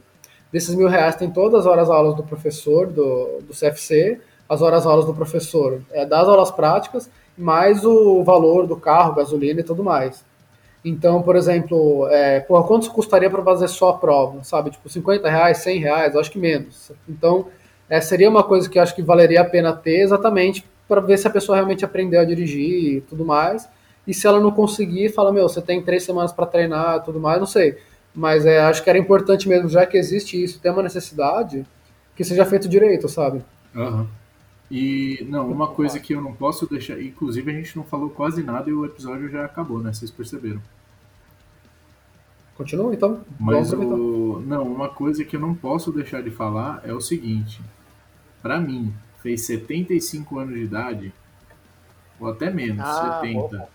Desses 0.53 0.75
mil 0.75 0.89
reais 0.89 1.15
tem 1.17 1.31
todas 1.31 1.61
as 1.61 1.67
horas 1.67 1.89
aulas 1.89 2.17
do 2.17 2.23
professor, 2.23 2.87
do, 2.87 3.41
do 3.43 3.55
CFC, 3.55 4.21
as 4.49 4.63
horas 4.63 4.85
aulas 4.85 5.07
do 5.07 5.15
professor, 5.15 5.81
é, 5.93 6.05
das 6.05 6.27
aulas 6.27 6.51
práticas, 6.51 7.09
mais 7.39 7.85
o 7.85 8.25
valor 8.25 8.67
do 8.67 8.77
carro, 8.77 9.15
gasolina 9.15 9.61
e 9.61 9.65
tudo 9.65 9.85
mais. 9.85 10.25
Então, 10.85 11.23
por 11.23 11.37
exemplo, 11.37 12.09
é, 12.09 12.41
porra, 12.41 12.67
quanto 12.67 12.91
custaria 12.91 13.31
para 13.31 13.43
fazer 13.43 13.69
só 13.69 13.91
a 13.91 13.99
prova? 13.99 14.43
Sabe, 14.43 14.71
tipo, 14.71 14.89
50 14.89 15.29
reais, 15.29 15.59
100 15.59 15.79
reais, 15.79 16.17
acho 16.17 16.31
que 16.31 16.39
menos. 16.39 16.91
Então, 17.09 17.47
é, 17.89 18.01
seria 18.01 18.29
uma 18.29 18.43
coisa 18.43 18.69
que 18.69 18.79
acho 18.79 18.95
que 18.95 19.03
valeria 19.03 19.43
a 19.43 19.45
pena 19.45 19.73
ter 19.73 20.01
exatamente 20.01 20.65
para 20.89 21.01
ver 21.01 21.19
se 21.19 21.27
a 21.27 21.31
pessoa 21.31 21.57
realmente 21.57 21.85
aprendeu 21.85 22.21
a 22.21 22.25
dirigir 22.25 22.97
e 22.97 23.01
tudo 23.03 23.25
mais. 23.25 23.69
E 24.07 24.15
se 24.15 24.27
ela 24.27 24.41
não 24.41 24.51
conseguir, 24.51 25.11
fala, 25.11 25.33
meu, 25.33 25.49
você 25.49 25.61
tem 25.61 25.83
três 25.83 26.03
semanas 26.03 26.33
para 26.33 26.47
treinar 26.47 26.97
e 26.97 27.01
tudo 27.05 27.21
mais, 27.21 27.39
não 27.39 27.47
sei. 27.47 27.79
Mas 28.15 28.45
é, 28.45 28.61
acho 28.61 28.83
que 28.83 28.91
era 28.91 28.99
importante 28.99 29.49
mesmo, 29.49 29.69
já 29.69 29.87
que 29.87 29.97
existe 29.97 30.43
isso, 30.43 30.59
tem 30.61 30.71
uma 30.73 30.83
necessidade, 30.83 31.65
que 32.17 32.25
seja 32.25 32.45
feito 32.45 32.69
direito, 32.69 33.09
sabe? 33.09 33.43
Aham. 33.75 34.07
E, 34.71 35.27
não, 35.29 35.51
uma 35.51 35.69
coisa 35.69 35.99
que 35.99 36.13
eu 36.15 36.21
não 36.21 36.33
posso 36.33 36.69
deixar. 36.69 37.01
Inclusive, 37.01 37.51
a 37.51 37.55
gente 37.55 37.77
não 37.77 37.83
falou 37.85 38.09
quase 38.11 38.43
nada 38.43 38.71
e 38.71 38.73
o 38.73 38.85
episódio 38.85 39.29
já 39.29 39.45
acabou, 39.45 39.81
né? 39.81 39.93
Vocês 39.93 40.11
perceberam. 40.11 40.61
Continua 42.57 42.93
então. 42.95 43.21
Mas 43.39 43.71
Vamos 43.71 43.73
aproveitar. 43.73 43.97
o. 44.03 44.41
Não, 44.47 44.63
uma 44.65 44.89
coisa 44.89 45.25
que 45.25 45.35
eu 45.35 45.41
não 45.41 45.55
posso 45.55 45.91
deixar 45.91 46.23
de 46.23 46.31
falar 46.31 46.83
é 46.85 46.93
o 46.93 47.01
seguinte. 47.01 47.61
Pra 48.43 48.61
mim, 48.61 48.93
fez 49.23 49.43
75 49.47 50.39
anos 50.39 50.55
de 50.55 50.63
idade, 50.63 51.13
ou 52.19 52.29
até 52.29 52.51
menos, 52.51 52.85
Ah, 52.85 53.21
70. 53.23 53.39
opa. 53.39 53.69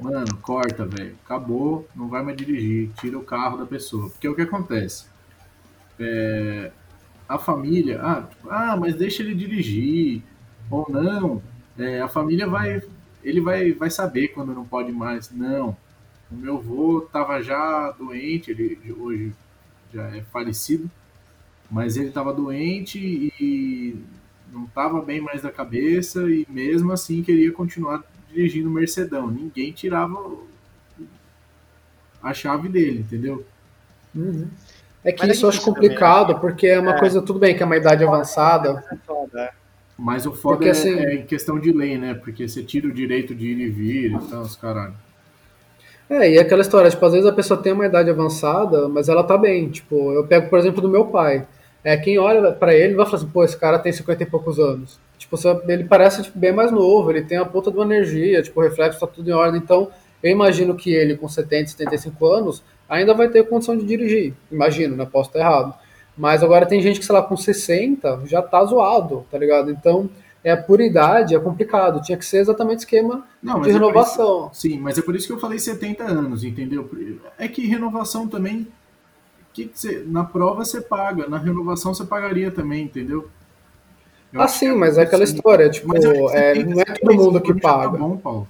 Mano, 0.00 0.36
corta, 0.38 0.86
velho. 0.86 1.16
Acabou, 1.24 1.88
não 1.94 2.08
vai 2.08 2.22
mais 2.22 2.36
dirigir. 2.36 2.90
Tira 3.00 3.18
o 3.18 3.24
carro 3.24 3.58
da 3.58 3.66
pessoa. 3.66 4.08
Porque 4.10 4.28
o 4.28 4.34
que 4.34 4.42
acontece? 4.42 5.06
É, 5.98 6.72
a 7.28 7.38
família. 7.38 8.00
Ah, 8.02 8.28
ah, 8.48 8.76
mas 8.76 8.94
deixa 8.94 9.22
ele 9.22 9.34
dirigir. 9.34 10.22
Ou 10.70 10.86
não. 10.88 11.42
É, 11.78 12.00
a 12.00 12.08
família 12.08 12.46
vai. 12.46 12.82
Ele 13.22 13.40
vai, 13.40 13.72
vai 13.72 13.90
saber 13.90 14.28
quando 14.28 14.54
não 14.54 14.64
pode 14.64 14.90
mais. 14.92 15.30
Não. 15.30 15.76
O 16.30 16.34
meu 16.36 16.56
avô 16.58 17.00
estava 17.00 17.42
já 17.42 17.90
doente, 17.92 18.52
ele 18.52 18.94
hoje 18.96 19.32
já 19.92 20.16
é 20.16 20.22
falecido, 20.22 20.88
mas 21.68 21.96
ele 21.96 22.08
estava 22.08 22.32
doente 22.32 22.98
e 22.98 23.96
não 24.52 24.64
estava 24.64 25.02
bem 25.02 25.20
mais 25.20 25.42
da 25.42 25.50
cabeça 25.50 26.30
e 26.30 26.46
mesmo 26.48 26.92
assim 26.92 27.22
queria 27.22 27.52
continuar 27.52 28.04
dirigindo 28.32 28.68
o 28.68 28.72
Mercedão. 28.72 29.30
Ninguém 29.30 29.72
tirava 29.72 30.16
a 32.22 32.34
chave 32.34 32.68
dele, 32.68 33.00
entendeu? 33.00 33.44
Uhum. 34.14 34.48
É 35.02 35.12
que 35.12 35.26
Mas 35.26 35.36
isso 35.36 35.46
eu 35.46 35.50
acho 35.50 35.62
complicado, 35.62 36.28
também. 36.28 36.40
porque 36.40 36.66
é 36.66 36.78
uma 36.78 36.94
é. 36.94 36.98
coisa, 36.98 37.22
tudo 37.22 37.38
bem 37.38 37.56
que 37.56 37.62
é 37.62 37.66
uma 37.66 37.76
idade 37.76 38.04
avançada. 38.04 38.84
É. 39.34 39.50
Mas 39.96 40.26
o 40.26 40.32
foda 40.32 40.56
porque, 40.56 40.68
é, 40.68 40.72
assim, 40.72 40.94
é 40.94 41.14
em 41.14 41.26
questão 41.26 41.58
de 41.58 41.72
lei, 41.72 41.96
né? 41.96 42.14
Porque 42.14 42.46
você 42.48 42.62
tira 42.62 42.86
o 42.86 42.92
direito 42.92 43.34
de 43.34 43.46
ir 43.46 43.58
e 43.60 43.68
vir 43.68 44.12
e 44.12 44.18
tal, 44.28 44.42
os 44.42 44.56
caralho. 44.56 44.94
É, 46.08 46.32
e 46.32 46.38
aquela 46.38 46.62
história, 46.62 46.90
tipo, 46.90 47.04
às 47.06 47.12
vezes 47.12 47.26
a 47.26 47.32
pessoa 47.32 47.62
tem 47.62 47.72
uma 47.72 47.86
idade 47.86 48.10
avançada, 48.10 48.88
mas 48.88 49.08
ela 49.08 49.22
tá 49.22 49.38
bem. 49.38 49.70
Tipo, 49.70 50.12
eu 50.12 50.26
pego, 50.26 50.50
por 50.50 50.58
exemplo, 50.58 50.82
do 50.82 50.88
meu 50.88 51.06
pai. 51.06 51.46
É, 51.84 51.96
quem 51.96 52.18
olha 52.18 52.52
para 52.52 52.74
ele 52.74 52.94
vai 52.94 53.06
falar 53.06 53.18
assim, 53.18 53.28
pô, 53.28 53.44
esse 53.44 53.56
cara 53.56 53.78
tem 53.78 53.92
50 53.92 54.22
e 54.22 54.26
poucos 54.26 54.58
anos. 54.58 54.98
Tipo, 55.20 55.36
ele 55.68 55.84
parece 55.84 56.22
tipo, 56.22 56.38
bem 56.38 56.50
mais 56.50 56.72
novo, 56.72 57.10
ele 57.10 57.22
tem 57.22 57.36
a 57.36 57.44
puta 57.44 57.70
de 57.70 57.76
uma 57.76 57.84
energia, 57.84 58.42
tipo, 58.42 58.58
o 58.58 58.62
reflexo 58.62 58.98
tá 58.98 59.06
tudo 59.06 59.28
em 59.28 59.34
ordem. 59.34 59.60
Então, 59.60 59.90
eu 60.22 60.30
imagino 60.30 60.74
que 60.74 60.90
ele, 60.94 61.14
com 61.14 61.28
70, 61.28 61.72
75 61.72 62.26
anos, 62.26 62.62
ainda 62.88 63.12
vai 63.12 63.28
ter 63.28 63.46
condição 63.46 63.76
de 63.76 63.84
dirigir. 63.84 64.32
Imagino, 64.50 64.96
né? 64.96 65.04
Posso 65.04 65.28
estar 65.28 65.40
errado. 65.40 65.74
Mas 66.16 66.42
agora 66.42 66.64
tem 66.64 66.80
gente 66.80 66.98
que, 66.98 67.04
sei 67.04 67.14
lá, 67.14 67.22
com 67.22 67.36
60 67.36 68.22
já 68.24 68.40
tá 68.40 68.64
zoado, 68.64 69.26
tá 69.30 69.36
ligado? 69.36 69.70
Então, 69.70 70.08
é 70.42 70.56
por 70.56 70.80
idade, 70.80 71.34
é 71.34 71.38
complicado. 71.38 72.00
Tinha 72.00 72.16
que 72.16 72.24
ser 72.24 72.38
exatamente 72.38 72.78
esquema 72.80 73.26
Não, 73.42 73.60
de 73.60 73.70
renovação. 73.70 74.44
É 74.44 74.52
isso, 74.52 74.60
sim, 74.62 74.80
mas 74.80 74.96
é 74.96 75.02
por 75.02 75.14
isso 75.14 75.26
que 75.26 75.34
eu 75.34 75.38
falei 75.38 75.58
70 75.58 76.02
anos, 76.02 76.42
entendeu? 76.42 76.90
É 77.38 77.46
que 77.46 77.66
renovação 77.66 78.26
também. 78.26 78.66
Que, 79.52 79.66
que 79.66 79.78
você, 79.78 80.02
na 80.06 80.24
prova 80.24 80.64
você 80.64 80.80
paga, 80.80 81.28
na 81.28 81.36
renovação 81.36 81.92
você 81.92 82.04
pagaria 82.04 82.50
também, 82.50 82.84
entendeu? 82.84 83.28
Eu 84.32 84.40
ah, 84.40 84.48
sim, 84.48 84.68
é 84.68 84.74
mas 84.74 84.96
é 84.96 85.02
aquela 85.02 85.24
história, 85.24 85.68
tipo, 85.68 85.94
é, 86.30 86.54
não 86.62 86.80
é 86.80 86.84
todo 86.84 87.14
mundo 87.14 87.40
que 87.40 87.58
paga. 87.60 87.92
Tá 87.92 87.98
bom, 87.98 88.16
Paulo. 88.16 88.48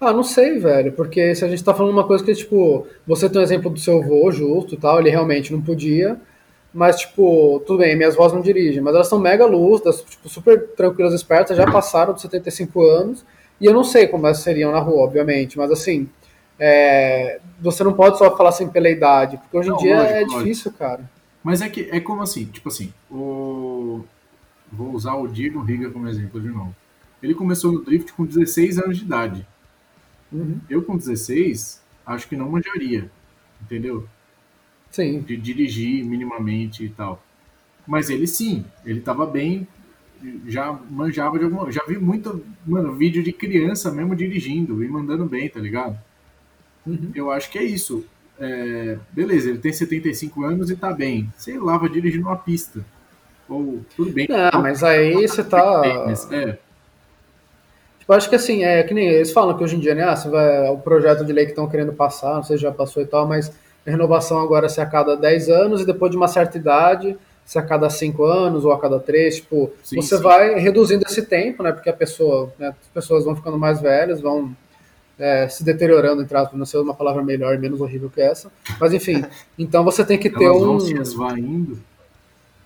Ah, 0.00 0.12
não 0.12 0.22
sei, 0.22 0.58
velho, 0.58 0.92
porque 0.92 1.34
se 1.34 1.44
a 1.44 1.48
gente 1.48 1.64
tá 1.64 1.72
falando 1.72 1.92
uma 1.92 2.06
coisa 2.06 2.22
que, 2.22 2.34
tipo, 2.34 2.86
você 3.06 3.30
tem 3.30 3.40
um 3.40 3.44
exemplo 3.44 3.70
do 3.70 3.78
seu 3.78 4.02
avô, 4.02 4.30
justo 4.30 4.74
e 4.74 4.76
tal, 4.76 5.00
ele 5.00 5.08
realmente 5.08 5.52
não 5.52 5.62
podia, 5.62 6.20
mas, 6.72 6.96
tipo, 7.00 7.62
tudo 7.66 7.78
bem, 7.78 7.96
minhas 7.96 8.14
vozes 8.14 8.34
não 8.34 8.42
dirigem, 8.42 8.82
mas 8.82 8.94
elas 8.94 9.08
são 9.08 9.18
mega 9.18 9.46
lúcidas, 9.46 10.02
tipo, 10.02 10.28
super 10.28 10.68
tranquilas, 10.76 11.14
espertas, 11.14 11.56
já 11.56 11.70
passaram 11.70 12.12
dos 12.12 12.20
75 12.22 12.82
anos, 12.82 13.24
e 13.58 13.64
eu 13.64 13.72
não 13.72 13.84
sei 13.84 14.06
como 14.06 14.26
elas 14.26 14.40
seriam 14.40 14.70
na 14.70 14.80
rua, 14.80 15.04
obviamente, 15.04 15.56
mas 15.56 15.70
assim, 15.70 16.06
é, 16.58 17.40
você 17.58 17.82
não 17.82 17.94
pode 17.94 18.18
só 18.18 18.36
falar 18.36 18.50
assim 18.50 18.68
pela 18.68 18.90
idade, 18.90 19.38
porque 19.38 19.56
hoje 19.56 19.68
em 19.68 19.72
não, 19.72 19.78
dia 19.78 19.96
lógico, 19.96 20.14
é 20.14 20.20
lógico. 20.20 20.38
difícil, 20.42 20.72
cara. 20.72 21.00
Mas 21.42 21.62
é 21.62 21.70
que 21.70 21.88
é 21.90 22.00
como 22.00 22.22
assim, 22.22 22.44
tipo 22.44 22.68
assim, 22.68 22.92
o... 23.10 24.04
vou 24.76 24.92
usar 24.92 25.14
o 25.14 25.26
Diego 25.26 25.60
Riga 25.60 25.90
como 25.90 26.08
exemplo 26.08 26.40
de 26.40 26.48
novo. 26.48 26.74
Ele 27.22 27.34
começou 27.34 27.72
no 27.72 27.82
drift 27.82 28.12
com 28.12 28.24
16 28.24 28.78
anos 28.78 28.98
de 28.98 29.04
idade. 29.04 29.46
Uhum. 30.30 30.60
Eu 30.68 30.82
com 30.82 30.96
16, 30.96 31.82
acho 32.04 32.28
que 32.28 32.36
não 32.36 32.50
manjaria, 32.50 33.10
entendeu? 33.62 34.06
Sim. 34.90 35.20
de 35.20 35.36
dirigir 35.36 36.04
minimamente 36.04 36.84
e 36.84 36.88
tal. 36.88 37.22
Mas 37.86 38.10
ele 38.10 38.26
sim, 38.26 38.64
ele 38.84 38.98
estava 38.98 39.26
bem, 39.26 39.66
já 40.46 40.72
manjava 40.90 41.38
de 41.38 41.44
alguma. 41.44 41.70
Já 41.70 41.84
vi 41.86 41.98
muito, 41.98 42.44
mano, 42.66 42.94
vídeo 42.94 43.22
de 43.22 43.32
criança 43.32 43.92
mesmo 43.92 44.16
dirigindo 44.16 44.82
e 44.82 44.88
mandando 44.88 45.26
bem, 45.26 45.48
tá 45.48 45.60
ligado? 45.60 45.98
Uhum. 46.86 47.10
Eu 47.14 47.30
acho 47.30 47.50
que 47.50 47.58
é 47.58 47.64
isso. 47.64 48.04
É, 48.38 48.98
beleza, 49.12 49.48
ele 49.48 49.58
tem 49.58 49.72
75 49.72 50.44
anos 50.44 50.70
e 50.70 50.76
tá 50.76 50.92
bem. 50.92 51.32
Sei 51.36 51.58
lá, 51.58 51.76
vai 51.78 51.88
dirigir 51.88 52.20
numa 52.20 52.36
pista. 52.36 52.84
Ou 53.48 53.80
tudo 53.96 54.12
bem. 54.12 54.26
Não, 54.28 54.62
mas 54.62 54.82
aí 54.82 55.26
você 55.26 55.42
tá. 55.44 55.82
É. 56.32 56.58
Tipo, 57.98 58.12
acho 58.12 58.28
que 58.28 58.36
assim, 58.36 58.64
é 58.64 58.82
que 58.82 58.94
nem 58.94 59.08
eles 59.08 59.32
falam 59.32 59.56
que 59.56 59.64
hoje 59.64 59.76
em 59.76 59.80
dia, 59.80 59.94
né? 59.94 60.04
Ah, 60.04 60.16
você 60.16 60.28
vai, 60.28 60.68
o 60.68 60.78
projeto 60.78 61.24
de 61.24 61.32
lei 61.32 61.44
que 61.44 61.52
estão 61.52 61.68
querendo 61.68 61.92
passar, 61.92 62.34
não 62.34 62.42
sei 62.42 62.56
se 62.56 62.62
já 62.62 62.72
passou 62.72 63.02
e 63.02 63.06
tal, 63.06 63.26
mas 63.26 63.52
renovação 63.84 64.40
agora 64.40 64.68
se 64.68 64.80
a 64.80 64.86
cada 64.86 65.16
10 65.16 65.48
anos 65.48 65.80
e 65.80 65.86
depois 65.86 66.10
de 66.10 66.16
uma 66.16 66.28
certa 66.28 66.58
idade 66.58 67.16
se 67.46 67.58
a 67.60 67.62
cada 67.62 67.88
5 67.88 68.24
anos 68.24 68.64
ou 68.64 68.72
a 68.72 68.80
cada 68.80 68.98
3, 68.98 69.36
tipo, 69.36 69.72
sim, 69.82 69.96
você 69.96 70.16
sim. 70.16 70.22
vai 70.22 70.58
reduzindo 70.58 71.04
esse 71.06 71.22
tempo, 71.22 71.62
né, 71.62 71.70
porque 71.70 71.88
a 71.88 71.92
pessoa, 71.92 72.52
né, 72.58 72.74
as 72.80 72.88
pessoas 72.88 73.24
vão 73.24 73.36
ficando 73.36 73.56
mais 73.56 73.80
velhas, 73.80 74.20
vão 74.20 74.54
é, 75.16 75.48
se 75.48 75.62
deteriorando, 75.62 76.22
entre 76.22 76.36
aspas, 76.36 76.58
não 76.58 76.66
sei 76.66 76.80
uma 76.80 76.92
palavra 76.92 77.22
melhor 77.22 77.54
e 77.54 77.58
menos 77.58 77.80
horrível 77.80 78.10
que 78.10 78.20
essa, 78.20 78.50
mas 78.80 78.92
enfim, 78.92 79.24
então 79.56 79.84
você 79.84 80.04
tem 80.04 80.18
que 80.18 80.28
ter 80.28 80.46
Elas 80.46 80.60
um... 80.60 80.66
Vão 80.66 80.80
se 80.80 80.92
esvaindo. 80.94 81.78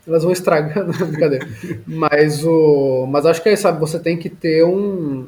Elas 0.07 0.23
vão 0.23 0.33
estragando, 0.33 0.93
brincadeira. 1.07 1.47
mas, 1.87 2.45
o... 2.45 3.07
mas 3.09 3.27
acho 3.27 3.43
que 3.43 3.49
é, 3.49 3.57
sabe, 3.57 3.79
você 3.79 3.99
tem 3.99 4.17
que 4.17 4.29
ter 4.29 4.65
um... 4.65 5.27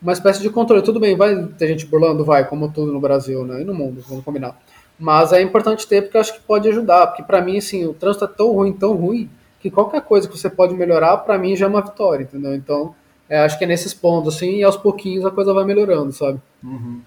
uma 0.00 0.12
espécie 0.12 0.40
de 0.40 0.50
controle. 0.50 0.82
Tudo 0.82 1.00
bem, 1.00 1.16
vai 1.16 1.46
ter 1.58 1.68
gente 1.68 1.86
burlando? 1.86 2.24
Vai, 2.24 2.46
como 2.46 2.70
tudo 2.70 2.92
no 2.92 3.00
Brasil, 3.00 3.44
né, 3.44 3.62
e 3.62 3.64
no 3.64 3.74
mundo, 3.74 4.04
vamos 4.08 4.24
combinar. 4.24 4.56
Mas 4.98 5.32
é 5.32 5.40
importante 5.40 5.86
ter 5.86 6.02
porque 6.02 6.16
eu 6.16 6.20
acho 6.20 6.34
que 6.34 6.40
pode 6.40 6.68
ajudar. 6.68 7.06
Porque 7.06 7.22
para 7.22 7.40
mim, 7.40 7.56
assim, 7.56 7.86
o 7.86 7.94
trânsito 7.94 8.26
é 8.26 8.28
tão 8.28 8.52
ruim, 8.52 8.72
tão 8.72 8.94
ruim, 8.94 9.30
que 9.60 9.70
qualquer 9.70 10.02
coisa 10.02 10.28
que 10.28 10.36
você 10.36 10.50
pode 10.50 10.74
melhorar, 10.74 11.16
para 11.18 11.38
mim 11.38 11.56
já 11.56 11.66
é 11.66 11.68
uma 11.68 11.80
vitória, 11.80 12.24
entendeu? 12.24 12.54
Então, 12.54 12.94
é, 13.28 13.38
acho 13.40 13.56
que 13.58 13.64
é 13.64 13.66
nesses 13.66 13.94
pontos, 13.94 14.34
assim, 14.34 14.56
e 14.56 14.64
aos 14.64 14.76
pouquinhos 14.76 15.24
a 15.24 15.30
coisa 15.30 15.54
vai 15.54 15.64
melhorando, 15.64 16.12
sabe? 16.12 16.38
Uhum. 16.62 17.00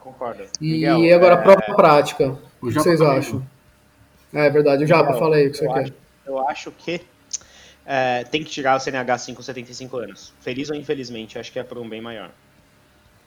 Concordo. 0.00 0.42
E 0.60 0.72
Miguel, 0.72 1.16
agora 1.16 1.34
é... 1.34 1.38
a 1.38 1.42
própria 1.42 1.74
prática. 1.74 2.38
O, 2.60 2.66
o 2.66 2.68
que 2.68 2.74
vocês 2.74 3.00
acham? 3.00 3.42
É 4.34 4.50
verdade, 4.50 4.82
o 4.82 4.86
Japa, 4.86 5.14
fala 5.14 5.36
aí 5.36 5.46
o 5.46 5.52
que 5.52 5.58
você 5.58 5.66
acho, 5.68 5.84
quer. 5.84 5.92
Eu 6.26 6.48
acho 6.48 6.70
que 6.72 7.00
é, 7.86 8.24
tem 8.24 8.42
que 8.42 8.50
tirar 8.50 8.76
o 8.76 8.80
CNH 8.80 9.18
5 9.18 9.36
com 9.36 9.42
75 9.42 9.96
anos. 9.96 10.32
Feliz 10.40 10.68
ou 10.70 10.76
infelizmente, 10.76 11.38
acho 11.38 11.52
que 11.52 11.58
é 11.58 11.62
por 11.62 11.78
um 11.78 11.88
bem 11.88 12.00
maior. 12.00 12.30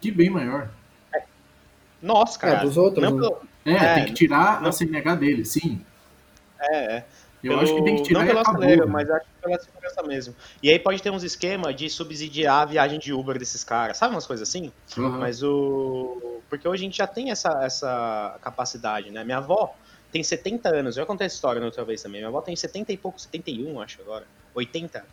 Que 0.02 0.12
bem 0.12 0.30
maior? 0.30 0.70
Nossa, 2.02 2.38
cara. 2.38 2.58
É, 2.58 2.62
dos 2.62 2.78
outros. 2.78 3.04
Não, 3.04 3.18
né? 3.18 3.30
é, 3.66 3.74
é, 3.74 3.94
tem 3.96 4.06
que 4.06 4.14
tirar 4.14 4.62
não, 4.62 4.70
a 4.70 4.72
CNH 4.72 5.16
dele, 5.16 5.46
sim. 5.46 5.82
É, 6.60 6.98
é. 6.98 7.06
Eu 7.44 7.52
pelo, 7.52 7.62
acho 7.62 7.76
que 7.76 7.84
tem 7.84 7.96
que 7.96 8.04
tirar 8.04 8.20
não 8.20 8.28
pela 8.28 8.42
acelera, 8.42 8.88
mas 8.88 9.10
acho 9.10 9.26
que 9.26 9.42
pela 9.42 9.60
segurança 9.60 10.04
mesmo. 10.04 10.36
E 10.62 10.70
aí 10.70 10.80
pode 10.80 11.02
ter 11.02 11.12
uns 11.12 11.24
esquemas 11.24 11.76
de 11.76 11.90
subsidiar 11.90 12.64
a 12.64 12.66
viagem 12.66 13.00
de 13.00 13.14
Uber 13.14 13.38
desses 13.38 13.64
caras, 13.64 13.98
sabe 13.98 14.14
umas 14.14 14.26
coisas 14.26 14.48
assim? 14.48 14.72
Uhum. 14.98 15.20
Mas 15.20 15.44
o. 15.44 16.42
Porque 16.50 16.68
hoje 16.68 16.84
a 16.84 16.86
gente 16.86 16.98
já 16.98 17.08
tem 17.08 17.30
essa, 17.30 17.64
essa 17.64 18.38
capacidade, 18.42 19.12
né? 19.12 19.24
Minha 19.24 19.38
avó 19.38 19.76
tem 20.12 20.24
70 20.24 20.70
anos, 20.70 20.98
eu 20.98 21.04
já 21.04 21.06
contei 21.06 21.26
essa 21.26 21.36
história 21.36 21.60
na 21.60 21.68
outra 21.68 21.84
vez 21.84 22.02
também. 22.02 22.22
Minha 22.22 22.30
avó 22.30 22.42
tem 22.42 22.56
70 22.56 22.92
e 22.92 22.98
pouco, 22.98 23.20
71, 23.20 23.80
acho 23.82 24.02
agora. 24.02 24.26
80. 24.54 25.06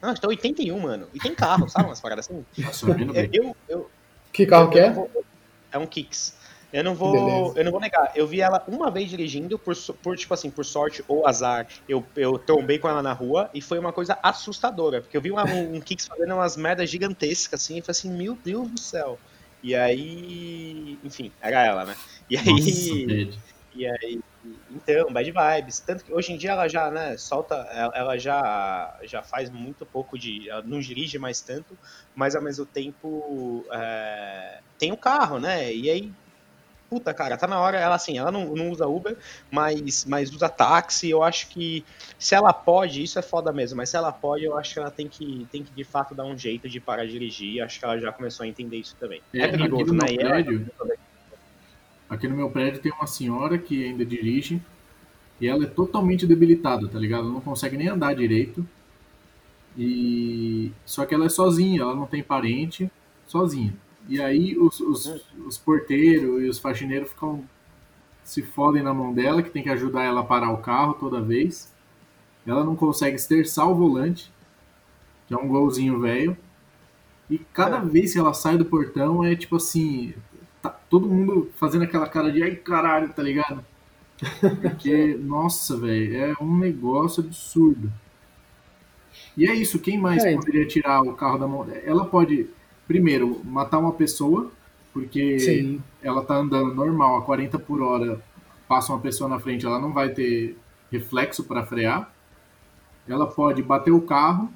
Não, 0.00 0.10
acho 0.10 0.20
que 0.20 0.26
81, 0.26 0.78
mano. 0.78 1.08
E 1.14 1.18
tem 1.18 1.34
carro, 1.34 1.68
sabe 1.68 1.86
umas 1.86 2.00
paradas 2.00 2.28
assim? 2.28 2.44
Eu, 2.56 3.28
eu, 3.32 3.56
eu, 3.68 3.90
que 4.32 4.46
carro 4.46 4.70
que 4.70 4.78
é? 4.78 4.90
Vou, 4.90 5.10
é 5.70 5.78
um 5.78 5.86
Kicks. 5.86 6.34
Eu 6.72 6.82
não 6.82 6.94
vou, 6.94 7.54
eu 7.54 7.64
não 7.64 7.70
vou 7.70 7.80
negar. 7.80 8.12
Eu 8.14 8.26
vi 8.26 8.40
ela 8.40 8.64
uma 8.66 8.90
vez 8.90 9.10
dirigindo, 9.10 9.58
por, 9.58 9.76
por 10.02 10.16
tipo 10.16 10.32
assim, 10.32 10.50
por 10.50 10.64
sorte 10.64 11.04
ou 11.06 11.26
azar, 11.26 11.68
eu, 11.86 12.02
eu 12.16 12.38
trombei 12.38 12.78
com 12.78 12.88
ela 12.88 13.02
na 13.02 13.12
rua 13.12 13.50
e 13.52 13.60
foi 13.60 13.78
uma 13.78 13.92
coisa 13.92 14.18
assustadora. 14.22 15.02
Porque 15.02 15.14
eu 15.14 15.20
vi 15.20 15.30
uma, 15.30 15.44
um, 15.44 15.76
um 15.76 15.80
Kicks 15.80 16.06
fazendo 16.06 16.32
umas 16.34 16.56
merdas 16.56 16.88
gigantescas, 16.88 17.60
assim, 17.60 17.76
e 17.76 17.82
falei 17.82 17.90
assim, 17.90 18.10
meu 18.10 18.38
Deus 18.42 18.70
do 18.70 18.80
céu. 18.80 19.18
E 19.62 19.76
aí, 19.76 20.98
enfim, 21.04 21.30
era 21.42 21.62
ela, 21.62 21.84
né? 21.84 21.94
E 22.28 22.38
aí. 22.38 22.46
Nossa, 22.46 23.38
e 23.74 23.86
aí. 23.86 24.20
Então, 24.70 25.12
bad 25.12 25.30
vibes. 25.30 25.80
Tanto 25.80 26.04
que 26.04 26.12
hoje 26.12 26.32
em 26.32 26.36
dia 26.36 26.50
ela 26.50 26.68
já, 26.68 26.90
né, 26.90 27.16
solta, 27.16 27.54
ela 27.94 28.18
já, 28.18 28.98
já 29.02 29.22
faz 29.22 29.50
muito 29.50 29.86
pouco 29.86 30.18
de. 30.18 30.48
Ela 30.48 30.62
não 30.62 30.80
dirige 30.80 31.18
mais 31.18 31.40
tanto, 31.40 31.78
mas 32.14 32.34
ao 32.34 32.42
mesmo 32.42 32.66
tempo. 32.66 33.64
É, 33.70 34.60
tem 34.78 34.92
o 34.92 34.96
carro, 34.96 35.38
né? 35.38 35.72
E 35.72 35.88
aí, 35.90 36.12
puta, 36.92 37.14
cara, 37.14 37.38
tá 37.38 37.46
na 37.46 37.58
hora, 37.58 37.78
ela 37.78 37.94
assim, 37.94 38.18
ela 38.18 38.30
não, 38.30 38.54
não 38.54 38.70
usa 38.70 38.86
Uber, 38.86 39.16
mas, 39.50 40.04
mas 40.04 40.30
usa 40.30 40.46
táxi, 40.46 41.08
eu 41.08 41.22
acho 41.22 41.48
que 41.48 41.82
se 42.18 42.34
ela 42.34 42.52
pode, 42.52 43.02
isso 43.02 43.18
é 43.18 43.22
foda 43.22 43.50
mesmo, 43.50 43.78
mas 43.78 43.88
se 43.88 43.96
ela 43.96 44.12
pode, 44.12 44.44
eu 44.44 44.58
acho 44.58 44.74
que 44.74 44.78
ela 44.78 44.90
tem 44.90 45.08
que, 45.08 45.48
tem 45.50 45.62
que 45.62 45.72
de 45.72 45.84
fato 45.84 46.14
dar 46.14 46.24
um 46.24 46.36
jeito 46.36 46.68
de 46.68 46.80
parar 46.80 47.06
de 47.06 47.12
dirigir, 47.12 47.62
acho 47.62 47.78
que 47.78 47.84
ela 47.86 47.98
já 47.98 48.12
começou 48.12 48.44
a 48.44 48.46
entender 48.46 48.76
isso 48.76 48.94
também. 49.00 49.22
É, 49.32 49.40
é 49.40 49.48
perigoso, 49.48 49.94
né? 49.94 50.14
Prédio, 50.16 50.70
ela... 50.78 50.94
Aqui 52.12 52.28
no 52.28 52.36
meu 52.36 52.50
prédio 52.50 52.78
tem 52.78 52.92
uma 52.92 53.06
senhora 53.06 53.56
que 53.56 53.86
ainda 53.86 54.04
dirige, 54.04 54.60
e 55.40 55.48
ela 55.48 55.64
é 55.64 55.66
totalmente 55.66 56.26
debilitada, 56.26 56.86
tá 56.86 56.98
ligado? 56.98 57.20
Ela 57.20 57.32
não 57.32 57.40
consegue 57.40 57.74
nem 57.74 57.88
andar 57.88 58.14
direito, 58.14 58.68
e 59.78 60.70
só 60.84 61.06
que 61.06 61.14
ela 61.14 61.24
é 61.24 61.30
sozinha, 61.30 61.80
ela 61.80 61.96
não 61.96 62.04
tem 62.04 62.22
parente, 62.22 62.90
sozinha. 63.26 63.74
E 64.06 64.20
aí 64.20 64.58
os, 64.58 64.78
os, 64.78 65.24
os 65.46 65.56
porteiros 65.56 66.42
e 66.42 66.48
os 66.50 66.58
faxineiros 66.58 67.08
ficam 67.08 67.44
se 68.22 68.42
fodem 68.42 68.82
na 68.82 68.92
mão 68.92 69.14
dela, 69.14 69.42
que 69.42 69.48
tem 69.48 69.62
que 69.62 69.70
ajudar 69.70 70.04
ela 70.04 70.20
a 70.20 70.24
parar 70.24 70.52
o 70.52 70.58
carro 70.58 70.92
toda 70.92 71.18
vez. 71.18 71.72
Ela 72.46 72.62
não 72.62 72.76
consegue 72.76 73.16
esterçar 73.16 73.66
o 73.66 73.74
volante, 73.74 74.30
que 75.26 75.32
é 75.32 75.36
um 75.38 75.48
golzinho 75.48 75.98
velho. 75.98 76.36
E 77.30 77.38
cada 77.38 77.78
é. 77.78 77.80
vez 77.80 78.12
que 78.12 78.18
ela 78.18 78.34
sai 78.34 78.58
do 78.58 78.66
portão 78.66 79.24
é 79.24 79.34
tipo 79.34 79.56
assim, 79.56 80.12
todo 80.92 81.08
mundo 81.08 81.50
fazendo 81.56 81.84
aquela 81.84 82.06
cara 82.06 82.30
de 82.30 82.42
ai 82.42 82.54
caralho, 82.54 83.08
tá 83.14 83.22
ligado? 83.22 83.64
Porque, 84.60 85.16
nossa, 85.24 85.74
velho, 85.74 86.16
é 86.16 86.34
um 86.38 86.58
negócio 86.58 87.24
absurdo. 87.24 87.90
E 89.34 89.48
é 89.48 89.54
isso, 89.54 89.78
quem 89.78 89.96
mais 89.96 90.22
é, 90.22 90.34
poderia 90.34 90.66
tirar 90.66 91.00
o 91.00 91.14
carro 91.14 91.38
da 91.38 91.48
mão? 91.48 91.66
Ela 91.82 92.04
pode, 92.04 92.46
primeiro, 92.86 93.40
matar 93.42 93.78
uma 93.78 93.94
pessoa, 93.94 94.52
porque 94.92 95.38
Sim. 95.38 95.82
ela 96.02 96.22
tá 96.22 96.36
andando 96.36 96.74
normal 96.74 97.16
a 97.16 97.22
40 97.22 97.58
por 97.58 97.80
hora, 97.80 98.22
passa 98.68 98.92
uma 98.92 99.00
pessoa 99.00 99.30
na 99.30 99.40
frente, 99.40 99.64
ela 99.64 99.80
não 99.80 99.94
vai 99.94 100.10
ter 100.10 100.58
reflexo 100.90 101.42
para 101.44 101.64
frear. 101.64 102.12
Ela 103.08 103.26
pode 103.26 103.62
bater 103.62 103.92
o 103.92 104.02
carro, 104.02 104.52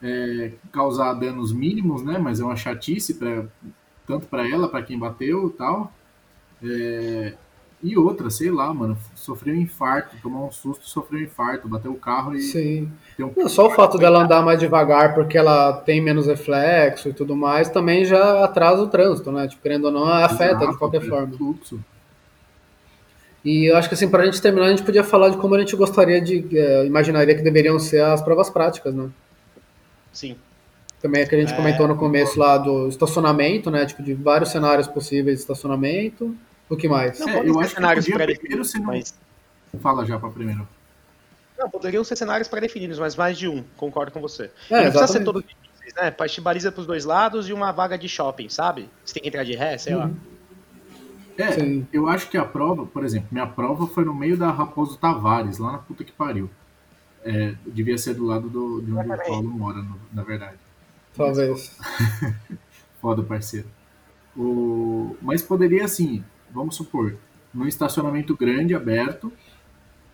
é, 0.00 0.52
causar 0.70 1.14
danos 1.14 1.52
mínimos, 1.52 2.04
né? 2.04 2.18
Mas 2.18 2.38
é 2.38 2.44
uma 2.44 2.54
chatice 2.54 3.14
pra, 3.14 3.46
tanto 4.06 4.26
para 4.26 4.48
ela, 4.48 4.68
para 4.68 4.82
quem 4.82 4.98
bateu, 4.98 5.50
tal. 5.56 5.92
É, 6.62 7.34
e 7.82 7.98
outra, 7.98 8.30
sei 8.30 8.48
lá, 8.48 8.72
mano, 8.72 8.96
sofreu 9.14 9.54
um 9.54 9.58
infarto, 9.58 10.16
tomou 10.22 10.46
um 10.46 10.52
susto, 10.52 10.88
sofreu 10.88 11.20
um 11.20 11.24
infarto, 11.24 11.68
bateu 11.68 11.90
o 11.90 11.98
carro 11.98 12.36
e. 12.36 12.40
Sim. 12.40 12.88
Um... 13.18 13.32
Não, 13.36 13.48
só 13.48 13.66
o 13.66 13.70
fato 13.70 13.98
dela 13.98 14.22
andar 14.22 14.40
mais 14.42 14.60
devagar 14.60 15.14
porque 15.14 15.36
ela 15.36 15.72
tem 15.72 16.00
menos 16.00 16.28
reflexo 16.28 17.08
e 17.08 17.12
tudo 17.12 17.34
mais 17.34 17.68
também 17.68 18.04
já 18.04 18.44
atrasa 18.44 18.82
o 18.82 18.86
trânsito, 18.86 19.32
né? 19.32 19.48
Tipo, 19.48 19.62
querendo 19.62 19.86
ou 19.86 19.90
não, 19.90 20.04
afeta 20.06 20.58
Exato, 20.58 20.70
de 20.70 20.78
qualquer 20.78 21.02
forma. 21.02 21.36
Fluxo. 21.36 21.80
E 23.44 23.68
eu 23.68 23.76
acho 23.76 23.88
que 23.88 23.94
assim, 23.94 24.08
para 24.08 24.22
a 24.22 24.26
gente 24.26 24.40
terminar, 24.40 24.66
a 24.66 24.70
gente 24.70 24.84
podia 24.84 25.02
falar 25.02 25.30
de 25.30 25.36
como 25.36 25.56
a 25.56 25.58
gente 25.58 25.74
gostaria 25.74 26.20
de. 26.20 26.46
É, 26.56 26.86
imaginaria 26.86 27.34
que 27.34 27.42
deveriam 27.42 27.80
ser 27.80 28.04
as 28.04 28.22
provas 28.22 28.48
práticas, 28.48 28.94
né? 28.94 29.10
Sim. 30.12 30.36
Também 31.02 31.22
é 31.22 31.26
que 31.26 31.34
a 31.34 31.40
gente 31.40 31.52
é, 31.52 31.56
comentou 31.56 31.88
no 31.88 31.96
começo 31.96 32.38
lá 32.38 32.56
do 32.56 32.86
estacionamento, 32.86 33.72
né? 33.72 33.84
Tipo, 33.84 34.04
de 34.04 34.14
vários 34.14 34.50
cenários 34.50 34.86
possíveis 34.86 35.38
de 35.38 35.42
estacionamento. 35.42 36.34
O 36.70 36.76
que 36.76 36.88
mais? 36.88 37.18
Não, 37.18 37.28
é, 37.28 37.48
eu 37.48 37.58
acho 37.58 37.74
cenários 37.74 38.06
que 38.06 38.12
primeiro 38.12 38.64
você 38.64 38.78
não... 38.78 38.86
Mas... 38.86 39.12
Fala 39.80 40.06
já 40.06 40.18
para 40.18 40.30
primeiro. 40.30 40.66
Não, 41.58 41.68
poderiam 41.68 42.04
ser 42.04 42.14
cenários 42.14 42.46
pré-definidos, 42.46 43.00
mas 43.00 43.16
mais 43.16 43.36
de 43.36 43.48
um, 43.48 43.64
concordo 43.76 44.12
com 44.12 44.20
você. 44.20 44.50
É, 44.70 44.84
não 44.84 44.90
precisa 44.90 45.06
ser 45.08 45.24
todo 45.24 45.42
difíceis, 45.42 45.94
né? 45.96 46.14
Baliza 46.40 46.70
pros 46.70 46.86
dois 46.86 47.04
lados 47.04 47.48
e 47.48 47.52
uma 47.52 47.72
vaga 47.72 47.98
de 47.98 48.08
shopping, 48.08 48.48
sabe? 48.48 48.88
Você 49.04 49.14
tem 49.14 49.22
que 49.24 49.28
entrar 49.28 49.44
de 49.44 49.56
ré, 49.56 49.76
sei 49.78 49.94
uhum. 49.94 50.00
lá. 50.00 50.10
É, 51.36 51.52
Sim. 51.52 51.86
eu 51.92 52.08
acho 52.08 52.28
que 52.28 52.36
a 52.36 52.44
prova, 52.44 52.86
por 52.86 53.04
exemplo, 53.04 53.28
minha 53.32 53.46
prova 53.46 53.86
foi 53.88 54.04
no 54.04 54.14
meio 54.14 54.36
da 54.36 54.50
Raposo 54.50 54.98
Tavares, 54.98 55.58
lá 55.58 55.72
na 55.72 55.78
puta 55.78 56.04
que 56.04 56.12
pariu. 56.12 56.48
É, 57.24 57.54
devia 57.66 57.98
ser 57.98 58.14
do 58.14 58.24
lado 58.24 58.48
do, 58.48 58.82
de 58.82 58.92
onde 58.92 59.10
o 59.10 59.16
Paulo 59.16 59.48
mora, 59.48 59.78
no, 59.78 59.98
na 60.12 60.22
verdade. 60.22 60.56
Talvez. 61.16 61.76
Foda, 63.00 63.22
parceiro. 63.22 63.68
O... 64.36 65.16
Mas 65.20 65.42
poderia, 65.42 65.84
assim, 65.84 66.24
vamos 66.50 66.76
supor, 66.76 67.16
num 67.52 67.66
estacionamento 67.66 68.36
grande, 68.36 68.74
aberto, 68.74 69.32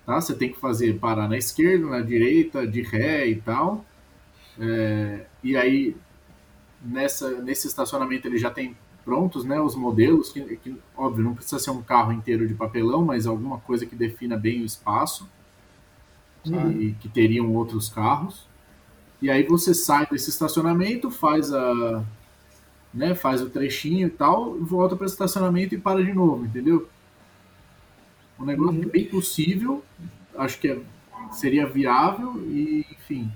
tá? 0.05 0.21
Você 0.21 0.35
tem 0.35 0.51
que 0.51 0.59
fazer 0.59 0.99
parar 0.99 1.29
na 1.29 1.37
esquerda, 1.37 1.87
na 1.87 2.01
direita, 2.01 2.67
de 2.67 2.83
ré 2.83 3.27
e 3.29 3.37
tal. 3.37 3.85
É, 4.59 5.27
e 5.43 5.57
aí, 5.57 5.97
nessa, 6.83 7.41
nesse 7.43 7.67
estacionamento 7.67 8.27
ele 8.27 8.39
já 8.39 8.51
tem 8.51 8.77
prontos, 9.05 9.45
né, 9.45 9.59
os 9.61 9.75
modelos, 9.75 10.31
que, 10.31 10.57
que, 10.57 10.77
óbvio, 10.97 11.25
não 11.25 11.35
precisa 11.35 11.59
ser 11.59 11.71
um 11.71 11.81
carro 11.81 12.13
inteiro 12.13 12.47
de 12.47 12.55
papelão, 12.55 13.05
mas 13.05 13.27
alguma 13.27 13.59
coisa 13.59 13.87
que 13.87 13.97
defina 13.97 14.37
bem 14.37 14.61
o 14.61 14.67
espaço, 14.67 15.29
e, 16.45 16.95
que 17.01 17.09
teriam 17.09 17.53
outros 17.55 17.89
carros. 17.89 18.48
E 19.21 19.31
aí 19.31 19.43
você 19.43 19.75
sai 19.75 20.07
desse 20.07 20.31
estacionamento, 20.31 21.11
faz 21.11 21.53
a, 21.53 22.05
né, 22.95 23.14
faz 23.14 23.43
o 23.43 23.51
trechinho 23.51 24.07
e 24.07 24.11
tal, 24.11 24.55
volta 24.59 24.97
para 24.97 25.05
o 25.05 25.09
estacionamento 25.09 25.75
e 25.75 25.79
para 25.79 26.05
de 26.05 26.12
novo, 26.12 26.45
entendeu? 26.45 26.89
Um 28.39 28.45
negócio 28.45 28.81
uhum. 28.81 28.89
bem 28.89 29.05
possível, 29.05 29.83
acho 30.37 30.59
que 30.61 30.69
é, 30.69 30.79
seria 31.33 31.66
viável 31.66 32.35
e, 32.47 32.87
enfim. 32.93 33.31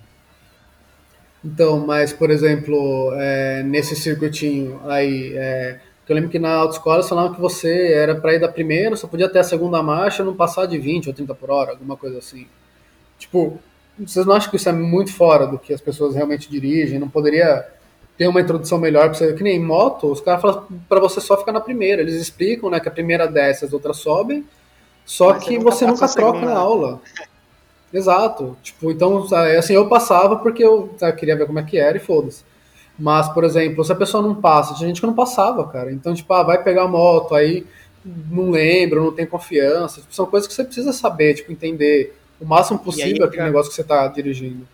Então, 1.45 1.85
mas, 1.85 2.13
por 2.13 2.31
exemplo, 2.31 3.13
é, 3.15 3.65
nesse 3.65 3.97
circuitinho 3.97 4.81
aí, 4.85 5.33
é, 5.35 5.81
eu 6.13 6.15
lembro 6.15 6.31
que 6.31 6.39
na 6.39 6.53
autoescola 6.53 7.03
falavam 7.03 7.35
que 7.35 7.41
você 7.41 7.93
era 7.95 8.15
para 8.15 8.35
ir 8.35 8.39
da 8.39 8.49
primeira, 8.49 8.95
só 8.97 9.09
podia 9.09 9.31
ter 9.31 9.39
a 9.39 9.45
segunda 9.45 9.83
marcha 9.83 10.23
não 10.23 10.37
passar 10.37 10.67
de 10.67 10.79
20 10.79 11.09
ou 11.09 11.15
30 11.15 11.35
por 11.35 11.51
hora, 11.51 11.71
alguma 11.71 11.97
coisa 11.97 12.19
assim. 12.19 12.47
Tipo, 13.19 13.59
vocês 13.99 14.27
não 14.27 14.35
acham 14.35 14.51
que 14.51 14.57
isso 14.57 14.69
é 14.69 14.73
muito 14.73 15.13
fora 15.13 15.47
do 15.47 15.59
que 15.59 15.73
as 15.73 15.81
pessoas 15.81 16.15
realmente 16.15 16.51
dirigem? 16.51 16.99
Não 16.99 17.09
poderia 17.09 17.67
ter 18.17 18.27
uma 18.27 18.41
introdução 18.41 18.79
melhor 18.79 19.09
para 19.09 19.15
você, 19.15 19.33
que 19.33 19.43
nem 19.43 19.61
moto, 19.61 20.11
os 20.11 20.21
caras 20.21 20.41
falam 20.41 20.67
para 20.89 21.01
você 21.01 21.21
só 21.21 21.37
ficar 21.37 21.53
na 21.53 21.61
primeira. 21.61 22.03
Eles 22.03 22.15
explicam, 22.15 22.71
né, 22.71 22.81
que 22.81 22.89
a 22.89 22.93
primeira 22.93 23.27
desce, 23.27 23.65
as 23.65 23.73
outras 23.73 23.99
sobem, 23.99 24.45
só 25.05 25.31
Mas 25.31 25.45
que 25.45 25.59
você 25.59 25.87
nunca, 25.87 26.07
você 26.07 26.21
nunca 26.21 26.33
troca 26.33 26.41
na 26.41 26.59
aula. 26.59 27.01
Exato. 27.93 28.57
Tipo, 28.63 28.91
então, 28.91 29.27
assim, 29.59 29.75
eu 29.75 29.89
passava 29.89 30.37
porque 30.37 30.65
eu 30.65 30.95
sabe, 30.97 31.19
queria 31.19 31.37
ver 31.37 31.47
como 31.47 31.59
é 31.59 31.63
que 31.63 31.79
era 31.79 31.97
e 31.97 32.01
foda-se. 32.01 32.43
Mas, 32.99 33.29
por 33.29 33.45
exemplo, 33.45 33.85
se 33.85 33.93
a 33.93 33.97
pessoa 33.97 34.23
não 34.23 34.35
passa, 34.35 34.75
tinha 34.75 34.89
gente 34.89 35.01
que 35.01 35.07
não 35.07 35.15
passava, 35.15 35.67
cara. 35.69 35.93
Então, 35.93 36.15
tipo, 36.15 36.33
ah, 36.33 36.43
vai 36.43 36.63
pegar 36.63 36.85
a 36.85 36.89
moto, 36.89 37.35
aí 37.35 37.67
não 38.05 38.51
lembra, 38.51 39.01
não 39.01 39.13
tem 39.13 39.27
confiança. 39.27 40.01
Tipo, 40.01 40.15
são 40.15 40.27
coisas 40.27 40.47
que 40.49 40.55
você 40.55 40.65
precisa 40.65 40.93
saber, 40.93 41.35
tipo, 41.35 41.53
entender 41.53 42.17
o 42.43 42.47
máximo 42.47 42.79
possível 42.79 43.25
aquele 43.25 43.45
negócio 43.45 43.71
que 43.71 43.77
você 43.77 43.83
está 43.83 44.07
dirigindo. 44.09 44.67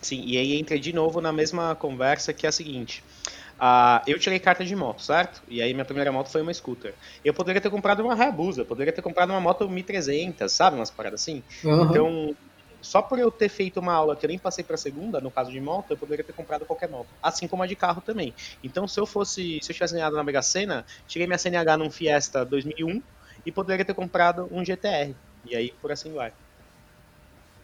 Sim, 0.00 0.22
e 0.24 0.36
aí 0.36 0.56
entra 0.56 0.78
de 0.78 0.92
novo 0.92 1.20
na 1.20 1.32
mesma 1.32 1.74
conversa 1.74 2.32
que 2.32 2.46
é 2.46 2.48
a 2.48 2.52
seguinte. 2.52 3.02
Uh, 3.58 3.98
eu 4.06 4.18
tirei 4.18 4.38
carta 4.38 4.64
de 4.64 4.76
moto, 4.76 5.02
certo? 5.02 5.42
E 5.48 5.60
aí 5.60 5.74
minha 5.74 5.84
primeira 5.84 6.12
moto 6.12 6.30
foi 6.30 6.40
uma 6.42 6.54
scooter. 6.54 6.94
Eu 7.24 7.34
poderia 7.34 7.60
ter 7.60 7.70
comprado 7.70 8.00
uma 8.00 8.14
Hayabusa, 8.14 8.64
poderia 8.64 8.92
ter 8.92 9.02
comprado 9.02 9.30
uma 9.30 9.40
moto 9.40 9.68
1300, 9.68 10.50
sabe? 10.52 10.76
Umas 10.76 10.90
paradas 10.90 11.20
assim. 11.22 11.42
Uhum. 11.64 11.82
Então, 11.82 12.36
só 12.80 13.02
por 13.02 13.18
eu 13.18 13.32
ter 13.32 13.48
feito 13.48 13.80
uma 13.80 13.92
aula 13.92 14.14
que 14.14 14.24
eu 14.24 14.28
nem 14.28 14.38
passei 14.38 14.62
para 14.62 14.76
segunda, 14.76 15.20
no 15.20 15.30
caso 15.30 15.50
de 15.50 15.60
moto, 15.60 15.90
eu 15.90 15.96
poderia 15.96 16.24
ter 16.24 16.32
comprado 16.32 16.64
qualquer 16.64 16.88
moto. 16.88 17.08
Assim 17.20 17.48
como 17.48 17.64
a 17.64 17.66
de 17.66 17.74
carro 17.74 18.00
também. 18.00 18.32
Então, 18.62 18.86
se 18.86 19.00
eu 19.00 19.06
fosse, 19.06 19.58
se 19.60 19.72
eu 19.72 19.74
tivesse 19.74 19.94
ganhado 19.94 20.14
na 20.14 20.22
Mega 20.22 20.42
Sena, 20.42 20.86
tirei 21.08 21.26
minha 21.26 21.38
CNH 21.38 21.76
num 21.76 21.90
Fiesta 21.90 22.44
2001 22.44 23.02
e 23.44 23.50
poderia 23.50 23.84
ter 23.84 23.94
comprado 23.94 24.48
um 24.52 24.64
GTR. 24.64 25.14
E 25.44 25.56
aí, 25.56 25.74
por 25.80 25.90
assim 25.90 26.12
vai. 26.12 26.32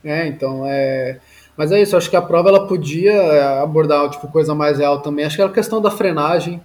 É, 0.05 0.27
então, 0.27 0.65
é... 0.67 1.19
Mas 1.57 1.71
é 1.73 1.81
isso, 1.81 1.97
acho 1.97 2.11
que 2.11 2.17
a 2.17 2.23
prova 2.23 2.49
ela 2.49 2.67
podia 2.67 3.13
é, 3.13 3.63
abordar 3.63 4.11
tipo, 4.11 4.27
coisa 4.29 4.55
mais 4.55 4.79
real 4.79 5.01
também. 5.01 5.25
Acho 5.25 5.37
que 5.37 5.43
era 5.43 5.51
a 5.51 5.55
questão 5.55 5.81
da 5.81 5.91
frenagem, 5.91 6.61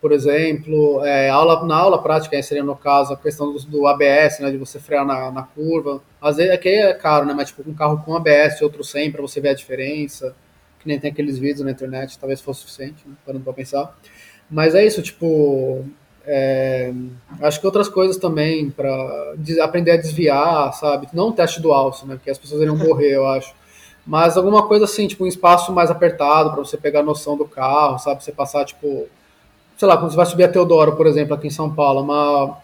por 0.00 0.12
exemplo, 0.12 1.04
é, 1.04 1.28
aula, 1.28 1.64
na 1.66 1.76
aula 1.76 2.02
prática 2.02 2.42
seria 2.42 2.64
no 2.64 2.74
caso 2.74 3.12
a 3.12 3.16
questão 3.18 3.52
do, 3.52 3.58
do 3.66 3.86
ABS, 3.86 4.40
né, 4.40 4.50
de 4.50 4.56
você 4.56 4.80
frear 4.80 5.04
na, 5.04 5.30
na, 5.30 5.42
curva. 5.42 6.02
Às 6.20 6.38
vezes 6.38 6.52
aqui 6.52 6.70
é 6.70 6.94
caro, 6.94 7.26
né, 7.26 7.34
mas 7.34 7.48
tipo 7.48 7.68
um 7.68 7.74
carro 7.74 8.02
com 8.02 8.16
ABS 8.16 8.60
e 8.60 8.64
outro 8.64 8.82
sem 8.82 9.12
para 9.12 9.20
você 9.20 9.40
ver 9.40 9.50
a 9.50 9.54
diferença. 9.54 10.34
Que 10.78 10.88
nem 10.88 10.98
tem 10.98 11.10
aqueles 11.10 11.38
vídeos 11.38 11.60
na 11.60 11.70
internet, 11.70 12.18
talvez 12.18 12.40
fosse 12.40 12.60
suficiente, 12.60 13.06
né, 13.06 13.14
parando 13.26 13.44
para 13.44 13.52
pensar. 13.52 13.94
Mas 14.50 14.74
é 14.74 14.84
isso, 14.86 15.02
tipo, 15.02 15.84
é, 16.32 16.92
acho 17.42 17.58
que 17.58 17.66
outras 17.66 17.88
coisas 17.88 18.16
também 18.16 18.70
para 18.70 19.34
aprender 19.62 19.90
a 19.90 19.96
desviar, 19.96 20.72
sabe? 20.74 21.08
Não 21.12 21.30
o 21.30 21.32
teste 21.32 21.60
do 21.60 21.72
alço, 21.72 22.06
né? 22.06 22.14
Porque 22.14 22.30
as 22.30 22.38
pessoas 22.38 22.60
iriam 22.60 22.76
morrer, 22.76 23.16
eu 23.16 23.26
acho. 23.26 23.52
Mas 24.06 24.36
alguma 24.36 24.62
coisa 24.62 24.84
assim, 24.84 25.08
tipo 25.08 25.24
um 25.24 25.26
espaço 25.26 25.72
mais 25.72 25.90
apertado 25.90 26.52
para 26.52 26.60
você 26.60 26.76
pegar 26.76 27.00
a 27.00 27.02
noção 27.02 27.36
do 27.36 27.44
carro, 27.44 27.98
sabe? 27.98 28.22
Você 28.22 28.30
passar, 28.30 28.64
tipo, 28.64 29.08
sei 29.76 29.88
lá, 29.88 29.96
quando 29.96 30.12
você 30.12 30.16
vai 30.16 30.26
subir 30.26 30.44
a 30.44 30.48
Teodoro, 30.48 30.94
por 30.94 31.08
exemplo, 31.08 31.34
aqui 31.34 31.48
em 31.48 31.50
São 31.50 31.74
Paulo, 31.74 32.02
uma 32.02 32.58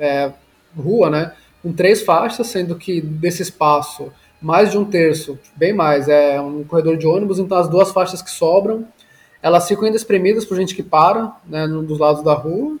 é, 0.00 0.32
rua, 0.76 1.08
né? 1.08 1.32
Com 1.62 1.72
três 1.72 2.02
faixas, 2.02 2.48
sendo 2.48 2.74
que 2.74 3.00
desse 3.00 3.40
espaço, 3.40 4.12
mais 4.40 4.72
de 4.72 4.78
um 4.78 4.84
terço, 4.84 5.38
bem 5.54 5.72
mais, 5.72 6.08
é 6.08 6.40
um 6.40 6.64
corredor 6.64 6.96
de 6.96 7.06
ônibus, 7.06 7.38
então 7.38 7.56
as 7.56 7.68
duas 7.68 7.92
faixas 7.92 8.20
que 8.20 8.32
sobram, 8.32 8.84
elas 9.40 9.68
ficam 9.68 9.84
ainda 9.84 9.96
espremidas 9.96 10.44
por 10.44 10.56
gente 10.56 10.74
que 10.74 10.82
para, 10.82 11.36
né, 11.46 11.68
dos 11.68 12.00
lados 12.00 12.24
da 12.24 12.34
rua, 12.34 12.78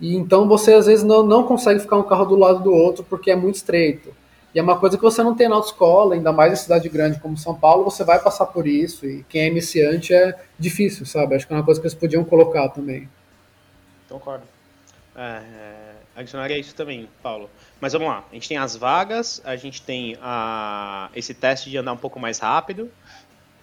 e 0.00 0.16
então 0.16 0.48
você 0.48 0.74
às 0.74 0.86
vezes 0.86 1.04
não, 1.04 1.22
não 1.22 1.44
consegue 1.44 1.80
ficar 1.80 1.96
um 1.96 2.02
carro 2.02 2.24
do 2.24 2.36
lado 2.36 2.62
do 2.62 2.72
outro 2.72 3.04
porque 3.04 3.30
é 3.30 3.36
muito 3.36 3.56
estreito. 3.56 4.14
E 4.54 4.58
é 4.58 4.62
uma 4.62 4.78
coisa 4.78 4.96
que 4.96 5.02
você 5.02 5.22
não 5.22 5.34
tem 5.34 5.48
na 5.48 5.54
autoescola, 5.54 6.14
ainda 6.14 6.32
mais 6.32 6.52
em 6.52 6.56
cidade 6.56 6.88
grande 6.88 7.20
como 7.20 7.36
São 7.36 7.54
Paulo, 7.54 7.84
você 7.84 8.02
vai 8.02 8.18
passar 8.18 8.46
por 8.46 8.66
isso. 8.66 9.06
E 9.06 9.24
quem 9.28 9.42
é 9.42 9.46
iniciante 9.46 10.12
é 10.12 10.36
difícil, 10.58 11.06
sabe? 11.06 11.36
Acho 11.36 11.46
que 11.46 11.52
é 11.52 11.56
uma 11.56 11.64
coisa 11.64 11.80
que 11.80 11.86
eles 11.86 11.94
podiam 11.94 12.24
colocar 12.24 12.68
também. 12.70 13.08
Concordo. 14.08 14.44
É, 15.14 15.22
é, 15.22 15.92
adicionaria 16.16 16.58
isso 16.58 16.74
também, 16.74 17.08
Paulo. 17.22 17.48
Mas 17.80 17.92
vamos 17.92 18.08
lá. 18.08 18.24
A 18.30 18.34
gente 18.34 18.48
tem 18.48 18.58
as 18.58 18.74
vagas, 18.74 19.40
a 19.44 19.54
gente 19.54 19.82
tem 19.82 20.18
a, 20.20 21.10
esse 21.14 21.32
teste 21.32 21.70
de 21.70 21.78
andar 21.78 21.92
um 21.92 21.96
pouco 21.96 22.18
mais 22.18 22.40
rápido. 22.40 22.90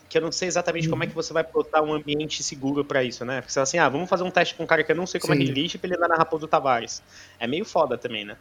Que 0.10 0.18
eu 0.18 0.22
não 0.22 0.32
sei 0.32 0.48
exatamente 0.48 0.88
como 0.88 1.04
é 1.04 1.08
que 1.08 1.14
você 1.14 1.34
vai 1.34 1.44
botar 1.44 1.82
um 1.82 1.94
ambiente 1.94 2.42
seguro 2.42 2.84
para 2.86 3.04
isso, 3.04 3.26
né? 3.26 3.42
Porque 3.42 3.52
você 3.52 3.56
fala 3.56 3.64
assim, 3.64 3.78
ah, 3.78 3.90
vamos 3.90 4.10
fazer 4.10 4.24
um 4.24 4.32
teste 4.32 4.56
com 4.56 4.64
um 4.64 4.68
cara 4.68 4.84
que 4.84 4.92
eu 4.92 4.96
não 4.96 5.06
sei 5.06 5.20
como 5.20 5.34
Sim. 5.34 5.42
é 5.42 5.46
que 5.46 5.52
ele 5.52 5.62
lixa 5.62 5.78
pra 5.78 5.88
ele 5.88 5.98
andar 5.98 6.08
na 6.08 6.16
Raposo 6.16 6.48
Tavares. 6.48 7.04
É 7.40 7.46
meio 7.48 7.66
foda 7.66 7.98
também, 7.98 8.24
né? 8.24 8.38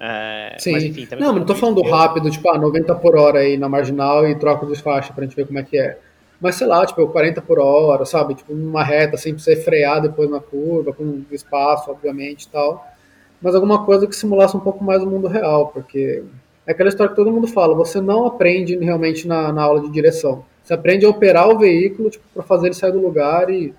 É, 0.00 0.56
Sim. 0.58 0.72
Mas 0.72 0.82
enfim, 0.82 1.06
também 1.06 1.24
não, 1.24 1.32
mas 1.32 1.40
não 1.40 1.46
tô 1.46 1.54
falando 1.54 1.82
rápido, 1.82 2.30
tipo, 2.30 2.48
ah, 2.48 2.58
90 2.58 2.94
por 2.96 3.16
hora 3.16 3.40
aí 3.40 3.56
na 3.56 3.68
marginal 3.68 4.26
e 4.26 4.34
troca 4.38 4.66
de 4.66 4.80
faixa 4.80 5.12
pra 5.12 5.24
gente 5.24 5.36
ver 5.36 5.46
como 5.46 5.58
é 5.58 5.62
que 5.62 5.78
é. 5.78 5.98
Mas 6.40 6.56
sei 6.56 6.66
lá, 6.66 6.84
tipo, 6.84 7.06
40 7.06 7.40
por 7.42 7.58
hora, 7.58 8.04
sabe? 8.04 8.34
Tipo, 8.34 8.54
numa 8.54 8.82
reta, 8.82 9.14
assim, 9.14 9.34
pra 9.34 9.42
você 9.42 9.56
frear 9.56 10.00
depois 10.00 10.28
na 10.28 10.40
curva, 10.40 10.92
com 10.92 11.22
espaço, 11.30 11.90
obviamente 11.90 12.44
e 12.44 12.48
tal. 12.48 12.86
Mas 13.40 13.54
alguma 13.54 13.84
coisa 13.84 14.06
que 14.06 14.16
simulasse 14.16 14.56
um 14.56 14.60
pouco 14.60 14.82
mais 14.82 15.02
o 15.02 15.06
mundo 15.06 15.28
real, 15.28 15.68
porque 15.68 16.24
é 16.66 16.72
aquela 16.72 16.88
história 16.88 17.10
que 17.10 17.16
todo 17.16 17.30
mundo 17.30 17.46
fala, 17.46 17.74
você 17.74 18.00
não 18.00 18.26
aprende 18.26 18.76
realmente 18.76 19.28
na, 19.28 19.52
na 19.52 19.62
aula 19.62 19.80
de 19.80 19.90
direção. 19.90 20.44
Você 20.64 20.72
aprende 20.72 21.04
a 21.04 21.10
operar 21.10 21.48
o 21.48 21.58
veículo, 21.58 22.08
tipo, 22.10 22.24
pra 22.32 22.42
fazer 22.42 22.68
ele 22.68 22.74
sair 22.74 22.90
do 22.92 23.00
lugar 23.00 23.50
e 23.50 23.74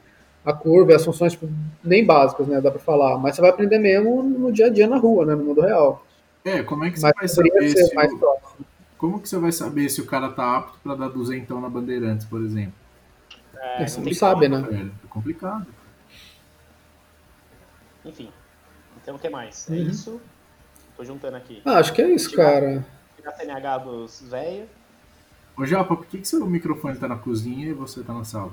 a 0.46 0.54
curva 0.54 0.92
e 0.92 0.96
as 0.96 1.04
funções, 1.04 1.32
tipo, 1.34 1.50
nem 1.84 2.06
básicas, 2.06 2.48
né, 2.48 2.62
dá 2.62 2.70
pra 2.70 2.80
falar. 2.80 3.18
Mas 3.18 3.36
você 3.36 3.42
vai 3.42 3.50
aprender 3.50 3.80
mesmo 3.80 4.22
no 4.22 4.52
dia 4.52 4.68
a 4.68 4.70
dia 4.70 4.88
na 4.88 4.98
rua, 4.98 5.26
né, 5.26 5.34
no 5.34 5.44
mundo 5.44 5.62
real. 5.62 6.06
É, 6.46 6.62
como 6.62 6.84
é 6.86 6.92
que 6.92 7.00
você 7.00 7.08
Mas 7.08 7.16
vai 7.16 7.28
saber 7.28 7.70
se 7.76 7.96
mais 7.96 8.14
o- 8.14 8.20
próximo. 8.20 8.66
como 9.00 9.20
que 9.20 9.28
você 9.28 9.38
vai 9.40 9.52
saber 9.52 9.90
se 9.90 10.00
o 10.00 10.06
cara 10.06 10.30
tá 10.30 10.58
apto 10.58 10.78
pra 10.84 10.94
dar 10.94 11.10
duzentão 11.10 11.60
na 11.60 11.68
Bandeirantes, 11.68 12.28
por 12.28 12.40
exemplo? 12.44 12.74
é, 13.58 13.82
É, 13.84 13.88
você 13.88 14.00
não 14.00 14.14
sabe, 14.14 14.48
né? 14.48 14.62
Velho, 14.62 14.92
é 15.04 15.08
complicado. 15.10 15.66
Enfim. 18.06 18.30
Então 19.02 19.16
o 19.16 19.20
que 19.20 19.30
mais? 19.30 19.68
É 19.70 19.74
Uhum. 19.74 19.82
isso. 19.90 20.22
Tô 20.96 21.04
juntando 21.04 21.36
aqui. 21.38 21.62
Ah, 21.66 21.80
acho 21.80 21.92
que 21.94 22.02
é 22.02 22.10
isso, 22.12 22.32
cara. 22.36 22.86
Tirar 23.16 23.32
a 23.32 23.34
CNH 23.36 23.78
dos 23.80 24.22
velhos. 24.30 24.70
Ô 25.58 25.66
Japa, 25.66 25.96
por 25.96 26.06
que, 26.06 26.18
que 26.18 26.28
seu 26.28 26.46
microfone 26.46 26.98
tá 26.98 27.08
na 27.08 27.16
cozinha 27.16 27.70
e 27.70 27.74
você 27.74 28.04
tá 28.04 28.14
na 28.14 28.26
sala? 28.26 28.52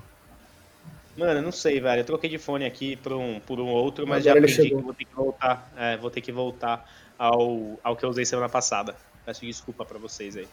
Mano, 1.17 1.41
eu 1.41 1.43
não 1.43 1.53
sei, 1.53 1.81
velho. 1.81 2.01
Eu 2.01 2.05
troquei 2.05 2.31
de 2.31 2.39
fone 2.39 2.65
aqui 2.65 2.97
por 2.97 3.13
um, 3.13 3.41
por 3.41 3.61
um 3.61 3.67
outro, 3.67 4.07
mas 4.07 4.25
já 4.25 4.31
Agora 4.31 4.47
ele 4.47 4.53
aprendi 4.53 4.75
que 4.75 4.83
vou 4.83 4.95
ter 4.95 5.05
que 5.05 5.15
voltar. 5.15 5.73
é, 5.77 5.97
vou 5.97 6.11
ter 6.11 6.21
que 6.21 6.33
voltar 6.33 6.89
ao, 7.19 7.79
ao 7.83 7.97
que 7.97 8.05
eu 8.05 8.09
usei 8.09 8.25
semana 8.25 8.49
passada. 8.49 8.95
Peço 9.25 9.45
desculpa 9.45 9.85
pra 9.85 9.99
vocês 9.99 10.37
aí. 10.37 10.49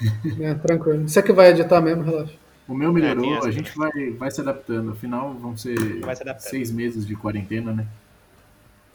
É, 0.40 0.54
tranquilo. 0.54 1.08
Você 1.08 1.22
que 1.22 1.32
vai 1.32 1.50
editar 1.50 1.80
mesmo, 1.80 2.02
relaxa. 2.02 2.34
O 2.68 2.74
meu 2.74 2.90
É, 2.90 2.92
melhorou, 2.92 3.36
essa 3.36 3.48
a 3.48 3.50
gente 3.50 3.76
vai, 3.76 4.10
vai 4.10 4.30
se 4.30 4.40
adaptando. 4.40 4.90
Afinal, 4.92 5.32
vão 5.34 5.56
ser 5.56 5.76
se 5.78 6.50
seis 6.50 6.70
meses 6.70 7.06
de 7.06 7.16
quarentena, 7.16 7.72
né? 7.72 7.86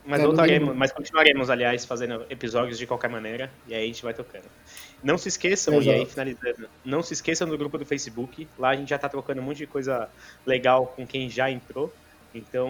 Mas 0.06 0.20
É, 0.20 0.24
no 0.24 0.30
voltaremos, 0.30 0.76
mas 0.76 0.92
continuaremos, 0.92 1.50
aliás, 1.50 1.86
fazendo 1.86 2.26
episódios 2.30 2.78
de 2.78 2.88
qualquer 2.88 3.10
maneira. 3.10 3.52
E 3.68 3.74
aí 3.74 3.84
a 3.84 3.88
gente 3.88 4.04
vai 4.04 4.14
tocando. 4.14 4.46
Não 5.04 5.18
se 5.18 5.28
esqueçam, 5.28 5.82
e 5.82 5.90
aí 5.90 5.96
Exato. 5.98 6.12
finalizando, 6.12 6.70
não 6.84 7.02
se 7.04 7.14
esqueçam 7.14 7.48
do 7.48 7.58
grupo 7.58 7.78
do 7.78 7.86
Facebook. 7.86 8.48
Lá 8.58 8.70
a 8.70 8.76
gente 8.76 8.90
já 8.90 8.98
tá 8.98 9.08
trocando 9.08 9.42
um 9.42 9.44
monte 9.44 9.58
de 9.58 9.68
coisa 9.68 10.10
legal 10.46 10.88
com 10.96 11.06
quem 11.06 11.30
já 11.30 11.50
entrou. 11.50 11.92
Então, 12.34 12.70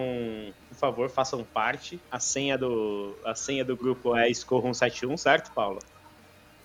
por 0.68 0.76
favor, 0.76 1.08
façam 1.08 1.44
parte. 1.44 2.00
A 2.10 2.18
senha 2.18 2.58
do, 2.58 3.14
a 3.24 3.34
senha 3.34 3.64
do 3.64 3.76
grupo 3.76 4.16
é 4.16 4.28
Escorram71, 4.28 5.16
certo, 5.16 5.52
Paulo? 5.52 5.78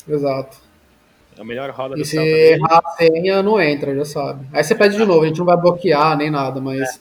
Exato. 0.07 0.57
É 1.37 1.41
o 1.41 1.45
melhor 1.45 1.69
roda 1.69 1.95
E 1.95 1.99
do 1.99 2.05
se 2.05 2.17
errar 2.17 2.81
a 2.83 2.89
senha, 2.91 3.43
não 3.43 3.61
entra, 3.61 3.95
já 3.95 4.05
sabe. 4.05 4.47
Aí 4.51 4.63
você 4.63 4.73
pede 4.73 4.97
de 4.97 5.05
novo, 5.05 5.23
a 5.23 5.27
gente 5.27 5.37
não 5.37 5.45
vai 5.45 5.57
bloquear 5.57 6.17
nem 6.17 6.31
nada, 6.31 6.59
mas 6.59 6.81
é, 6.81 6.99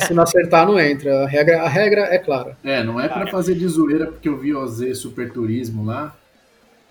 se 0.00 0.14
não 0.14 0.22
acertar, 0.22 0.66
não 0.66 0.78
entra. 0.78 1.24
A 1.24 1.26
regra, 1.26 1.62
a 1.62 1.68
regra 1.68 2.02
é 2.02 2.18
clara. 2.18 2.56
É, 2.62 2.82
não 2.82 3.00
é 3.00 3.08
pra 3.08 3.20
Cara. 3.20 3.30
fazer 3.30 3.54
de 3.54 3.66
zoeira 3.66 4.06
porque 4.06 4.28
eu 4.28 4.36
vi 4.36 4.54
o 4.54 4.62
OZ 4.62 4.98
Super 4.98 5.32
Turismo 5.32 5.84
lá, 5.84 6.16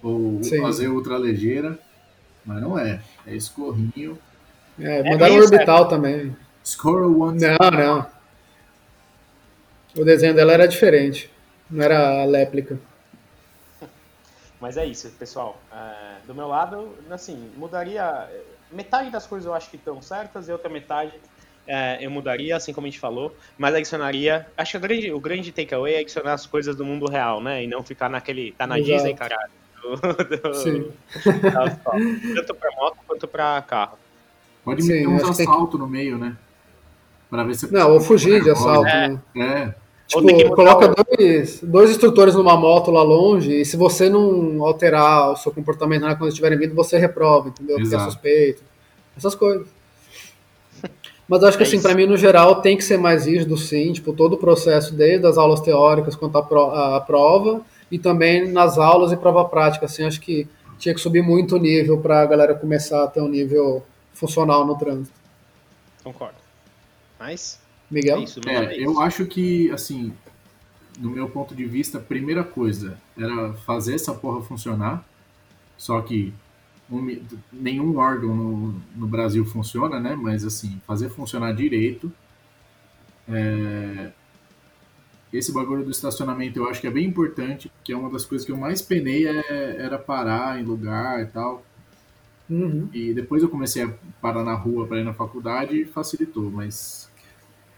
ou 0.02 0.44
Sim. 0.44 0.60
o 0.60 0.66
OZ 0.66 0.80
Ultra 0.82 1.18
Ligeira, 1.18 1.78
mas 2.46 2.62
não 2.62 2.78
é. 2.78 3.02
É 3.26 3.36
escorrinho. 3.36 4.18
É, 4.80 5.04
mandaram 5.04 5.38
isso, 5.38 5.54
orbital 5.54 5.88
também. 5.88 6.36
Squirrel 6.66 7.20
One. 7.20 7.40
Não, 7.40 7.72
não. 7.72 8.08
O 9.96 10.04
desenho 10.04 10.34
dela 10.34 10.54
era 10.54 10.68
diferente. 10.68 11.32
Não 11.70 11.84
era 11.84 12.24
a 12.24 12.26
réplica. 12.26 12.80
Mas 14.60 14.78
é 14.78 14.86
isso, 14.86 15.10
pessoal. 15.12 15.62
É, 15.72 16.26
do 16.26 16.34
meu 16.34 16.48
lado, 16.48 16.96
assim, 17.12 17.52
mudaria. 17.58 18.30
Metade 18.72 19.12
das 19.12 19.28
coisas 19.28 19.46
eu 19.46 19.54
acho 19.54 19.70
que 19.70 19.76
estão 19.76 20.02
certas, 20.02 20.48
e 20.48 20.52
outra 20.52 20.70
metade 20.70 21.14
é, 21.68 21.98
eu 22.06 22.12
mudaria, 22.12 22.56
assim 22.56 22.74
como 22.74 22.88
a 22.88 22.90
gente 22.90 23.00
falou, 23.00 23.36
mas 23.58 23.74
adicionaria. 23.76 24.46
Acho 24.58 24.72
que 24.72 24.78
o 24.78 24.82
grande, 24.82 25.12
o 25.12 25.20
grande 25.20 25.52
takeaway 25.52 25.96
é 25.96 26.00
adicionar 26.00 26.34
as 26.34 26.46
coisas 26.46 26.76
do 26.76 26.84
mundo 26.86 27.06
real, 27.10 27.42
né? 27.42 27.64
E 27.64 27.68
não 27.68 27.84
ficar 27.84 28.10
naquele. 28.10 28.52
Tá 28.54 28.68
na 28.68 28.78
Exato. 28.80 28.94
Disney, 28.94 29.14
caralho. 29.16 29.52
do- 29.82 29.98
do- 30.52 30.54
Sim. 30.56 30.92
da- 31.42 31.70
Tanto 32.36 32.56
pra 32.56 32.72
moto 32.78 32.98
quanto 33.08 33.28
pra 33.28 33.62
carro. 33.62 33.98
Pode 34.64 34.82
Sim, 34.82 34.94
meter 34.94 35.08
uns 35.08 35.24
acho 35.24 35.70
que 35.72 35.78
no 35.78 35.88
meio, 35.88 36.18
né? 36.18 36.38
Pra 37.30 37.44
ver 37.44 37.56
se 37.56 37.72
Não, 37.74 37.92
ou 37.94 38.00
fugir 38.00 38.42
de 38.44 38.50
assalto, 38.50 38.88
É. 38.88 39.10
né? 39.10 39.20
É, 39.36 39.74
que 40.08 40.34
Tipo, 40.36 40.56
coloca 40.56 40.94
dois, 41.18 41.60
dois 41.62 41.90
instrutores 41.90 42.36
numa 42.36 42.56
moto 42.56 42.92
lá 42.92 43.02
longe 43.04 43.62
e 43.62 43.66
se 43.66 43.76
você 43.76 44.08
não 44.10 44.64
alterar 44.64 45.32
o 45.32 45.36
seu 45.36 45.52
comportamento 45.52 46.02
na 46.02 46.08
hora 46.10 46.16
quando 46.16 46.30
estiverem 46.30 46.58
vindo, 46.58 46.76
você 46.76 46.98
reprova, 46.98 47.50
entendeu? 47.50 47.76
Porque 47.78 47.94
é 47.94 47.98
Exato. 47.98 48.12
suspeito. 48.12 48.64
Essas 49.18 49.34
coisas. 49.36 49.68
Mas 51.28 51.42
eu 51.42 51.48
acho 51.48 51.58
que 51.58 51.64
É 51.64 51.68
assim, 51.68 51.78
isso. 51.78 51.88
pra 51.88 51.96
mim, 51.96 52.06
no 52.06 52.18
geral, 52.18 52.62
tem 52.62 52.76
que 52.78 52.84
ser 52.84 52.98
mais 52.98 53.26
rígido, 53.26 53.56
sim, 53.58 53.92
tipo, 53.94 54.14
todo 54.14 54.34
o 54.34 54.38
processo, 54.38 54.94
desde 54.94 55.26
as 55.26 55.38
aulas 55.38 55.62
teóricas 55.62 56.16
quanto 56.16 56.38
à 56.38 56.44
pro- 56.44 56.72
à 56.72 57.00
prova, 57.02 57.62
e 57.92 57.98
também 57.98 58.52
nas 58.52 58.78
aulas 58.78 59.12
e 59.12 59.18
prova 59.18 59.46
prática, 59.46 59.86
assim, 59.86 60.04
acho 60.04 60.20
que 60.20 60.48
tinha 60.78 60.94
que 60.94 61.00
subir 61.02 61.22
muito 61.24 61.56
o 61.56 61.60
nível 61.60 62.00
pra 62.00 62.26
galera 62.26 62.54
começar 62.54 63.04
a 63.04 63.08
ter 63.08 63.22
um 63.22 63.28
nível 63.30 63.84
funcional 64.14 64.66
no 64.66 64.78
trânsito. 64.78 65.16
Concordo. 66.04 66.36
Mas, 67.20 67.60
é 67.90 67.94
Miguel? 67.94 68.20
isso. 68.24 68.42
meu 68.46 68.54
lado 68.54 68.72
é, 68.72 68.76
é 68.76 68.86
eu 68.86 68.92
isso. 68.92 69.00
acho 69.02 69.26
que, 69.26 69.72
assim, 69.72 70.12
no 71.00 71.10
meu 71.10 71.30
ponto 71.30 71.56
de 71.56 71.66
vista, 71.66 71.98
a 72.00 72.02
primeira 72.02 72.44
coisa 72.44 72.98
era 73.18 73.54
fazer 73.66 73.96
essa 73.96 74.14
porra 74.14 74.42
funcionar. 74.42 75.06
Só 75.78 76.02
que 76.02 76.34
um 76.94 77.20
nenhum 77.52 77.98
órgão 77.98 78.36
no, 78.36 78.82
no 78.96 79.08
Brasil 79.08 79.46
funciona, 79.46 80.00
né? 80.00 80.16
Mas, 80.16 80.44
assim, 80.46 80.82
fazer 80.88 81.10
funcionar 81.10 81.54
direito. 81.54 82.12
É, 83.28 84.12
Esse 85.32 85.52
bagulho 85.52 85.84
do 85.84 85.90
estacionamento 85.92 86.60
eu 86.60 86.70
acho 86.70 86.80
que 86.80 86.86
é 86.88 86.92
bem 86.92 87.06
importante, 87.08 87.68
porque 87.70 87.92
é 87.92 87.98
uma 87.98 88.10
das 88.10 88.24
coisas 88.24 88.46
que 88.46 88.52
eu 88.52 88.58
mais 88.58 88.82
penei 88.82 89.26
é- 89.28 89.76
era 89.80 89.98
parar 89.98 90.60
em 90.60 90.64
lugar 90.64 91.22
e 91.22 91.26
tal. 91.26 91.64
Uhum. 92.50 92.90
E 92.94 93.14
depois 93.14 93.44
eu 93.44 93.50
comecei 93.50 93.84
a 93.84 93.90
parar 94.22 94.44
na 94.44 94.54
rua 94.56 94.88
para 94.88 95.00
ir 95.00 95.04
na 95.06 95.14
faculdade 95.14 95.82
e 95.82 95.86
facilitou, 95.86 96.52
mas 96.52 97.10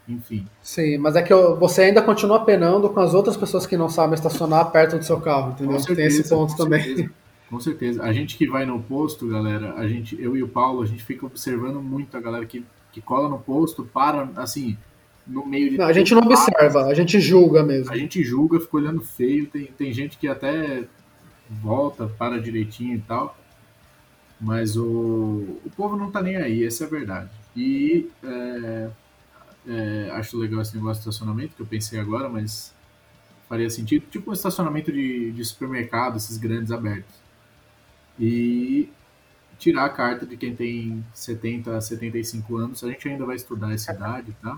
enfim. 0.08 0.48
Sim, 0.64 0.98
mas 1.00 1.16
é 1.16 1.24
que 1.24 1.34
eu- 1.34 1.58
você 1.58 1.84
ainda 1.84 2.02
continua 2.02 2.46
penando 2.46 2.90
com 2.90 3.00
as 3.00 3.14
outras 3.14 3.38
pessoas 3.38 3.66
que 3.68 3.78
não 3.78 3.90
sabem 3.90 4.16
estacionar 4.16 4.72
perto 4.72 4.98
do 5.00 5.06
seu 5.06 5.22
carro, 5.22 5.52
entendeu? 5.54 5.78
Com 5.80 5.96
Tem 5.96 6.06
esse 6.06 6.24
certeza, 6.24 6.36
ponto 6.36 6.58
também. 6.58 6.84
certeza. 6.84 7.12
Com 7.50 7.60
certeza. 7.60 8.04
A 8.04 8.12
gente 8.12 8.38
que 8.38 8.48
vai 8.48 8.66
no 8.66 8.82
posto, 8.82 9.28
galera, 9.28 9.76
a 9.76 9.88
gente, 9.88 10.20
eu 10.20 10.36
e 10.36 10.42
o 10.42 10.48
Paulo, 10.48 10.82
a 10.82 10.86
gente 10.86 11.04
fica 11.04 11.26
observando 11.26 11.82
muito 11.82 12.18
a 12.18 12.20
galera 12.20 12.46
que, 12.46 12.66
que 12.92 13.02
cola 13.02 13.30
no 13.30 13.40
posto, 13.40 13.84
para 13.86 14.30
assim, 14.36 14.78
no 15.28 15.46
meio 15.46 15.70
de. 15.70 15.78
Não, 15.78 15.86
a 15.86 15.94
gente 15.94 16.14
não 16.14 16.22
observa, 16.22 16.86
a 16.86 16.94
gente 16.94 17.20
julga 17.20 17.64
mesmo. 17.64 17.92
A 17.92 17.98
gente 17.98 18.24
julga, 18.24 18.60
fica 18.60 18.78
olhando 18.78 19.02
feio. 19.02 19.48
Tem, 19.48 19.66
tem 19.66 19.94
gente 19.94 20.18
que 20.18 20.28
até 20.28 20.86
volta, 21.50 22.08
para 22.08 22.40
direitinho 22.40 22.96
e 22.96 23.02
tal. 23.02 23.38
Mas 24.40 24.76
o, 24.76 25.60
o 25.64 25.72
povo 25.76 25.96
não 25.96 26.12
tá 26.12 26.22
nem 26.22 26.36
aí, 26.36 26.64
essa 26.66 26.84
é 26.84 26.88
a 26.88 26.90
verdade. 26.90 27.30
E 27.56 28.10
é, 28.24 28.90
é, 29.68 30.10
acho 30.14 30.38
legal 30.38 30.62
esse 30.62 30.76
negócio 30.76 31.02
de 31.02 31.10
estacionamento, 31.10 31.56
que 31.56 31.62
eu 31.62 31.66
pensei 31.66 32.00
agora, 32.00 32.28
mas 32.28 32.74
faria 33.48 33.70
sentido. 33.70 34.06
Tipo 34.10 34.32
um 34.32 34.34
estacionamento 34.34 34.92
de, 34.92 35.32
de 35.32 35.46
supermercado, 35.46 36.18
esses 36.18 36.38
grandes 36.38 36.72
abertos. 36.72 37.25
E 38.20 38.90
tirar 39.58 39.86
a 39.86 39.90
carta 39.90 40.26
de 40.26 40.38
quem 40.38 40.56
tem 40.56 41.04
70 41.14 41.76
a 41.78 41.82
75 41.82 42.58
anos. 42.58 42.84
A 42.84 42.88
gente 42.88 43.08
ainda 43.08 43.26
vai 43.26 43.36
estudar 43.36 43.74
essa 43.74 43.94
idade, 43.94 44.36
tá? 44.42 44.58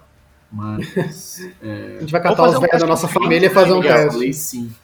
Mas 0.52 1.40
A 1.98 2.00
gente 2.02 2.12
vai 2.12 2.22
Ou 2.22 2.30
catar 2.30 2.44
os 2.50 2.56
um 2.56 2.60
velhos 2.60 2.80
da 2.82 2.88
nossa 2.88 3.08
família 3.08 3.48
e 3.48 3.50
fazer 3.50 3.74
um 3.74 3.82
né, 3.82 3.90
eu 3.90 3.94
teste. 3.94 4.12
falei 4.14 4.34
sim. 4.34 4.76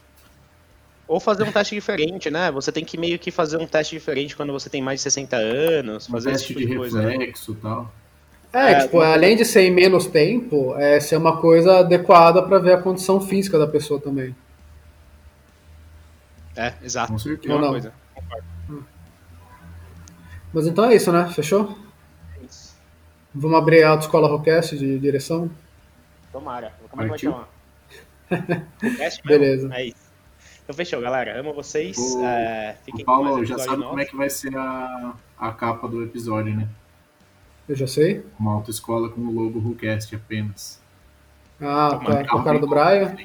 Ou 1.07 1.19
fazer 1.19 1.43
um 1.43 1.51
teste 1.51 1.76
diferente, 1.76 2.30
né? 2.30 2.51
Você 2.51 2.71
tem 2.71 2.84
que 2.86 2.97
meio 2.97 3.19
que 3.19 3.32
fazer 3.32 3.57
um 3.57 3.67
teste 3.67 3.95
diferente 3.95 4.36
quando 4.36 4.51
você 4.53 4.69
tem 4.69 4.82
mais 4.82 4.99
de 4.99 5.03
60 5.03 5.36
anos, 5.36 6.09
Um 6.09 6.11
fazer 6.11 6.32
esse 6.32 6.47
teste 6.47 6.47
tipo 6.47 6.59
de 6.59 6.89
de 6.89 6.95
né? 6.95 7.09
reflexo 7.11 7.51
e 7.51 7.55
tal. 7.55 7.93
É, 8.53 8.71
É, 8.74 8.82
tipo, 8.84 8.99
além 8.99 9.36
de 9.36 9.45
ser 9.45 9.61
em 9.63 9.71
menos 9.71 10.05
tempo, 10.07 10.76
é 10.78 10.99
ser 10.99 11.17
uma 11.17 11.41
coisa 11.41 11.80
adequada 11.80 12.41
para 12.43 12.59
ver 12.59 12.74
a 12.74 12.82
condição 12.82 13.19
física 13.19 13.57
da 13.59 13.67
pessoa 13.67 13.99
também. 13.99 14.36
É, 16.55 16.74
exato. 16.84 17.11
Com 17.11 17.17
certeza. 17.17 17.47
Mesma 17.53 17.61
não. 17.65 17.71
coisa. 17.71 17.93
Concordo. 18.13 18.53
Mas 20.54 20.68
então 20.68 20.86
é 20.86 20.95
isso, 20.95 21.12
né? 21.12 21.30
Fechou? 21.32 21.78
Isso. 22.47 22.76
Vamos 23.34 23.58
abrir 23.58 23.84
a 23.84 23.89
autoescola 23.89 24.28
Rockcast 24.28 24.78
de 24.78 24.99
direção? 24.99 25.49
Tomara. 26.32 26.74
Como 26.89 27.01
é 27.01 27.06
que 27.06 27.10
vai 27.10 27.20
chamar? 27.20 27.49
Beleza. 29.26 29.74
É 29.74 29.86
isso. 29.88 30.04
Então 30.64 30.76
fechou, 30.76 31.01
galera. 31.01 31.39
Amo 31.39 31.54
vocês. 31.54 31.97
O- 31.97 32.24
É, 32.24 32.78
O 32.82 32.86
fiquem 32.86 33.06
com 33.06 33.12
mais 33.12 33.24
Paulo 33.28 33.41
um 33.41 33.45
já 33.45 33.58
sabe 33.58 33.78
novo. 33.78 33.89
como 33.89 33.99
é 33.99 34.06
que 34.06 34.16
vai 34.16 34.30
ser 34.30 34.56
a, 34.56 35.14
a 35.38 35.51
capa 35.51 35.88
do 35.88 36.04
episódio, 36.04 36.56
né? 36.56 36.68
Eu 37.68 37.76
já 37.76 37.88
sei. 37.88 38.26
Uma 38.39 38.54
autoescola 38.54 39.10
com 39.10 39.22
o 39.22 39.32
logo 39.34 39.60
WhoCast 39.60 40.16
apenas. 40.16 40.80
Ah, 41.62 41.89
Tomara 41.91 42.24
tá. 42.24 42.30
Com 42.30 42.38
a 42.39 42.43
cara 42.43 42.60
do 42.60 42.68
Brian. 42.68 43.16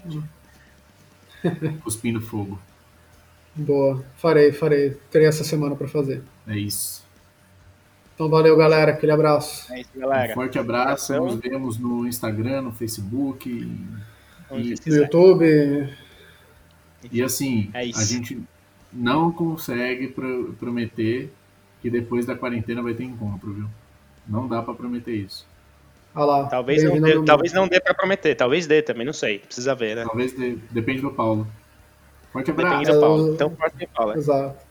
Cuspindo 1.83 2.21
fogo. 2.21 2.59
Boa. 3.55 4.05
Farei, 4.17 4.53
farei. 4.53 4.91
Terei 5.11 5.27
essa 5.29 5.45
semana 5.45 5.75
pra 5.77 5.89
fazer. 5.89 6.23
É 6.47 6.57
isso. 6.57 7.05
Então 8.19 8.29
valeu, 8.29 8.57
galera. 8.57 8.91
Aquele 8.91 9.13
abraço. 9.13 9.73
É 9.73 9.81
isso, 9.81 9.91
Um 9.95 10.01
galera. 10.01 10.35
forte 10.35 10.59
abraço. 10.59 11.15
Nos 11.15 11.37
vemos 11.37 11.79
no 11.79 12.05
Instagram, 12.05 12.63
no 12.63 12.73
Facebook. 12.73 13.49
Vocês 14.51 14.81
No. 14.87 14.97
YouTube. 14.97 15.95
E 17.13 17.23
assim, 17.23 17.71
É 17.73 17.79
a 17.81 17.85
gente 17.85 18.43
não 18.93 19.31
consegue 19.31 20.09
pro- 20.09 20.53
prometer 20.59 21.31
que 21.81 21.89
depois 21.89 22.27
da 22.27 22.35
quarentena 22.35 22.83
vai 22.83 22.93
ter 22.93 23.05
encontro, 23.05 23.53
viu? 23.53 23.69
Não 24.27 24.49
dá 24.49 24.61
pra 24.63 24.75
prometer 24.75 25.13
isso. 25.15 25.47
Ah 26.13 26.25
lá. 26.25 26.47
Talvez 26.47 26.83
não, 26.83 27.01
dê, 27.01 27.23
talvez 27.23 27.53
não 27.53 27.69
dê 27.69 27.79
pra 27.81 27.95
prometer, 27.95 28.35
talvez 28.35 28.67
dê 28.67 28.83
também, 28.83 29.07
não 29.07 29.13
sei. 29.13 29.39
Precisa 29.39 29.77
ver, 29.77 29.95
né? 29.95 30.03
Talvez 30.05 30.35
de- 30.35 30.57
depende 30.73 31.03
do 31.03 31.13
Paulo. 31.13 31.47
Forte 32.33 32.51
abraço. 32.51 32.79
Depende 32.79 32.93
do 32.93 33.01
Paulo. 33.01 33.33
Então, 33.35 33.57
ser 33.79 33.89
Paulo. 33.95 34.15
Exato. 34.15 34.68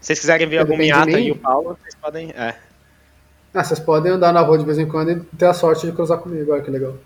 Se 0.00 0.06
vocês 0.08 0.20
quiserem 0.20 0.46
ver 0.48 0.58
algum 0.58 0.76
miata 0.76 1.18
e 1.18 1.30
o 1.30 1.36
Paulo, 1.36 1.76
vocês 1.80 1.94
podem. 1.94 2.30
É. 2.30 2.54
Ah, 3.54 3.64
vocês 3.64 3.80
podem 3.80 4.12
andar 4.12 4.32
na 4.32 4.40
rua 4.40 4.58
de 4.58 4.64
vez 4.64 4.78
em 4.78 4.86
quando 4.86 5.10
e 5.10 5.20
ter 5.36 5.46
a 5.46 5.54
sorte 5.54 5.86
de 5.86 5.92
cruzar 5.92 6.18
comigo. 6.18 6.52
Olha 6.52 6.62
que 6.62 6.70
legal. 6.70 6.96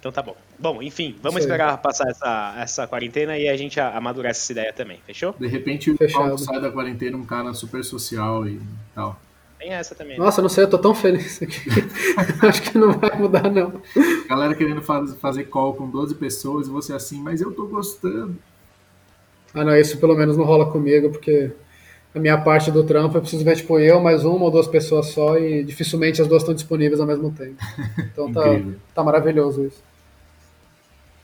Então 0.00 0.10
tá 0.12 0.22
bom. 0.22 0.36
Bom, 0.58 0.82
enfim, 0.82 1.16
vamos 1.22 1.40
Isso 1.40 1.48
aí. 1.48 1.54
esperar 1.58 1.78
passar 1.78 2.08
essa, 2.08 2.54
essa 2.58 2.86
quarentena 2.86 3.36
e 3.38 3.48
a 3.48 3.56
gente 3.56 3.78
a- 3.80 3.96
amadurece 3.96 4.40
essa 4.40 4.52
ideia 4.52 4.72
também, 4.72 5.00
fechou? 5.06 5.34
De 5.38 5.46
repente 5.46 5.90
o 5.90 5.96
Fechado. 5.96 6.20
Paulo 6.22 6.38
sai 6.38 6.60
da 6.60 6.70
quarentena 6.70 7.16
um 7.16 7.24
cara 7.24 7.52
super 7.54 7.84
social 7.84 8.46
e 8.46 8.60
tal. 8.94 9.20
Tem 9.58 9.70
essa 9.72 9.94
também. 9.94 10.16
né? 10.18 10.24
Nossa, 10.24 10.40
não 10.40 10.48
sei, 10.48 10.64
eu 10.64 10.70
tô 10.70 10.78
tão 10.78 10.94
feliz 10.94 11.42
aqui. 11.42 11.60
Acho 12.46 12.62
que 12.62 12.78
não 12.78 12.92
vai 12.92 13.16
mudar, 13.18 13.50
não. 13.50 13.80
Galera 14.28 14.54
querendo 14.54 14.82
faz- 14.82 15.14
fazer 15.16 15.44
call 15.44 15.74
com 15.74 15.88
12 15.90 16.14
pessoas 16.14 16.68
e 16.68 16.70
você 16.70 16.92
assim, 16.92 17.20
mas 17.20 17.40
eu 17.40 17.52
tô 17.52 17.66
gostando. 17.66 18.36
Ah, 19.52 19.64
não, 19.64 19.76
isso 19.76 19.98
pelo 19.98 20.14
menos 20.16 20.36
não 20.36 20.44
rola 20.44 20.70
comigo, 20.70 21.10
porque 21.10 21.50
a 22.18 22.20
minha 22.20 22.36
parte 22.36 22.70
do 22.70 22.82
trampo 22.82 23.16
eu 23.16 23.20
preciso 23.20 23.44
ver, 23.44 23.56
tipo, 23.56 23.78
eu 23.78 24.00
mais 24.00 24.24
uma 24.24 24.44
ou 24.44 24.50
duas 24.50 24.66
pessoas 24.66 25.06
só 25.06 25.38
e 25.38 25.62
dificilmente 25.62 26.20
as 26.20 26.26
duas 26.26 26.42
estão 26.42 26.54
disponíveis 26.54 27.00
ao 27.00 27.06
mesmo 27.06 27.30
tempo. 27.32 27.56
Então 28.12 28.32
tá, 28.32 28.42
tá 28.94 29.04
maravilhoso 29.04 29.64
isso. 29.64 29.82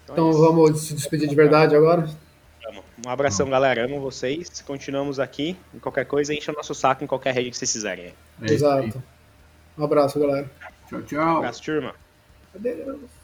Então 0.05 0.29
é 0.29 0.31
isso. 0.31 0.39
vamos 0.39 0.81
se 0.81 0.95
despedir 0.95 1.29
de 1.29 1.35
verdade 1.35 1.75
agora? 1.75 2.09
Um 3.05 3.11
abração, 3.11 3.51
galera. 3.51 3.85
Amo 3.85 4.01
vocês. 4.01 4.63
Continuamos 4.63 5.19
aqui. 5.19 5.57
E 5.75 5.79
qualquer 5.79 6.07
coisa, 6.07 6.33
encha 6.33 6.53
o 6.53 6.55
nosso 6.55 6.75
saco 6.75 7.03
em 7.03 7.07
qualquer 7.07 7.35
rede 7.35 7.51
que 7.51 7.57
vocês 7.57 7.73
quiserem. 7.73 8.15
É. 8.41 8.53
Exato. 8.53 9.03
Um 9.77 9.85
abraço, 9.85 10.19
galera. 10.21 10.49
Tchau, 10.89 11.01
Um 11.01 11.03
tchau. 11.03 11.37
abraço, 11.39 11.63
turma. 11.63 11.95
Adeus. 12.55 13.24